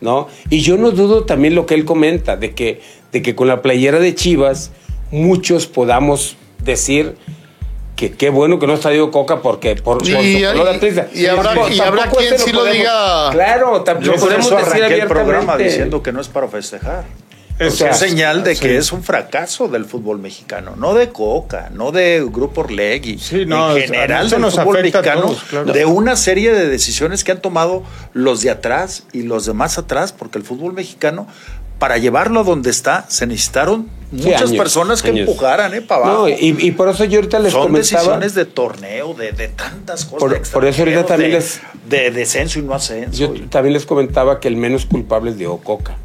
¿no? 0.00 0.28
Y 0.50 0.60
yo 0.60 0.76
no 0.76 0.90
dudo 0.90 1.24
también 1.24 1.54
lo 1.54 1.66
que 1.66 1.74
él 1.74 1.84
comenta, 1.84 2.36
de 2.36 2.52
que, 2.54 2.80
de 3.10 3.22
que 3.22 3.34
con 3.34 3.48
la 3.48 3.62
playera 3.62 3.98
de 3.98 4.14
Chivas 4.14 4.70
muchos 5.10 5.66
podamos 5.66 6.36
decir 6.62 7.14
que 7.98 8.12
qué 8.12 8.30
bueno 8.30 8.60
que 8.60 8.66
no 8.68 8.74
está 8.74 8.90
Diego 8.90 9.10
Coca 9.10 9.42
porque 9.42 9.74
por, 9.74 9.98
por 9.98 10.06
Y 10.06 10.12
y 11.12 11.26
habrá- 11.26 11.42
Tampoco- 11.52 11.68
y 11.70 11.80
habrá 11.80 12.02
tampoco 12.02 12.20
quien 12.22 12.38
sí 12.38 12.52
lo 12.52 12.58
podemos- 12.60 12.78
diga. 12.78 13.30
Claro, 13.32 13.84
tam- 13.84 14.00
Yo 14.00 14.12
lo 14.12 14.18
podemos 14.18 14.50
decir 14.50 14.84
el 14.84 15.06
programa 15.08 15.56
diciendo 15.56 16.00
que 16.02 16.12
no 16.12 16.20
es 16.20 16.28
para 16.28 16.46
festejar. 16.46 17.04
Es- 17.58 17.72
Es, 17.72 17.74
sea, 17.74 17.92
señal 17.92 18.44
de 18.44 18.54
sí. 18.54 18.62
que 18.62 18.76
es 18.76 18.92
un 18.92 19.02
fracaso 19.02 19.66
del 19.66 19.84
fútbol 19.84 20.20
mexicano, 20.20 20.76
no 20.76 20.94
de 20.94 21.08
Coca, 21.08 21.70
no 21.74 21.90
de 21.90 22.24
Grupo 22.32 22.60
Orlegui, 22.60 23.18
Sí, 23.18 23.46
no, 23.46 23.72
en 23.72 23.78
es- 23.78 23.90
general 23.90 24.30
del 24.30 24.40
nos 24.40 24.54
fútbol 24.54 24.80
mexicano, 24.80 25.22
todos, 25.22 25.42
claro. 25.42 25.72
de 25.72 25.84
una 25.84 26.14
serie 26.14 26.52
de 26.54 26.68
decisiones 26.68 27.24
que 27.24 27.32
han 27.32 27.40
tomado 27.42 27.82
los 28.12 28.42
de 28.42 28.50
atrás 28.50 29.02
y 29.12 29.22
los 29.22 29.44
de 29.44 29.54
más 29.54 29.76
atrás, 29.76 30.12
porque 30.12 30.38
el 30.38 30.44
fútbol 30.44 30.72
mexicano, 30.72 31.26
para 31.78 31.98
llevarlo 31.98 32.40
a 32.40 32.44
donde 32.44 32.70
está, 32.70 33.06
se 33.08 33.26
necesitaron 33.26 33.88
Sí, 34.10 34.16
muchas 34.24 34.42
años, 34.42 34.52
personas 34.54 35.02
que 35.02 35.10
años. 35.10 35.28
empujaran 35.28 35.74
eh, 35.74 35.82
para 35.82 36.04
abajo. 36.06 36.22
No, 36.22 36.28
y, 36.30 36.56
y 36.58 36.70
por 36.72 36.88
eso 36.88 37.04
yo 37.04 37.18
ahorita 37.18 37.38
les 37.40 37.52
Son 37.52 37.62
comentaba. 37.64 38.00
decisiones 38.00 38.34
de 38.34 38.44
torneo, 38.46 39.12
de, 39.14 39.32
de 39.32 39.48
tantas 39.48 40.04
cosas. 40.06 40.18
Por- 40.20 40.30
de 40.32 40.40
por 40.50 40.64
eso 40.64 40.82
ahorita 40.82 41.04
también 41.04 41.30
de, 41.32 41.36
les- 41.36 41.60
de 41.88 42.10
descenso 42.10 42.58
y 42.58 42.62
no 42.62 42.72
ascenso. 42.74 43.18
Yo 43.18 43.34
y- 43.34 43.40
también 43.48 43.74
les 43.74 43.84
comentaba 43.84 44.40
que 44.40 44.48
el 44.48 44.56
menos 44.56 44.86
culpable 44.86 45.30
es 45.30 45.36
Diego 45.38 45.58
Coca. 45.60 45.96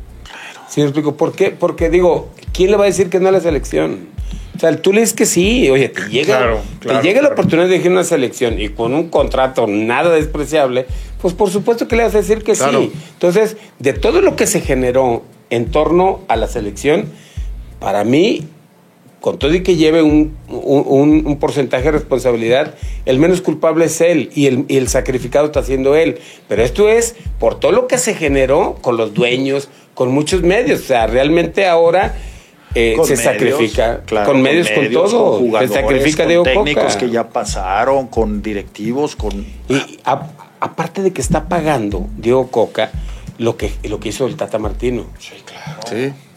¿Sí 0.69 0.81
me 0.81 0.87
explico? 0.87 1.15
¿Por 1.15 1.31
qué? 1.33 1.51
Porque 1.51 1.89
digo, 1.89 2.29
¿quién 2.51 2.71
le 2.71 2.77
va 2.77 2.83
a 2.83 2.87
decir 2.87 3.09
que 3.09 3.19
no 3.21 3.29
a 3.29 3.31
la 3.31 3.39
selección? 3.39 4.07
O 4.55 4.59
sea, 4.59 4.75
tú 4.81 4.91
le 4.91 4.99
dices 5.01 5.15
que 5.15 5.25
sí, 5.25 5.69
oye, 5.69 5.87
te 5.89 6.01
llega, 6.09 6.37
Claro, 6.37 6.59
claro, 6.79 6.99
te 6.99 7.07
llega 7.07 7.21
la 7.21 7.27
claro. 7.29 7.33
oportunidad 7.35 7.65
de 7.67 7.71
dirigir 7.71 7.91
una 7.91 8.03
selección 8.03 8.59
y 8.61 8.69
con 8.69 8.93
un 8.93 9.09
contrato 9.09 9.65
nada 9.67 10.11
despreciable, 10.13 10.85
pues 11.21 11.33
por 11.33 11.49
supuesto 11.49 11.87
que 11.87 11.95
le 11.95 12.03
vas 12.03 12.13
a 12.15 12.19
decir 12.19 12.43
que 12.43 12.53
Claro. 12.53 12.81
sí. 12.81 12.91
Entonces, 13.13 13.55
de 13.79 13.93
todo 13.93 14.21
lo 14.21 14.35
que 14.35 14.45
se 14.45 14.61
generó 14.61 15.23
en 15.55 15.71
torno 15.71 16.19
a 16.27 16.35
la 16.35 16.47
selección, 16.47 17.05
para 17.79 18.03
mí, 18.03 18.43
con 19.21 19.39
todo 19.39 19.53
y 19.53 19.63
que 19.63 19.75
lleve 19.75 20.01
un, 20.01 20.35
un- 20.49 21.37
porcentaje 21.39 21.85
de 21.85 21.91
responsabilidad, 21.91 22.75
el 23.05 23.19
menos 23.19 23.41
culpable 23.41 23.85
es 23.85 24.01
él 24.01 24.29
y 24.35 24.47
el, 24.47 24.65
y 24.67 24.77
el 24.77 24.87
sacrificado 24.89 25.45
está 25.45 25.63
siendo 25.63 25.95
él. 25.95 26.19
Pero 26.49 26.63
esto 26.63 26.89
es 26.89 27.15
por 27.39 27.59
todo 27.59 27.71
lo 27.71 27.87
que 27.87 27.97
se 27.97 28.15
generó 28.15 28.75
con 28.81 28.97
los 28.97 29.13
dueños, 29.13 29.69
con 29.93 30.11
muchos 30.11 30.41
medios. 30.41 30.81
O 30.81 30.83
sea, 30.83 31.07
realmente 31.07 31.65
ahora 31.67 32.15
eh, 32.75 32.95
se 33.03 33.15
medios, 33.15 33.19
sacrifica. 33.21 34.01
claro, 34.05 34.31
con 34.31 34.41
medios, 34.41 34.69
con, 34.71 34.91
todo. 34.91 35.39
con 35.39 35.59
se 35.61 35.67
sacrifica 35.73 36.25
Diego 36.25 36.43
técnicos 36.43 36.83
Coca. 36.83 36.97
que 36.99 37.09
ya 37.09 37.29
pasaron, 37.29 38.07
con 38.07 38.41
directivos, 38.41 39.15
con 39.15 39.45
Y 39.69 39.99
a- 40.03 40.31
aparte 40.59 41.01
de 41.01 41.11
que 41.13 41.21
está 41.21 41.47
pagando 41.47 42.07
Diego 42.17 42.47
Coca 42.49 42.91
lo 43.37 43.57
que, 43.57 43.71
lo 43.83 43.99
que 43.99 44.09
hizo 44.09 44.25
el 44.27 44.35
Tata 44.35 44.59
Martino. 44.59 45.05
Sí. 45.19 45.31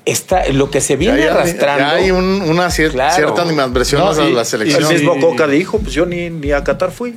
Está, 0.04 0.46
lo 0.52 0.70
que 0.70 0.80
se 0.80 0.94
Ya 0.94 0.98
viene 0.98 1.22
hay, 1.22 1.28
arrastrando. 1.28 1.80
ya 1.80 1.90
hay 1.90 2.10
un- 2.12 2.42
una 2.42 2.68
cier- 2.68 2.92
Claro. 2.92 3.14
cierta 3.14 3.42
animadversión 3.42 4.00
No, 4.02 4.10
a 4.10 4.14
la 4.14 4.42
y 4.42 4.44
selección. 4.44 4.82
el 4.82 4.86
Sí. 4.88 4.94
mismo 4.94 5.18
Coca 5.20 5.48
dijo, 5.48 5.78
pues 5.80 5.92
yo 5.92 6.06
ni, 6.06 6.30
ni 6.30 6.52
a 6.52 6.62
Qatar 6.62 6.92
fui. 6.92 7.16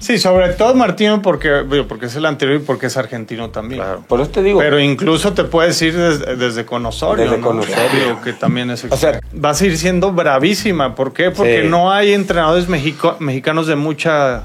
Sí, 0.00 0.18
sobre 0.18 0.48
todo 0.50 0.74
Martino 0.74 1.22
porque, 1.22 1.64
porque 1.88 2.06
es 2.06 2.16
el 2.16 2.26
anterior 2.26 2.60
y 2.60 2.64
porque 2.64 2.86
es 2.86 2.96
argentino 2.96 3.50
también. 3.50 3.80
Claro. 3.80 4.04
Por 4.06 4.20
eso 4.20 4.30
te 4.30 4.42
digo. 4.42 4.58
Pero 4.58 4.78
incluso 4.80 5.32
te 5.34 5.44
puedes 5.44 5.80
ir 5.82 5.96
desde, 5.96 6.36
desde 6.36 6.66
con 6.66 6.84
Osorio, 6.84 7.24
Desde 7.24 7.38
¿no? 7.38 7.46
con 7.46 7.58
Osorio. 7.60 7.78
Digo, 8.06 8.20
que 8.22 8.32
también 8.32 8.70
es 8.70 8.84
O 8.90 8.96
sea- 8.96 9.20
vas 9.32 9.62
a 9.62 9.66
ir 9.66 9.78
siendo 9.78 10.12
bravísima. 10.12 10.94
¿Por 10.94 11.12
qué? 11.12 11.30
Porque 11.30 11.62
Sí. 11.62 11.68
no 11.68 11.92
hay 11.92 12.12
entrenadores 12.12 12.68
mexico- 12.68 13.16
mexicanos 13.20 13.66
de 13.68 13.76
mucha 13.76 14.42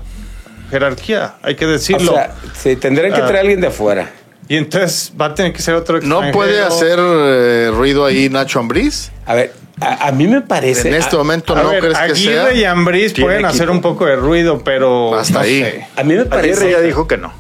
jerarquía, 0.70 1.34
hay 1.42 1.56
que 1.56 1.66
o 1.66 1.70
decirlo. 1.70 2.14
sea, 2.14 2.34
se 2.54 2.76
tendrían 2.78 3.12
que 3.14 3.20
Ah. 3.22 3.26
traer 3.26 3.38
a 3.38 3.42
alguien 3.42 3.62
de 3.62 3.68
afuera. 3.68 4.10
Y 4.54 4.58
entonces 4.58 5.14
va 5.20 5.28
a 5.28 5.34
tener 5.36 5.54
que 5.54 5.62
ser 5.62 5.76
otro 5.76 5.96
¿No 6.02 6.24
extranjero. 6.24 6.34
puede 6.34 6.62
hacer 6.62 7.00
eh, 7.00 7.72
ruido 7.74 8.06
ahí 8.06 8.28
Nacho 8.30 8.60
Ambriz? 8.60 9.12
A 9.26 9.34
ver, 9.34 9.54
a, 9.80 10.08
a 10.08 10.12
mí 10.12 10.28
me 10.28 10.42
parece. 10.42 10.90
En 10.90 10.96
este 10.96 11.16
a- 11.16 11.20
momento 11.20 11.56
A 11.56 11.64
no 11.64 11.70
ver, 11.70 11.80
crees 11.80 11.98
que 11.98 12.04
Aguirre 12.04 12.34
sea. 12.50 12.54
y 12.54 12.64
Ambriz 12.66 13.14
pueden 13.14 13.46
hacer 13.46 13.70
un 13.70 13.80
poco 13.82 14.06
de 14.06 14.16
ruido, 14.18 14.62
pero 14.64 15.16
Hasta 15.16 15.36
no 15.36 15.40
ahí. 15.40 15.62
sé. 15.62 15.88
A 15.96 16.04
mí 16.04 16.16
me 16.16 16.26
parece. 16.26 16.54
Aguirre 16.66 16.72
ya 16.74 16.82
dijo 16.82 17.08
que 17.08 17.18
no. 17.18 17.32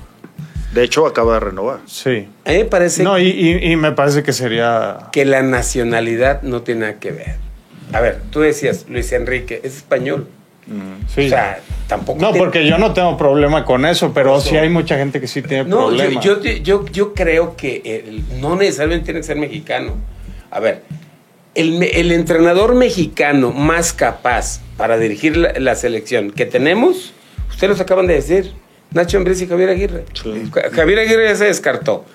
De 0.73 0.83
hecho, 0.83 1.05
acaba 1.05 1.33
de 1.33 1.39
renovar. 1.41 1.79
Sí. 1.85 2.29
A 2.45 2.51
mí 2.51 2.57
me 2.59 2.65
parece 2.65 3.03
No, 3.03 3.19
y, 3.19 3.27
y- 3.27 3.71
y 3.71 3.75
me 3.75 3.91
parece 3.91 4.23
que 4.23 4.31
sería 4.31 5.09
que 5.11 5.25
la 5.25 5.41
nacionalidad 5.41 6.43
no 6.43 6.61
tiene 6.61 6.81
nada 6.81 6.93
que 6.93 7.11
ver. 7.11 7.35
A 7.91 7.99
ver, 7.99 8.21
tú 8.31 8.39
decías, 8.39 8.85
Luis 8.87 9.11
Enrique, 9.11 9.59
es 9.65 9.75
español. 9.75 10.29
Sí. 11.13 11.25
O 11.25 11.29
sea, 11.29 11.59
tampoco. 11.87 12.19
no, 12.21 12.33
porque 12.33 12.65
yo 12.65 12.77
no 12.77 12.93
tengo 12.93 13.17
problema 13.17 13.65
con 13.65 13.85
eso, 13.85 14.13
pero 14.13 14.37
Eso. 14.37 14.49
sí 14.49 14.57
hay 14.57 14.69
mucha 14.69 14.97
gente 14.97 15.19
que 15.19 15.27
sí 15.27 15.41
tiene 15.41 15.63
No, 15.65 15.91
yo, 15.91 15.97
problemas. 15.97 16.23
yo, 16.25 16.41
yo, 16.41 16.85
yo 16.87 17.13
creo 17.13 17.55
que 17.55 17.81
el- 17.85 18.41
no 18.41 18.55
necesariamente 18.55 19.05
tiene 19.05 19.19
que 19.19 19.25
ser 19.27 19.37
mexicano. 19.37 19.93
A 20.49 20.59
ver, 20.59 20.83
el, 21.55 21.83
el 21.83 22.11
entrenador 22.11 22.75
mexicano 22.75 23.51
más 23.51 23.93
capaz 23.93 24.61
para 24.77 24.97
dirigir 24.97 25.37
la, 25.37 25.53
la 25.59 25.75
selección 25.75 26.31
que 26.31 26.45
tenemos, 26.45 27.13
ustedes 27.49 27.69
los 27.71 27.81
acaban 27.81 28.07
de 28.07 28.15
decir, 28.15 28.53
Nacho 28.91 29.17
Ambriz 29.17 29.41
y 29.41 29.47
Javier 29.47 29.69
Aguirre. 29.69 30.05
Ja- 30.53 30.69
Javier 30.71 30.99
Aguirre 30.99 31.25
ya 31.29 31.35
se 31.35 31.45
descartó. 31.45 32.05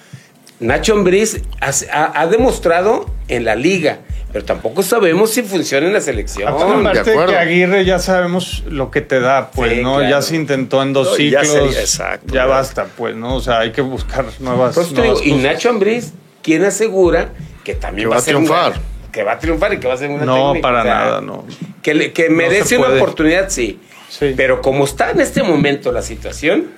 Nacho 0.61 0.95
Ambriz 0.95 1.43
ha, 1.61 2.21
ha 2.21 2.27
demostrado 2.27 3.07
en 3.29 3.45
la 3.45 3.55
liga, 3.57 3.99
pero 4.33 4.45
tampoco 4.45 4.83
sabemos 4.83 5.31
si 5.31 5.43
funciona 5.43 5.87
en 5.87 5.93
la 5.93 6.01
selección. 6.01 6.49
Aparte 6.49 7.11
de 7.11 7.27
que 7.27 7.37
Aguirre 7.37 7.85
ya 7.85 7.99
sabemos 7.99 8.65
lo 8.69 8.91
que 8.91 9.01
te 9.03 9.21
da, 9.21 9.51
pues, 9.51 9.73
Sí, 9.75 9.83
¿no? 9.83 9.97
claro. 9.97 10.11
Ya 10.11 10.23
se 10.23 10.37
intentó 10.37 10.83
en 10.83 10.93
dos 10.93 11.09
No, 11.09 11.17
ya 11.25 11.41
ciclos. 11.45 11.49
sería- 11.65 11.81
exacto, 11.81 12.27
ya 12.29 12.35
ya. 12.35 12.47
basta, 12.47 12.87
pues, 12.97 13.15
¿no? 13.15 13.35
O 13.37 13.41
sea, 13.41 13.61
hay 13.61 13.73
que 13.73 13.83
buscar 13.83 14.25
nuevas, 14.41 14.75
digo, 14.95 15.05
y 15.23 15.31
cosas. 15.31 15.43
Nacho 15.43 15.69
Ambriz, 15.71 16.13
¿quién 16.43 16.65
asegura 16.65 17.31
que 17.65 17.75
también 17.75 18.07
Que 18.09 18.11
va, 18.11 18.17
va 18.17 18.23
a 18.23 18.25
triunfar. 18.25 18.73
que 19.13 19.23
va 19.25 19.33
a 19.33 19.39
triunfar 19.39 19.75
y 19.75 19.79
que 19.81 19.89
va 19.89 19.95
a 19.95 19.99
ser 19.99 20.11
una 20.11 20.25
No, 20.25 20.53
técnica, 20.53 20.69
para 20.69 20.81
o 20.81 20.85
sea, 20.85 20.95
nada, 20.95 21.21
no. 21.21 21.45
Que, 21.83 21.95
le- 21.95 22.13
que 22.13 22.31
merece 22.31 22.79
una 22.79 22.89
oportunidad, 22.95 23.49
sí. 23.51 23.79
Sí. 24.09 24.33
Pero 24.37 24.63
como 24.63 24.85
está 24.85 25.11
en 25.11 25.21
este 25.21 25.43
momento 25.43 25.91
la 25.93 26.01
situación, 26.01 26.69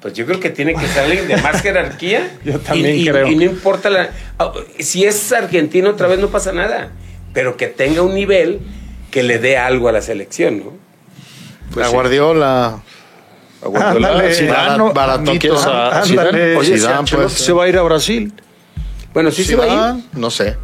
pues 0.00 0.14
yo 0.14 0.24
creo 0.26 0.40
que 0.40 0.50
tiene 0.50 0.74
que 0.74 0.86
ser 0.86 1.04
alguien 1.04 1.28
de 1.28 1.36
más 1.38 1.60
jerarquía. 1.62 2.30
Yo 2.44 2.58
también 2.60 2.96
y, 2.96 3.00
y- 3.02 3.06
creo. 3.08 3.26
Y 3.28 3.36
no 3.36 3.42
importa 3.44 3.90
la. 3.90 4.10
ah, 4.38 4.52
Si 4.78 5.04
es 5.04 5.32
argentino, 5.32 5.90
otra 5.90 6.08
vez 6.08 6.18
no 6.18 6.28
pasa 6.28 6.52
nada. 6.52 6.90
Pero 7.32 7.56
que 7.56 7.66
tenga 7.68 8.02
un 8.02 8.14
nivel 8.14 8.60
que 9.10 9.22
le 9.22 9.38
dé 9.38 9.56
algo 9.56 9.88
a 9.88 9.92
la 9.92 10.02
selección, 10.02 10.58
¿no? 10.60 10.72
la 11.80 11.88
Guardiola. 11.88 12.82
A 13.62 13.66
Guardiola, 13.68 14.08
Ándale. 14.08 14.34
Zidane, 14.34 14.78
no, 14.78 14.92
Baratito. 14.92 15.32
¿no 15.34 15.38
quieres 15.38 15.62
a- 15.64 15.70
a 15.70 16.02
Ándale. 16.02 16.06
Zidane? 16.08 16.56
Oye, 16.56 16.72
si 16.74 16.80
Zidane, 16.80 17.08
pues. 17.12 17.32
se 17.32 17.52
va 17.52 17.64
a 17.64 17.68
ir 17.68 17.76
a 17.76 17.82
Brasil. 17.82 18.32
Bueno, 19.12 19.30
sí 19.30 19.44
se 19.44 19.54
va 19.56 19.64
a 19.64 19.96
ir. 19.98 20.04
No 20.14 20.30
sé. 20.30 20.56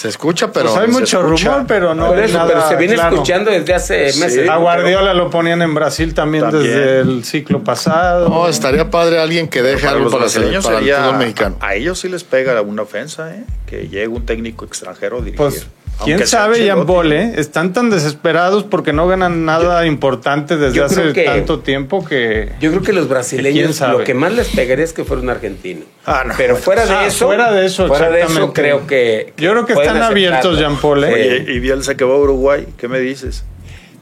Se 0.00 0.08
escucha, 0.08 0.50
pero. 0.50 0.70
Pues 0.70 0.80
hay 0.80 0.88
mucho 0.88 1.20
escucha. 1.20 1.50
rumor, 1.50 1.66
pero 1.68 1.94
no. 1.94 2.06
Por 2.06 2.18
eso, 2.20 2.38
nada 2.38 2.48
pero 2.48 2.66
se 2.68 2.76
viene 2.76 2.94
claro. 2.94 3.16
escuchando 3.16 3.50
desde 3.50 3.74
hace 3.74 4.10
Sí. 4.12 4.20
meses. 4.20 4.48
A 4.48 4.56
Guardiola 4.56 5.12
lo 5.12 5.28
ponían 5.28 5.60
en 5.60 5.74
Brasil 5.74 6.14
también, 6.14 6.44
También. 6.44 6.62
desde 6.64 7.00
el 7.00 7.22
ciclo 7.24 7.62
pasado. 7.62 8.30
No, 8.30 8.48
estaría 8.48 8.88
padre 8.88 9.18
alguien 9.20 9.46
que 9.48 9.60
deje 9.62 9.80
Para 9.80 9.90
algo 9.90 10.04
los 10.04 10.12
para, 10.14 10.24
brasileños 10.24 10.64
para 10.64 10.78
el 10.78 10.84
sería- 10.84 11.02
fútbol 11.04 11.18
mexicano. 11.18 11.56
A 11.60 11.74
ellos 11.74 11.98
sí 11.98 12.08
les 12.08 12.24
pega 12.24 12.62
una 12.62 12.80
ofensa, 12.80 13.34
¿eh? 13.34 13.44
Que 13.66 13.88
llegue 13.88 14.08
un 14.08 14.24
técnico 14.24 14.64
extranjero 14.64 15.16
a 15.18 15.20
dirigir. 15.20 15.36
Pues, 15.36 15.66
quién 16.04 16.26
sabe, 16.26 16.66
¿eh? 17.12 17.32
Están 17.36 17.72
tan 17.72 17.90
desesperados 17.90 18.64
porque 18.64 18.92
no 18.92 19.06
ganan 19.06 19.44
nada 19.44 19.86
importante 19.86 20.56
desde 20.56 20.82
hace 20.82 21.12
que- 21.12 21.24
tanto 21.24 21.60
tiempo 21.60 22.04
que. 22.04 22.52
Yo 22.60 22.70
creo 22.70 22.82
que 22.82 22.92
los 22.92 23.04
¿Quién 23.04 23.08
brasileños 23.08 23.76
sabe? 23.76 23.98
lo 23.98 24.04
que 24.04 24.14
más 24.14 24.32
les 24.32 24.48
pegaría 24.48 24.84
es 24.84 24.92
que 24.92 25.04
fuera 25.04 25.22
un 25.22 25.30
argentino. 25.30 25.82
Ah, 26.06 26.24
no. 26.26 26.34
Pero 26.36 26.56
fuera 26.56 26.86
de 26.86 26.92
Ah, 26.92 27.06
eso, 27.06 27.26
fuera 27.26 27.52
de 27.52 27.66
eso, 27.66 27.86
fuera 27.86 28.10
de 28.10 28.22
eso 28.22 28.52
creo 28.52 28.86
que, 28.86 29.32
Yo 29.36 29.50
creo 29.52 29.66
que 29.66 29.72
están 29.74 30.02
abiertos. 30.02 30.58
Jean 30.58 30.76
Paul, 30.76 31.04
¿eh? 31.04 31.12
Oye, 31.12 31.52
y 31.52 31.58
Bielsa 31.60 31.96
que 31.96 32.04
va 32.04 32.14
a 32.14 32.18
Uruguay, 32.18 32.66
¿qué 32.78 32.88
me 32.88 32.98
dices? 33.00 33.44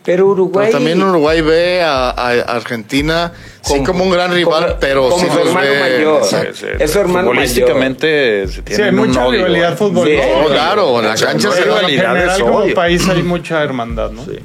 Pero 0.09 0.27
Uruguay 0.29 0.69
Pero 0.69 0.79
también 0.79 1.03
Uruguay 1.03 1.43
ve 1.43 1.83
a, 1.83 2.09
a 2.09 2.31
Argentina 2.57 3.31
sí 3.61 3.73
Como- 3.75 3.85
como 3.85 4.05
un 4.05 4.11
gran 4.11 4.33
rival, 4.33 4.65
como- 4.69 4.81
pero 4.81 5.09
como 5.11 5.23
sí 5.23 5.31
su 5.31 5.37
los 5.39 5.49
hermano 5.49 5.69
ve. 5.71 5.81
mayor. 5.81 6.23
Exacto. 6.23 6.55
Sí, 6.55 6.67
Es 6.79 6.91
su 6.93 6.99
hermano 7.01 7.29
Futbolísticamente 7.29 8.49
se 8.49 8.63
Sí, 8.75 8.81
hay 8.83 8.89
un 8.89 8.97
mucha 8.97 9.27
odio, 9.27 9.39
rivalidad 9.45 9.77
futbolística. 9.77 10.25
Sí, 10.27 10.41
No, 10.43 10.47
claro, 10.49 11.03
la 11.03 11.13
O 11.13 11.17
sea, 11.19 11.29
cancha 11.29 11.51
se 11.53 11.61
va- 11.61 11.81
en 11.81 11.87
rivalidad, 11.89 12.13
general, 12.15 12.41
como 12.41 12.75
país 12.75 13.07
hay 13.07 13.23
mucha 13.23 13.63
hermandad, 13.63 14.11
¿no? 14.13 14.25
Sí. 14.25 14.39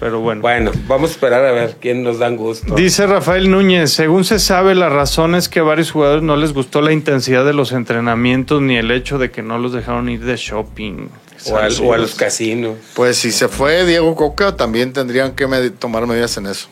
Pero 0.00 0.18
bueno. 0.20 0.42
Bueno, 0.42 0.72
vamos 0.88 1.10
a 1.10 1.12
esperar 1.12 1.44
a 1.44 1.52
ver 1.52 1.76
quién 1.80 2.02
nos 2.02 2.18
dan 2.18 2.36
gusto. 2.36 2.74
Dice 2.74 3.06
Rafael 3.06 3.48
Núñez, 3.48 3.92
según 3.92 4.24
se 4.24 4.40
sabe, 4.40 4.74
la 4.74 4.88
razón 4.88 5.36
es 5.36 5.48
que 5.48 5.60
a 5.60 5.62
varios 5.62 5.92
jugadores 5.92 6.24
no 6.24 6.36
les 6.36 6.52
gustó 6.52 6.82
la 6.82 6.92
intensidad 6.92 7.44
de 7.46 7.54
los 7.54 7.70
entrenamientos 7.70 8.60
ni 8.60 8.76
el 8.76 8.90
hecho 8.90 9.18
de 9.18 9.30
que 9.30 9.40
no 9.42 9.56
los 9.58 9.72
dejaron 9.72 10.08
ir 10.08 10.24
de 10.24 10.36
shopping. 10.36 11.08
O, 11.50 11.56
al- 11.58 11.74
o 11.82 11.92
a 11.92 11.98
los 11.98 12.14
casinos. 12.14 12.76
Pues 12.94 13.16
si 13.18 13.32
se 13.32 13.48
fue 13.48 13.84
Diego 13.84 14.14
Coca, 14.14 14.56
también 14.56 14.92
tendrían 14.92 15.32
que 15.34 15.46
med- 15.46 15.72
tomar 15.78 16.06
medidas 16.06 16.36
en 16.36 16.46
eso. 16.46 16.68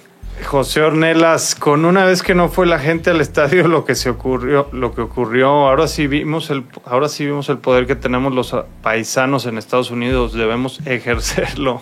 José 0.46 0.80
Ornelas, 0.80 1.54
con 1.54 1.84
una 1.84 2.04
vez 2.04 2.22
que 2.22 2.34
no 2.34 2.48
fue 2.48 2.66
la 2.66 2.80
gente 2.80 3.10
al 3.10 3.20
estadio 3.20 3.68
lo 3.68 3.84
que 3.84 3.94
se 3.94 4.10
ocurrió, 4.10 4.68
lo 4.72 4.92
que 4.94 5.00
ocurrió, 5.00 5.46
ahora 5.48 5.86
sí 5.86 6.08
vimos 6.08 6.50
el, 6.50 6.64
ahora 6.84 7.08
sí 7.08 7.24
vimos 7.24 7.48
el 7.48 7.58
poder 7.58 7.86
que 7.86 7.94
tenemos 7.94 8.34
los 8.34 8.52
paisanos 8.82 9.46
en 9.46 9.58
Estados 9.58 9.90
Unidos, 9.92 10.32
debemos 10.32 10.80
ejercerlo. 10.86 11.80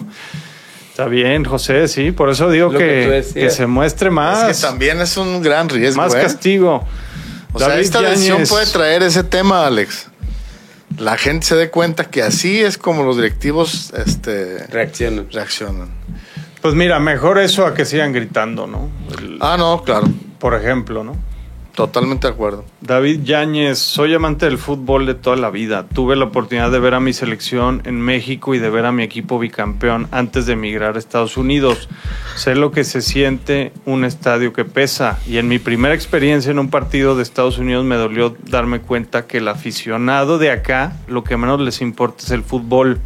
Está 0.90 1.06
bien, 1.06 1.44
José, 1.46 1.88
sí, 1.88 2.12
por 2.12 2.28
eso 2.28 2.50
digo 2.50 2.70
que 2.70 3.24
que, 3.32 3.48
se 3.50 3.66
muestre 3.66 4.10
más, 4.10 4.50
es 4.50 4.60
que 4.60 4.66
también 4.66 5.00
es 5.00 5.16
un 5.16 5.40
gran 5.40 5.70
riesgo. 5.70 6.02
más 6.02 6.14
¿eh? 6.14 6.20
castigo. 6.20 6.86
O 7.54 7.58
sea, 7.58 7.78
esta 7.78 8.02
decisión 8.02 8.42
puede 8.46 8.66
traer 8.66 9.02
ese 9.02 9.24
tema, 9.24 9.66
Alex. 9.66 10.08
La 10.98 11.16
gente 11.16 11.46
se 11.46 11.56
dé 11.56 11.70
cuenta 11.70 12.04
que 12.10 12.22
así 12.22 12.60
es 12.60 12.78
como 12.78 13.02
los 13.02 13.16
directivos 13.16 13.92
este, 13.96 14.66
Reaccionan. 14.68 15.28
reaccionan. 15.30 15.88
Pues 16.60 16.74
mira, 16.74 16.98
mejor 17.00 17.38
eso 17.38 17.66
a 17.66 17.74
que 17.74 17.84
sigan 17.84 18.12
gritando, 18.12 18.66
¿no? 18.66 18.88
El- 19.18 19.38
Ah, 19.40 19.56
no, 19.58 19.82
claro. 19.84 20.06
por 20.38 20.54
ejemplo, 20.54 21.02
¿no? 21.02 21.16
Totalmente 21.74 22.26
de 22.26 22.34
acuerdo. 22.34 22.66
David 22.82 23.22
Yáñez, 23.22 23.78
soy 23.78 24.12
amante 24.12 24.44
del 24.44 24.58
fútbol 24.58 25.06
de 25.06 25.14
toda 25.14 25.36
la 25.36 25.48
vida. 25.48 25.86
Tuve 25.88 26.16
la 26.16 26.26
oportunidad 26.26 26.70
de 26.70 26.78
ver 26.78 26.92
a 26.92 27.00
mi 27.00 27.14
selección 27.14 27.80
en 27.86 27.98
México 27.98 28.54
y 28.54 28.58
de 28.58 28.68
ver 28.68 28.84
a 28.84 28.92
mi 28.92 29.02
equipo 29.02 29.38
bicampeón 29.38 30.06
antes 30.10 30.44
de 30.44 30.52
emigrar 30.52 30.96
a 30.96 30.98
Estados 30.98 31.38
Unidos. 31.38 31.88
Sé 32.36 32.56
lo 32.56 32.72
que 32.72 32.84
se 32.84 33.00
siente 33.00 33.72
un 33.86 34.04
estadio 34.04 34.52
que 34.52 34.66
pesa 34.66 35.18
y 35.26 35.38
en 35.38 35.48
mi 35.48 35.58
primera 35.58 35.94
experiencia 35.94 36.50
en 36.50 36.58
un 36.58 36.68
partido 36.68 37.16
de 37.16 37.22
Estados 37.22 37.56
Unidos 37.56 37.86
me 37.86 37.96
dolió 37.96 38.36
darme 38.44 38.80
cuenta 38.80 39.26
que 39.26 39.38
el 39.38 39.48
aficionado 39.48 40.36
de 40.36 40.50
acá 40.50 40.98
lo 41.08 41.24
que 41.24 41.38
menos 41.38 41.58
les 41.62 41.80
importa 41.80 42.24
es 42.24 42.32
el 42.32 42.42
fútbol. 42.42 43.00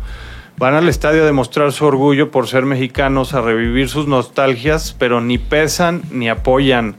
Van 0.59 0.75
al 0.75 0.89
estadio 0.89 1.23
a 1.23 1.27
demostrar 1.27 1.71
su 1.71 1.85
orgullo 1.85 2.33
por 2.33 2.49
ser 2.49 2.64
mexicanos, 2.64 3.33
a 3.33 3.43
revivir 3.43 3.89
sus 3.89 4.09
nostalgias, 4.09 4.97
pero 4.99 5.21
ni 5.21 5.39
pesan 5.39 6.03
ni 6.11 6.29
apoyan 6.29 6.97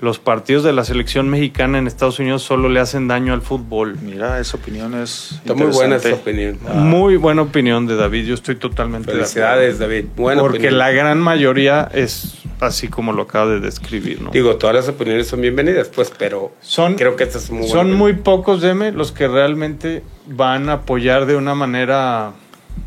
los 0.00 0.18
partidos 0.18 0.64
de 0.64 0.72
la 0.72 0.84
selección 0.84 1.28
mexicana 1.28 1.78
en 1.78 1.86
Estados 1.86 2.18
Unidos 2.18 2.42
solo 2.42 2.68
le 2.68 2.80
hacen 2.80 3.06
daño 3.08 3.32
al 3.34 3.42
fútbol. 3.42 3.96
Mira, 4.02 4.40
esa 4.40 4.56
opinión 4.56 4.94
es. 5.00 5.32
Está 5.32 5.54
muy 5.54 5.66
buena 5.68 5.96
esa 5.96 6.14
opinión. 6.14 6.58
Muy 6.74 7.16
buena 7.16 7.42
opinión 7.42 7.86
de 7.86 7.96
David, 7.96 8.26
yo 8.26 8.34
estoy 8.34 8.56
totalmente 8.56 9.10
de 9.10 9.18
Felicidades, 9.18 9.78
David. 9.78 10.06
Buena. 10.16 10.40
Porque 10.42 10.58
opinión. 10.58 10.78
la 10.78 10.90
gran 10.90 11.20
mayoría 11.20 11.88
es 11.94 12.38
así 12.60 12.88
como 12.88 13.12
lo 13.12 13.22
acaba 13.22 13.50
de 13.50 13.60
describir, 13.60 14.20
¿no? 14.22 14.30
Digo, 14.30 14.56
todas 14.56 14.74
las 14.76 14.88
opiniones 14.88 15.26
son 15.26 15.40
bienvenidas, 15.40 15.88
pues, 15.88 16.12
pero 16.16 16.52
Son- 16.60 16.94
creo 16.94 17.16
que 17.16 17.24
esta 17.24 17.38
es 17.38 17.50
muy 17.50 17.58
buena. 17.60 17.72
Son 17.72 17.80
opinión. 17.80 17.98
muy 17.98 18.12
pocos, 18.14 18.60
Deme, 18.60 18.92
los 18.92 19.10
que 19.12 19.26
realmente 19.28 20.02
van 20.28 20.68
a 20.68 20.74
apoyar 20.74 21.26
de 21.26 21.34
una 21.36 21.54
manera, 21.56 22.32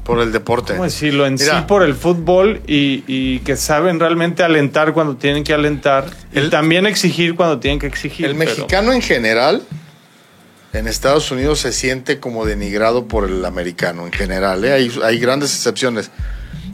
Por 0.03 0.19
el 0.19 0.31
deporte. 0.31 0.73
¿cómo 0.73 0.83
decirlo? 0.83 1.25
En 1.25 1.33
Mira. 1.33 1.59
sí 1.61 1.65
por 1.67 1.81
el 1.81 1.95
fútbol 1.95 2.61
y, 2.67 3.03
y 3.07 3.39
que 3.39 3.55
saben 3.57 3.99
realmente 3.99 4.43
alentar 4.43 4.93
cuando 4.93 5.15
tienen 5.15 5.43
que 5.43 5.53
alentar 5.53 6.05
y 6.31 6.37
El- 6.37 6.49
también 6.51 6.85
exigir 6.85 7.35
cuando 7.35 7.59
tienen 7.59 7.79
que 7.79 7.87
exigir. 7.87 8.27
El 8.27 8.35
pero- 8.35 8.49
mexicano 8.51 8.93
en 8.93 9.01
general 9.01 9.63
en 10.73 10.87
Estados 10.87 11.31
Unidos 11.31 11.59
se 11.59 11.71
siente 11.71 12.19
como 12.19 12.45
denigrado 12.45 13.07
por 13.07 13.23
el 13.23 13.43
americano 13.45 14.05
en 14.05 14.11
general. 14.11 14.63
¿eh? 14.65 14.73
Hay, 14.73 14.91
hay 15.03 15.17
grandes 15.19 15.55
excepciones. 15.55 16.11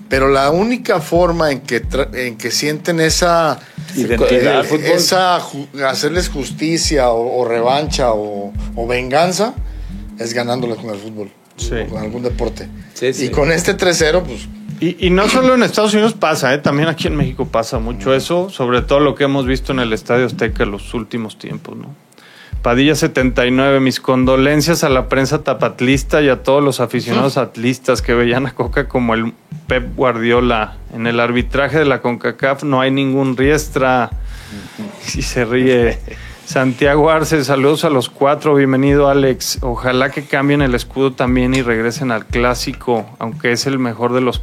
Pero 0.09 0.28
la 0.28 0.49
única 0.51 0.99
forma 0.99 1.51
en 1.51 1.62
que, 1.62 1.82
en 2.14 2.38
que 2.38 2.51
sienten 2.51 2.99
esa, 2.99 3.59
Identidad. 3.95 4.66
eh, 4.66 4.93
esa 4.93 5.39
ju- 5.39 5.68
hacerles 5.86 6.28
justicia 6.28 7.12
o, 7.12 7.39
o 7.41 7.47
revancha 7.47 8.12
o, 8.12 8.51
o 8.76 8.88
venganza 8.88 9.53
es 10.20 10.34
ganándoles 10.34 10.78
con 10.78 10.89
el 10.89 10.97
fútbol. 10.99 11.32
Sí. 11.62 11.76
o 11.76 11.88
Con 11.88 11.99
algún 11.99 12.24
deporte. 12.24 12.68
Sí, 12.93 13.14
sí. 13.14 13.26
Y 13.26 13.30
con 13.30 13.51
este 13.51 13.78
3-0, 13.78 14.24
pues 14.24 14.47
Y, 14.80 15.07
y 15.07 15.09
no 15.09 15.28
solo 15.30 15.55
en 15.55 15.64
Estados 15.64 15.93
Unidos 15.93 16.14
pasa, 16.14 16.53
¿eh? 16.53 16.57
también 16.57 16.89
aquí 16.89 17.07
en 17.07 17.16
México 17.16 17.47
pasa 17.47 17.80
mucho 17.80 18.14
eso, 18.14 18.49
sobre 18.49 18.82
todo 18.82 18.99
lo 18.99 19.16
que 19.16 19.26
hemos 19.26 19.45
visto 19.45 19.72
en 19.72 19.80
el 19.80 19.93
Estadio 19.93 20.26
Azteca 20.26 20.64
en 20.64 20.72
los 20.72 20.93
últimos 20.93 21.38
tiempos. 21.38 21.78
¿no? 21.78 21.95
Padilla 22.62 22.93
79, 22.93 23.80
mis 23.80 23.99
condolencias 23.99 24.84
a 24.84 24.89
la 24.89 25.09
prensa 25.09 25.43
tapatlista 25.43 26.22
y 26.22 26.30
a 26.30 26.43
todos 26.43 26.64
los 26.64 26.80
aficionados 26.80 27.38
atlistas 27.38 28.03
que 28.03 28.14
veían 28.14 28.45
a 28.45 28.53
Coca 28.53 28.88
como 28.88 29.16
el 29.16 29.34
Pep 29.66 29.95
Guardiola. 29.95 30.78
En 30.93 31.07
el 31.07 31.20
arbitraje 31.20 31.80
de 31.80 31.86
la 31.86 32.01
CONCACAF 32.01 32.64
no 32.64 32.80
hay 32.80 32.91
ningún 32.91 33.36
riestra. 33.36 34.12
Y 35.16 35.22
se 35.24 35.45
ríe. 35.45 35.97
Santiago 36.52 37.10
Arce, 37.10 37.45
saludos 37.45 37.86
a 37.86 37.89
los 37.89 38.10
cuatro, 38.10 38.54
bienvenido 38.56 39.08
Alex. 39.08 39.60
Ojalá 39.62 40.10
que 40.12 40.26
cambien 40.26 40.62
el 40.62 40.76
escudo 40.76 41.14
también 41.14 41.54
y 41.54 41.62
regresen 41.62 42.12
al 42.12 42.26
clásico, 42.26 43.06
aunque 43.20 43.54
es 43.54 43.68
el 43.68 43.80
mejor 43.80 44.12
de 44.12 44.20
los 44.20 44.41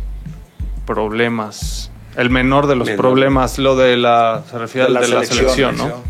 problemas. 0.87 1.91
El 2.17 2.31
menor 2.31 2.67
de 2.67 2.77
los 2.77 2.89
Menor. 2.89 3.03
problemas, 3.03 3.59
lo 3.59 3.77
de 3.77 3.99
la, 3.99 4.43
se 4.51 4.57
refiere 4.57 4.87
De 4.87 4.95
la 4.95 5.01
al 5.01 5.05
de 5.05 5.15
la 5.17 5.25
selección, 5.27 5.77
selección, 5.77 5.77
¿no? 5.77 6.03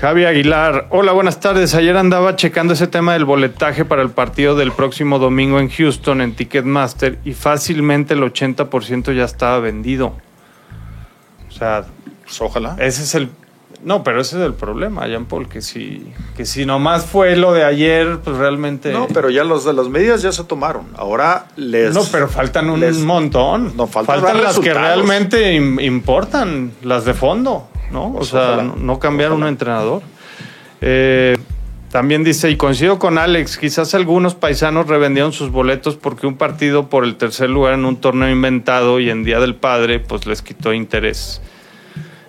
Javi 0.00 0.24
Aguilar, 0.24 0.86
hola, 0.88 1.12
buenas 1.12 1.40
tardes. 1.40 1.74
Ayer 1.74 1.98
andaba 1.98 2.36
checando 2.36 2.72
ese 2.72 2.86
tema 2.86 3.12
del 3.12 3.26
boletaje 3.26 3.84
para 3.84 4.00
el 4.00 4.08
partido 4.08 4.54
del 4.56 4.72
próximo 4.72 5.18
domingo 5.18 5.60
en 5.60 5.68
Houston 5.68 6.22
en 6.22 6.34
Ticketmaster 6.34 7.18
y 7.22 7.34
fácilmente 7.34 8.14
el 8.14 8.22
80% 8.22 9.14
ya 9.14 9.24
estaba 9.24 9.58
vendido. 9.58 10.14
O 11.50 11.52
sea, 11.52 11.84
Pues 12.24 12.40
ojalá. 12.40 12.76
ese 12.78 13.02
es 13.02 13.14
el... 13.14 13.28
No, 13.82 14.04
pero 14.04 14.20
ese 14.20 14.36
es 14.38 14.42
el 14.44 14.52
problema, 14.54 15.06
Jean 15.06 15.24
Paul, 15.24 15.48
que 15.48 15.62
si, 15.62 16.12
que 16.36 16.44
si 16.44 16.66
nomás 16.66 17.06
fue 17.06 17.34
lo 17.36 17.52
de 17.54 17.64
ayer, 17.64 18.18
pues 18.22 18.36
realmente... 18.36 18.92
No, 18.92 19.06
pero 19.08 19.30
ya 19.30 19.42
los 19.42 19.64
de 19.64 19.72
las 19.72 19.88
medidas 19.88 20.20
ya 20.20 20.32
se 20.32 20.44
tomaron. 20.44 20.86
Ahora 20.96 21.46
les. 21.56 21.94
No, 21.94 22.02
pero 22.12 22.28
faltan 22.28 22.68
un 22.68 22.80
les- 22.80 22.98
montón. 22.98 23.74
No, 23.76 23.86
faltan 23.86 24.42
las 24.42 24.58
que 24.58 24.74
realmente 24.74 25.56
im- 25.58 25.82
importan, 25.82 26.72
las 26.82 27.04
de 27.06 27.14
fondo, 27.14 27.68
¿no? 27.90 28.08
O 28.08 28.12
Pues 28.18 28.28
sea, 28.28 28.40
ojalá. 28.52 28.62
no, 28.64 28.76
no 28.76 28.98
cambiar 28.98 29.30
Ojalá. 29.30 29.44
un 29.46 29.48
entrenador. 29.48 30.02
Eh, 30.82 31.36
también 31.90 32.22
dice, 32.22 32.50
y 32.50 32.56
coincido 32.56 32.98
con 32.98 33.18
Alex, 33.18 33.58
quizás 33.58 33.94
algunos 33.94 34.34
paisanos 34.34 34.86
revendieron 34.86 35.32
sus 35.32 35.50
boletos 35.50 35.96
porque 35.96 36.26
un 36.26 36.36
partido 36.36 36.88
por 36.88 37.04
el 37.04 37.16
tercer 37.16 37.50
lugar 37.50 37.74
en 37.74 37.84
un 37.84 37.96
torneo 37.96 38.30
inventado 38.30 39.00
y 39.00 39.10
en 39.10 39.24
Día 39.24 39.40
del 39.40 39.56
Padre, 39.56 39.98
pues 40.00 40.26
les 40.26 40.40
quitó 40.42 40.72
interés. 40.72 41.42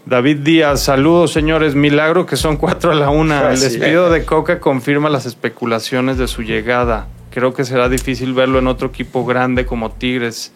David 0.06 0.38
Díaz, 0.39 0.82
saludos 0.84 1.32
señores, 1.32 1.76
milagro 1.76 2.26
que 2.26 2.36
son 2.36 2.58
cuatro 2.58 2.91
a 2.91 2.95
la 2.95 3.10
una. 3.10 3.49
El 3.52 3.58
Sí. 3.58 3.66
despido 3.78 4.10
de 4.10 4.26
Coca 4.26 4.60
confirma 4.60 5.10
las 5.10 5.26
especulaciones 5.26 6.18
de 6.18 6.28
su 6.28 6.41
llegada. 6.41 7.08
Creo 7.30 7.54
que 7.54 7.64
será 7.64 7.88
difícil 7.88 8.34
verlo 8.34 8.60
en 8.60 8.68
otro 8.68 8.88
equipo 8.89 9.26
grande 9.26 9.66
como 9.66 9.91
Tigres. 9.91 10.52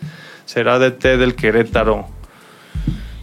Será 0.46 0.78
DT 0.80 1.18
del 1.18 1.36
Querétaro. 1.36 2.06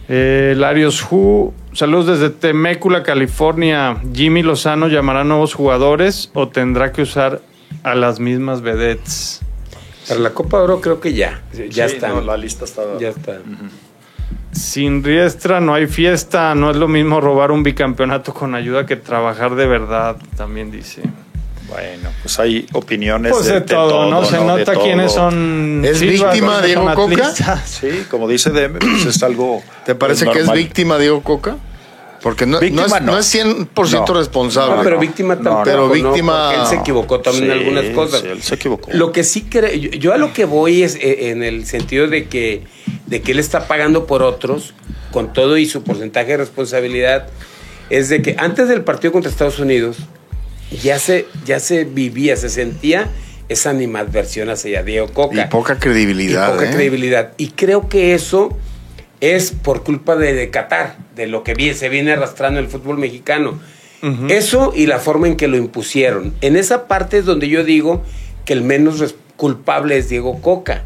Eh, 0.09 0.53
Larios 0.57 1.05
Hu, 1.09 1.53
saludos 1.73 2.19
desde 2.19 2.29
Temécula, 2.33 3.03
California. 3.03 3.97
Jimmy 4.13 4.43
Lozano 4.43 4.87
llamará 4.87 5.21
a 5.21 5.23
nuevos 5.23 5.53
jugadores 5.53 6.31
o 6.33 6.47
tendrá 6.49 6.91
que 6.91 7.03
usar 7.03 7.41
a 7.83 7.95
las 7.95 8.19
mismas 8.19 8.61
vedettes. 8.61 9.41
Para 10.07 10.19
la 10.19 10.31
Copa 10.31 10.57
de 10.57 10.63
Oro 10.63 10.81
creo 10.81 10.99
que 10.99 11.13
ya. 11.13 11.41
Ya 11.69 11.87
Sí, 11.87 11.95
está. 11.95 12.09
no, 12.09 12.21
la 12.21 12.35
lista 12.35 12.65
está. 12.65 12.81
Ya 12.99 13.09
está. 13.09 13.39
Sin 14.53 15.03
riestra 15.03 15.59
no 15.59 15.73
hay 15.73 15.87
fiesta, 15.87 16.53
no 16.55 16.71
es 16.71 16.77
lo 16.77 16.87
mismo 16.87 17.19
robar 17.19 17.51
un 17.51 17.63
bicampeonato 17.63 18.33
con 18.33 18.55
ayuda 18.55 18.85
que 18.85 18.95
trabajar 18.95 19.55
de 19.55 19.65
verdad, 19.65 20.17
también 20.37 20.71
dice. 20.71 21.01
Bueno, 21.67 22.09
pues 22.21 22.37
hay 22.39 22.67
opiniones. 22.73 23.31
Pues 23.31 23.45
de, 23.45 23.61
todo, 23.61 24.09
¿no? 24.09 24.23
Se 24.25 24.37
nota 24.43 24.75
quiénes 24.75 25.11
son. 25.11 25.81
¿Es 25.83 26.01
víctima 26.01 26.31
quiénes 26.31 26.49
son 26.49 26.65
Diego 26.65 26.93
Coca? 26.93 27.57
Sí, 27.65 28.05
como 28.11 28.27
dice 28.27 28.51
Deme, 28.51 28.79
pues 28.79 29.05
es 29.07 29.23
algo. 29.23 29.63
¿te 29.85 29.95
parece 29.95 30.27
que 30.29 30.39
es 30.39 30.51
víctima 30.51 30.99
Diego 30.99 31.21
Coca? 31.23 31.57
Porque 32.21 32.45
no, 32.45 32.59
Víctima 32.59 32.87
no, 32.87 32.95
es, 32.95 33.01
no. 33.01 33.11
no 33.11 33.17
es 33.19 33.35
100% 33.35 34.07
No. 34.07 34.13
responsable. 34.13 34.75
No, 34.77 34.81
pero 34.83 34.97
víctima 34.97 35.35
No, 35.35 35.41
tampoco. 35.41 35.63
pero 35.65 35.89
víctima- 35.89 36.51
Porque 36.51 36.61
él 36.61 36.67
se 36.67 36.75
equivocó 36.75 37.19
también 37.19 37.51
en 37.51 37.51
Sí, 37.51 37.65
algunas 37.65 37.85
cosas. 37.95 38.21
sí, 38.21 38.27
él 38.27 38.41
se 38.41 38.55
equivocó. 38.55 38.91
Lo 38.93 39.11
que 39.11 39.25
sí 39.25 39.41
creo, 39.49 39.73
yo, 39.73 39.89
yo 39.89 40.13
a 40.13 40.17
lo 40.17 40.31
que 40.31 40.45
voy 40.45 40.83
es 40.83 40.95
eh, 40.95 41.31
en 41.31 41.43
el 41.43 41.65
sentido 41.65 42.07
de 42.07 42.27
que, 42.29 42.63
de 43.05 43.21
que 43.21 43.31
él 43.33 43.39
está 43.39 43.67
pagando 43.67 44.05
por 44.05 44.23
otros, 44.23 44.73
con 45.11 45.33
todo 45.33 45.57
y 45.57 45.65
su 45.65 45.83
porcentaje 45.83 46.31
de 46.31 46.37
responsabilidad, 46.37 47.27
es 47.89 48.09
de 48.09 48.21
que 48.21 48.35
antes 48.39 48.67
del 48.69 48.83
partido 48.83 49.11
contra 49.11 49.29
Estados 49.29 49.59
Unidos 49.59 49.97
ya 50.81 50.97
se, 50.99 51.27
ya 51.45 51.59
se 51.59 51.83
vivía, 51.83 52.35
se 52.37 52.49
sentía 52.49 53.09
esa 53.49 53.69
animadversión 53.69 54.49
hacia 54.49 54.83
Diego 54.83 55.09
Coca. 55.09 55.45
Y 55.45 55.49
poca 55.49 55.77
credibilidad. 55.77 56.49
Y 56.49 56.51
poca 56.53 56.69
¿eh? 56.69 56.73
credibilidad. 56.73 57.33
Y 57.37 57.49
creo 57.49 57.89
que 57.89 58.13
eso 58.15 58.57
es 59.21 59.51
por 59.51 59.83
culpa 59.83 60.15
de, 60.15 60.33
de 60.33 60.49
Qatar, 60.49 60.97
de 61.15 61.27
lo 61.27 61.43
que 61.43 61.53
vi- 61.53 61.73
se 61.73 61.89
viene 61.89 62.13
arrastrando 62.13 62.59
el 62.59 62.67
fútbol 62.67 62.97
mexicano. 62.97 63.59
Eso 64.27 64.73
y 64.75 64.85
la 64.87 64.99
forma 64.99 65.27
en 65.27 65.37
que 65.37 65.47
lo 65.47 65.55
impusieron. 65.55 66.33
En 66.41 66.57
esa 66.57 66.87
parte 66.87 67.19
es 67.19 67.25
donde 67.25 67.47
yo 67.47 67.63
digo 67.63 68.03
que 68.43 68.51
el 68.51 68.61
menos 68.61 69.15
culpable 69.37 69.97
es 69.97 70.09
Diego 70.09 70.41
Coca. 70.41 70.83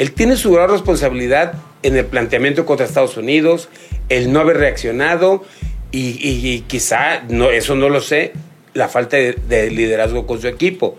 Él 0.00 0.12
tiene 0.12 0.36
su 0.36 0.50
gran 0.52 0.70
responsabilidad 0.70 1.52
en 1.82 1.94
el 1.96 2.06
planteamiento 2.06 2.64
contra 2.64 2.86
Estados 2.86 3.16
Unidos, 3.18 3.68
el 4.08 4.32
no 4.32 4.40
haber 4.40 4.56
reaccionado 4.56 5.44
y, 5.92 6.16
y- 6.26 6.48
y 6.52 6.60
quizá, 6.62 7.20
no, 7.28 7.50
eso 7.50 7.74
no 7.76 7.88
lo 7.90 8.00
sé, 8.00 8.32
la 8.74 8.88
falta 8.88 9.16
de, 9.18 9.34
de 9.48 9.70
liderazgo 9.70 10.26
con 10.26 10.40
su 10.40 10.48
equipo. 10.48 10.96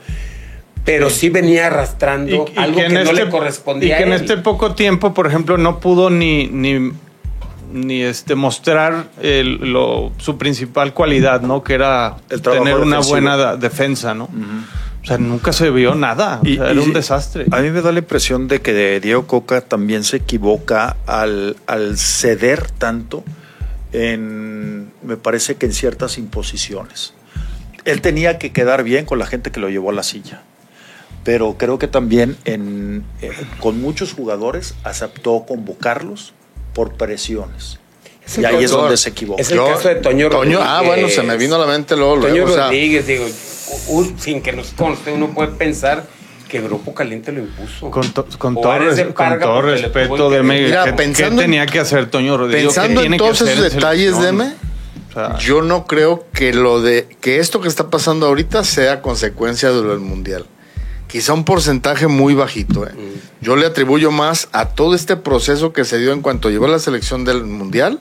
Pero 0.85 1.09
sí 1.09 1.29
venía 1.29 1.67
arrastrando 1.67 2.45
algo 2.55 2.77
que, 2.77 2.89
no 2.89 3.11
le 3.13 3.29
correspondía 3.29 3.95
y 3.95 3.97
que 3.97 4.03
a 4.03 4.07
en 4.07 4.13
él. 4.13 4.21
este 4.21 4.37
poco 4.37 4.73
tiempo, 4.75 5.13
por 5.13 5.25
ejemplo, 5.27 5.57
no 5.57 5.79
pudo 5.79 6.09
ni, 6.09 6.47
ni, 6.47 6.91
ni 7.73 8.01
este 8.03 8.35
mostrar 8.35 9.05
el- 9.21 9.71
lo- 9.73 10.11
su 10.17 10.37
principal 10.37 10.93
cualidad, 10.93 11.41
¿no? 11.41 11.63
Que 11.63 11.73
era 11.75 12.17
El 12.29 12.41
tener 12.41 12.75
una 12.75 12.97
defensivo. 12.97 13.09
buena 13.09 13.55
defensa, 13.55 14.13
¿no? 14.13 14.27
O 15.03 15.05
sea, 15.05 15.17
nunca 15.17 15.51
se 15.51 15.69
vio 15.71 15.95
nada. 15.95 16.39
O 16.41 16.45
sea, 16.45 16.53
y 16.53 16.57
era 16.57 16.81
un 16.81 16.93
desastre. 16.93 17.45
A 17.51 17.61
mí 17.61 17.71
me 17.71 17.81
da 17.81 17.91
la 17.91 17.99
impresión 17.99 18.47
de 18.47 18.61
que 18.61 18.99
Diego 18.99 19.25
Coca 19.25 19.61
también 19.61 20.03
se 20.03 20.17
equivoca 20.17 20.95
al, 21.07 21.57
al 21.65 21.97
ceder 21.97 22.69
tanto 22.69 23.23
en, 23.93 24.91
me 25.03 25.17
parece 25.17 25.55
que 25.55 25.65
en 25.65 25.73
ciertas 25.73 26.17
imposiciones. 26.17 27.13
Él 27.85 28.01
tenía 28.01 28.37
que 28.37 28.51
quedar 28.51 28.83
bien 28.83 29.05
con 29.05 29.17
la 29.19 29.25
gente 29.25 29.51
que 29.51 29.59
lo 29.59 29.69
llevó 29.69 29.89
a 29.89 29.93
la 29.93 30.03
silla, 30.03 30.43
pero 31.23 31.55
creo 31.57 31.79
que 31.79 31.87
también 31.87 32.37
en, 32.45 33.03
eh, 33.21 33.31
con 33.59 33.81
muchos 33.81 34.13
jugadores 34.13 34.75
aceptó 34.83 35.45
convocarlos 35.47 36.33
por 36.73 36.93
presiones. 36.93 37.79
Es 38.25 38.37
Y 38.37 38.45
ahí 38.45 38.63
es 38.63 38.71
donde 38.71 38.97
se 38.97 39.09
equivoca. 39.09 39.41
Es 39.41 39.49
el 39.49 39.57
Yo- 39.57 39.65
caso 39.67 39.87
de 39.87 39.95
Toño 39.95 40.29
Rodríguez. 40.29 40.59
Ah, 40.61 40.83
bueno, 40.85 41.09
se 41.09 41.23
me 41.23 41.35
vino 41.37 41.55
a 41.55 41.57
la 41.57 41.65
mente 41.65 41.95
luego. 41.97 42.17
luego, 42.17 42.29
Toño 42.35 42.45
o 42.45 42.53
sea, 42.53 42.65
Rodríguez, 42.65 43.07
digo, 43.07 43.25
un- 43.87 44.19
sin 44.19 44.41
que 44.41 44.51
nos 44.53 44.71
conste, 44.71 45.11
uno 45.11 45.29
puede 45.29 45.49
pensar 45.49 46.05
que 46.47 46.59
Grupo 46.61 46.93
Caliente 46.93 47.31
lo 47.31 47.39
impuso. 47.41 47.89
Con, 47.91 48.09
to- 48.11 48.25
con 48.37 48.57
O 48.57 48.61
todo, 48.61 48.77
res- 48.79 49.13
con 49.13 49.39
todo 49.39 49.61
respeto, 49.61 50.29
Deme, 50.29 50.61
Mira, 50.63 50.83
¿qué, 50.83 50.93
pensando 50.93 51.37
qué 51.37 51.43
tenía 51.43 51.65
que 51.65 51.79
hacer 51.79 52.09
Toño 52.09 52.37
Pensando 52.49 53.01
en 53.01 53.15
todos 53.17 53.41
esos 53.41 53.71
detalles? 53.73 54.19
Deme, 54.19 54.53
O 55.09 55.13
sea, 55.13 55.37
yo 55.39 55.61
no 55.61 55.87
creo 55.87 56.25
que 56.33 56.53
lo 56.53 56.81
de 56.81 57.07
que 57.21 57.39
esto 57.39 57.61
que 57.61 57.67
está 57.69 57.89
pasando 57.89 58.27
ahorita 58.27 58.63
sea 58.63 59.01
consecuencia 59.01 59.69
de 59.71 59.81
lo 59.81 59.89
del 59.91 59.99
mundial. 59.99 60.45
Quizá 61.07 61.33
un 61.33 61.43
porcentaje 61.43 62.07
muy 62.07 62.33
bajito. 62.35 62.87
¿eh? 62.87 62.91
Yo 63.41 63.57
le 63.57 63.65
atribuyo 63.65 64.11
más 64.11 64.47
a 64.53 64.69
todo 64.69 64.95
este 64.95 65.17
proceso 65.17 65.73
que 65.73 65.83
se 65.83 65.97
dio 65.99 66.13
en 66.13 66.21
cuanto 66.21 66.49
llegó 66.49 66.67
la 66.67 66.79
selección 66.79 67.25
del 67.25 67.43
mundial, 67.43 67.99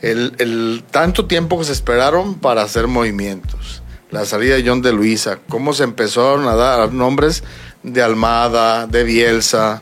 el, 0.00 0.34
el 0.38 0.84
tanto 0.90 1.26
tiempo 1.26 1.58
que 1.58 1.64
se 1.64 1.72
esperaron 1.72 2.34
para 2.36 2.62
hacer 2.62 2.86
movimientos, 2.86 3.82
la 4.10 4.24
salida 4.24 4.54
de 4.56 4.64
John 4.66 4.82
de 4.82 4.92
Luisa, 4.92 5.38
cómo 5.48 5.72
se 5.72 5.84
empezaron 5.84 6.46
a 6.48 6.54
dar 6.54 6.92
nombres 6.92 7.42
de 7.82 8.02
Almada, 8.02 8.86
de 8.86 9.04
Bielsa, 9.04 9.80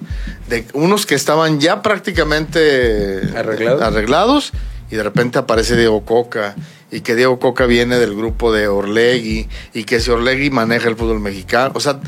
de 0.49 0.67
unos 0.75 1.07
que 1.07 1.15
estaban 1.15 1.61
ya 1.61 1.83
prácticamente 1.83 3.21
¿Arreglados? 3.37 3.83
arreglados 3.83 4.53
y 4.91 4.97
de 4.97 5.03
repente 5.03 5.39
aparece 5.39 5.77
Diego 5.77 6.05
Coca 6.05 6.55
y 6.91 7.01
que 7.01 7.15
Diego 7.15 7.39
Coca 7.39 7.67
viene 7.67 7.99
del 7.99 8.15
grupo 8.15 8.53
de 8.53 8.69
Orlegui 8.69 9.49
y 9.75 9.85
que 9.85 10.01
si 10.01 10.11
Orlegui 10.11 10.51
maneja 10.51 10.89
el 10.89 10.97
fútbol 10.97 11.21
mexicano. 11.21 11.73
O 11.75 11.81
sea, 11.81 12.01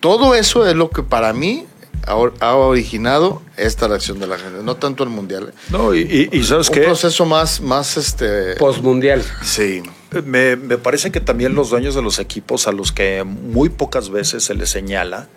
todo 0.00 0.34
eso 0.34 0.66
es 0.66 0.74
lo 0.74 0.90
que 0.90 1.02
para 1.02 1.32
mí 1.32 1.64
ha, 2.06 2.14
or- 2.16 2.34
ha 2.40 2.54
originado 2.54 3.40
esta 3.56 3.88
reacción 3.88 4.18
de 4.18 4.26
la 4.26 4.36
gente, 4.38 4.62
no 4.62 4.76
tanto 4.76 5.04
el 5.04 5.10
mundial. 5.10 5.54
No, 5.70 5.94
y, 5.94 6.00
y- 6.32 6.38
y 6.38 6.44
¿sabes 6.44 6.68
Un 6.68 6.74
qué? 6.74 6.80
proceso 6.82 7.24
más, 7.24 7.60
más 7.62 7.96
este. 7.96 8.56
Postmundial. 8.56 9.22
sí. 9.42 9.82
Me, 10.22 10.56
me 10.56 10.78
parece 10.78 11.10
que 11.10 11.20
también 11.20 11.54
los 11.54 11.70
dueños 11.70 11.94
de 11.94 12.02
los 12.02 12.18
equipos 12.18 12.66
a 12.68 12.72
los 12.72 12.92
que 12.92 13.24
muy 13.24 13.68
pocas 13.68 14.10
veces 14.10 14.44
se 14.44 14.54
les 14.54 14.70
señala, 14.70 15.28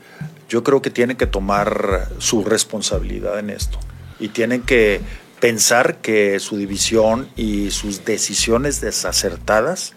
yo 0.49 0.63
creo 0.63 0.82
que 0.82 0.89
tienen 0.89 1.17
que 1.17 1.28
tomar 1.28 2.09
su 2.19 2.43
responsabilidad 2.43 3.39
en 3.39 3.49
esto 3.49 3.80
y 4.19 4.30
tienen 4.30 4.61
que 4.61 5.01
pensar 5.39 5.97
que 5.97 6.39
su 6.39 6.57
división 6.57 7.28
y 7.36 7.71
sus 7.71 8.05
decisiones 8.05 8.82
desacertadas 8.82 9.93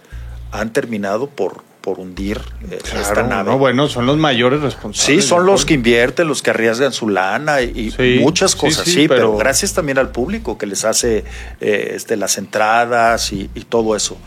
han 0.53 0.72
terminado 0.72 1.28
por, 1.31 1.62
por 1.81 1.99
hundir 2.01 2.41
eh, 2.70 2.78
esta 2.85 3.12
claro, 3.14 3.28
nave. 3.28 3.51
no, 3.53 3.59
bueno, 3.59 3.89
son 3.89 4.05
los 4.07 4.18
mayores 4.18 4.61
responsables. 4.61 5.22
Sí, 5.22 5.26
son 5.26 5.47
los 5.47 5.64
que 5.64 5.74
invierten, 5.74 6.26
los 6.28 6.43
que 6.43 6.51
arriesgan 6.51 6.93
su 6.93 7.09
lana 7.09 7.62
y, 7.62 7.91
Sí, 7.93 8.18
muchas 8.20 8.51
sí, 8.53 8.59
cosas, 8.59 8.85
sí, 8.85 8.91
sí, 8.93 9.09
pero, 9.09 9.20
pero- 9.28 9.37
gracias 9.37 9.72
también 9.72 9.97
al 9.99 10.11
público 10.11 10.59
que 10.59 10.66
les 10.66 10.85
hace 10.85 11.24
eh, 11.61 11.93
este, 11.95 12.16
las 12.16 12.37
entradas 12.37 13.33
y, 13.33 13.49
y 13.55 13.61
todo 13.62 13.95
eso. 13.97 14.18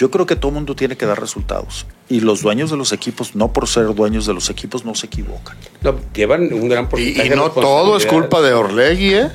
Yo 0.00 0.10
creo 0.10 0.24
que 0.24 0.34
todo 0.34 0.50
mundo 0.50 0.74
tiene 0.74 0.96
que 0.96 1.04
dar 1.04 1.20
resultados. 1.20 1.84
Y 2.08 2.20
los 2.20 2.40
dueños 2.40 2.70
de 2.70 2.78
los 2.78 2.90
equipos, 2.94 3.36
no 3.36 3.52
por 3.52 3.68
ser 3.68 3.94
dueños 3.94 4.24
de 4.24 4.32
los 4.32 4.48
equipos, 4.48 4.82
no 4.82 4.94
se 4.94 5.08
equivocan. 5.08 5.58
No, 5.82 5.94
llevan 6.14 6.50
un 6.54 6.70
gran 6.70 6.86
Y, 6.86 6.88
porcentaje 6.88 7.26
y 7.26 7.28
de 7.28 7.36
no 7.36 7.50
todo 7.50 7.98
es 7.98 8.06
culpa 8.06 8.40
de 8.40 8.54
Orlegui, 8.54 9.12
¿eh? 9.12 9.30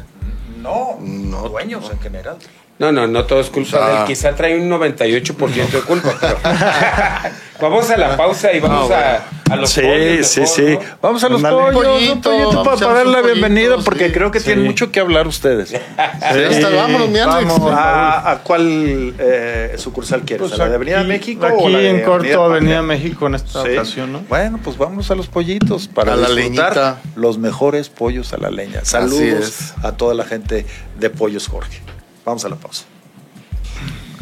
No, 0.64 0.98
No, 1.00 1.50
dueños 1.50 1.88
en 1.92 2.00
general. 2.00 2.38
No, 2.78 2.92
no, 2.92 3.08
no 3.08 3.24
todo 3.24 3.40
es 3.40 3.50
culpa 3.50 3.78
O 3.78 3.80
sea- 3.80 3.88
de 3.90 3.98
él. 4.02 4.06
Quizá 4.08 4.36
trae 4.36 4.60
un 4.60 4.70
98% 4.70 5.72
de 5.72 5.80
culpa. 5.82 6.14
pero- 6.20 6.38
vamos 7.62 7.90
a 7.90 7.96
la 7.96 8.18
pausa 8.18 8.52
y 8.52 8.60
vamos 8.60 8.90
No, 8.90 8.96
a, 8.96 9.22
a 9.50 9.56
los 9.56 9.70
Sí, 9.70 9.80
pollos 9.82 10.28
sí, 10.28 10.46
sí. 10.46 10.62
¿no? 10.74 10.80
Vamos 11.02 11.24
a 11.24 11.30
los 11.30 11.38
Ándale. 11.42 11.56
pollos, 11.72 11.74
Pollito, 11.84 12.14
un 12.14 12.22
pollito 12.22 12.50
vamos 12.64 12.66
para, 12.66 12.80
para 12.80 12.94
dar 12.96 13.08
la 13.08 13.22
bienvenida, 13.22 13.78
porque 13.78 14.08
sí. 14.08 14.12
creo 14.14 14.30
que 14.30 14.40
Sí. 14.42 14.48
tienen 14.48 14.66
mucho 14.66 14.92
que 14.92 15.00
hablar 15.00 15.26
ustedes. 15.26 15.70
Sí, 15.70 15.78
hasta- 16.22 16.70
vámonos, 16.70 17.08
mi 17.08 17.20
Alex. 17.20 17.48
Vamos. 17.48 17.72
¿A, 17.72 18.32
a 18.32 18.38
cuál 18.40 19.14
eh, 19.20 19.76
sucursal 19.78 20.24
quieres? 20.24 20.50
Pues 20.50 20.60
¿A 20.60 20.64
la 20.66 20.70
de 20.72 20.76
Avenida 20.76 21.00
aquí- 21.00 21.08
México? 21.08 21.46
Aquí 21.46 21.56
o 21.58 21.70
la 21.70 21.78
de 21.80 21.90
en 21.92 22.02
corto, 22.04 22.44
Avenida? 22.44 22.82
México 22.82 23.28
en 23.28 23.36
esta 23.36 23.64
Sí. 23.64 23.70
ocasión, 23.70 24.12
¿no? 24.12 24.20
Bueno, 24.28 24.60
pues 24.62 24.78
vamos 24.78 25.10
a 25.12 25.16
los 25.16 25.28
pollitos 25.28 25.88
para 25.88 26.12
A 26.12 26.18
disfrutar 26.18 26.98
los 27.16 27.38
mejores 27.38 27.88
pollos 27.88 28.34
a 28.34 28.38
la 28.38 28.52
leña. 28.52 28.84
Saludos 28.84 29.74
a 29.82 29.94
toda 29.94 30.14
la 30.14 30.26
gente 30.26 30.66
de 31.00 31.10
Pollos 31.10 31.48
Jorge. 31.48 31.80
Vamos 32.26 32.44
a 32.46 32.50
la 32.50 32.56
pausa. 32.56 32.86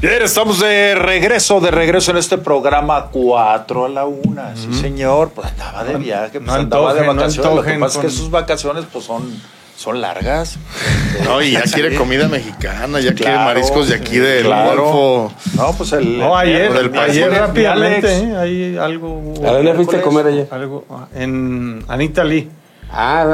Bien, 0.02 0.22
estamos 0.22 0.60
de 0.60 0.96
regreso, 0.96 1.62
de 1.62 1.72
regreso 1.72 2.12
en 2.12 2.18
este 2.18 2.38
programa 2.38 3.06
4 3.10 3.86
a 3.86 3.90
la 3.90 4.06
1. 4.06 4.42
Sí, 4.56 4.74
señor, 4.82 5.32
pues 5.34 5.48
andaba 5.48 5.86
de 5.86 5.96
viaje, 5.96 6.32
pues 6.42 6.44
no 6.44 6.54
andaba 6.54 6.94
de 6.94 7.02
no 7.06 7.16
vacaciones. 7.16 7.56
Lo 7.56 8.02
que 8.02 8.08
es 8.08 8.14
sus 8.14 8.30
vacaciones 8.30 8.84
pues 8.92 9.06
son, 9.06 9.24
son 9.78 10.02
largas. 10.02 10.58
No, 11.24 11.42
y 11.42 11.52
ya 11.52 11.62
quiere 11.62 11.96
comida 11.96 12.28
mexicana, 12.28 13.00
ya 13.00 13.14
quiere 13.14 13.34
mariscos 13.36 13.88
de 13.88 13.96
aquí 13.96 14.18
del 14.18 14.44
claro. 14.48 14.84
Golfo. 14.84 15.34
No, 15.56 15.72
pues 15.72 15.94
el. 15.94 16.20
No, 16.20 16.36
ayer, 16.36 16.70
el- 16.72 16.78
el- 16.88 17.00
ayer 17.00 17.32
rápidamente. 17.32 18.14
¿eh? 18.14 18.36
Hay 18.38 18.78
algo. 18.78 19.36
¿A 19.46 19.52
dónde 19.54 19.74
fuiste 19.74 19.96
a 19.98 20.02
comer 20.02 20.28
ayer? 20.28 20.48
Algo 20.52 20.86
ah, 20.90 21.08
en 21.16 21.86
Anita 21.88 22.26
Lee. 22.26 22.50
Ah, 22.96 23.26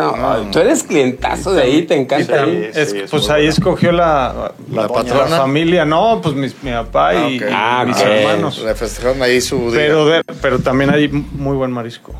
no, 0.44 0.52
tú 0.52 0.60
eres 0.60 0.84
clientazo 0.84 1.52
de 1.52 1.64
ahí, 1.64 1.84
te 1.84 1.96
encanta 1.96 2.44
ahí. 2.44 2.70
Es- 2.74 2.92
sí, 2.92 3.00
es 3.00 3.12
pues 3.12 3.30
ahí 3.30 3.46
escogió 3.48 3.92
la, 3.92 4.54
La 4.72 4.84
la, 4.84 4.88
patrona. 4.88 5.36
familia, 5.38 5.84
no, 5.84 6.22
pues 6.22 6.34
mis- 6.34 6.64
mi 6.64 6.72
papá 6.72 7.10
Ah, 7.10 7.30
y, 7.30 7.38
ok. 7.38 7.42
y 7.50 7.52
Ah, 7.54 7.84
mis 7.86 7.98
ok. 7.98 8.04
hermanos. 8.06 8.58
Le 8.60 8.74
festejaron 8.76 9.22
ahí 9.22 9.42
su 9.42 9.58
día. 9.72 9.82
Pero, 9.82 10.06
de- 10.06 10.24
pero 10.42 10.60
también 10.60 10.90
hay 10.92 11.10
muy 11.10 11.58
buen 11.58 11.72
marisco. 11.72 12.14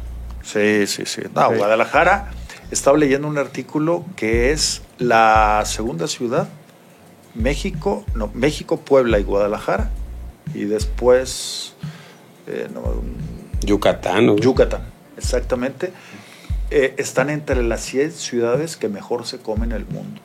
Sí, 0.44 0.86
sí, 0.88 1.04
sí. 1.06 1.22
No. 1.34 1.52
Guadalajara, 1.54 2.32
estaba 2.72 2.98
leyendo 2.98 3.28
un 3.28 3.38
artículo 3.38 4.04
que 4.18 4.52
es 4.52 4.82
la 4.98 5.62
segunda 5.66 6.08
ciudad, 6.08 6.50
México, 7.36 8.04
no, 8.16 8.30
México, 8.34 8.78
Puebla 8.82 9.18
y 9.20 9.24
Guadalajara, 9.24 9.90
y 10.54 10.66
después 10.66 11.74
eh, 12.48 12.68
no, 12.74 12.82
Yucatán, 13.62 14.26
¿no? 14.26 14.36
Yucatán, 14.38 14.82
exactamente, 15.18 15.94
eh, 16.72 16.94
están 16.98 17.30
entre 17.30 17.64
las 17.64 17.82
100 17.82 18.12
ciudades 18.12 18.78
que 18.78 18.88
mejor 18.90 19.26
se 19.26 19.38
comen 19.40 19.72
en 19.72 19.78
el 19.78 19.86
mundo. 19.86 20.22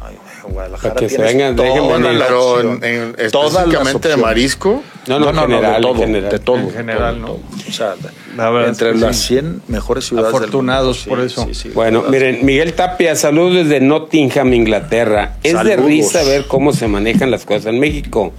Ay, 0.00 0.16
Guadalajara 0.46 0.96
que 0.96 1.08
se 1.08 1.16
vengan, 1.22 1.56
Pero 1.56 2.60
en, 2.60 2.84
en- 2.84 3.30
Todas 3.30 3.54
las 3.54 3.62
específicamente 3.64 4.08
de 4.10 4.16
marisco. 4.18 4.82
No, 5.06 5.18
no, 5.18 5.30
en 5.30 5.36
general, 5.36 5.74
de 5.76 5.80
todo, 5.80 5.94
en 5.94 6.00
general. 6.00 6.30
de 6.30 6.38
todo. 6.38 6.56
En 6.58 6.70
general, 6.70 7.14
todo, 7.14 7.20
¿no? 7.20 7.26
todo. 7.28 7.40
O 7.68 7.72
sea, 7.72 7.94
La 8.36 8.50
verdad 8.50 8.68
entre 8.68 8.90
es 8.90 8.94
que 8.96 9.00
las 9.00 9.16
sí. 9.16 9.26
100 9.28 9.62
mejores 9.68 10.04
ciudades 10.04 10.28
del 10.32 10.36
Afortunados 10.42 11.06
mundo. 11.06 11.16
por 11.16 11.24
eso. 11.26 11.48
Bueno, 11.72 12.02
la 12.04 12.10
verdad. 12.10 12.26
miren, 12.28 12.44
Miguel 12.46 12.74
Tapia, 12.74 13.16
saludos 13.16 13.54
desde 13.66 13.80
Nottingham, 13.80 14.52
Inglaterra. 14.52 15.36
Es 15.42 15.52
de 15.54 15.58
Saludos. 15.70 15.86
risa 15.86 16.22
ver 16.24 16.44
cómo 16.48 16.72
se 16.74 16.86
manejan 16.88 17.30
las 17.30 17.46
cosas 17.46 17.66
en 17.66 17.80
México. 17.80 18.32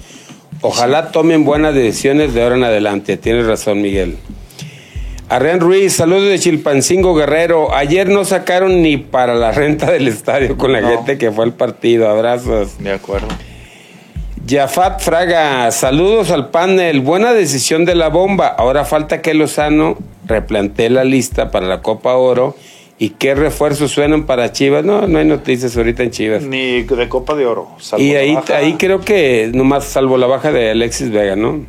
Ojalá 0.61 1.11
tomen 1.11 1.43
buenas 1.43 1.73
decisiones 1.73 2.33
de 2.36 2.43
ahora 2.43 2.55
en 2.57 2.63
adelante. 2.63 3.17
Tienes 3.17 3.47
razón, 3.47 3.81
Miguel. 3.81 4.17
Arrean 5.28 5.59
Ruiz, 5.59 5.93
saludos 5.93 6.30
de 6.30 6.38
Chilpancingo 6.39 7.15
Guerrero. 7.15 7.73
Ayer 7.73 8.07
no 8.09 8.26
sacaron 8.26 8.84
ni 8.84 8.97
para 8.97 9.34
la 9.34 9.51
renta 9.51 9.91
del 9.91 10.07
estadio 10.07 10.55
con 10.55 10.71
la 10.71 10.82
No. 10.82 10.89
gente 10.89 11.17
que 11.17 11.32
fue 11.32 11.45
al 11.45 11.53
partido. 11.53 12.07
Abrazos. 12.09 12.78
De 12.78 12.91
acuerdo. 12.91 13.28
Jafat 14.47 15.01
Fraga, 15.01 15.71
saludos 15.71 16.30
al 16.30 16.49
panel. 16.51 17.01
Buena 17.01 17.34
decisión 17.34 17.86
de 17.86 17.95
la 17.95 18.09
bomba. 18.09 18.47
Ahora 18.47 18.86
falta 18.86 19.21
que 19.23 19.34
Lozano 19.34 19.97
replantee 20.28 20.91
la 20.91 21.03
lista 21.03 21.49
para 21.49 21.65
la 21.65 21.82
Copa 21.82 22.13
Oro. 22.15 22.55
¿Y 22.99 23.09
qué 23.09 23.34
refuerzos 23.34 23.91
suenan 23.91 24.26
para 24.26 24.51
Chivas? 24.53 24.86
No, 24.86 25.07
no 25.07 25.17
hay 25.19 25.26
noticias 25.26 25.76
ahorita 25.76 26.03
en 26.03 26.11
Chivas. 26.11 26.43
Ni 26.43 26.84
de 26.84 27.09
Copa 27.09 27.34
de 27.36 27.47
Oro. 27.47 27.69
salvo 27.80 28.05
Y 28.05 28.13
la 28.13 28.19
ahí, 28.19 28.36
baja. 28.36 28.57
ahí 28.57 28.76
creo 28.76 29.01
que 29.01 29.49
nomás 29.53 29.86
salvo 29.86 30.17
la 30.17 30.28
baja 30.28 30.51
de 30.51 30.69
Alexis 30.69 31.09
Vega, 31.09 31.36
¿no? 31.36 31.65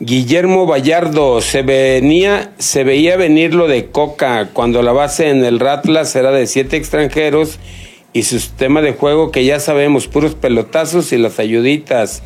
Guillermo 0.00 0.66
Vallardo, 0.66 1.40
se 1.40 1.62
venía, 1.62 2.52
se 2.58 2.84
veía 2.84 3.16
venir 3.16 3.54
lo 3.54 3.66
de 3.66 3.86
Coca 3.86 4.48
cuando 4.52 4.82
la 4.82 4.92
base 4.92 5.28
en 5.28 5.44
el 5.44 5.58
Ratlas 5.58 6.14
era 6.14 6.30
de 6.30 6.46
siete 6.46 6.76
extranjeros 6.76 7.58
y 8.12 8.22
su 8.22 8.38
sistema 8.38 8.80
de 8.80 8.92
juego 8.92 9.32
que 9.32 9.44
ya 9.44 9.58
sabemos, 9.58 10.06
puros 10.06 10.36
pelotazos 10.36 11.12
y 11.12 11.18
las 11.18 11.40
ayuditas. 11.40 12.22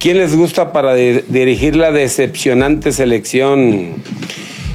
¿Quién 0.00 0.18
les 0.18 0.36
gusta 0.36 0.72
para 0.72 0.94
di- 0.94 1.22
dirigir 1.28 1.76
la 1.76 1.92
decepcionante 1.92 2.90
selección? 2.90 4.02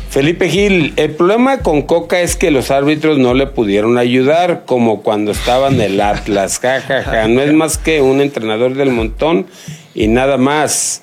Felipe 0.10 0.50
Gil, 0.50 0.94
el 0.96 1.12
problema 1.12 1.60
con 1.60 1.82
Coca 1.84 2.22
es 2.22 2.38
que 2.38 2.50
los 2.50 2.72
árbitros 2.72 3.18
no 3.18 3.34
le 3.34 3.48
pudieron 3.48 3.98
ayudar, 3.98 4.64
como 4.66 5.04
cuando 5.04 5.32
estaba 5.32 5.68
en 5.68 5.80
el 5.82 6.00
Atlas. 6.02 6.60
Ja, 6.60 6.82
ja, 6.82 7.04
ja. 7.04 7.28
No 7.28 7.42
es 7.42 7.54
más 7.54 7.78
que 7.78 8.02
un 8.02 8.22
entrenador 8.22 8.74
del 8.76 8.90
montón 8.92 9.48
y 9.94 10.08
nada 10.08 10.38
más. 10.38 11.02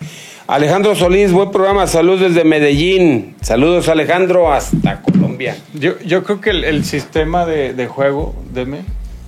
Alejandro 0.48 0.94
Solís, 0.94 1.30
buen 1.30 1.50
programa. 1.50 1.86
Saludos 1.86 2.20
desde 2.32 2.42
Medellín. 2.42 3.36
Saludos, 3.42 3.86
Alejandro, 3.90 4.50
hasta 4.50 5.02
Colombia. 5.02 5.58
Yo, 5.74 5.98
yo 6.00 6.24
creo 6.24 6.40
que 6.40 6.48
el, 6.50 6.64
el 6.64 6.84
sistema 6.86 7.44
de, 7.44 7.74
de 7.74 7.86
juego, 7.86 8.34
deme, 8.54 8.78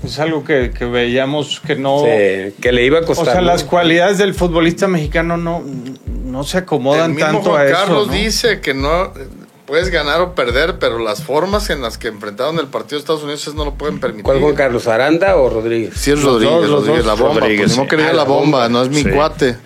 es 0.03 0.19
algo 0.19 0.45
que, 0.45 0.71
que 0.71 0.87
veíamos 0.87 1.61
que 1.61 1.77
no. 1.77 1.99
Sí, 2.01 2.55
que 2.63 2.73
le 2.73 2.87
iba 2.87 3.01
a 3.01 3.03
o 3.03 3.05
costar. 3.05 3.27
sea, 3.27 3.41
¿no? 3.43 3.49
las 3.49 3.65
cualidades 3.65 4.17
del 4.17 4.33
futbolista 4.33 4.89
mexicano 4.89 5.37
no, 5.37 5.63
no 6.25 6.43
se 6.43 6.57
acomodan 6.57 7.11
el 7.11 7.17
mismo 7.17 7.33
tanto 7.33 7.51
Juan 7.51 7.61
a 7.61 7.65
eso. 7.67 7.75
Carlos 7.75 8.07
¿no? 8.07 8.13
dice 8.15 8.61
que 8.63 8.73
no. 8.73 9.13
puedes 9.67 9.91
ganar 9.91 10.23
o 10.23 10.35
perder, 10.35 10.79
pero 10.79 10.99
las 10.99 11.23
formas 11.23 11.69
en 11.69 11.83
las 11.83 11.99
que 11.99 12.09
enfrentaron 12.09 12.59
el 12.59 12.69
partido 12.69 12.97
de 12.97 13.01
Estados 13.01 13.23
Unidos 13.25 13.55
no 13.55 13.67
lo 13.67 13.75
pueden 13.75 14.01
permitir. 14.01 14.25
¿Cuál 14.25 14.41
Juan 14.41 14.55
Carlos? 14.55 14.89
¿Aranda 14.89 15.37
o 15.37 15.51
Rodríguez? 15.51 15.93
Sí, 15.97 16.13
es 16.13 16.23
Los 16.23 16.43
Rodríguez, 16.43 16.61
los 16.63 16.71
Rodríguez, 16.71 17.05
la 17.05 17.13
bomba. 17.15 17.41
Rodríguez, 17.41 17.75
pues, 17.77 17.89
sí. 17.91 17.97
diga 17.97 18.09
Ah, 18.09 18.13
la 18.15 18.17
la 18.17 18.25
bomba, 18.25 18.43
bomba. 18.63 18.69
no 18.71 18.83
es 18.85 18.89
mi 18.89 19.03
Sí. 19.03 19.11
cuate. 19.11 19.57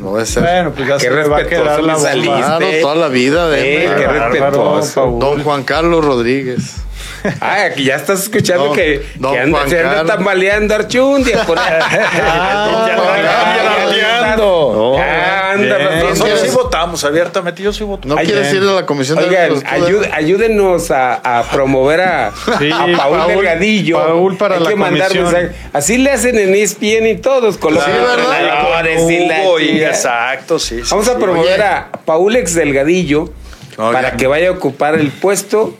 No 0.00 0.12
va 0.12 0.22
a 0.22 0.26
ser. 0.26 0.42
Bueno, 0.42 0.72
pues 0.72 0.88
ya 0.88 0.96
Qué 0.96 1.04
se 1.04 1.10
le 1.10 1.28
va 1.28 1.38
a 1.38 1.44
respetuoso 1.44 1.46
quedar 1.46 1.82
la 1.82 1.96
saliste. 1.96 2.30
Claro, 2.30 2.66
toda 2.82 2.94
la 2.94 3.08
vida 3.08 3.48
de 3.48 3.62
qué 3.62 4.06
Bárbaro, 4.06 4.28
respetuoso. 4.30 5.18
Don 5.18 5.42
Juan 5.42 5.64
Carlos 5.64 6.04
Rodríguez. 6.04 6.76
Ah, 7.40 7.64
aquí 7.70 7.84
ya 7.84 7.96
estás 7.96 8.22
escuchando 8.22 8.66
Don- 8.66 8.76
que, 8.76 9.02
don 9.16 9.32
que 9.34 9.40
anda, 9.40 9.68
se 9.68 9.80
anda 9.80 10.04
tambaleando 10.04 10.74
Archundia 10.74 11.44
por 11.44 11.58
ahí. 11.58 11.72
Ah, 15.00 15.54
razón. 15.56 16.08
Nosotros 16.10 16.40
sí 16.40 16.48
votamos 16.50 17.04
abiertamente, 17.04 17.62
yo 17.62 17.72
sí 17.72 17.84
voto. 17.84 18.06
¿No 18.08 18.16
Ay, 18.16 18.26
quieres 18.26 18.50
bien. 18.52 18.62
ir 18.64 18.68
a 18.68 18.72
la 18.74 18.86
comisión 18.86 19.18
de 19.18 19.24
Oigan, 19.24 19.48
tú, 19.48 19.60
ayud- 19.62 20.08
ayúdenos 20.12 20.90
a, 20.90 21.14
a 21.40 21.42
promover 21.44 22.00
a, 22.02 22.32
Sí, 22.58 22.70
a 22.70 22.78
Paul, 22.96 23.18
Paul- 23.18 23.26
Delgadillo. 23.28 23.98
Paul 23.98 24.36
para 24.36 24.56
Hay 24.56 24.62
la 24.64 24.68
que 24.70 24.76
mandar 24.76 25.14
mensaje. 25.14 25.52
Así 25.72 25.98
le 25.98 26.10
hacen 26.12 26.38
en 26.38 26.54
ESPN 26.54 27.06
y 27.06 27.16
todos, 27.16 27.58
con 27.58 27.74
los 27.74 27.84
Sí, 27.84 27.90
exacto, 29.82 30.58
sí. 30.58 30.80
sí, 30.82 30.88
Vamos 30.90 31.08
a 31.08 31.16
promover 31.18 31.54
Oye. 31.60 31.62
a 31.64 31.88
Paul 32.04 32.36
Ex 32.36 32.54
Delgadillo 32.54 33.32
Oigan. 33.76 33.92
para 33.92 34.12
que 34.12 34.26
vaya 34.26 34.48
a 34.48 34.52
ocupar 34.52 34.94
el 34.94 35.10
puesto 35.10 35.76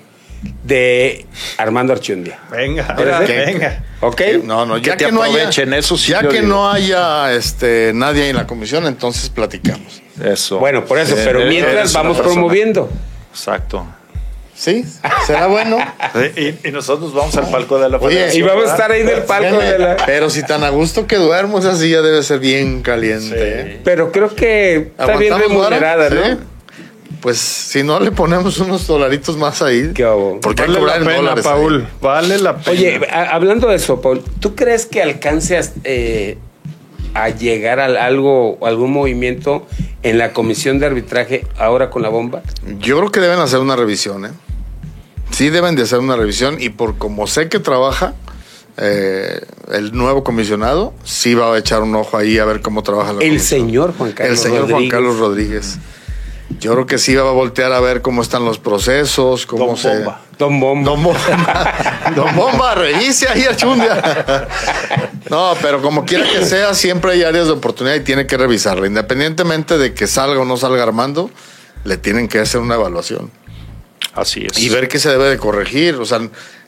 de 0.62 1.26
Armando 1.56 1.92
Archundia. 1.92 2.38
Venga, 2.50 2.94
venga. 3.26 3.84
¿Ok? 4.00 4.20
No, 4.44 4.64
no, 4.66 4.78
ya 4.78 4.92
Que 4.92 4.98
te 4.98 5.04
que, 5.06 5.12
no 5.12 5.22
haya, 5.22 5.48
eso 5.48 5.96
sí 5.96 6.12
ya 6.12 6.20
que 6.20 6.40
digo. 6.40 6.46
no 6.48 6.70
haya 6.70 7.32
este, 7.32 7.92
nadie 7.94 8.28
en 8.28 8.36
la 8.36 8.46
comisión, 8.46 8.86
entonces 8.86 9.30
platicamos. 9.30 10.02
Eso. 10.22 10.58
Bueno, 10.58 10.84
por 10.84 10.98
eso, 10.98 11.16
Sí, 11.16 11.22
pero 11.24 11.40
eres 11.40 11.52
mientras 11.52 11.92
vamos 11.92 12.18
promoviendo. 12.18 12.90
Exacto. 13.32 13.86
¿Sí? 14.54 14.84
¿Será 15.24 15.46
bueno? 15.46 15.78
Sí, 16.14 16.56
Y, 16.64 16.68
y 16.68 16.72
nosotros 16.72 17.14
vamos 17.14 17.36
al 17.36 17.48
palco 17.48 17.78
de 17.78 17.88
la 17.88 17.98
Oye, 17.98 18.34
Y 18.34 18.42
vamos 18.42 18.66
a 18.66 18.72
estar 18.72 18.90
ahí 18.90 19.02
en 19.02 19.08
el 19.08 19.22
palco 19.22 19.56
de 19.56 19.78
la... 19.78 19.96
Pero 20.04 20.30
si 20.30 20.42
tan 20.42 20.64
a 20.64 20.70
gusto 20.70 21.06
que 21.06 21.14
duermo, 21.14 21.60
esa 21.60 21.76
silla 21.76 22.02
debe 22.02 22.24
ser 22.24 22.40
bien 22.40 22.82
caliente. 22.82 23.36
¿eh? 23.38 23.80
Pero 23.84 24.10
creo 24.10 24.34
que 24.34 24.90
está 24.98 25.16
bien 25.16 25.32
¿Aguantamos 25.32 25.70
remunerada? 25.70 26.10
¿no? 26.10 26.38
Pues 27.20 27.38
si 27.38 27.82
no 27.82 27.98
le 27.98 28.12
ponemos 28.12 28.58
unos 28.58 28.86
dolaritos 28.86 29.36
más 29.36 29.60
ahí. 29.62 29.90
Qué 29.94 30.04
bobo. 30.04 30.40
Porque 30.40 30.62
hay 30.62 30.68
que 30.72 30.78
Vale 30.78 30.86
la 30.86 30.96
en 31.12 31.16
pena, 31.18 31.32
ahí. 31.34 31.42
Paul. 31.42 31.88
Vale 32.00 32.38
la 32.38 32.56
pena. 32.58 32.70
Oye, 32.70 33.00
hablando 33.10 33.68
de 33.68 33.76
eso, 33.76 34.00
Paul, 34.00 34.22
¿tú 34.40 34.54
crees 34.54 34.86
que 34.86 35.02
alcance 35.02 35.58
a, 35.58 35.62
eh, 35.84 36.38
a 37.14 37.30
llegar 37.30 37.80
a 37.80 38.04
algo, 38.06 38.58
algún 38.64 38.92
movimiento 38.92 39.66
en 40.04 40.16
la 40.18 40.32
comisión 40.32 40.78
de 40.78 40.86
arbitraje 40.86 41.44
ahora 41.58 41.90
con 41.90 42.02
la 42.02 42.08
bomba? 42.08 42.42
Yo 42.78 42.98
creo 42.98 43.10
que 43.10 43.18
deben 43.20 43.40
hacer 43.40 43.58
una 43.58 43.74
revisión, 43.74 44.26
¿eh? 44.26 44.30
Sí 45.30 45.50
deben 45.50 45.74
de 45.74 45.82
hacer 45.82 45.98
una 45.98 46.14
revisión 46.16 46.56
y 46.60 46.68
por 46.70 46.98
como 46.98 47.26
sé 47.26 47.48
que 47.48 47.58
trabaja 47.58 48.14
eh, 48.76 49.40
el 49.72 49.92
nuevo 49.92 50.22
comisionado, 50.24 50.94
sí 51.04 51.34
va 51.34 51.52
a 51.52 51.58
echar 51.58 51.82
un 51.82 51.94
ojo 51.96 52.16
ahí 52.16 52.38
a 52.38 52.44
ver 52.44 52.60
cómo 52.62 52.82
trabaja 52.84 53.12
la 53.12 53.20
El 53.22 53.30
comisión. 53.30 53.40
señor 53.60 53.94
Juan 53.98 54.12
Carlos 54.12 54.30
El 54.32 54.38
señor 54.38 54.60
Juan 54.60 54.70
Rodríguez. 54.70 54.90
Carlos 54.92 55.18
Rodríguez. 55.18 55.78
Yo 56.60 56.72
creo 56.72 56.86
que 56.86 56.98
sí 56.98 57.14
va 57.14 57.28
a 57.28 57.32
voltear 57.32 57.72
a 57.72 57.80
ver 57.80 58.02
cómo 58.02 58.22
están 58.22 58.44
los 58.44 58.58
procesos, 58.58 59.46
cómo 59.46 59.66
Don 59.66 59.76
se... 59.76 59.88
Bomba. 59.88 60.20
Don 60.38 60.60
Bomba. 60.60 60.90
Don 60.90 61.02
Bomba, 61.02 62.12
Don 62.16 62.36
Bomba, 62.36 62.74
revise 62.74 63.28
ahí 63.28 63.44
Archundia. 63.44 64.46
No, 65.30 65.54
pero 65.60 65.82
como 65.82 66.04
quiera 66.04 66.24
que 66.30 66.44
sea, 66.44 66.74
siempre 66.74 67.12
hay 67.12 67.24
áreas 67.24 67.46
de 67.46 67.52
oportunidad 67.52 67.96
y 67.96 68.00
tiene 68.00 68.26
que 68.26 68.36
revisarla. 68.36 68.86
Independientemente 68.86 69.78
de 69.78 69.94
que 69.94 70.06
salga 70.06 70.40
o 70.40 70.44
no 70.44 70.56
salga 70.56 70.82
Armando, 70.82 71.30
le 71.84 71.96
tienen 71.96 72.28
que 72.28 72.38
hacer 72.38 72.60
una 72.60 72.74
evaluación 72.76 73.30
Así 74.14 74.46
es. 74.50 74.58
y 74.58 74.68
ver 74.68 74.88
qué 74.88 74.98
se 74.98 75.10
debe 75.10 75.28
de 75.28 75.38
corregir. 75.38 75.96
O 75.96 76.04
sea, 76.04 76.20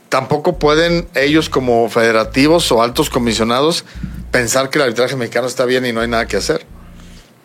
tampoco 0.08 0.58
pueden 0.58 1.08
ellos 1.14 1.48
como 1.48 1.88
federativos 1.88 2.70
o 2.72 2.82
altos 2.82 3.08
comisionados 3.08 3.84
pensar 4.30 4.70
que 4.70 4.78
el 4.78 4.84
arbitraje 4.84 5.16
mexicano 5.16 5.46
está 5.46 5.64
bien 5.64 5.86
y 5.86 5.92
no 5.92 6.00
hay 6.00 6.08
nada 6.08 6.26
que 6.26 6.36
hacer. 6.36 6.66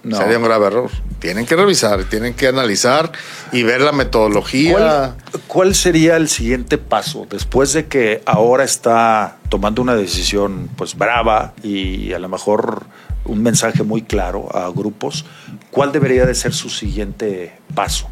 No. 0.05 0.17
Sería 0.17 0.37
un 0.37 0.43
grave 0.43 0.67
error. 0.67 0.91
Tienen 1.17 1.47
que 1.47 1.55
revisar, 1.55 2.03
tienen 2.03 2.35
que 2.35 2.47
analizar 2.47 3.11
y 3.51 3.63
ver 3.63 3.81
la 3.81 3.91
metodología. 3.91 4.71
¿Cuál, 4.71 5.15
cuál 5.47 5.75
sería 5.75 6.15
el 6.15 6.29
siguiente 6.29 6.77
paso 6.77 7.25
después 7.27 7.73
de 7.73 7.87
que 7.87 8.21
ahora 8.27 8.63
está 8.63 9.37
tomando 9.49 9.81
una 9.81 9.95
decisión 9.95 10.69
pues 10.75 10.95
brava 10.95 11.53
y 11.63 12.13
a 12.13 12.19
lo 12.19 12.29
mejor 12.29 12.85
un 13.25 13.41
mensaje 13.41 13.81
muy 13.81 14.03
claro 14.03 14.55
a 14.55 14.69
grupos? 14.69 15.25
¿Cuál 15.71 15.91
debería 15.91 16.27
de 16.27 16.35
ser 16.35 16.53
su 16.53 16.69
siguiente 16.69 17.53
paso? 17.73 18.07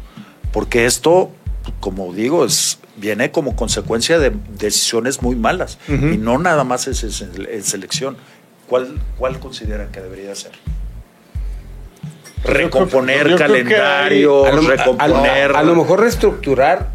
Porque 0.52 0.86
esto, 0.86 1.30
como 1.78 2.12
digo, 2.12 2.44
es 2.44 2.78
viene 2.96 3.30
como 3.30 3.54
consecuencia 3.54 4.18
de 4.18 4.32
decisiones 4.58 5.22
muy 5.22 5.36
malas 5.36 5.78
y 5.88 6.16
no 6.16 6.38
nada 6.38 6.64
más 6.64 6.88
es 6.88 7.20
en 7.20 7.62
selección. 7.62 8.16
¿Cuál, 8.66 9.00
¿Cuál 9.16 9.38
consideran 9.38 9.92
que 9.92 10.00
debería 10.00 10.34
ser? 10.34 10.52
Recomponer 12.44 13.28
yo 13.28 13.36
creo 13.36 13.36
que 13.36 13.44
hay- 13.44 13.62
calendario, 13.64 14.44
A 14.46 14.52
lo, 14.52 14.62
a- 14.62 14.70
recomponer 14.76 15.52
a- 15.56 15.58
a 15.58 15.62
lo 15.62 15.74
mejor 15.74 16.00
reestructurar. 16.00 16.92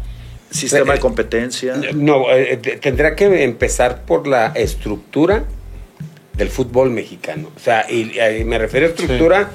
sistema 0.50 0.92
Eh, 0.92 0.94
de 0.96 1.00
competencia. 1.00 1.74
No, 1.94 2.28
eh, 2.32 2.56
te- 2.56 2.76
tendrá 2.78 3.14
que 3.14 3.44
empezar 3.44 4.02
por 4.04 4.26
la 4.26 4.48
estructura 4.56 5.44
del 6.34 6.48
fútbol 6.48 6.90
mexicano. 6.90 7.50
O 7.54 7.60
sea, 7.60 7.86
y, 7.88 8.18
y 8.40 8.44
me 8.44 8.58
refiero 8.58 8.86
a 8.86 8.90
estructura 8.90 9.50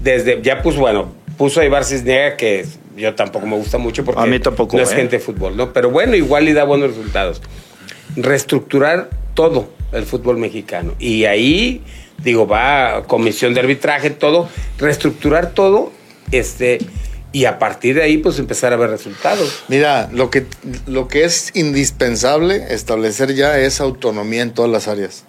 desde, 0.00 0.40
ya 0.40 0.62
pues 0.62 0.76
bueno, 0.76 1.12
puso 1.36 1.60
a 1.60 1.66
Ibar 1.66 1.84
Cisniega 1.84 2.36
que 2.38 2.64
yo 2.96 3.14
tampoco 3.14 3.44
me 3.46 3.56
gusta 3.56 3.76
mucho 3.76 4.04
porque 4.06 4.22
A 4.22 4.26
mí 4.26 4.38
tampoco, 4.38 4.76
no 4.76 4.82
es 4.82 4.92
¿eh? 4.92 4.96
gente 4.96 5.18
de 5.18 5.22
fútbol, 5.22 5.54
¿no? 5.54 5.72
Pero 5.74 5.90
bueno, 5.90 6.16
igual 6.16 6.48
y 6.48 6.54
da 6.54 6.64
buenos 6.64 6.88
resultados. 6.96 7.42
Reestructurar 8.16 9.10
todo 9.34 9.68
el 9.92 10.04
fútbol 10.04 10.38
mexicano. 10.38 10.94
Y 10.98 11.24
ahí, 11.26 11.82
digo, 12.22 12.46
va 12.46 13.04
comisión 13.06 13.54
de 13.54 13.60
arbitraje, 13.60 14.10
todo, 14.10 14.48
reestructurar 14.78 15.50
todo, 15.50 15.92
este, 16.30 16.78
y 17.32 17.46
a 17.46 17.58
partir 17.58 17.96
de 17.96 18.02
ahí, 18.02 18.18
pues 18.18 18.38
empezar 18.38 18.72
a 18.72 18.76
ver 18.76 18.90
resultados. 18.90 19.64
Mira, 19.68 20.08
lo 20.12 20.30
que, 20.30 20.46
lo 20.86 21.08
que 21.08 21.24
es 21.24 21.50
indispensable 21.54 22.74
establecer 22.74 23.34
ya 23.34 23.58
es 23.58 23.80
autonomía 23.80 24.42
en 24.42 24.52
todas 24.52 24.70
las 24.70 24.88
áreas. 24.88 25.24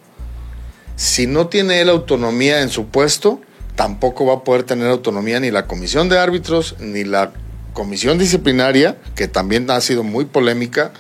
Si 0.95 1.27
no 1.27 1.47
tiene 1.47 1.81
él 1.81 1.89
autonomía 1.89 2.61
en 2.61 2.69
su 2.69 2.87
puesto, 2.87 3.41
tampoco 3.75 4.25
va 4.25 4.35
a 4.35 4.43
poder 4.43 4.63
tener 4.63 4.87
autonomía 4.87 5.39
ni 5.39 5.49
la 5.49 5.65
comisión 5.65 6.09
de 6.09 6.19
árbitros, 6.19 6.75
ni 6.79 7.03
la 7.03 7.31
comisión 7.73 8.19
disciplinaria, 8.19 8.97
que 9.15 9.27
también 9.27 9.69
ha 9.71 9.81
sido 9.81 10.03
muy 10.03 10.25
polémica, 10.25 10.91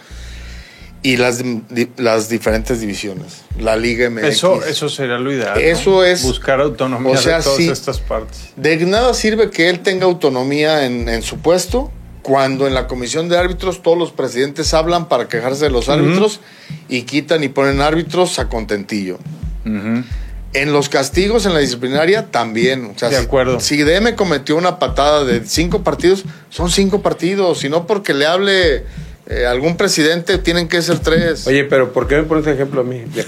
y 1.03 1.17
las, 1.17 1.43
di- 1.43 1.89
las 1.97 2.29
diferentes 2.29 2.79
divisiones. 2.79 3.41
La 3.59 3.75
Liga 3.75 4.09
MX. 4.09 4.23
Eso, 4.23 4.63
eso 4.65 4.87
sería 4.89 5.17
lo 5.17 5.31
ideal. 5.31 5.53
¿no? 5.55 5.59
Eso 5.61 6.03
es- 6.03 6.23
Buscar 6.23 6.61
autonomía 6.61 7.11
o 7.11 7.17
sea, 7.17 7.37
de 7.37 7.43
todas 7.43 7.57
sí. 7.57 7.69
estas 7.69 7.99
partes. 7.99 8.51
De 8.55 8.77
nada 8.85 9.13
sirve 9.13 9.49
que 9.49 9.69
él 9.69 9.81
tenga 9.81 10.05
autonomía 10.05 10.85
en, 10.85 11.09
en 11.09 11.21
su 11.21 11.39
puesto 11.39 11.91
cuando 12.21 12.67
en 12.67 12.73
la 12.73 12.87
comisión 12.87 13.27
de 13.27 13.37
árbitros 13.37 13.83
todos 13.83 13.97
los 13.97 14.13
presidentes 14.13 14.73
hablan 14.73 15.09
para 15.09 15.27
quejarse 15.27 15.65
de 15.65 15.71
los 15.71 15.89
árbitros 15.89 16.39
y 16.87 17.01
quitan 17.01 17.43
y 17.43 17.49
ponen 17.49 17.81
árbitros 17.81 18.39
a 18.39 18.47
contentillo. 18.47 19.19
En 19.65 20.71
los 20.71 20.87
castigos 20.87 21.45
en 21.47 21.53
la 21.53 21.59
disciplinaria 21.59 22.29
también. 22.29 22.91
O 22.95 22.97
sea, 22.99 23.09
De 23.09 23.17
si- 23.17 23.23
acuerdo. 23.25 23.59
Si, 23.59 23.77
DM 23.81 24.15
cometió 24.15 24.55
una 24.55 24.77
patada 24.79 25.23
de 25.25 25.45
cinco 25.47 25.83
partidos, 25.83 26.23
son 26.49 26.69
cinco 26.69 27.01
partidos. 27.01 27.63
Y 27.63 27.69
no 27.69 27.87
porque 27.87 28.13
le 28.13 28.25
hable 28.27 28.85
eh, 29.27 29.45
algún 29.45 29.77
presidente, 29.77 30.37
tienen 30.37 30.67
que 30.67 30.81
ser 30.81 30.99
tres. 30.99 31.47
Oye, 31.47 31.63
pero 31.63 31.93
¿por 31.93 32.07
qué 32.07 32.17
me 32.17 32.23
pones 32.23 32.45
ejemplo 32.47 32.81
a 32.81 32.83
mí? 32.83 32.99
de? 33.15 33.25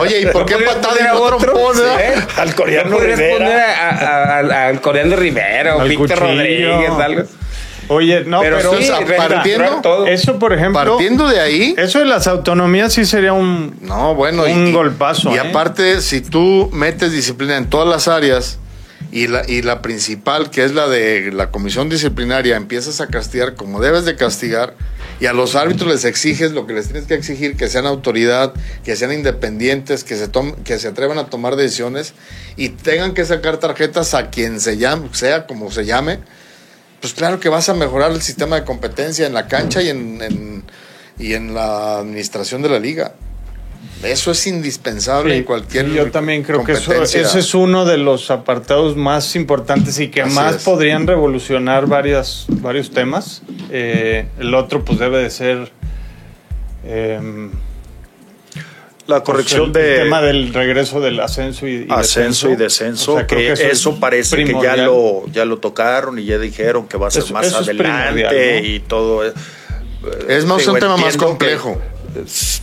Oye, 0.00 0.20
¿y 0.22 0.26
por 0.26 0.46
qué 0.46 0.54
¿No 0.54 0.60
podrías 0.60 0.74
patada 0.76 0.94
y 1.00 1.04
no 1.04 1.20
otro? 1.22 1.36
trompón, 1.38 1.76
eh? 1.98 2.14
Al 2.38 2.54
coreano 2.54 2.90
¿No 2.90 2.98
Rivera. 2.98 3.34
poner 3.36 3.60
a- 3.60 3.90
a- 3.90 4.38
a- 4.38 4.68
al 4.68 4.80
coreano 4.80 5.16
Rivera 5.16 5.76
o 5.76 5.80
Al 5.80 5.88
Víctor 5.88 6.08
cuchillo. 6.18 6.26
Rodríguez, 6.36 6.90
algo. 7.00 7.22
Oye, 7.88 8.24
no, 8.24 8.40
Pero 8.40 8.56
pero, 8.58 8.74
sí, 8.80 8.88
partiendo- 9.16 10.06
eso, 10.06 10.38
por 10.38 10.52
ejemplo, 10.52 10.82
Partiendo 10.92 11.28
de 11.28 11.40
ahí. 11.40 11.74
eso 11.76 11.98
de 11.98 12.06
las 12.06 12.26
autonomías 12.28 12.92
sí 12.94 13.04
sería 13.04 13.32
un... 13.32 13.76
No, 13.82 14.14
bueno. 14.14 14.44
Un 14.44 14.72
golpazo, 14.72 15.32
Y 15.32 15.36
¿eh? 15.36 15.40
aparte, 15.40 16.00
si 16.00 16.20
tú 16.22 16.70
metes 16.72 17.12
disciplina 17.12 17.56
en 17.56 17.68
todas 17.68 17.88
las 17.88 18.06
áreas 18.08 18.58
y 19.12 19.26
la, 19.28 19.42
y 19.48 19.60
la 19.62 19.82
principal, 19.82 20.50
que 20.50 20.64
es 20.64 20.72
la 20.72 20.88
de 20.88 21.30
la 21.32 21.50
comisión 21.50 21.88
disciplinaria, 21.90 22.56
empiezas 22.56 23.00
a 23.02 23.08
castigar 23.08 23.54
como 23.54 23.80
debes 23.80 24.04
de 24.06 24.16
castigar 24.16 24.74
y 25.20 25.26
a 25.26 25.32
los 25.34 25.54
árbitros 25.54 25.92
les 25.92 26.04
exiges 26.06 26.52
lo 26.52 26.66
que 26.66 26.72
les 26.72 26.86
tienes 26.86 27.04
que 27.06 27.14
exigir, 27.14 27.56
que 27.56 27.68
sean 27.68 27.84
autoridad, 27.86 28.54
que 28.84 28.96
sean 28.96 29.12
independientes, 29.12 30.02
que 30.02 30.16
se, 30.16 30.28
que 30.64 30.78
se 30.78 30.88
atrevan 30.88 31.18
a 31.18 31.26
tomar 31.26 31.56
decisiones 31.56 32.14
y 32.56 32.70
tengan 32.70 33.12
que 33.14 33.24
sacar 33.26 33.58
tarjetas 33.58 34.14
a 34.14 34.30
quien 34.30 34.58
se 34.60 34.78
llame, 34.78 35.10
sea 35.12 35.46
como 35.46 35.70
se 35.70 35.84
llame, 35.84 36.18
pues 37.00 37.12
claro 37.12 37.38
que 37.38 37.48
vas 37.50 37.68
a 37.68 37.74
mejorar 37.74 38.12
el 38.12 38.22
sistema 38.22 38.56
de 38.56 38.64
competencia 38.64 39.26
en 39.26 39.34
la 39.34 39.46
cancha 39.46 39.82
y 39.82 39.90
en- 39.90 40.64
y 41.18 41.34
en 41.34 41.52
la 41.52 41.98
administración 41.98 42.62
de 42.62 42.70
la 42.70 42.78
liga. 42.78 43.14
Eso 44.02 44.30
es 44.32 44.46
indispensable 44.46 45.32
Sí, 45.34 45.38
en 45.38 45.44
cualquier 45.44 45.88
yo 45.90 46.10
también 46.10 46.42
creo 46.42 46.64
que 46.64 46.72
eso, 46.72 46.92
ese 47.02 47.38
es 47.38 47.54
uno 47.54 47.84
de 47.84 47.98
los 47.98 48.30
apartados 48.30 48.96
más 48.96 49.36
importantes 49.36 49.98
y 50.00 50.08
que 50.08 50.22
Así 50.22 50.34
más 50.34 50.56
es. 50.56 50.62
podrían 50.64 51.06
revolucionar 51.06 51.86
varias, 51.86 52.46
varios 52.48 52.90
temas. 52.90 53.42
Eh, 53.70 54.26
el 54.40 54.54
otro 54.54 54.84
pues 54.84 54.98
debe 54.98 55.18
de 55.22 55.30
ser 55.30 55.70
em, 56.84 57.50
La 59.06 59.22
corrección 59.22 59.72
pues, 59.72 59.84
el, 59.84 59.90
de 59.90 59.96
el 59.98 60.02
tema 60.04 60.20
del 60.22 60.52
regreso 60.54 61.00
del 61.00 61.20
ascenso 61.20 61.66
y, 61.68 61.86
y 61.88 61.92
ascenso 61.92 62.50
y 62.50 62.56
descenso, 62.56 63.14
O 63.14 63.16
sea, 63.18 63.26
que, 63.26 63.52
es 63.52 63.60
eso, 63.60 64.00
parece 64.00 64.44
que 64.44 64.52
ya 64.62 64.76
lo, 64.76 65.26
ya 65.28 65.44
lo 65.44 65.58
tocaron 65.58 66.18
y 66.18 66.24
ya 66.24 66.38
dijeron 66.38 66.88
que 66.88 66.96
va 66.96 67.08
a 67.08 67.10
ser 67.10 67.22
Eso- 67.24 67.34
más 67.34 67.46
eso 67.46 67.58
adelante 67.58 68.62
y 68.64 68.80
todo. 68.80 69.22
Es 70.28 70.44
más 70.44 70.58
digo, 70.58 70.72
un 70.72 70.78
tema 70.80 70.96
más 70.96 71.16
complejo. 71.16 71.80
que- 72.14 72.20
es- 72.22 72.62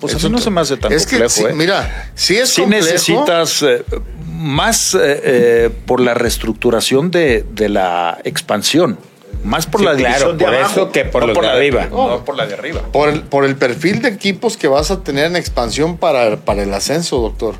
pues 0.00 0.14
Es 0.14 0.24
a 0.24 0.28
mí 0.28 0.32
no 0.32 0.38
se 0.40 0.50
me 0.50 0.60
hace 0.60 0.76
tan 0.76 0.92
es 0.92 1.06
que, 1.06 1.18
complejo. 1.18 1.48
eh. 1.48 1.52
mira, 1.54 2.10
si 2.14 2.36
es 2.36 2.54
complejo, 2.54 2.84
necesitas 2.86 3.62
eh, 3.62 3.84
más 4.28 4.94
eh, 4.94 4.98
eh, 5.02 5.70
por 5.86 6.00
la 6.00 6.14
reestructuración 6.14 7.10
de, 7.10 7.44
de 7.52 7.68
la 7.68 8.18
expansión, 8.24 8.98
más 9.44 9.66
por 9.66 9.80
Sí, 9.80 9.86
la 9.86 9.94
claro, 9.94 10.32
división 10.32 10.38
de 10.38 10.44
por 10.44 10.54
abajo, 10.54 10.72
eso 10.72 10.92
que 10.92 11.04
por 11.04 11.22
no 11.22 11.26
los 11.28 11.36
de 11.36 11.42
la 11.42 11.52
arriba. 11.52 11.88
No, 11.90 12.24
por 12.24 12.36
la 12.36 12.46
de 12.46 12.54
arriba. 12.54 12.82
por 12.92 13.08
el, 13.08 13.22
por 13.22 13.44
el 13.44 13.56
perfil 13.56 14.02
de 14.02 14.08
equipos 14.08 14.56
que 14.56 14.68
vas 14.68 14.90
a 14.90 15.02
tener 15.02 15.26
en 15.26 15.36
expansión 15.36 15.96
para, 15.98 16.36
para 16.38 16.62
el 16.62 16.72
ascenso, 16.74 17.18
doctor. 17.20 17.54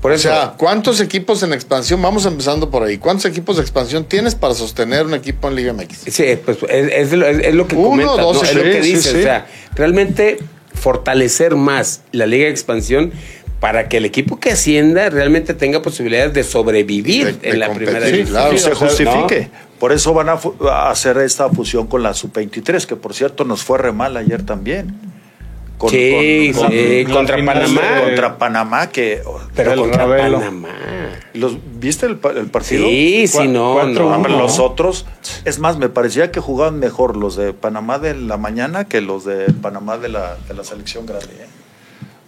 Por 0.00 0.10
o 0.10 0.14
eso, 0.14 0.28
sea, 0.30 0.54
¿cuántos 0.56 1.00
equipos 1.02 1.42
en 1.42 1.52
expansión? 1.52 2.00
Vamos 2.00 2.24
empezando 2.24 2.70
por 2.70 2.82
ahí. 2.82 2.96
¿Cuántos 2.96 3.26
equipos 3.26 3.56
de 3.56 3.62
expansión 3.62 4.04
tienes 4.06 4.34
para 4.34 4.54
sostener 4.54 5.04
un 5.04 5.12
equipo 5.12 5.48
en 5.48 5.56
Liga 5.56 5.74
MX? 5.74 5.98
Sí, 6.08 6.24
pues 6.42 6.56
es, 6.70 6.90
es 6.90 7.12
lo, 7.12 7.26
es- 7.26 7.44
es 7.44 7.54
lo 7.54 7.68
que 7.68 7.76
Uno, 7.76 7.90
comentas, 7.90 8.16
dos, 8.16 8.36
¿no? 8.42 8.42
es 8.48 8.54
lo 8.54 8.62
que 8.62 8.82
sí, 8.82 8.94
dices. 8.94 9.12
sí. 9.12 9.18
O 9.18 9.22
sea, 9.22 9.46
realmente 9.74 10.38
fortalecer 10.74 11.54
más 11.56 12.02
la 12.12 12.26
Liga 12.26 12.44
de 12.44 12.50
Expansión 12.50 13.12
para 13.60 13.88
que 13.88 13.96
el 13.96 14.04
equipo 14.04 14.38
que 14.38 14.50
ascienda 14.50 15.08
realmente 15.08 15.54
tenga 15.54 15.80
posibilidades 15.80 16.34
de 16.34 16.42
sobrevivir 16.44 17.26
De- 17.26 17.32
de 17.32 17.50
en 17.50 17.60
la 17.60 17.66
competir, 17.68 17.88
primera 17.88 18.06
división. 18.06 18.28
claro. 18.42 18.58
se 18.58 18.74
justifique. 18.74 19.48
Por 19.78 19.92
eso 19.92 20.12
van 20.14 20.28
a, 20.28 20.38
hacer 20.90 21.18
esta 21.18 21.48
fusión 21.50 21.86
con 21.86 22.02
la 22.02 22.14
sub-23, 22.14 22.86
que 22.86 22.96
por 22.96 23.14
cierto 23.14 23.44
nos 23.44 23.62
fue 23.64 23.78
re 23.78 23.92
mal 23.92 24.16
ayer 24.16 24.42
también. 24.44 24.94
Con- 25.78 25.90
Sí, 25.90 26.52
con- 26.54 26.70
sí, 26.70 27.04
con- 27.04 27.14
contra 27.14 27.36
Panamá. 27.44 27.80
contra 28.04 28.38
Panamá, 28.38 28.88
que 28.90 29.22
pero 29.56 29.76
contra. 29.76 30.06
Panamá. 30.06 30.68
Los 31.34 31.56
¿viste 31.78 32.06
el, 32.06 32.18
el 32.36 32.46
partido? 32.48 32.86
Sí, 32.86 33.26
sí, 33.26 33.48
no, 33.48 33.82
no. 33.86 34.28
Los 34.28 34.58
otros, 34.58 35.06
es 35.44 35.58
más, 35.58 35.78
me 35.78 35.88
parecía 35.88 36.30
que 36.30 36.40
jugaban 36.40 36.78
mejor 36.78 37.16
los 37.16 37.36
de 37.36 37.52
Panamá 37.52 37.98
de 37.98 38.14
la 38.14 38.36
mañana 38.36 38.84
que 38.84 39.00
los 39.00 39.24
de 39.24 39.52
Panamá 39.52 39.98
de 39.98 40.08
la, 40.08 40.36
de 40.48 40.54
la 40.54 40.64
selección 40.64 41.06
grande. 41.06 41.26
¿eh? 41.26 41.46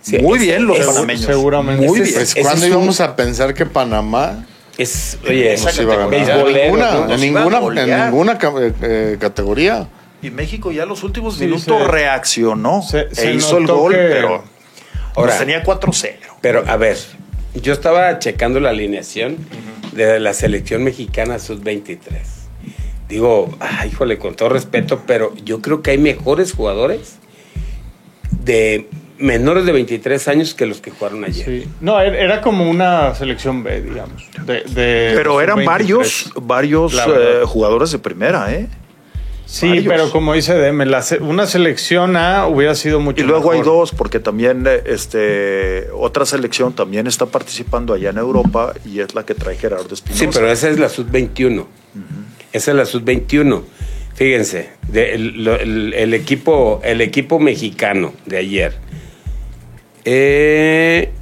Sí, 0.03 0.18
Muy 0.18 0.39
es- 0.39 0.45
bien 0.45 0.66
los 0.66 0.78
es- 0.78 0.87
panameños. 0.87 1.24
seguramente. 1.26 1.87
Muy 1.87 2.01
bien. 2.01 2.14
Pues, 2.14 2.34
¿cuándo 2.34 2.64
es 2.66 2.70
un- 2.72 2.78
íbamos 2.78 3.01
a 3.01 3.16
pensar 3.16 3.55
que 3.55 3.66
Panamá 3.66 4.47
Es, 4.78 5.18
oye, 5.26 5.55
Esa 5.55 5.70
nos 5.70 5.80
iba 5.80 5.95
a 5.95 5.97
ganar? 5.97 6.11
beisbolero, 6.11 6.59
En 6.59 7.20
ninguna, 7.20 7.61
¿no? 7.61 7.72
en 7.72 7.89
ninguna, 7.91 8.39
eh, 8.61 8.72
eh, 8.82 9.16
categoría. 9.18 9.89
Y 10.20 10.30
México 10.30 10.70
ya 10.70 10.84
los 10.84 11.03
últimos 11.03 11.37
Sí, 11.37 11.45
minutos 11.47 11.64
se- 11.64 11.89
reaccionó 11.89 12.82
se- 12.82 13.07
e 13.11 13.14
se 13.14 13.32
hizo 13.32 13.57
el 13.59 13.66
gol, 13.66 13.93
que- 13.93 13.99
pero 13.99 14.45
Ahora- 15.14 15.30
nos 15.32 15.39
tenía 15.39 15.62
4-0. 15.62 16.37
Pero 16.43 16.62
a 16.66 16.76
ver, 16.76 16.99
yo 17.63 17.73
estaba 17.73 18.19
checando 18.19 18.61
la 18.61 18.71
alineación 18.71 19.37
de 19.93 20.21
la 20.21 20.33
selección 20.35 20.85
mexicana 20.85 21.39
sub-23. 21.39 21.99
Digo, 23.09 23.55
ay, 23.61 23.89
híjole, 23.91 24.19
con 24.19 24.35
todo 24.35 24.49
respeto, 24.49 25.03
pero 25.07 25.35
yo 25.45 25.61
creo 25.63 25.81
que 25.83 25.93
hay 25.93 25.99
mejores 25.99 26.53
jugadores 26.53 27.17
de 28.45 28.89
menores 29.19 29.65
de 29.65 29.73
23 29.73 30.29
años 30.29 30.55
que 30.55 30.67
los 30.67 30.81
que 30.81 30.91
jugaron 30.91 31.25
ayer. 31.25 31.45
Sí. 31.45 31.69
No, 31.81 31.99
era 32.01 32.19
era 32.19 32.41
como 32.43 32.69
una 32.69 33.15
selección 33.15 33.63
B, 33.63 33.81
digamos. 33.81 34.23
de- 34.45 34.63
de 34.65 35.13
Pero 35.15 35.41
eran 35.41 35.57
23. 35.57 35.67
varios, 35.67 36.33
varios 36.43 36.95
eh, 36.95 37.41
jugadores 37.47 37.93
de 37.93 37.99
primera, 37.99 38.53
¿eh? 38.53 38.67
Sí, 39.47 39.68
varios. 39.68 39.86
pero 39.86 40.11
como 40.11 40.34
dice 40.34 40.55
Deme, 40.55 40.84
la 40.86 41.03
se- 41.03 41.18
una 41.18 41.47
selección 41.47 42.16
A 42.16 42.47
hubiera 42.49 42.74
sido 42.74 42.99
mucho 43.01 43.22
Y 43.22 43.24
luego 43.24 43.53
hay 43.53 43.62
dos, 43.62 43.92
porque 43.92 44.18
también 44.18 44.64
eh, 44.66 44.82
este 44.86 45.88
otra 45.94 46.26
selección 46.26 46.72
también 46.74 47.07
está 47.07 47.26
participando 47.26 47.94
allá 47.94 48.11
en 48.11 48.18
Europa 48.18 48.74
y 48.84 48.99
es 49.01 49.14
la 49.14 49.24
que 49.24 49.34
trae 49.34 49.57
Gerardo 49.57 49.94
Espinosa. 49.94 50.18
Sí, 50.24 50.28
pero 50.32 50.51
esa 50.51 50.68
es 50.68 50.78
la 50.80 50.88
sub-21. 50.88 51.64
Esa 52.53 52.70
es 52.72 52.76
la 52.76 52.84
sub-21. 52.86 53.62
Fíjense, 54.16 54.70
de- 54.88 55.14
el, 55.14 55.44
lo- 55.44 55.55
el- 55.61 55.94
el 55.94 56.12
equipo, 56.14 56.80
el 56.82 57.01
equipo 57.01 57.38
mexicano 57.38 58.14
de 58.26 58.38
ayer. 58.38 58.76
Eh, 60.05 61.12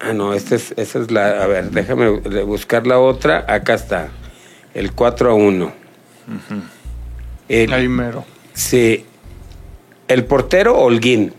ah, 0.00 0.12
no, 0.12 0.32
esta 0.34 0.56
es, 0.56 0.74
esta 0.76 0.98
es 0.98 1.10
la. 1.10 1.42
A 1.42 1.46
ver, 1.46 1.70
déjame 1.70 2.08
buscar 2.44 2.86
la 2.86 2.98
otra. 2.98 3.44
Acá 3.48 3.74
está. 3.74 4.08
El 4.74 4.92
4 4.92 5.30
a 5.30 5.34
1. 5.34 5.72
El- 7.52 7.72
Ahí 7.72 7.88
mero. 7.88 8.24
Sí. 8.54 9.04
El 10.08 10.24
portero 10.24 10.76
Holguín. 10.78 11.32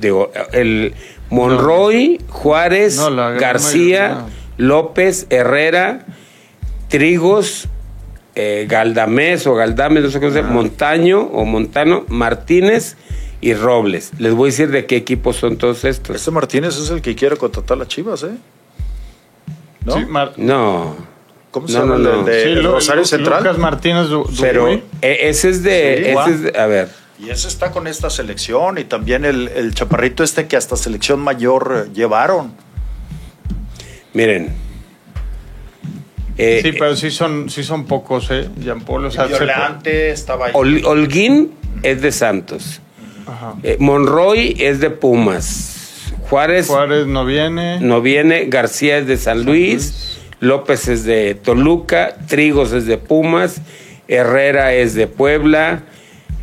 Digo, 0.00 0.32
el 0.52 0.94
Monroy, 1.30 2.20
Juárez, 2.28 2.96
No, 2.96 3.10
la 3.10 3.28
gran 3.30 3.40
García, 3.40 4.08
mayoría. 4.08 4.34
López, 4.56 5.26
Herrera, 5.30 6.06
Trigos, 6.88 7.68
eh, 8.34 8.66
Galdamés 8.68 9.46
o 9.46 9.54
Galdames, 9.54 10.02
no 10.04 10.10
sé 10.10 10.18
cómo 10.18 10.32
se 10.32 10.40
llama, 10.42 10.54
Montaño 10.54 11.20
o 11.20 11.44
Montano, 11.44 12.04
Martínez 12.08 12.96
y 13.40 13.54
Robles. 13.54 14.10
Les 14.18 14.34
voy 14.34 14.48
a 14.48 14.50
decir 14.50 14.70
de 14.70 14.86
qué 14.86 14.96
equipos 14.96 15.36
son 15.36 15.56
todos 15.56 15.84
estos. 15.84 16.16
Este 16.16 16.30
Martínez 16.30 16.76
es 16.78 16.90
el 16.90 17.00
que 17.02 17.14
quiere 17.14 17.36
contratar 17.36 17.76
a 17.76 17.80
las 17.80 17.88
Chivas, 17.88 18.22
¿eh? 18.24 18.30
¿No? 19.84 19.94
Sí, 19.94 20.04
Mar- 20.06 20.32
No. 20.36 20.96
¿Cómo 21.50 21.66
se 21.68 21.74
No, 21.74 21.80
llama? 21.80 21.98
no, 21.98 22.10
el 22.10 22.16
no. 22.20 22.24
de 22.24 22.44
sí, 22.44 22.54
Rosario 22.60 23.02
Lu- 23.02 23.06
Central. 23.08 23.38
Lucas 23.42 23.58
Martínez 23.58 24.08
Du- 24.08 24.28
Pero 24.40 24.68
eh, 24.68 24.82
ese 25.02 25.48
es 25.50 25.62
de. 25.62 25.94
Sí, 25.96 26.02
ese 26.04 26.12
guau. 26.12 26.28
es 26.30 26.42
de- 26.42 26.58
a 26.58 26.66
ver. 26.66 26.88
Y 27.18 27.28
ese 27.30 27.48
está 27.48 27.70
con 27.70 27.86
esta 27.86 28.08
selección 28.08 28.78
y 28.78 28.84
también 28.84 29.24
el, 29.24 29.48
el 29.48 29.74
chaparrito 29.74 30.22
este 30.24 30.46
que 30.46 30.56
hasta 30.56 30.76
selección 30.76 31.18
mayor 31.20 31.86
eh, 31.86 31.90
llevaron. 31.92 32.52
Miren. 34.14 34.54
Eh, 36.38 36.60
Sí, 36.62 36.72
pero 36.72 36.96
sí 36.96 37.10
son, 37.10 37.50
sí 37.50 37.62
son 37.62 37.84
pocos, 37.84 38.30
¿eh? 38.30 38.48
Jean 38.58 38.80
Paul, 38.80 39.04
o 39.06 39.10
sea, 39.10 39.24
se- 39.28 39.34
Violante 39.36 40.10
estaba 40.10 40.46
ahí. 40.46 40.52
Hol- 40.54 40.84
Holguín 40.86 41.52
es 41.82 42.00
de 42.00 42.12
Santos. 42.12 42.80
Ajá. 43.26 43.54
Eh, 43.62 43.76
Monroy 43.78 44.56
es 44.58 44.80
de 44.80 44.88
Pumas. 44.90 45.76
Juárez 46.30 46.68
Juárez 46.68 47.06
no 47.06 47.24
viene. 47.26 47.80
no 47.80 48.00
viene. 48.00 48.46
García 48.46 48.98
es 48.98 49.06
de 49.06 49.16
San 49.18 49.44
Luis. 49.44 50.09
López 50.40 50.88
es 50.88 51.04
de 51.04 51.34
Toluca. 51.34 52.14
Trigos 52.26 52.72
es 52.72 52.86
de 52.86 52.98
Pumas. 52.98 53.60
Herrera 54.08 54.74
es 54.74 54.94
de 54.94 55.06
Puebla. 55.06 55.82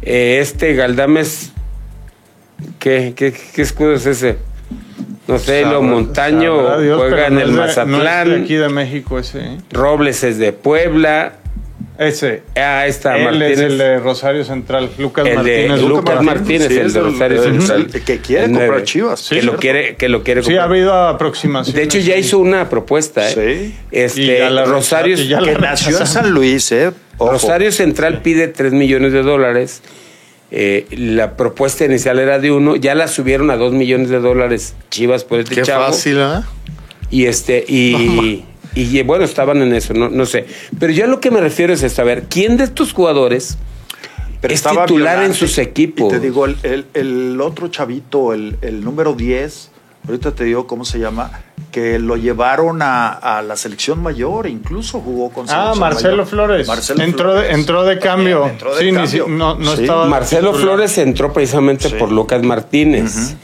Eh, 0.01 0.39
este 0.41 0.73
Galdames. 0.75 1.51
¿Qué, 2.79 3.13
qué, 3.15 3.33
qué 3.53 3.61
escudo 3.61 3.93
es 3.93 4.05
ese? 4.05 4.37
No 5.27 5.37
sé, 5.39 5.63
lo 5.63 5.81
Montaño 5.81 6.55
sabrá 6.55 6.79
Dios, 6.79 6.97
juega 6.99 7.27
en 7.27 7.33
no 7.35 7.39
el 7.41 7.51
de- 7.51 7.57
Mazatlán. 7.57 7.89
No 8.27 8.33
es 8.33 8.39
de 8.39 8.43
aquí 8.45 8.55
de 8.55 8.69
México 8.69 9.19
ese, 9.19 9.39
¿eh? 9.39 9.57
Robles 9.71 10.23
es 10.23 10.37
de 10.37 10.53
Puebla. 10.53 11.33
Ese. 11.97 12.43
Ah, 12.55 12.85
está 12.85 13.17
Él 13.17 13.23
Martínez. 13.23 13.51
es 13.53 13.59
el 13.59 13.77
de 13.79 13.99
Rosario 13.99 14.43
Central. 14.45 14.89
Lucas 14.99 15.25
El 15.25 15.43
de 15.43 15.67
Martínez. 15.67 15.81
Lucas 15.81 16.21
Martínez, 16.23 16.67
sí, 16.67 16.77
el 16.77 16.93
de 16.93 16.99
Rosario 17.01 17.43
el- 17.43 17.53
Central. 17.61 17.87
el 17.93 18.01
que 18.03 18.19
quiere 18.19 18.45
El 18.45 18.51
comprar. 18.51 18.83
Chivas. 18.83 19.29
que 19.29 19.41
lo 19.41 19.55
quiere, 19.57 19.95
que 19.95 20.07
lo 20.09 20.21
quiere 20.23 20.43
Sí, 20.43 20.51
ha 20.51 20.61
comprar. 20.61 20.69
habido 20.69 20.93
aproximaciones. 21.07 21.75
De 21.75 21.83
hecho, 21.83 21.97
ya 21.97 22.15
hizo 22.15 22.37
una 22.39 22.69
propuesta, 22.69 23.27
¿eh? 23.31 23.33
Sí. 23.71 23.75
Este, 23.91 24.47
la 24.49 24.65
Rosario, 24.65 25.17
y 25.17 25.27
ya 25.27 25.41
la 25.41 25.53
Que 25.53 25.59
nació 25.59 25.99
en. 25.99 26.05
San 26.07 26.29
Luis, 26.29 26.71
¿eh? 26.71 26.91
Ojo. 27.17 27.31
Rosario 27.31 27.71
Central 27.71 28.21
pide 28.21 28.47
3 28.47 28.73
millones 28.73 29.11
de 29.11 29.23
dólares. 29.23 29.81
Eh, 30.51 30.85
la 30.91 31.35
propuesta 31.35 31.83
inicial 31.83 32.19
era 32.19 32.39
de 32.39 32.51
uno, 32.51 32.75
ya 32.75 32.93
la 32.95 33.07
subieron 33.07 33.49
a 33.49 33.57
2 33.57 33.73
millones 33.73 34.09
de 34.09 34.19
dólares 34.19 34.75
Chivas 34.91 35.23
por 35.25 35.39
este 35.39 35.55
Qué 35.55 35.61
chavo. 35.63 35.87
fácil, 35.87 36.19
¿eh? 36.19 36.41
Y 37.09 37.25
este, 37.25 37.65
y, 37.67 38.45
y, 38.81 39.01
bueno, 39.03 39.23
estaban 39.25 39.61
en 39.61 39.73
eso, 39.73 39.93
no, 39.93 40.09
no 40.09 40.25
sé. 40.25 40.45
Pero 40.79 40.93
yo 40.93 41.05
a 41.05 41.07
lo 41.07 41.19
que 41.19 41.31
me 41.31 41.41
refiero 41.41 41.73
es 41.73 41.83
esto, 41.83 42.01
a 42.01 42.05
ver, 42.05 42.23
¿quién 42.29 42.57
de 42.57 42.63
estos 42.65 42.93
jugadores 42.93 43.57
Pero 44.41 44.53
es 44.53 44.61
titular 44.63 45.23
en 45.23 45.33
sus 45.33 45.57
equipos? 45.57 46.07
Y 46.13 46.15
te 46.17 46.19
digo, 46.19 46.45
el, 46.45 46.57
el- 46.63 46.85
el 46.93 47.41
otro 47.41 47.67
chavito, 47.69 48.33
el, 48.33 48.57
el 48.61 48.83
número 48.83 49.13
10, 49.13 49.71
ahorita 50.07 50.31
te 50.33 50.43
digo 50.43 50.67
cómo 50.67 50.85
se 50.85 50.99
llama, 50.99 51.31
que 51.71 51.99
lo 51.99 52.15
llevaron 52.15 52.81
a, 52.81 53.09
a 53.09 53.41
la 53.41 53.55
selección 53.57 54.01
mayor, 54.01 54.47
incluso 54.47 54.99
jugó 55.01 55.29
con 55.31 55.45
Ah, 55.49 55.73
Marcelo 55.77 56.11
mayor. 56.17 56.27
Flores. 56.27 56.67
Marcelo 56.67 57.03
entró, 57.03 57.33
De, 57.33 57.39
Flores. 57.41 57.57
entró 57.59 57.83
de 57.83 57.95
También 57.97 58.13
cambio. 58.37 58.47
entró 58.47 58.75
de 58.75 58.83
sí, 58.85 58.91
cambio. 58.93 59.25
no, 59.27 59.55
no 59.55 59.75
Sí. 59.75 59.81
estaba. 59.81 60.05
Marcelo 60.07 60.51
titular. 60.51 60.61
Flores 60.75 60.97
entró 60.97 61.33
precisamente 61.33 61.89
Sí. 61.89 61.95
por 61.99 62.11
Lucas 62.11 62.41
Martínez. 62.43 63.35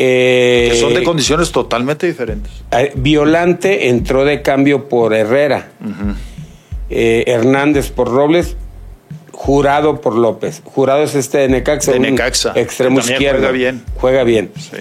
Eh, 0.00 0.68
Que 0.70 0.76
son 0.78 0.94
de 0.94 1.02
condiciones 1.02 1.50
totalmente 1.50 2.06
diferentes. 2.06 2.52
Eh, 2.70 2.92
Violante 2.94 3.88
entró 3.88 4.24
de 4.24 4.42
cambio 4.42 4.88
por 4.88 5.12
Herrera. 5.12 5.70
Eh, 6.88 7.24
Hernández 7.26 7.90
por 7.90 8.08
Robles. 8.08 8.56
Jurado 9.32 10.00
por 10.00 10.16
López. 10.16 10.62
Jurado 10.64 11.02
es 11.02 11.14
este 11.16 11.38
de 11.38 11.48
Necaxa. 11.48 11.92
De 11.92 12.00
Necaxa, 12.00 12.52
Extremo 12.56 13.00
izquierdo. 13.00 13.38
juega 13.38 13.50
bien. 13.52 13.82
Juega 13.96 14.24
bien. 14.24 14.50
Sí. 14.56 14.76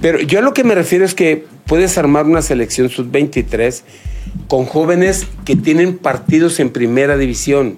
Pero 0.00 0.20
yo 0.20 0.38
a 0.38 0.42
lo 0.42 0.52
que 0.54 0.64
me 0.64 0.74
refiero 0.74 1.04
es 1.04 1.14
que 1.14 1.44
puedes 1.66 1.96
armar 1.98 2.26
una 2.26 2.42
selección 2.42 2.88
sub-23 2.90 3.82
con 4.48 4.66
jóvenes 4.66 5.26
que 5.44 5.54
tienen 5.56 5.98
partidos 5.98 6.58
en 6.60 6.70
primera 6.70 7.16
división. 7.16 7.76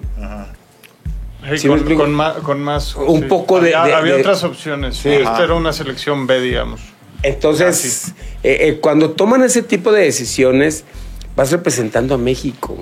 Sí, 1.51 1.57
¿Sí 1.57 1.69
me 1.69 1.95
con, 1.95 2.13
más, 2.13 2.33
con 2.37 2.61
más- 2.61 2.95
Un 2.95 3.21
sí. 3.21 3.25
poco 3.27 3.59
de- 3.59 3.75
Había, 3.75 3.95
de- 3.95 3.99
había 4.01 4.13
de- 4.15 4.21
otras 4.21 4.43
opciones. 4.43 4.97
Sí. 4.97 5.09
Esta 5.09 5.43
era 5.43 5.53
una 5.55 5.73
selección 5.73 6.25
B, 6.27 6.39
digamos. 6.41 6.81
Entonces, 7.21 8.13
eh, 8.43 8.57
eh, 8.61 8.79
cuando 8.81 9.11
toman 9.11 9.43
ese 9.43 9.61
tipo 9.63 9.91
de 9.91 10.03
decisiones, 10.03 10.83
vas 11.35 11.51
representando 11.51 12.15
a 12.15 12.17
México. 12.17 12.77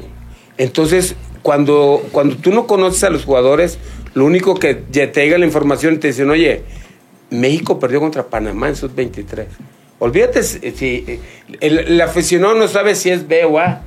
Entonces, 0.57 1.15
cuando, 1.41 2.03
cuando 2.11 2.35
tú 2.37 2.51
no 2.51 2.67
conoces 2.67 3.03
a 3.03 3.09
los 3.09 3.23
jugadores, 3.25 3.77
lo 4.13 4.25
único 4.25 4.55
que 4.55 4.75
te 4.75 5.07
llega 5.07 5.37
la 5.37 5.45
información 5.45 5.99
te 5.99 6.07
dicen, 6.07 6.29
oye, 6.29 6.63
México 7.29 7.79
perdió 7.79 7.99
contra 7.99 8.27
Panamá 8.27 8.67
en 8.67 8.75
sus 8.75 8.93
23. 8.93 9.47
Olvídate 9.99 10.43
si 10.43 10.59
eh, 11.07 11.19
el, 11.61 11.79
el 11.79 12.01
aficionado 12.01 12.55
no 12.55 12.67
sabe 12.67 12.95
si 12.95 13.09
es 13.09 13.27
B 13.27 13.45
o 13.45 13.59
A, 13.59 13.81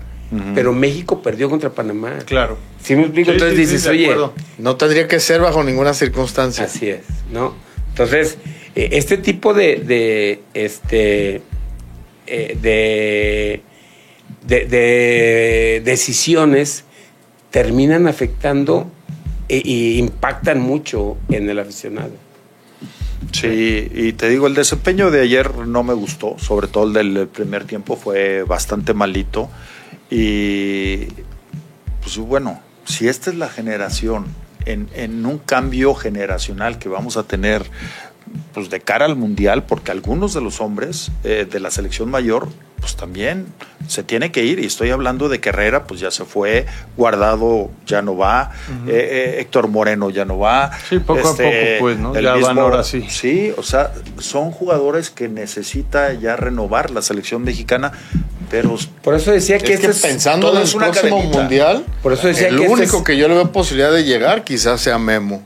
pero 0.55 0.73
México 0.73 1.23
perdió 1.23 1.49
contra 1.51 1.71
Panamá. 1.71 2.19
Claro. 2.25 2.57
¿Sí 2.83 2.97
me 2.97 3.03
explico? 3.03 3.31
Sí, 3.31 3.35
Entonces 3.35 3.57
sí, 3.57 3.75
dices, 3.75 3.87
oye. 3.87 4.17
No 4.59 4.77
tendría 4.77 5.07
que 5.09 5.21
ser 5.21 5.41
bajo 5.41 5.63
ninguna 5.63 5.95
circunstancia. 5.95 6.65
Así 6.65 6.89
es, 6.89 7.03
¿no? 7.33 7.55
Entonces, 7.91 8.39
eh, 8.75 8.91
este 8.93 9.17
tipo 9.19 9.55
de, 9.55 9.77
de 9.77 10.43
este 10.55 11.43
eh, 12.27 12.59
de, 12.61 13.63
de, 14.47 14.67
de 14.67 15.83
decisiones 15.85 16.85
terminan 17.51 18.09
afectando 18.09 18.91
e, 19.49 19.63
y 19.65 19.99
impactan 19.99 20.61
mucho 20.61 21.17
en 21.29 21.49
el 21.49 21.59
aficionado. 21.59 22.13
Sí, 23.33 23.91
y 23.93 24.13
te 24.13 24.29
digo, 24.29 24.47
el 24.47 24.55
desempeño 24.55 25.11
de 25.11 25.23
ayer 25.23 25.55
no 25.67 25.83
me 25.83 25.95
gustó, 25.95 26.37
sobre 26.39 26.69
todo 26.69 26.87
el 26.87 26.93
del 26.93 27.27
primer 27.29 27.65
tiempo 27.65 27.97
fue 27.97 28.43
bastante 28.43 28.95
malito. 28.95 29.51
Y 30.11 31.07
pues 32.01 32.17
bueno, 32.19 32.61
si 32.85 33.09
esta 33.09 33.31
es 33.31 33.37
la 33.37 33.49
generación, 33.49 34.27
en, 34.67 34.89
en 34.95 35.25
un 35.27 35.39
cambio 35.39 35.95
generacional 35.95 36.79
que 36.79 36.89
vamos 36.89 37.17
a 37.17 37.25
tener 37.25 37.65
pues 38.53 38.71
de 38.71 38.81
cara 38.81 39.05
al 39.05 39.17
mundial, 39.17 39.65
porque 39.65 39.91
algunos 39.91 40.35
de 40.35 40.41
los 40.41 40.61
hombres 40.61 41.11
eh, 41.25 41.47
de 41.51 41.61
la 41.61 41.71
selección 41.71 42.11
mayor, 42.11 42.49
pues 42.85 42.97
también 42.97 43.47
se 43.89 44.03
tiene 44.03 44.31
que 44.31 44.45
ir. 44.45 44.59
Y 44.59 44.67
estoy 44.67 44.91
hablando 44.91 45.31
de 45.31 45.41
que 45.41 45.49
Herrera, 45.49 45.85
pues 45.85 46.01
ya 46.01 46.11
se 46.11 46.27
fue, 46.27 46.67
Guardado 46.99 47.71
ya 47.87 48.03
no 48.03 48.15
va, 48.15 48.51
eh, 48.87 48.91
eh, 49.37 49.41
Héctor 49.41 49.69
Moreno 49.69 50.11
ya 50.11 50.27
no 50.27 50.39
va. 50.39 50.71
Sí, 50.91 50.99
poco 50.99 51.21
a 51.29 51.33
poco, 51.35 51.43
pues, 51.81 51.99
¿no? 51.99 52.15
el 52.15 52.23
Ya 52.25 52.35
van 52.35 52.59
ahora 52.59 52.85
sí. 52.85 53.07
Sí, 53.09 53.53
o 53.57 53.63
sea, 53.63 53.91
son 54.19 54.51
jugadores 54.51 55.09
que 55.09 55.29
necesita 55.29 56.13
ya 56.13 56.37
renovar 56.37 56.91
la 56.91 57.01
selección 57.01 57.43
mexicana, 57.43 57.91
pero 58.51 58.77
Por 59.03 59.15
eso 59.15 59.31
decía 59.33 59.57
que 59.59 59.73
Es 59.73 59.81
que 59.81 59.87
este 59.87 59.97
es 59.97 60.03
pensando 60.03 60.51
en 60.55 60.59
el 60.63 60.71
próximo 60.71 61.17
cadenita. 61.17 61.39
mundial, 61.39 61.85
Por 62.03 62.13
eso 62.13 62.27
decía 62.29 62.49
el 62.49 62.57
que 62.59 62.63
este 62.65 62.75
único 62.75 62.99
es- 62.99 63.03
que 63.05 63.17
yo 63.17 63.29
le 63.29 63.35
veo 63.35 63.51
posibilidad 63.51 63.93
de 63.93 64.05
llegar 64.05 64.45
quizás 64.45 64.79
sea 64.83 64.99
Memo. 64.99 65.43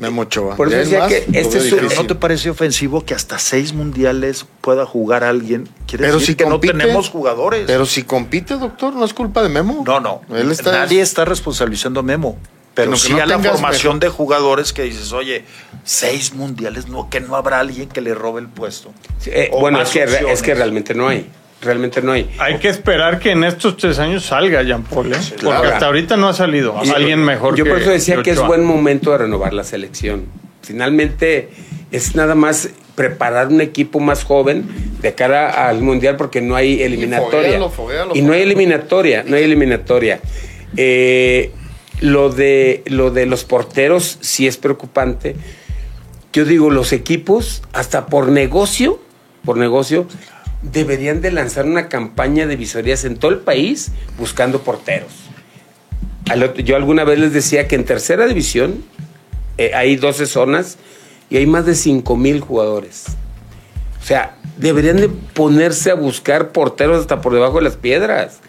Memo 0.00 0.22
Ochoa. 0.22 0.56
Por 0.56 0.68
eso 0.68 0.78
decía 0.78 1.00
más, 1.00 1.08
que 1.08 1.26
este 1.32 1.58
es. 1.58 1.96
¿no 1.96 2.06
te 2.06 2.14
parece 2.14 2.48
ofensivo 2.50 3.04
que 3.04 3.14
hasta 3.14 3.38
seis 3.38 3.72
mundiales 3.74 4.46
pueda 4.60 4.86
jugar 4.86 5.24
alguien? 5.24 5.68
Quiere 5.86 6.04
Pero 6.04 6.14
decir 6.14 6.28
si 6.28 6.34
que 6.36 6.44
compite- 6.44 6.72
no 6.72 6.78
tenemos 6.80 7.10
jugadores. 7.10 7.64
Pero 7.66 7.84
si 7.86 8.02
compite, 8.02 8.54
doctor, 8.56 8.94
no 8.94 9.04
es 9.04 9.12
culpa 9.12 9.42
de 9.42 9.48
Memo. 9.50 9.84
no, 9.86 10.00
no. 10.00 10.22
Él 10.34 10.50
está 10.50 10.72
Nadie 10.72 11.00
está 11.02 11.24
responsabilizando 11.24 12.00
a 12.00 12.02
Memo. 12.02 12.38
Pero 12.74 12.90
que 12.92 12.96
sí 12.98 13.12
no 13.12 13.22
a 13.22 13.26
la 13.26 13.38
formación 13.38 13.98
mejor- 13.98 14.00
de 14.00 14.08
jugadores 14.08 14.72
que 14.72 14.82
dices, 14.82 15.12
oye, 15.12 15.44
seis 15.84 16.34
mundiales, 16.34 16.88
no, 16.88 17.08
que 17.08 17.20
no 17.20 17.36
habrá 17.36 17.60
alguien 17.60 17.88
que 17.88 18.00
le 18.00 18.14
robe 18.14 18.40
el 18.40 18.48
puesto. 18.48 18.92
Eh, 19.26 19.48
bueno, 19.52 19.80
es 19.80 19.90
que, 19.90 20.02
es 20.04 20.42
que 20.42 20.54
realmente 20.54 20.92
no 20.94 21.06
hay. 21.08 21.30
Realmente 21.64 22.02
no 22.02 22.12
hay. 22.12 22.30
Hay 22.38 22.58
que 22.58 22.68
esperar 22.68 23.18
que 23.18 23.30
en 23.30 23.44
estos 23.44 23.76
tres 23.76 23.98
años 23.98 24.24
salga 24.26 24.62
Jean 24.62 24.82
Paul, 24.82 25.12
¿eh? 25.12 25.16
Porque 25.42 25.68
hasta 25.68 25.86
ahorita 25.86 26.16
no 26.16 26.28
ha 26.28 26.34
salido 26.34 26.78
Y- 26.84 26.90
alguien 26.90 27.24
mejor 27.24 27.56
Yo 27.56 27.64
que 27.64 27.70
por 27.70 27.80
eso 27.80 27.90
decía 27.90 28.22
que 28.22 28.30
es 28.30 28.40
buen 28.40 28.64
momento 28.64 29.12
de 29.12 29.18
renovar 29.18 29.52
la 29.54 29.64
selección. 29.64 30.26
Finalmente 30.62 31.48
es 31.90 32.14
nada 32.14 32.34
más 32.34 32.70
preparar 32.94 33.48
un 33.48 33.60
equipo 33.60 33.98
más 34.00 34.24
joven 34.24 34.66
de 35.00 35.14
cara 35.14 35.68
al 35.68 35.80
mundial 35.82 36.16
porque 36.16 36.40
no 36.40 36.54
hay 36.54 36.82
eliminatoria. 36.82 37.42
foguéalo, 37.42 37.70
foguéalo, 37.70 38.16
y 38.16 38.22
no 38.22 38.32
hay 38.32 38.42
eliminatoria, 38.42 39.24
no 39.26 39.36
hay 39.36 39.42
eliminatoria. 39.44 40.20
Eh, 40.76 41.50
lo 42.00 42.30
de 42.30 42.82
lo 42.86 43.10
de 43.10 43.26
los 43.26 43.44
porteros 43.44 44.18
sí 44.20 44.46
es 44.46 44.56
preocupante. 44.56 45.36
Yo 46.32 46.44
digo, 46.44 46.70
los 46.70 46.92
equipos, 46.92 47.62
hasta 47.72 48.06
por 48.06 48.28
negocio, 48.28 48.98
por 49.44 49.56
negocio, 49.56 50.06
deberían 50.72 51.20
de 51.20 51.30
lanzar 51.30 51.66
una 51.66 51.88
campaña 51.88 52.46
de 52.46 52.56
visorías 52.56 53.04
en 53.04 53.16
todo 53.16 53.30
el 53.30 53.38
país 53.38 53.92
buscando 54.18 54.62
porteros. 54.62 55.12
Yo 56.64 56.76
alguna 56.76 57.04
vez 57.04 57.18
les 57.18 57.32
decía 57.32 57.68
que 57.68 57.74
en 57.74 57.84
tercera 57.84 58.26
división 58.26 58.82
eh, 59.58 59.72
hay 59.74 59.96
12 59.96 60.26
zonas 60.26 60.78
y 61.28 61.36
hay 61.36 61.46
más 61.46 61.66
de 61.66 61.74
5 61.74 62.16
mil 62.16 62.40
jugadores. 62.40 63.04
O 64.00 64.06
sea, 64.06 64.36
deberían 64.56 64.96
de 64.96 65.08
ponerse 65.08 65.90
a 65.90 65.94
buscar 65.94 66.50
porteros 66.52 67.00
hasta 67.00 67.20
por 67.20 67.34
debajo 67.34 67.58
de 67.58 67.64
las 67.64 67.76
piedras. 67.76 68.40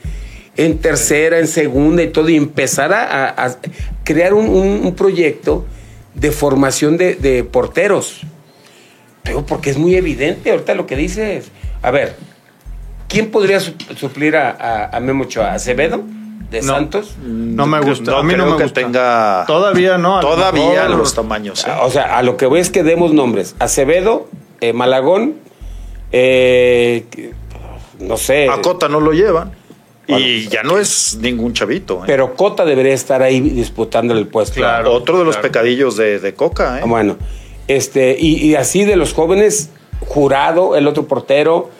En 0.58 0.78
tercera, 0.80 1.40
en 1.40 1.48
segunda 1.48 2.02
y 2.02 2.10
todo, 2.10 2.30
y 2.30 2.38
empezar 2.38 2.94
a, 2.94 3.58
crear 4.06 4.34
un 4.34 4.96
proyecto 4.96 5.66
de 6.14 6.32
formación 6.32 6.96
de, 6.96 7.16
de 7.16 7.44
porteros. 7.44 8.22
Pero 9.24 9.46
porque 9.46 9.70
es 9.72 9.78
muy 9.78 9.96
evidente 9.96 10.52
ahorita 10.52 10.76
lo 10.76 10.88
que 10.88 10.96
dices. 10.96 11.52
A 11.86 11.92
ver, 11.92 12.16
¿quién 13.08 13.30
podría 13.32 13.60
su- 13.60 13.74
suplir 13.98 14.36
a, 14.36 14.50
a, 14.52 14.98
a 14.98 15.00
Memo 15.00 15.24
Ochoa? 15.26 15.54
¿Acevedo? 15.54 16.02
¿De 16.50 16.62
No. 16.62 16.74
Santos? 16.74 17.16
No 17.24 17.66
me 17.66 17.80
gusta. 17.82 18.12
No 18.12 18.18
a 18.18 18.24
mí 18.24 18.34
no 18.36 18.46
me 18.46 18.58
que 18.58 18.64
gusta. 18.64 18.82
tenga- 18.82 19.46
Todavía 19.48 19.98
no. 19.98 20.20
Todavía 20.20 20.84
mejor- 20.84 20.98
los 20.98 21.14
tamaños. 21.14 21.66
¿eh? 21.68 21.72
O 21.82 21.90
sea, 21.92 22.18
a 22.18 22.24
lo 22.24 22.38
que 22.38 22.46
voy 22.46 22.60
es 22.60 22.70
que 22.70 22.84
demos 22.84 23.14
nombres. 23.14 23.56
Acevedo, 23.60 24.28
eh, 24.62 24.72
Malagón, 24.74 25.36
eh, 26.12 27.06
no 28.00 28.18
sé. 28.18 28.48
A 28.50 28.62
Cota 28.62 28.88
no 28.90 29.00
lo 29.00 29.12
llevan. 29.12 29.52
Bueno, 30.08 30.24
y 30.26 30.48
ya 30.50 30.62
no 30.62 30.78
es 30.78 31.18
ningún 31.20 31.54
chavito. 31.54 32.00
¿eh? 32.02 32.04
Pero 32.06 32.36
Cota 32.36 32.64
debería 32.64 32.94
estar 32.94 33.24
ahí 33.24 33.40
disputándole 33.42 34.20
el 34.22 34.28
puesto. 34.28 34.56
Claro. 34.56 34.94
Otro 34.94 35.18
de 35.18 35.26
los 35.26 35.36
claro. 35.36 35.48
pecadillos 35.50 35.98
de, 35.98 36.20
de 36.20 36.34
Coca. 36.36 36.80
¿eh? 36.80 36.84
Bueno, 36.86 37.18
este, 37.68 38.16
y, 38.20 38.36
y 38.46 38.56
así 38.56 38.86
de 38.86 38.96
los 38.98 39.14
jóvenes, 39.14 39.72
jurado, 40.02 40.76
el 40.76 40.88
otro 40.88 41.06
portero. 41.08 41.72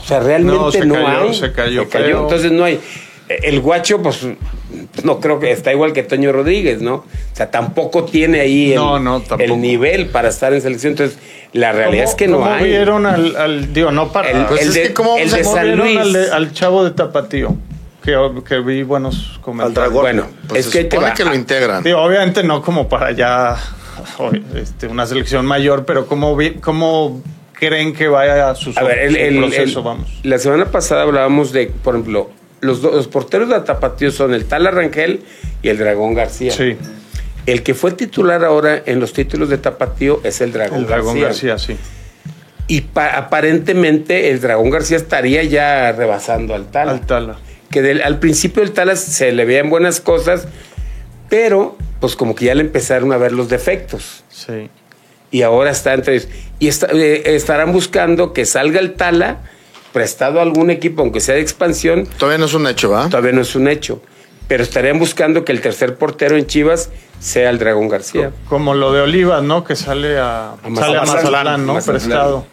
O 0.00 0.04
sea, 0.04 0.20
realmente 0.20 0.58
No, 0.58 0.64
no, 0.66 0.72
se 0.72 0.80
cayó, 0.80 1.06
hay. 1.28 1.34
se 1.34 1.52
cayó 1.52 1.86
feo. 1.86 2.22
Entonces 2.22 2.52
no 2.52 2.64
hay. 2.64 2.80
El 3.28 3.60
guacho, 3.60 4.02
pues, 4.02 4.26
no 5.04 5.20
creo 5.20 5.38
que 5.40 5.52
está 5.52 5.72
igual 5.72 5.92
que 5.92 6.02
Toño 6.02 6.32
Rodríguez, 6.32 6.82
¿no? 6.82 6.94
O 6.96 7.04
sea, 7.32 7.50
tampoco 7.50 8.04
tiene 8.04 8.40
ahí 8.40 8.72
el, 8.72 8.76
No, 8.76 8.98
no, 8.98 9.20
tampoco. 9.20 9.42
el 9.42 9.60
nivel 9.60 10.06
para 10.08 10.28
estar 10.28 10.52
en 10.52 10.60
selección. 10.60 10.92
Entonces, 10.92 11.18
la 11.52 11.72
realidad 11.72 12.04
¿Cómo- 12.04 12.10
es 12.10 12.16
que 12.16 12.28
no 12.28 12.38
cómo 12.38 12.50
hay. 12.52 12.64
vieron 12.64 13.06
al, 13.06 13.36
al- 13.36 13.72
digo, 13.72 13.90
no 13.90 14.12
para... 14.12 14.30
El, 14.30 14.44
Pues 14.46 14.62
el 14.62 14.68
es 14.68 14.74
de, 14.74 14.82
que 14.82 14.92
¿cómo 14.94 15.16
el 15.16 15.30
vamos 15.30 15.32
a 15.32 15.36
de 15.36 15.42
¿Cómo 15.44 15.56
San 15.56 15.76
Luis. 15.76 15.98
al, 15.98 16.12
de- 16.12 16.30
al 16.30 16.52
chavo 16.52 16.84
de 16.84 16.90
Tapatío? 16.90 17.56
Que, 18.02 18.18
que 18.46 18.58
vi 18.58 18.82
buenos 18.82 19.38
comentarios. 19.42 19.74
dragón. 19.76 20.02
Bueno, 20.02 20.26
Pues 20.48 20.66
es 20.66 20.72
se 20.72 20.78
que 20.78 20.84
te 20.84 20.96
supone 20.96 21.10
va. 21.10 21.14
que 21.14 21.24
lo 21.24 21.34
integran. 21.34 21.82
Digo, 21.84 22.00
obviamente 22.02 22.42
no 22.42 22.60
como 22.60 22.88
para 22.88 23.12
ya 23.12 23.56
este, 24.56 24.88
una 24.88 25.06
selección 25.06 25.46
mayor, 25.46 25.84
pero 25.86 26.06
¿cómo, 26.06 26.34
vi- 26.36 26.54
cómo 26.54 27.22
creen 27.68 27.92
que 27.94 28.08
vaya 28.08 28.50
a 28.50 28.54
su, 28.56 28.72
A 28.76 28.82
ver, 28.82 28.98
el, 28.98 29.38
proceso? 29.38 29.78
el- 29.80 29.84
vamos. 29.84 30.20
la 30.24 30.38
semana 30.38 30.66
pasada 30.70 31.02
hablábamos 31.02 31.52
de, 31.52 31.66
por 31.68 31.94
ejemplo, 31.94 32.30
los, 32.60 32.82
dos 32.82 32.94
los 32.94 33.08
porteros 33.08 33.48
de 33.48 33.60
Tapatío 33.60 34.10
son 34.10 34.34
el 34.34 34.46
Tala 34.46 34.70
Rangel 34.72 35.20
y 35.62 35.68
el 35.68 35.78
Dragón 35.78 36.14
García. 36.14 36.50
Sí, 36.52 36.76
El 37.46 37.62
que 37.62 37.74
fue 37.74 37.92
titular 37.92 38.44
ahora 38.44 38.82
en 38.86 38.98
los 39.00 39.12
títulos 39.12 39.48
de 39.48 39.58
Tapatío 39.58 40.20
es 40.24 40.40
el 40.40 40.52
Dragón, 40.52 40.80
el 40.80 40.86
Dragón 40.86 41.20
García. 41.20 41.50
García, 41.50 41.74
sí. 41.74 41.78
Y 42.68 42.80
pa- 42.82 43.16
aparentemente 43.16 44.30
el 44.30 44.40
Dragón 44.40 44.70
García 44.70 44.96
estaría 44.96 45.42
ya 45.44 45.92
rebasando 45.92 46.54
al 46.54 46.70
Tala. 46.70 46.92
Al 46.92 47.00
Tala. 47.06 47.36
Que 47.70 47.82
del- 47.82 48.02
al 48.02 48.18
principio 48.18 48.62
el 48.62 48.72
Tala 48.72 48.96
se 48.96 49.32
le 49.32 49.44
veían 49.44 49.70
buenas 49.70 50.00
cosas, 50.00 50.46
pero 51.28 51.76
pues 52.00 52.16
como 52.16 52.34
que 52.34 52.46
ya 52.46 52.54
le 52.54 52.62
empezaron 52.62 53.12
a 53.12 53.16
ver 53.16 53.32
los 53.32 53.48
defectos. 53.48 54.24
Sí. 54.28 54.68
Y 55.32 55.42
ahora 55.42 55.70
está 55.72 55.94
entre 55.94 56.22
Y 56.60 56.68
está- 56.68 56.86
eh, 56.92 57.22
estarán 57.34 57.72
buscando 57.72 58.32
que 58.32 58.44
salga 58.46 58.78
el 58.78 58.92
Tala 58.94 59.38
prestado 59.92 60.38
a 60.38 60.42
algún 60.42 60.70
equipo, 60.70 61.02
aunque 61.02 61.18
sea 61.20 61.34
de 61.34 61.40
expansión, 61.40 62.06
Todavía 62.18 62.38
no 62.38 62.44
es 62.46 62.54
un 62.54 62.66
hecho, 62.68 62.90
¿va? 62.90 63.08
todavía 63.08 63.32
no 63.32 63.40
es 63.42 63.54
un 63.56 63.66
hecho. 63.68 64.00
Pero 64.48 64.62
estarían 64.62 64.98
buscando 64.98 65.44
que 65.44 65.52
el 65.52 65.60
tercer 65.60 65.96
portero 65.96 66.36
en 66.36 66.46
Chivas 66.46 66.90
sea 67.20 67.50
el 67.50 67.58
Dragón 67.58 67.88
García. 67.88 68.30
Como 68.48 68.74
lo 68.74 68.92
de 68.92 69.00
Olivas, 69.00 69.42
¿no? 69.42 69.64
Que 69.64 69.74
sale 69.76 70.18
a, 70.18 70.52
A 70.52 70.56
sale 70.76 70.98
a 70.98 71.00
Mazatlán. 71.04 71.66
¿no? 71.66 71.74
Mazatlán. 71.74 72.00
Prestado. 72.02 72.46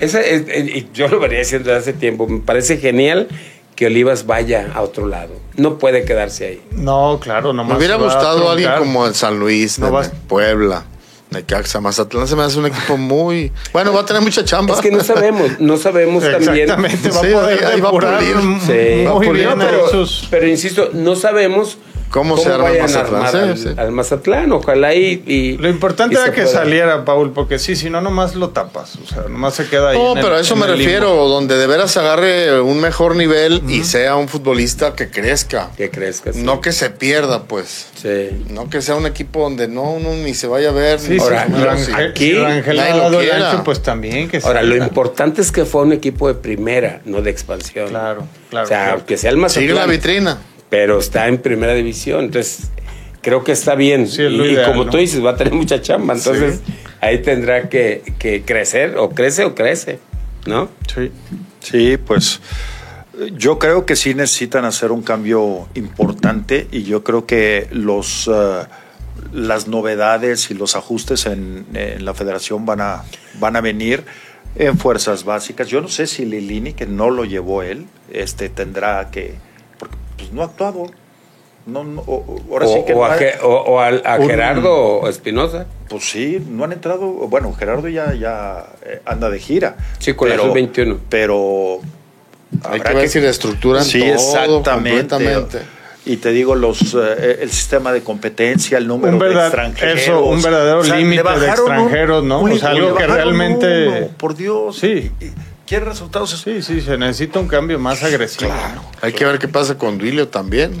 Esa 0.00 0.20
es- 0.20 0.42
eh, 0.48 0.70
y 0.74 0.88
yo 0.94 1.08
lo 1.08 1.18
venía 1.20 1.38
diciendo 1.40 1.70
desde 1.70 1.90
hace 1.90 1.92
tiempo. 1.98 2.26
Me 2.26 2.40
parece 2.40 2.76
genial 2.78 3.28
que 3.76 3.86
Olivas 3.86 4.26
vaya 4.26 4.70
a 4.74 4.80
otro 4.82 5.06
lado. 5.06 5.34
No 5.56 5.78
puede 5.78 6.04
quedarse 6.04 6.46
ahí. 6.46 6.62
No, 6.72 7.18
claro, 7.22 7.52
nomás. 7.52 7.72
Me 7.72 7.78
hubiera 7.78 7.96
gustado 7.96 8.50
alguien 8.50 8.70
como 8.78 9.06
el 9.06 9.14
San 9.14 9.38
Luis, 9.38 9.78
No 9.78 9.86
de 9.86 9.92
vas- 9.92 10.12
Puebla, 10.28 10.84
Necaxa, 11.30 11.80
Mazatlán. 11.80 12.26
Se 12.26 12.34
me 12.36 12.42
hace 12.42 12.58
un 12.58 12.66
equipo 12.66 12.96
muy. 12.96 13.52
Bueno, 13.72 13.92
va 13.92 14.00
a 14.00 14.06
tener 14.06 14.22
mucha 14.22 14.44
chamba. 14.44 14.74
Es 14.74 14.80
que 14.80 14.90
no 14.90 15.02
sabemos, 15.04 15.58
no 15.60 15.76
sabemos 15.76 16.22
también. 16.22 16.70
Exactamente, 16.70 17.10
va 17.10 17.20
Sí, 17.20 17.26
a 17.32 17.40
poder 17.40 17.64
ahí- 17.64 17.72
ahí 17.74 17.80
va 17.80 17.88
a 17.88 17.92
pulir. 17.92 18.36
Sí. 18.66 19.04
Va 19.04 19.10
a 19.10 19.14
pulir, 19.20 19.44
No, 19.48 19.58
pero, 19.58 20.06
pero 20.30 20.46
insisto, 20.46 20.90
no 20.94 21.14
sabemos 21.16 21.76
¿Cómo 22.10 22.36
se 22.36 22.48
arma 22.52 22.70
el 22.70 22.78
vayan 22.78 22.96
a 22.96 23.02
Mazatlán? 23.02 23.14
armar 23.26 23.30
Sí, 23.32 23.38
al, 23.38 23.58
sí. 23.74 23.80
al 23.80 23.92
Mazatlán. 23.92 24.52
Ojalá 24.52 24.94
y, 24.94 25.22
y- 25.26 25.56
Lo 25.58 25.68
importante 25.68 26.14
y 26.14 26.18
era 26.18 26.32
que 26.32 26.42
pueda. 26.42 26.54
saliera, 26.54 27.04
Paul, 27.04 27.32
porque 27.32 27.58
sí, 27.58 27.76
si 27.76 27.90
no, 27.90 28.00
nomás 28.00 28.34
lo 28.34 28.50
tapas. 28.50 28.96
O 28.96 29.06
sea, 29.06 29.22
nomás 29.28 29.54
se 29.54 29.66
queda 29.68 29.90
ahí. 29.90 29.98
No, 29.98 30.14
el- 30.16 30.20
pero 30.22 30.34
a 30.36 30.40
eso 30.40 30.56
me 30.56 30.66
limbo. 30.66 30.78
refiero, 30.78 31.28
donde 31.28 31.56
de 31.56 31.66
veras 31.66 31.96
agarre 31.96 32.60
un 32.60 32.80
mejor 32.80 33.16
nivel 33.16 33.62
y 33.68 33.84
sea 33.84 34.16
un 34.16 34.28
futbolista 34.28 34.94
que 34.94 35.10
crezca. 35.10 35.70
¿Qué 35.76 35.90
crees 35.90 36.20
que 36.20 36.32
sí? 36.32 36.42
No 36.42 36.60
que 36.60 36.72
se 36.72 36.90
pierda, 36.90 37.44
pues. 37.44 37.86
Sí. 38.00 38.44
No 38.50 38.70
que 38.70 38.80
sea 38.80 38.94
un 38.94 39.06
equipo 39.06 39.40
donde 39.42 39.68
no 39.68 39.82
uno 39.92 40.14
ni 40.14 40.34
se 40.34 40.46
vaya 40.46 40.70
a 40.70 40.72
ver. 40.72 41.00
Sí, 41.00 41.10
ni 41.10 41.18
sí, 41.18 41.24
Ahora, 41.24 41.46
Rangel- 41.46 42.10
aquí, 42.10 42.36
ancho, 42.80 43.64
pues 43.64 43.82
también 43.82 44.28
que 44.28 44.38
Ahora, 44.42 44.62
lo 44.62 44.76
importante 44.76 45.40
es 45.42 45.52
que 45.52 45.64
fue 45.64 45.82
un 45.82 45.92
equipo 45.92 46.28
de 46.28 46.34
primera, 46.34 47.00
no 47.04 47.22
de 47.22 47.30
expansión. 47.30 47.88
Claro, 47.88 48.26
claro, 48.50 48.64
O 48.64 48.68
sea, 48.68 48.78
claro. 48.78 48.92
aunque 48.98 49.16
sea 49.16 49.30
el 49.30 49.36
Mazatlán. 49.36 49.62
Sigue 49.68 49.74
la 49.74 49.86
vitrina. 49.86 50.38
Pero 50.70 50.98
está 50.98 51.28
en 51.28 51.38
primera 51.38 51.74
división. 51.74 52.26
Entonces, 52.26 52.70
creo 53.22 53.44
que 53.44 53.52
está 53.52 53.74
bien. 53.74 54.06
Sí, 54.06 54.24
es 54.24 54.32
lo 54.32 54.46
y, 54.46 54.52
ideal, 54.52 54.66
como 54.66 54.84
¿no? 54.84 54.90
tú 54.90 54.98
dices, 54.98 55.24
va 55.24 55.30
a 55.30 55.36
tener 55.36 55.54
mucha 55.54 55.80
chamba. 55.80 56.14
Entonces, 56.14 56.60
ahí 57.00 57.22
tendrá 57.22 57.68
que, 57.68 58.02
que 58.18 58.42
crecer, 58.42 58.96
o 58.96 59.10
crece 59.10 59.44
o 59.44 59.54
crece, 59.54 59.98
¿no? 60.46 60.68
Sí. 60.94 61.10
Sí, 61.60 61.96
pues 61.96 62.40
yo 63.36 63.58
creo 63.58 63.84
que 63.84 63.96
sí 63.96 64.14
necesitan 64.14 64.64
hacer 64.64 64.92
un 64.92 65.02
cambio 65.02 65.68
importante 65.74 66.68
y 66.70 66.84
yo 66.84 67.02
creo 67.02 67.26
que 67.26 67.66
los 67.72 68.30
eh, 68.32 68.62
las 69.32 69.66
novedades 69.66 70.50
y 70.50 70.54
los 70.54 70.76
ajustes 70.76 71.26
en, 71.26 71.66
en 71.74 72.04
la 72.04 72.14
federación 72.14 72.64
van 72.64 72.80
a 72.80 73.02
van 73.40 73.56
a 73.56 73.60
venir 73.60 74.04
en 74.54 74.78
fuerzas 74.78 75.24
básicas. 75.24 75.68
Yo 75.68 75.80
no 75.80 75.88
sé 75.88 76.06
si 76.06 76.24
Lilini, 76.24 76.72
que 76.72 76.86
no 76.86 77.10
lo 77.10 77.24
llevó 77.24 77.62
él, 77.62 77.86
este 78.12 78.48
tendrá 78.48 79.10
que 79.10 79.34
pues 80.18 80.30
no 80.32 80.42
ha 80.42 80.44
actuado. 80.46 80.84
No, 81.66 81.84
no, 81.84 82.00
o- 82.06 82.40
ahora 82.50 82.66
o, 82.66 82.72
sí 82.74 82.80
que 82.86 82.94
o 82.94 82.98
no 82.98 83.04
a, 83.04 83.12
ha- 83.14 83.18
Ge- 83.18 83.38
o- 83.42 83.48
o 83.48 83.80
al- 83.80 84.02
a 84.06 84.16
un- 84.18 84.26
Gerardo 84.26 85.06
Espinosa. 85.08 85.66
pues 85.90 86.08
sí, 86.10 86.42
no 86.48 86.64
han 86.64 86.72
entrado. 86.72 87.06
Bueno, 87.28 87.52
Gerardo 87.52 87.88
ya, 87.88 88.14
ya 88.14 88.66
eh, 88.86 89.02
anda 89.04 89.28
de 89.30 89.38
gira. 89.38 89.76
Sí, 89.98 90.14
con 90.14 90.28
la 90.30 90.36
pero, 90.36 90.48
sub-21. 90.48 90.98
Pero. 91.10 91.78
Hay 92.64 92.80
habrá 92.80 92.90
que 92.92 92.96
ver 92.96 93.08
si 93.10 93.20
reestructuran 93.20 93.84
Sí, 93.84 94.00
todo 94.00 94.12
exactamente. 94.14 95.08
completamente. 95.16 95.58
Y 96.06 96.16
te 96.16 96.30
digo, 96.30 96.54
los 96.54 96.94
eh, 96.94 97.40
el 97.42 97.50
sistema 97.50 97.92
de 97.92 98.02
competencia, 98.02 98.78
el 98.78 98.86
número 98.86 99.12
Un 99.12 99.18
de 99.18 99.32
extranjeros. 99.34 100.00
eso, 100.00 100.24
un 100.24 100.40
verdadero 100.40 100.82
límite 100.82 101.22
de 101.22 101.36
un- 101.36 101.44
extranjeros, 101.44 102.24
¿no? 102.24 102.40
un 102.40 102.52
O 102.52 102.56
sea, 102.56 102.70
algo 102.70 102.94
que 102.94 103.06
realmente- 103.06 103.88
uno, 103.88 104.08
por 104.16 104.34
Dios. 104.34 104.78
Sí. 104.78 105.12
Y- 105.20 105.24
y 105.26 105.32
¿Quiere 105.68 105.84
resultados? 105.84 106.30
Sí, 106.30 106.62
sí, 106.62 106.80
se 106.80 106.96
necesita 106.96 107.38
un 107.38 107.46
cambio 107.46 107.78
más 107.78 108.02
agresivo. 108.02 108.50
Hay 109.02 109.12
que 109.12 109.26
ver 109.26 109.38
qué 109.38 109.48
pasa 109.48 109.76
con 109.76 109.98
Duilio 109.98 110.28
también. 110.28 110.72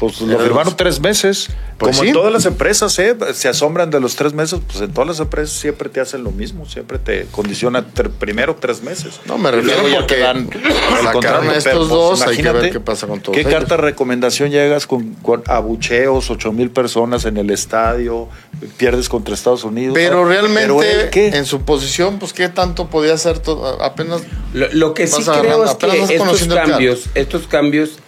Pues 0.00 0.20
lo 0.22 0.38
firmaron 0.38 0.74
tres 0.76 0.98
meses. 0.98 1.50
Pues 1.78 1.92
Como 1.92 2.02
sí. 2.02 2.08
en 2.08 2.14
todas 2.14 2.32
las 2.32 2.44
empresas, 2.44 2.98
¿eh? 2.98 3.16
se 3.32 3.48
asombran 3.48 3.90
de 3.90 4.00
los 4.00 4.16
tres 4.16 4.34
meses. 4.34 4.60
Pues 4.66 4.80
en 4.82 4.92
todas 4.92 5.08
las 5.08 5.20
empresas 5.20 5.50
siempre 5.50 5.88
te 5.88 6.00
hacen 6.00 6.24
lo 6.24 6.30
mismo. 6.30 6.66
Siempre 6.66 6.98
te 6.98 7.26
condiciona 7.30 7.86
primero 8.18 8.56
tres 8.56 8.82
meses. 8.82 9.20
No, 9.26 9.38
me 9.38 9.50
refiero 9.50 9.82
dan 10.20 10.50
el 10.52 11.02
sacaron 11.02 11.48
a 11.48 11.56
estos 11.56 11.74
pues, 11.74 11.88
dos, 11.88 12.22
hay 12.22 12.36
que 12.36 12.42
imagínate 12.42 12.60
ver 12.60 12.72
qué 12.72 12.80
pasa 12.80 13.06
con 13.06 13.20
todos 13.20 13.34
¿Qué 13.34 13.42
ellos. 13.42 13.52
carta 13.52 13.76
de 13.76 13.82
recomendación 13.82 14.50
llegas 14.50 14.86
con, 14.86 15.14
con 15.14 15.42
abucheos, 15.46 16.30
ocho 16.30 16.52
mil 16.52 16.70
personas 16.70 17.24
en 17.24 17.36
el 17.36 17.50
estadio, 17.50 18.28
pierdes 18.76 19.08
contra 19.08 19.34
Estados 19.34 19.64
Unidos? 19.64 19.94
Pero 19.94 20.24
realmente, 20.24 20.68
Pero 20.68 20.82
él, 20.82 21.10
¿qué? 21.10 21.28
en 21.28 21.46
su 21.46 21.62
posición, 21.62 22.18
pues, 22.18 22.32
¿qué 22.32 22.48
tanto 22.48 22.88
podía 22.88 23.14
hacer? 23.14 23.38
todo? 23.38 23.82
Apenas. 23.82 24.22
Lo, 24.52 24.66
lo 24.72 24.94
que 24.94 25.06
sí 25.06 25.22
creo 25.22 25.64
es 25.64 25.74
que 25.74 26.14
estos 26.14 26.46
cambios, 26.46 27.06
estos 27.14 27.46
cambios, 27.46 27.98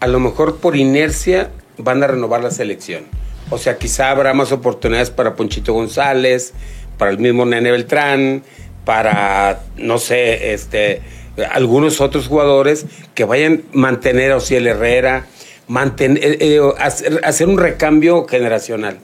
a 0.00 0.06
lo 0.06 0.18
mejor 0.18 0.56
por 0.56 0.76
inercia, 0.76 1.50
van 1.76 2.02
a 2.02 2.06
renovar 2.06 2.42
la 2.42 2.50
selección. 2.50 3.04
O 3.50 3.58
sea, 3.58 3.78
quizá 3.78 4.10
habrá 4.10 4.32
más 4.34 4.52
oportunidades 4.52 5.10
para 5.10 5.34
Ponchito 5.34 5.72
González, 5.72 6.52
para 6.98 7.10
el 7.10 7.18
mismo 7.18 7.44
Nene 7.44 7.70
Beltrán, 7.70 8.42
para, 8.84 9.62
no 9.76 9.98
sé, 9.98 10.52
este, 10.52 11.02
algunos 11.50 12.00
otros 12.00 12.28
jugadores 12.28 12.86
que 13.14 13.24
vayan 13.24 13.62
a 13.72 13.76
mantener 13.76 14.32
a 14.32 14.36
Ociel 14.36 14.66
Herrera, 14.66 15.26
mantener, 15.66 16.24
eh, 16.24 16.38
eh, 16.40 16.60
hacer, 16.78 17.20
hacer 17.24 17.48
un 17.48 17.58
recambio 17.58 18.26
generacional. 18.26 18.98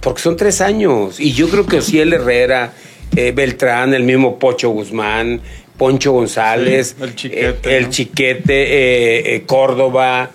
Porque 0.00 0.20
son 0.20 0.36
tres 0.36 0.60
años. 0.60 1.20
Y 1.20 1.32
yo 1.32 1.48
creo 1.48 1.66
que 1.66 1.78
Ociel 1.78 2.12
Herrera, 2.12 2.72
eh, 3.14 3.32
Beltrán, 3.32 3.94
el 3.94 4.02
mismo 4.02 4.38
Pocho 4.38 4.70
Guzmán, 4.70 5.40
Poncho 5.76 6.12
González, 6.12 6.94
Sí, 6.98 7.02
el 7.04 7.14
Chiquete, 7.14 7.48
eh, 7.70 7.76
el 7.78 7.82
¿no? 7.84 7.90
Chiquete, 7.90 9.34
eh, 9.36 9.42
Córdoba, 9.46 10.30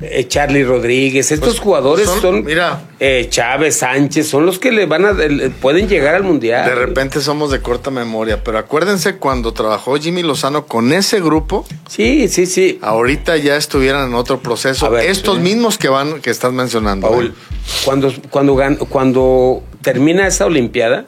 eh, 0.00 0.24
Charlie 0.28 0.62
Rodríguez. 0.64 1.32
Estos 1.32 1.50
Pues, 1.54 1.60
jugadores 1.60 2.06
son- 2.06 2.20
son, 2.20 2.44
mira. 2.44 2.82
eh, 3.00 3.26
Chávez, 3.30 3.76
Sánchez, 3.78 4.26
son 4.28 4.44
los 4.46 4.58
que 4.58 4.70
le 4.70 4.86
van 4.86 5.04
a 5.06 5.12
le- 5.12 5.50
pueden 5.50 5.88
llegar 5.88 6.14
al 6.14 6.22
mundial. 6.22 6.66
De 6.68 6.74
repente 6.74 7.20
somos 7.20 7.50
de 7.50 7.60
corta 7.60 7.90
memoria, 7.90 8.42
pero 8.44 8.58
acuérdense 8.58 9.16
cuando 9.16 9.52
trabajó 9.52 9.96
Jimmy 9.96 10.22
Lozano 10.22 10.66
con 10.66 10.92
ese 10.92 11.20
grupo, 11.20 11.66
Sí, 11.88 12.28
sí, 12.28 12.46
sí. 12.46 12.78
ahorita 12.82 13.36
ya 13.38 13.56
estuvieran 13.56 14.08
en 14.08 14.14
otro 14.14 14.40
proceso. 14.40 14.90
Ver, 14.90 15.06
Estos 15.10 15.36
sí. 15.36 15.42
mismos 15.42 15.78
que 15.78 15.88
van, 15.88 16.20
que 16.20 16.30
estás 16.30 16.52
mencionando. 16.52 17.08
Paul, 17.08 17.26
¿eh? 17.28 17.32
cuando, 17.84 18.12
cuando, 18.30 18.54
cuando 18.88 19.62
termina 19.82 20.26
esa 20.26 20.44
Olimpiada, 20.46 21.06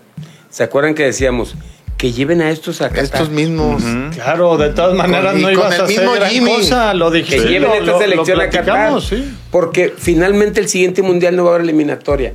¿se 0.51 0.63
acuerdan 0.63 0.95
que 0.95 1.05
decíamos 1.05 1.55
que 1.99 2.13
lleven 2.13 2.41
a 2.41 2.51
estos 2.51 2.81
a 2.81 2.89
Qatar? 2.89 3.05
Estos 3.05 3.29
mismos. 3.31 3.83
Claro, 4.15 4.57
de 4.57 4.71
todas 4.71 4.95
maneras 4.95 5.35
y 5.37 5.43
no 5.43 5.49
con 5.49 5.53
ibas 5.53 5.75
el 5.75 5.81
a 5.81 5.85
hacer 5.85 5.99
mismo 5.99 6.13
gran 6.15 6.31
Jimmy. 6.31 6.55
cosa, 6.57 6.95
lo 6.95 7.11
que 7.11 7.19
dijiste. 7.19 7.49
lleven 7.49 7.71
esta 7.73 7.85
lo- 7.93 7.99
selección 7.99 8.39
lo 8.39 8.45
a 8.45 8.49
Qatar. 8.51 9.03
sí. 9.03 9.35
Porque 9.51 9.93
finalmente 9.99 10.61
el 10.61 10.69
siguiente 10.69 11.03
mundial 11.03 11.37
no 11.37 11.45
va 11.45 11.51
a 11.51 11.55
haber 11.57 11.65
eliminatoria. 11.65 12.33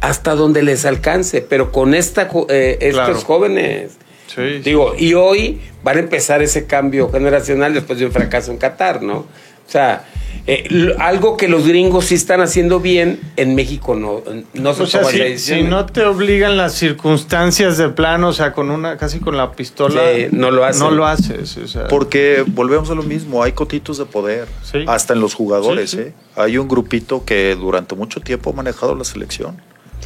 Hasta 0.00 0.34
donde 0.34 0.62
les 0.62 0.84
alcance, 0.84 1.42
pero 1.42 1.70
con 1.70 1.94
esta, 1.94 2.28
eh, 2.48 2.78
estos 2.80 3.04
Claro. 3.04 3.20
jóvenes. 3.20 3.92
Sí, 4.34 4.40
Digo, 4.64 4.94
y 4.98 5.12
hoy 5.14 5.60
van 5.84 5.98
a 5.98 6.00
empezar 6.00 6.40
ese 6.42 6.66
cambio 6.66 7.10
generacional 7.12 7.74
después 7.74 7.98
de 7.98 8.06
un 8.06 8.12
fracaso 8.12 8.50
en 8.50 8.56
Qatar, 8.56 9.02
¿no? 9.02 9.18
O 9.18 9.26
sea, 9.70 10.04
eh, 10.46 10.94
algo 10.98 11.36
que 11.36 11.46
los 11.46 11.66
gringos 11.66 12.06
sí 12.06 12.16
están 12.16 12.40
haciendo 12.40 12.80
bien, 12.80 13.20
en 13.36 13.54
México 13.54 13.94
no, 13.94 14.22
no 14.54 14.74
se 14.74 14.82
O 14.82 14.86
sea, 14.86 15.04
si, 15.38 15.62
no 15.62 15.86
te 15.86 16.04
obligan 16.04 16.56
las 16.56 16.74
circunstancias 16.74 17.78
de 17.78 17.88
plano, 17.90 18.28
o 18.28 18.32
sea, 18.32 18.52
con 18.52 18.70
una, 18.70 18.96
casi 18.96 19.20
con 19.20 19.36
la 19.36 19.52
pistola, 19.52 20.02
Sí, 20.14 20.26
no 20.32 20.50
lo 20.50 20.64
hacen. 20.64 20.80
No 20.80 20.90
lo 20.90 21.06
haces. 21.06 21.56
o 21.58 21.68
sea. 21.68 21.86
Porque 21.86 22.44
volvemos 22.46 22.90
a 22.90 22.94
lo 22.94 23.02
mismo, 23.02 23.42
hay 23.42 23.52
cotitos 23.52 23.98
de 23.98 24.06
poder, 24.06 24.48
Sí. 24.62 24.84
hasta 24.88 25.14
en 25.14 25.20
los 25.20 25.34
jugadores. 25.34 25.90
Sí, 25.90 25.96
sí. 25.96 26.02
¿eh? 26.02 26.14
Hay 26.36 26.58
un 26.58 26.66
grupito 26.66 27.24
que 27.24 27.54
durante 27.54 27.94
mucho 27.94 28.20
tiempo 28.20 28.50
ha 28.50 28.52
manejado 28.52 28.94
la 28.94 29.04
selección. 29.04 29.60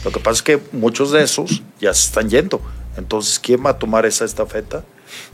Lo 0.04 0.10
que 0.10 0.20
pasa 0.20 0.34
es 0.34 0.42
que 0.42 0.60
muchos 0.72 1.12
de 1.12 1.22
esos 1.22 1.62
ya 1.80 1.94
se 1.94 2.08
están 2.08 2.28
yendo. 2.28 2.60
Entonces, 2.96 3.38
¿quién 3.38 3.64
va 3.64 3.70
a 3.70 3.78
tomar 3.78 4.06
esa 4.06 4.24
estafeta? 4.24 4.84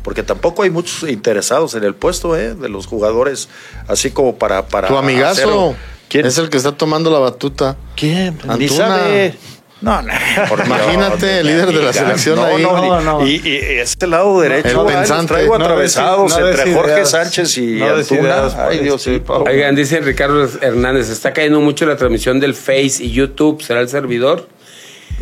Porque 0.03 0.23
tampoco 0.23 0.63
hay 0.63 0.71
muchos 0.71 1.09
interesados 1.09 1.75
en 1.75 1.85
el 1.85 1.95
puesto 1.95 2.37
¿eh? 2.37 2.55
de 2.55 2.69
los 2.69 2.87
jugadores, 2.87 3.49
así 3.89 4.11
como 4.11 4.37
para... 4.37 4.67
para 4.67 4.89
Tu 4.89 4.97
amigazo 4.97 5.31
hacerlo. 5.33 5.75
¿Quién? 6.09 6.27
es 6.27 6.37
el 6.39 6.51
que 6.51 6.57
está 6.59 6.73
tomando 6.73 7.11
la 7.11 7.19
batuta. 7.21 7.77
¿Quién? 7.97 8.39
Ni 8.45 8.67
Antuna. 8.67 8.71
sabe. 8.89 9.35
No, 9.81 10.01
no. 10.01 10.13
Imagínate, 10.67 11.41
el 11.41 11.47
líder 11.49 11.67
de 11.73 11.83
la 11.83 11.93
selección 11.93 12.37
no, 12.37 12.45
ahí. 12.45 12.63
No, 12.63 12.77
No, 13.01 13.01
y- 13.01 13.05
no. 13.05 13.27
Y, 13.27 13.49
y 13.49 13.57
este 13.81 14.07
lado 14.07 14.41
derecho, 14.41 14.87
El 14.89 14.95
pensante. 14.95 15.33
traigo 15.35 15.57
atravesados 15.57 16.39
no 16.39 16.49
entre 16.49 16.73
Jorge 16.73 16.93
ideas. 16.93 17.11
Sánchez 17.11 17.59
y 17.59 17.83
Antuna. 17.83 18.21
ideas, 18.21 18.55
Ay, 18.55 18.67
pues, 18.77 18.83
Dios 18.83 19.03
sí. 19.03 19.23
Oigan, 19.27 19.75
dice 19.75 20.01
Ricardo 20.01 20.49
Hernández, 20.61 21.09
está 21.09 21.33
cayendo 21.33 21.61
mucho 21.61 21.85
la 21.87 21.97
transmisión 21.97 22.39
del 22.39 22.55
Face 22.55 22.99
y 23.01 23.11
YouTube, 23.11 23.61
¿será 23.61 23.81
el 23.81 23.89
servidor? 23.89 24.47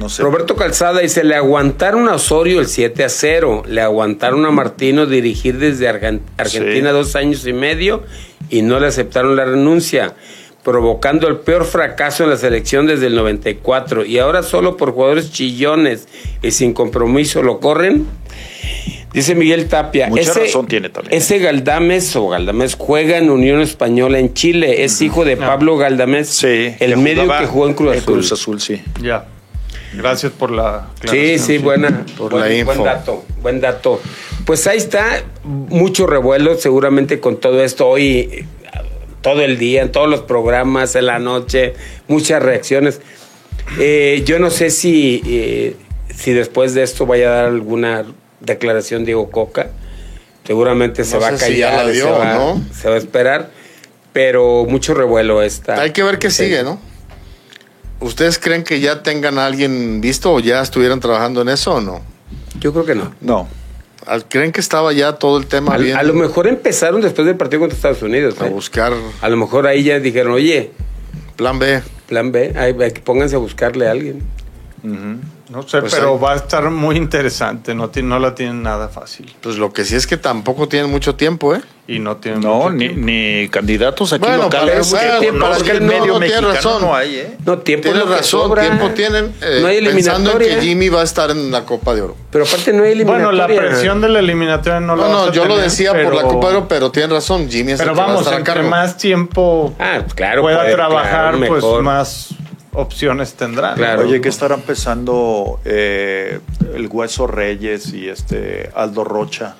No 0.01 0.09
sé. 0.09 0.22
Roberto 0.22 0.56
Calzada 0.56 1.01
dice, 1.01 1.22
le 1.24 1.35
aguantaron 1.36 2.09
a 2.09 2.14
Osorio 2.14 2.59
el 2.59 2.66
7 2.66 3.05
a 3.05 3.09
0, 3.10 3.64
le 3.68 3.82
aguantaron 3.82 4.44
a 4.47 4.51
Martino 4.51 5.05
dirigir 5.05 5.59
desde 5.59 5.89
Argen- 5.90 6.20
Argentina 6.39 6.89
Sí. 6.90 6.94
dos 6.97 7.14
años 7.16 7.47
y 7.47 7.52
medio 7.52 8.02
y 8.48 8.62
no 8.62 8.81
le 8.81 8.86
aceptaron 8.86 9.36
la 9.36 9.44
renuncia, 9.44 10.14
provocando 10.64 11.28
el 11.28 11.36
peor 11.36 11.66
fracaso 11.66 12.24
en 12.24 12.31
la 12.31 12.36
selección 12.39 12.86
desde 12.86 13.09
el 13.09 13.14
94 13.14 14.06
y 14.06 14.18
ahora 14.18 14.43
solo 14.43 14.78
por 14.78 14.93
jugadores 14.93 15.31
chillones 15.32 16.09
y 16.43 16.51
sin 16.51 16.72
compromiso 16.72 17.43
lo 17.43 17.60
corren. 17.60 18.06
Dice 19.12 19.35
Miguel 19.35 19.66
Tapia, 19.68 20.06
Mucha 20.09 20.32
razón 20.32 20.66
tiene 20.66 20.89
también. 20.89 21.14
ese 21.14 21.39
Galdames 21.40 22.14
o 22.16 22.28
Galdames 22.28 22.77
juega 22.78 23.18
en 23.18 23.28
Unión 23.28 23.60
Española 23.60 24.18
en 24.18 24.32
Chile, 24.35 24.85
es 24.85 25.02
hijo 25.02 25.24
de 25.27 25.36
Pablo 25.36 25.77
Galdames, 25.77 26.28
Sí. 26.28 26.74
el 26.78 26.90
que 26.90 26.97
medio 26.97 27.22
jugaba 27.24 27.40
que 27.40 27.47
jugó 27.48 27.66
en 27.66 27.74
Cruz 27.74 27.90
Azul. 27.97 28.05
Cruz 28.14 28.32
Azul, 28.32 28.60
sí. 28.60 28.81
Ya. 29.02 29.27
Gracias 29.92 30.32
por 30.32 30.50
la 30.50 30.88
Sí, 31.10 31.38
sí, 31.38 31.58
buena. 31.58 32.04
Por 32.16 32.30
buen, 32.32 32.44
la 32.44 32.54
info. 32.54 32.66
Buen 32.72 32.84
dato, 32.84 33.24
buen 33.42 33.60
dato. 33.60 34.00
Pues 34.44 34.66
ahí 34.66 34.78
está, 34.78 35.22
mucho 35.44 36.06
revuelo 36.06 36.56
seguramente 36.56 37.20
con 37.20 37.38
todo 37.38 37.62
esto 37.62 37.88
hoy, 37.88 38.46
todo 39.20 39.42
el 39.42 39.58
día, 39.58 39.82
en 39.82 39.92
todos 39.92 40.08
los 40.08 40.20
programas, 40.20 40.94
en 40.96 41.06
la 41.06 41.18
noche, 41.18 41.74
muchas 42.08 42.42
reacciones. 42.42 43.00
Eh, 43.78 44.22
yo 44.24 44.38
no 44.38 44.50
sé 44.50 44.70
si, 44.70 45.22
eh, 45.26 45.76
si 46.16 46.32
después 46.32 46.74
de 46.74 46.82
esto 46.82 47.06
vaya 47.06 47.28
a 47.28 47.34
dar 47.36 47.44
alguna 47.46 48.04
declaración 48.40 49.04
Diego 49.04 49.30
Coca. 49.30 49.70
Seguramente 50.46 51.04
se 51.04 51.18
va 51.18 51.28
a 51.28 51.36
sé 51.36 51.46
si 51.52 51.56
ya 51.58 51.70
callar, 51.70 51.84
la 51.86 51.92
y 51.92 51.94
se, 51.94 52.00
dio, 52.02 52.12
va, 52.18 52.34
¿no? 52.34 52.62
se 52.74 52.88
va 52.88 52.94
a 52.94 52.98
esperar, 52.98 53.50
pero 54.12 54.64
mucho 54.68 54.94
revuelo 54.94 55.42
está. 55.42 55.80
Hay 55.80 55.92
que 55.92 56.02
ver 56.02 56.18
qué 56.18 56.30
Sí. 56.30 56.44
sigue, 56.44 56.62
¿no? 56.64 56.80
¿Ustedes 58.01 58.39
creen 58.39 58.64
que 58.64 58.81
ya 58.81 59.02
tengan 59.02 59.39
a 59.39 59.47
alguien 59.47 60.01
visto 60.01 60.32
o 60.32 60.40
ya 60.40 60.62
estuvieran 60.62 61.01
trabajando 61.01 61.43
en 61.43 61.51
eso 61.51 61.74
o 61.74 61.81
no? 61.81 62.01
Yo 62.59 62.72
creo 62.72 62.85
que 62.86 62.94
no. 62.94 63.14
No. 63.20 63.48
Al- 64.06 64.24
¿Creen 64.27 64.52
que 64.52 64.60
estaba 64.60 64.93
ya 64.93 65.12
todo 65.14 65.36
el 65.39 65.47
tema 65.47 65.74
A, 65.74 65.78
bien? 65.78 65.97
a 65.97 66.02
lo 66.02 66.14
mejor 66.14 66.47
empezaron 66.47 67.01
después 67.02 67.27
del 67.27 67.36
partido 67.36 67.60
contra 67.60 67.77
Estados 67.77 68.02
Unidos. 68.02 68.40
a 68.40 68.47
¿eh? 68.47 68.51
buscar 68.51 68.93
A 69.20 69.28
lo 69.28 69.36
mejor 69.36 69.66
ahí 69.66 69.82
ya 69.85 70.01
dijeron, 70.01 70.32
oye, 70.32 70.70
plan 71.36 71.59
B. 71.59 71.82
plan 72.09 72.32
B, 72.32 72.55
ahí, 72.56 72.74
pónganse 73.05 73.36
a 73.36 73.39
buscarle 73.39 73.86
a 73.86 73.90
alguien. 73.90 74.22
No 75.51 75.62
sé, 75.66 75.81
Pues 75.81 75.94
pero 75.94 76.18
va 76.20 76.35
a 76.35 76.36
estar 76.36 76.70
muy 76.70 76.97
interesante. 76.97 77.74
No, 77.74 77.89
ti- 77.90 78.02
no 78.02 78.18
la 78.20 78.35
tienen 78.36 78.62
nada 78.62 78.89
fácil. 78.89 79.35
Pues 79.40 79.56
lo 79.59 79.72
que 79.72 79.85
sí 79.85 79.97
es 79.97 80.06
que 80.06 80.16
tampoco 80.16 80.68
tienen 80.68 80.90
mucho 80.90 81.16
tiempo, 81.16 81.55
¿eh? 81.56 81.60
Y 81.89 81.98
no 81.98 82.18
tienen 82.18 82.40
No, 82.43 82.70
mucho 82.70 82.94
ni, 82.94 83.48
candidatos 83.48 84.12
aquí 84.12 84.20
Bueno, 84.24 84.44
locales. 84.44 84.93
para- 84.93 85.18
bueno, 85.18 85.52
es 85.52 85.62
que 85.64 85.72
el 85.72 85.81
no, 85.85 85.93
medio 85.93 86.12
no, 86.14 86.20
mexicano 86.20 86.52
razón. 86.52 86.82
no 86.82 86.94
hay, 86.94 87.16
¿eh? 87.16 87.36
No, 87.44 87.59
tiempo 87.59 87.89
lo 87.93 88.05
que 88.05 88.10
razón, 88.18 88.43
sobra. 88.43 88.62
tiempo 88.62 88.90
tienen 88.90 89.35
eh, 89.43 89.59
no 89.60 89.66
hay 89.66 89.85
pensando 89.85 90.31
en 90.32 90.39
que 90.39 90.44
eliminatoria. 90.44 90.62
Jimmy 90.62 90.89
va 90.89 91.01
a 91.01 91.05
estar 91.05 91.31
en 91.32 91.51
la 91.51 91.64
Copa 91.64 91.94
de 91.97 92.02
Oro. 92.02 92.16
Pero 92.31 92.44
aparte 92.44 92.72
no 92.72 92.85
hay 92.85 93.02
Bueno, 93.02 93.31
eliminatoria. 93.31 93.60
la 93.62 93.68
presión 93.70 94.01
de 94.01 94.09
la 94.09 94.18
eliminatoria 94.20 94.78
no, 94.78 94.94
la 94.94 95.09
No, 95.09 95.27
no, 95.27 95.32
yo 95.32 95.47
lo 95.47 95.56
decía 95.59 96.01
por 96.01 96.14
la 96.14 96.22
Copa 96.22 96.51
de 96.51 96.56
Oro, 96.59 96.68
pero 96.68 96.93
tienen 96.93 97.10
razón, 97.10 97.51
Jimmy 97.51 97.72
es 97.72 97.78
Pero 97.81 97.90
el 97.90 97.97
que 97.97 98.01
va 98.01 98.05
a 98.05 98.09
vamos, 98.12 98.22
estar 98.24 98.40
a 98.40 98.44
cargo. 98.44 98.68
más 98.68 98.97
tiempo 98.97 99.74
Ah, 99.81 99.98
pues 100.02 100.14
claro. 100.14 100.43
pueda 100.43 100.60
puede, 100.60 100.74
trabajar, 100.74 101.10
claro, 101.35 101.39
pues 101.39 101.51
mejor. 101.51 101.82
más 101.82 102.28
opciones 102.72 103.34
tendrá. 103.34 103.70
¿no? 103.70 103.76
Claro. 103.76 104.02
Oye, 104.02 104.20
que 104.20 104.28
estarán 104.28 104.62
pensando 104.62 105.60
eh, 105.64 106.40
el 106.74 106.88
Hueso 106.88 107.26
Reyes 107.26 107.92
y 107.92 108.09
este 108.09 108.70
Aldo 108.74 109.05
Rocha 109.05 109.56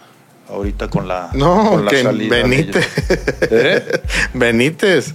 ahorita 0.49 0.89
con 0.89 1.07
la, 1.07 1.31
No, 1.35 1.71
con 1.71 1.85
la 1.85 1.91
que 1.91 2.03
salida 2.03 2.37
Benítez. 2.37 2.89
¿Eh? 3.51 4.03
Benítez. 4.35 5.15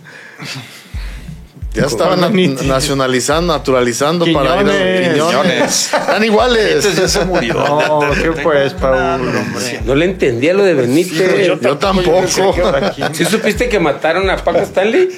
Ya 1.76 1.86
estaban 1.86 2.22
na- 2.22 2.30
nacionalizando, 2.64 3.54
naturalizando 3.54 4.26
para 4.34 4.62
ir 4.62 4.70
a 4.70 5.14
Quiñones. 5.14 5.94
Están 5.94 6.24
iguales. 6.24 6.84
Benítez 6.84 6.96
ya 6.96 7.08
se 7.08 7.26
murió. 7.26 7.54
No, 7.54 8.00
¿qué 8.22 8.32
pues, 8.32 8.74
Paul, 8.74 9.28
hombre? 9.28 9.82
No 9.86 9.96
le 9.96 10.06
entendía 10.06 10.54
lo 10.54 10.64
de 10.64 10.74
Benítez. 10.74 11.48
yo 11.62 11.78
tampoco. 11.78 12.24
¿Sí 13.14 13.26
supiste 13.26 13.70
que 13.70 13.80
mataron 13.80 14.30
a 14.30 14.38
Paco 14.38 14.60
Stanley? 14.60 15.10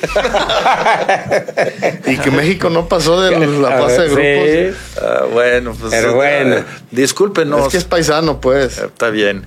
Y 2.05 2.17
que 2.17 2.31
México 2.31 2.69
no 2.69 2.87
pasó 2.87 3.21
de 3.21 3.37
la 3.47 3.71
fase 3.71 4.01
de 4.03 4.07
grupos. 4.09 4.75
Sí. 4.75 5.01
Ah, 5.01 5.25
bueno, 5.31 5.75
pues. 5.79 5.91
Pero 5.91 6.11
eh, 6.11 6.15
bueno. 6.43 6.65
discúlpenos. 6.91 7.61
Es 7.63 7.67
que 7.69 7.77
es 7.77 7.83
paisano, 7.83 8.39
pues. 8.41 8.77
Está 8.77 9.09
bien. 9.09 9.45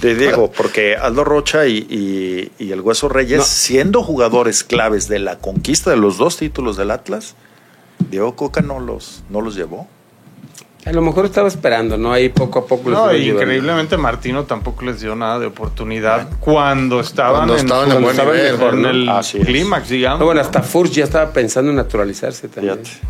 Te 0.00 0.14
digo, 0.14 0.50
porque 0.50 0.96
Aldo 0.96 1.24
Rocha 1.24 1.66
y, 1.66 1.78
y- 1.78 2.50
y 2.64 2.72
el 2.72 2.80
Hueso 2.80 3.08
Reyes, 3.08 3.38
No. 3.38 3.44
siendo 3.44 4.02
jugadores 4.02 4.64
claves 4.64 5.08
de 5.08 5.18
la 5.18 5.36
conquista 5.36 5.90
de 5.90 5.96
los 5.96 6.16
dos 6.18 6.36
títulos 6.48 6.76
del 6.76 6.90
Atlas, 6.90 7.34
Diego 8.10 8.36
Coca 8.36 8.60
no 8.60 8.78
los, 8.80 9.22
no 9.30 9.40
los 9.40 9.54
llevó. 9.56 9.88
A 10.84 10.92
lo 10.92 11.02
mejor 11.02 11.24
estaba 11.24 11.48
esperando, 11.48 11.98
¿no? 11.98 12.12
Ahí 12.12 12.28
poco 12.28 12.60
a 12.60 12.66
poco. 12.66 12.88
les 12.90 12.96
No, 12.98 13.10
llevando. 13.10 13.42
increíblemente 13.42 13.96
Martino 13.96 14.44
tampoco 14.44 14.84
les 14.84 15.00
dio 15.00 15.16
nada 15.16 15.40
de 15.40 15.46
oportunidad 15.46 16.28
cuando 16.38 17.00
estaban 17.00 17.34
Cuando 17.48 17.56
estaban 17.56 17.86
en 17.88 17.94
su- 17.96 18.00
buen 18.02 18.10
estaban 18.12 18.34
nivel, 18.34 18.52
mejor 18.52 18.74
en 18.74 18.84
el 18.86 19.44
clímax, 19.44 19.88
digamos. 19.88 20.20
No, 20.20 20.26
bueno, 20.26 20.40
hasta 20.40 20.62
Furch 20.62 20.92
ya 20.92 21.04
estaba 21.04 21.32
pensando 21.32 21.70
en 21.72 21.76
naturalizarse 21.76 22.46
también. 22.48 22.78
Fíjate. 22.84 23.08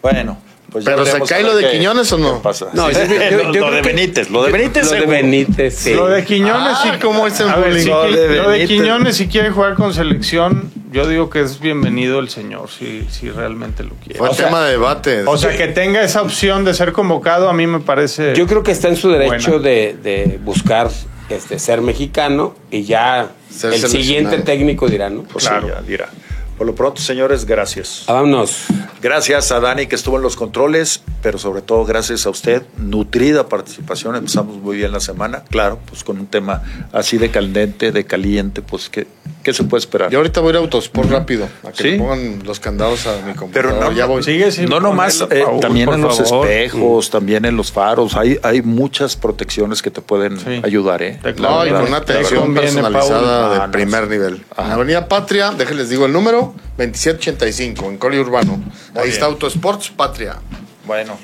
Bueno, 0.00 0.38
pues 0.76 0.84
ya 0.84 0.90
Pero 0.94 1.06
¿se 1.06 1.20
cae 1.34 1.42
lo 1.42 1.56
de 1.56 1.64
qué- 1.64 1.70
Quiñones 1.78 2.12
o 2.12 2.18
no? 2.18 2.34
qué 2.36 2.40
pasa. 2.42 2.66
No, 2.74 2.88
Sí. 2.90 2.94
yo- 2.94 3.30
yo- 3.42 3.52
yo 3.52 3.60
lo, 3.70 3.72
de 3.72 3.82
Benítez, 3.82 4.30
lo 4.30 4.44
de 4.44 4.52
Benítez. 4.52 4.84
Lo 4.86 4.92
de. 5.00 5.06
Benítez, 5.06 5.74
sí. 5.74 5.94
Lo 5.94 6.06
de 6.08 6.24
Quiñones 6.24 6.76
Ah, 6.84 6.92
y 6.96 7.00
¿cómo 7.00 7.26
es 7.26 7.40
el 7.40 7.48
bullying? 7.52 7.80
si, 7.82 7.88
Lo 7.88 8.02
de 8.02 8.10
lo 8.36 8.50
de 8.50 8.58
Benítez. 8.58 8.68
Quiñones 8.68 9.16
si 9.16 9.26
quiere 9.28 9.50
jugar 9.50 9.74
con 9.74 9.94
selección, 9.94 10.70
yo 10.92 11.08
digo 11.08 11.30
que 11.30 11.40
es 11.40 11.60
bienvenido 11.60 12.18
el 12.18 12.28
señor, 12.28 12.68
si, 12.70 13.06
si 13.10 13.30
realmente 13.30 13.84
lo 13.84 13.94
quiere. 13.94 14.18
Fue 14.18 14.28
O 14.28 14.34
sea, 14.34 14.46
tema 14.46 14.64
de 14.64 14.72
debate. 14.72 15.22
o 15.26 15.36
sea, 15.38 15.56
que 15.56 15.68
tenga 15.68 16.02
esa 16.02 16.20
opción 16.22 16.64
de 16.64 16.74
ser 16.74 16.92
convocado 16.92 17.48
a 17.48 17.52
mí 17.54 17.66
me 17.66 17.80
parece... 17.80 18.34
Yo 18.34 18.46
creo 18.46 18.62
que 18.62 18.72
está 18.72 18.88
en 18.88 18.96
su 18.96 19.10
derecho 19.10 19.58
de, 19.58 19.96
de 20.02 20.38
buscar 20.42 20.90
este, 21.30 21.58
ser 21.58 21.80
mexicano 21.80 22.54
y 22.70 22.84
ya 22.84 23.30
Ser 23.50 23.72
el 23.72 23.80
siguiente 23.88 24.38
técnico 24.38 24.88
dirá, 24.88 25.08
¿no? 25.10 25.22
Pues 25.22 25.48
Claro. 25.48 25.68
sí, 25.68 25.72
ya 25.74 25.80
dirá. 25.82 26.08
Por 26.56 26.66
lo 26.66 26.74
pronto, 26.74 27.02
señores, 27.02 27.44
gracias. 27.44 28.04
Vámonos. 28.06 28.64
Gracias 29.02 29.52
a 29.52 29.60
Dani 29.60 29.86
que 29.86 29.94
estuvo 29.94 30.16
en 30.16 30.22
los 30.22 30.36
controles, 30.36 31.02
pero 31.22 31.38
sobre 31.38 31.60
todo 31.60 31.84
gracias 31.84 32.26
a 32.26 32.30
usted. 32.30 32.62
Nutrida 32.78 33.48
participación, 33.48 34.16
empezamos 34.16 34.56
muy 34.56 34.76
bien 34.76 34.90
la 34.92 35.00
semana, 35.00 35.44
claro, 35.50 35.78
pues 35.86 36.02
con 36.02 36.18
un 36.18 36.26
tema 36.26 36.62
así 36.92 37.18
de 37.18 37.30
candente, 37.30 37.92
de 37.92 38.04
caliente, 38.04 38.62
pues 38.62 38.88
¿qué, 38.88 39.06
qué 39.46 39.52
se 39.54 39.62
puede 39.64 39.78
esperar? 39.78 40.10
Yo 40.10 40.18
ahorita 40.18 40.40
voy 40.40 40.48
a 40.48 40.50
ir 40.50 40.56
a 40.56 40.58
Autosport 40.60 41.08
rápido, 41.08 41.48
a 41.62 41.70
que 41.70 41.82
¿Sí? 41.84 41.90
le 41.92 41.98
pongan 41.98 42.42
los 42.44 42.58
candados 42.58 43.06
a 43.06 43.12
mi 43.24 43.32
computadora. 43.34 43.52
Pero 43.78 43.90
no, 43.90 43.92
ya 43.96 44.06
voy. 44.06 44.22
Sigue 44.24 44.50
sin 44.50 44.68
no 44.68 44.80
nomás, 44.80 45.20
eh, 45.30 45.44
también 45.60 45.88
en 45.92 46.00
los 46.02 46.18
favor. 46.18 46.48
espejos, 46.48 47.10
también 47.10 47.44
en 47.44 47.56
los 47.56 47.70
faros, 47.70 48.16
hay, 48.16 48.38
hay 48.42 48.62
muchas 48.62 49.14
protecciones 49.14 49.82
que 49.82 49.90
te 49.92 50.00
pueden 50.00 50.38
Sí. 50.40 50.60
ayudar, 50.64 51.00
¿eh? 51.02 51.20
No, 51.38 51.64
y 51.64 51.70
con 51.70 51.82
una 51.82 52.00
te 52.00 52.14
atención 52.14 52.52
personalizada 52.54 53.42
Paul. 53.42 53.50
de 53.54 53.56
Ah, 53.62 53.66
no, 53.66 53.72
primer 53.72 54.08
nivel. 54.08 54.44
Ajá. 54.56 54.66
En 54.66 54.72
Avenida 54.72 55.06
Patria, 55.08 55.52
déjenles 55.52 55.88
digo 55.90 56.06
el 56.06 56.12
número, 56.12 56.52
2785, 56.76 57.88
en 57.90 57.98
Coli 57.98 58.18
Urbano. 58.18 58.54
Ahí 58.94 59.02
bien. 59.02 59.08
está 59.14 59.26
Autosports 59.26 59.90
Patria. 59.90 60.36
Bueno. 60.84 61.16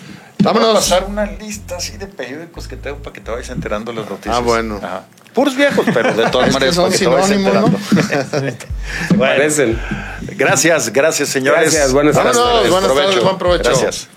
Vámonos. 0.43 0.69
Voy 0.69 0.77
a 0.77 0.81
pasar 0.81 1.05
una 1.09 1.27
lista 1.27 1.77
así 1.77 1.97
de 1.97 2.07
periódicos 2.07 2.67
que 2.69 2.77
tengo 2.77 2.97
para 2.99 3.13
que 3.13 3.21
te 3.21 3.31
vayas 3.31 3.51
enterando 3.51 3.93
las 3.93 4.09
noticias. 4.09 4.35
Ah, 4.37 4.41
bueno. 4.41 4.77
Ajá. 4.83 5.05
Puros 5.35 5.57
viejos, 5.57 5.87
pero 5.93 6.13
de 6.13 6.29
todas 6.31 6.53
maneras 6.53 6.75
son 6.75 6.93
sinónimos, 6.93 7.55
¿no? 7.55 9.19
parecen. 9.19 9.79
Gracias, 10.37 10.93
gracias 10.93 11.29
señores. 11.29 11.73
Gracias, 11.73 11.93
buenas 11.93 12.15
tardes. 12.15 12.37
buenas 12.71 12.95
tardes, 12.95 13.23
buen 13.23 13.39
provecho. 13.39 13.65
Gracias. 13.65 14.09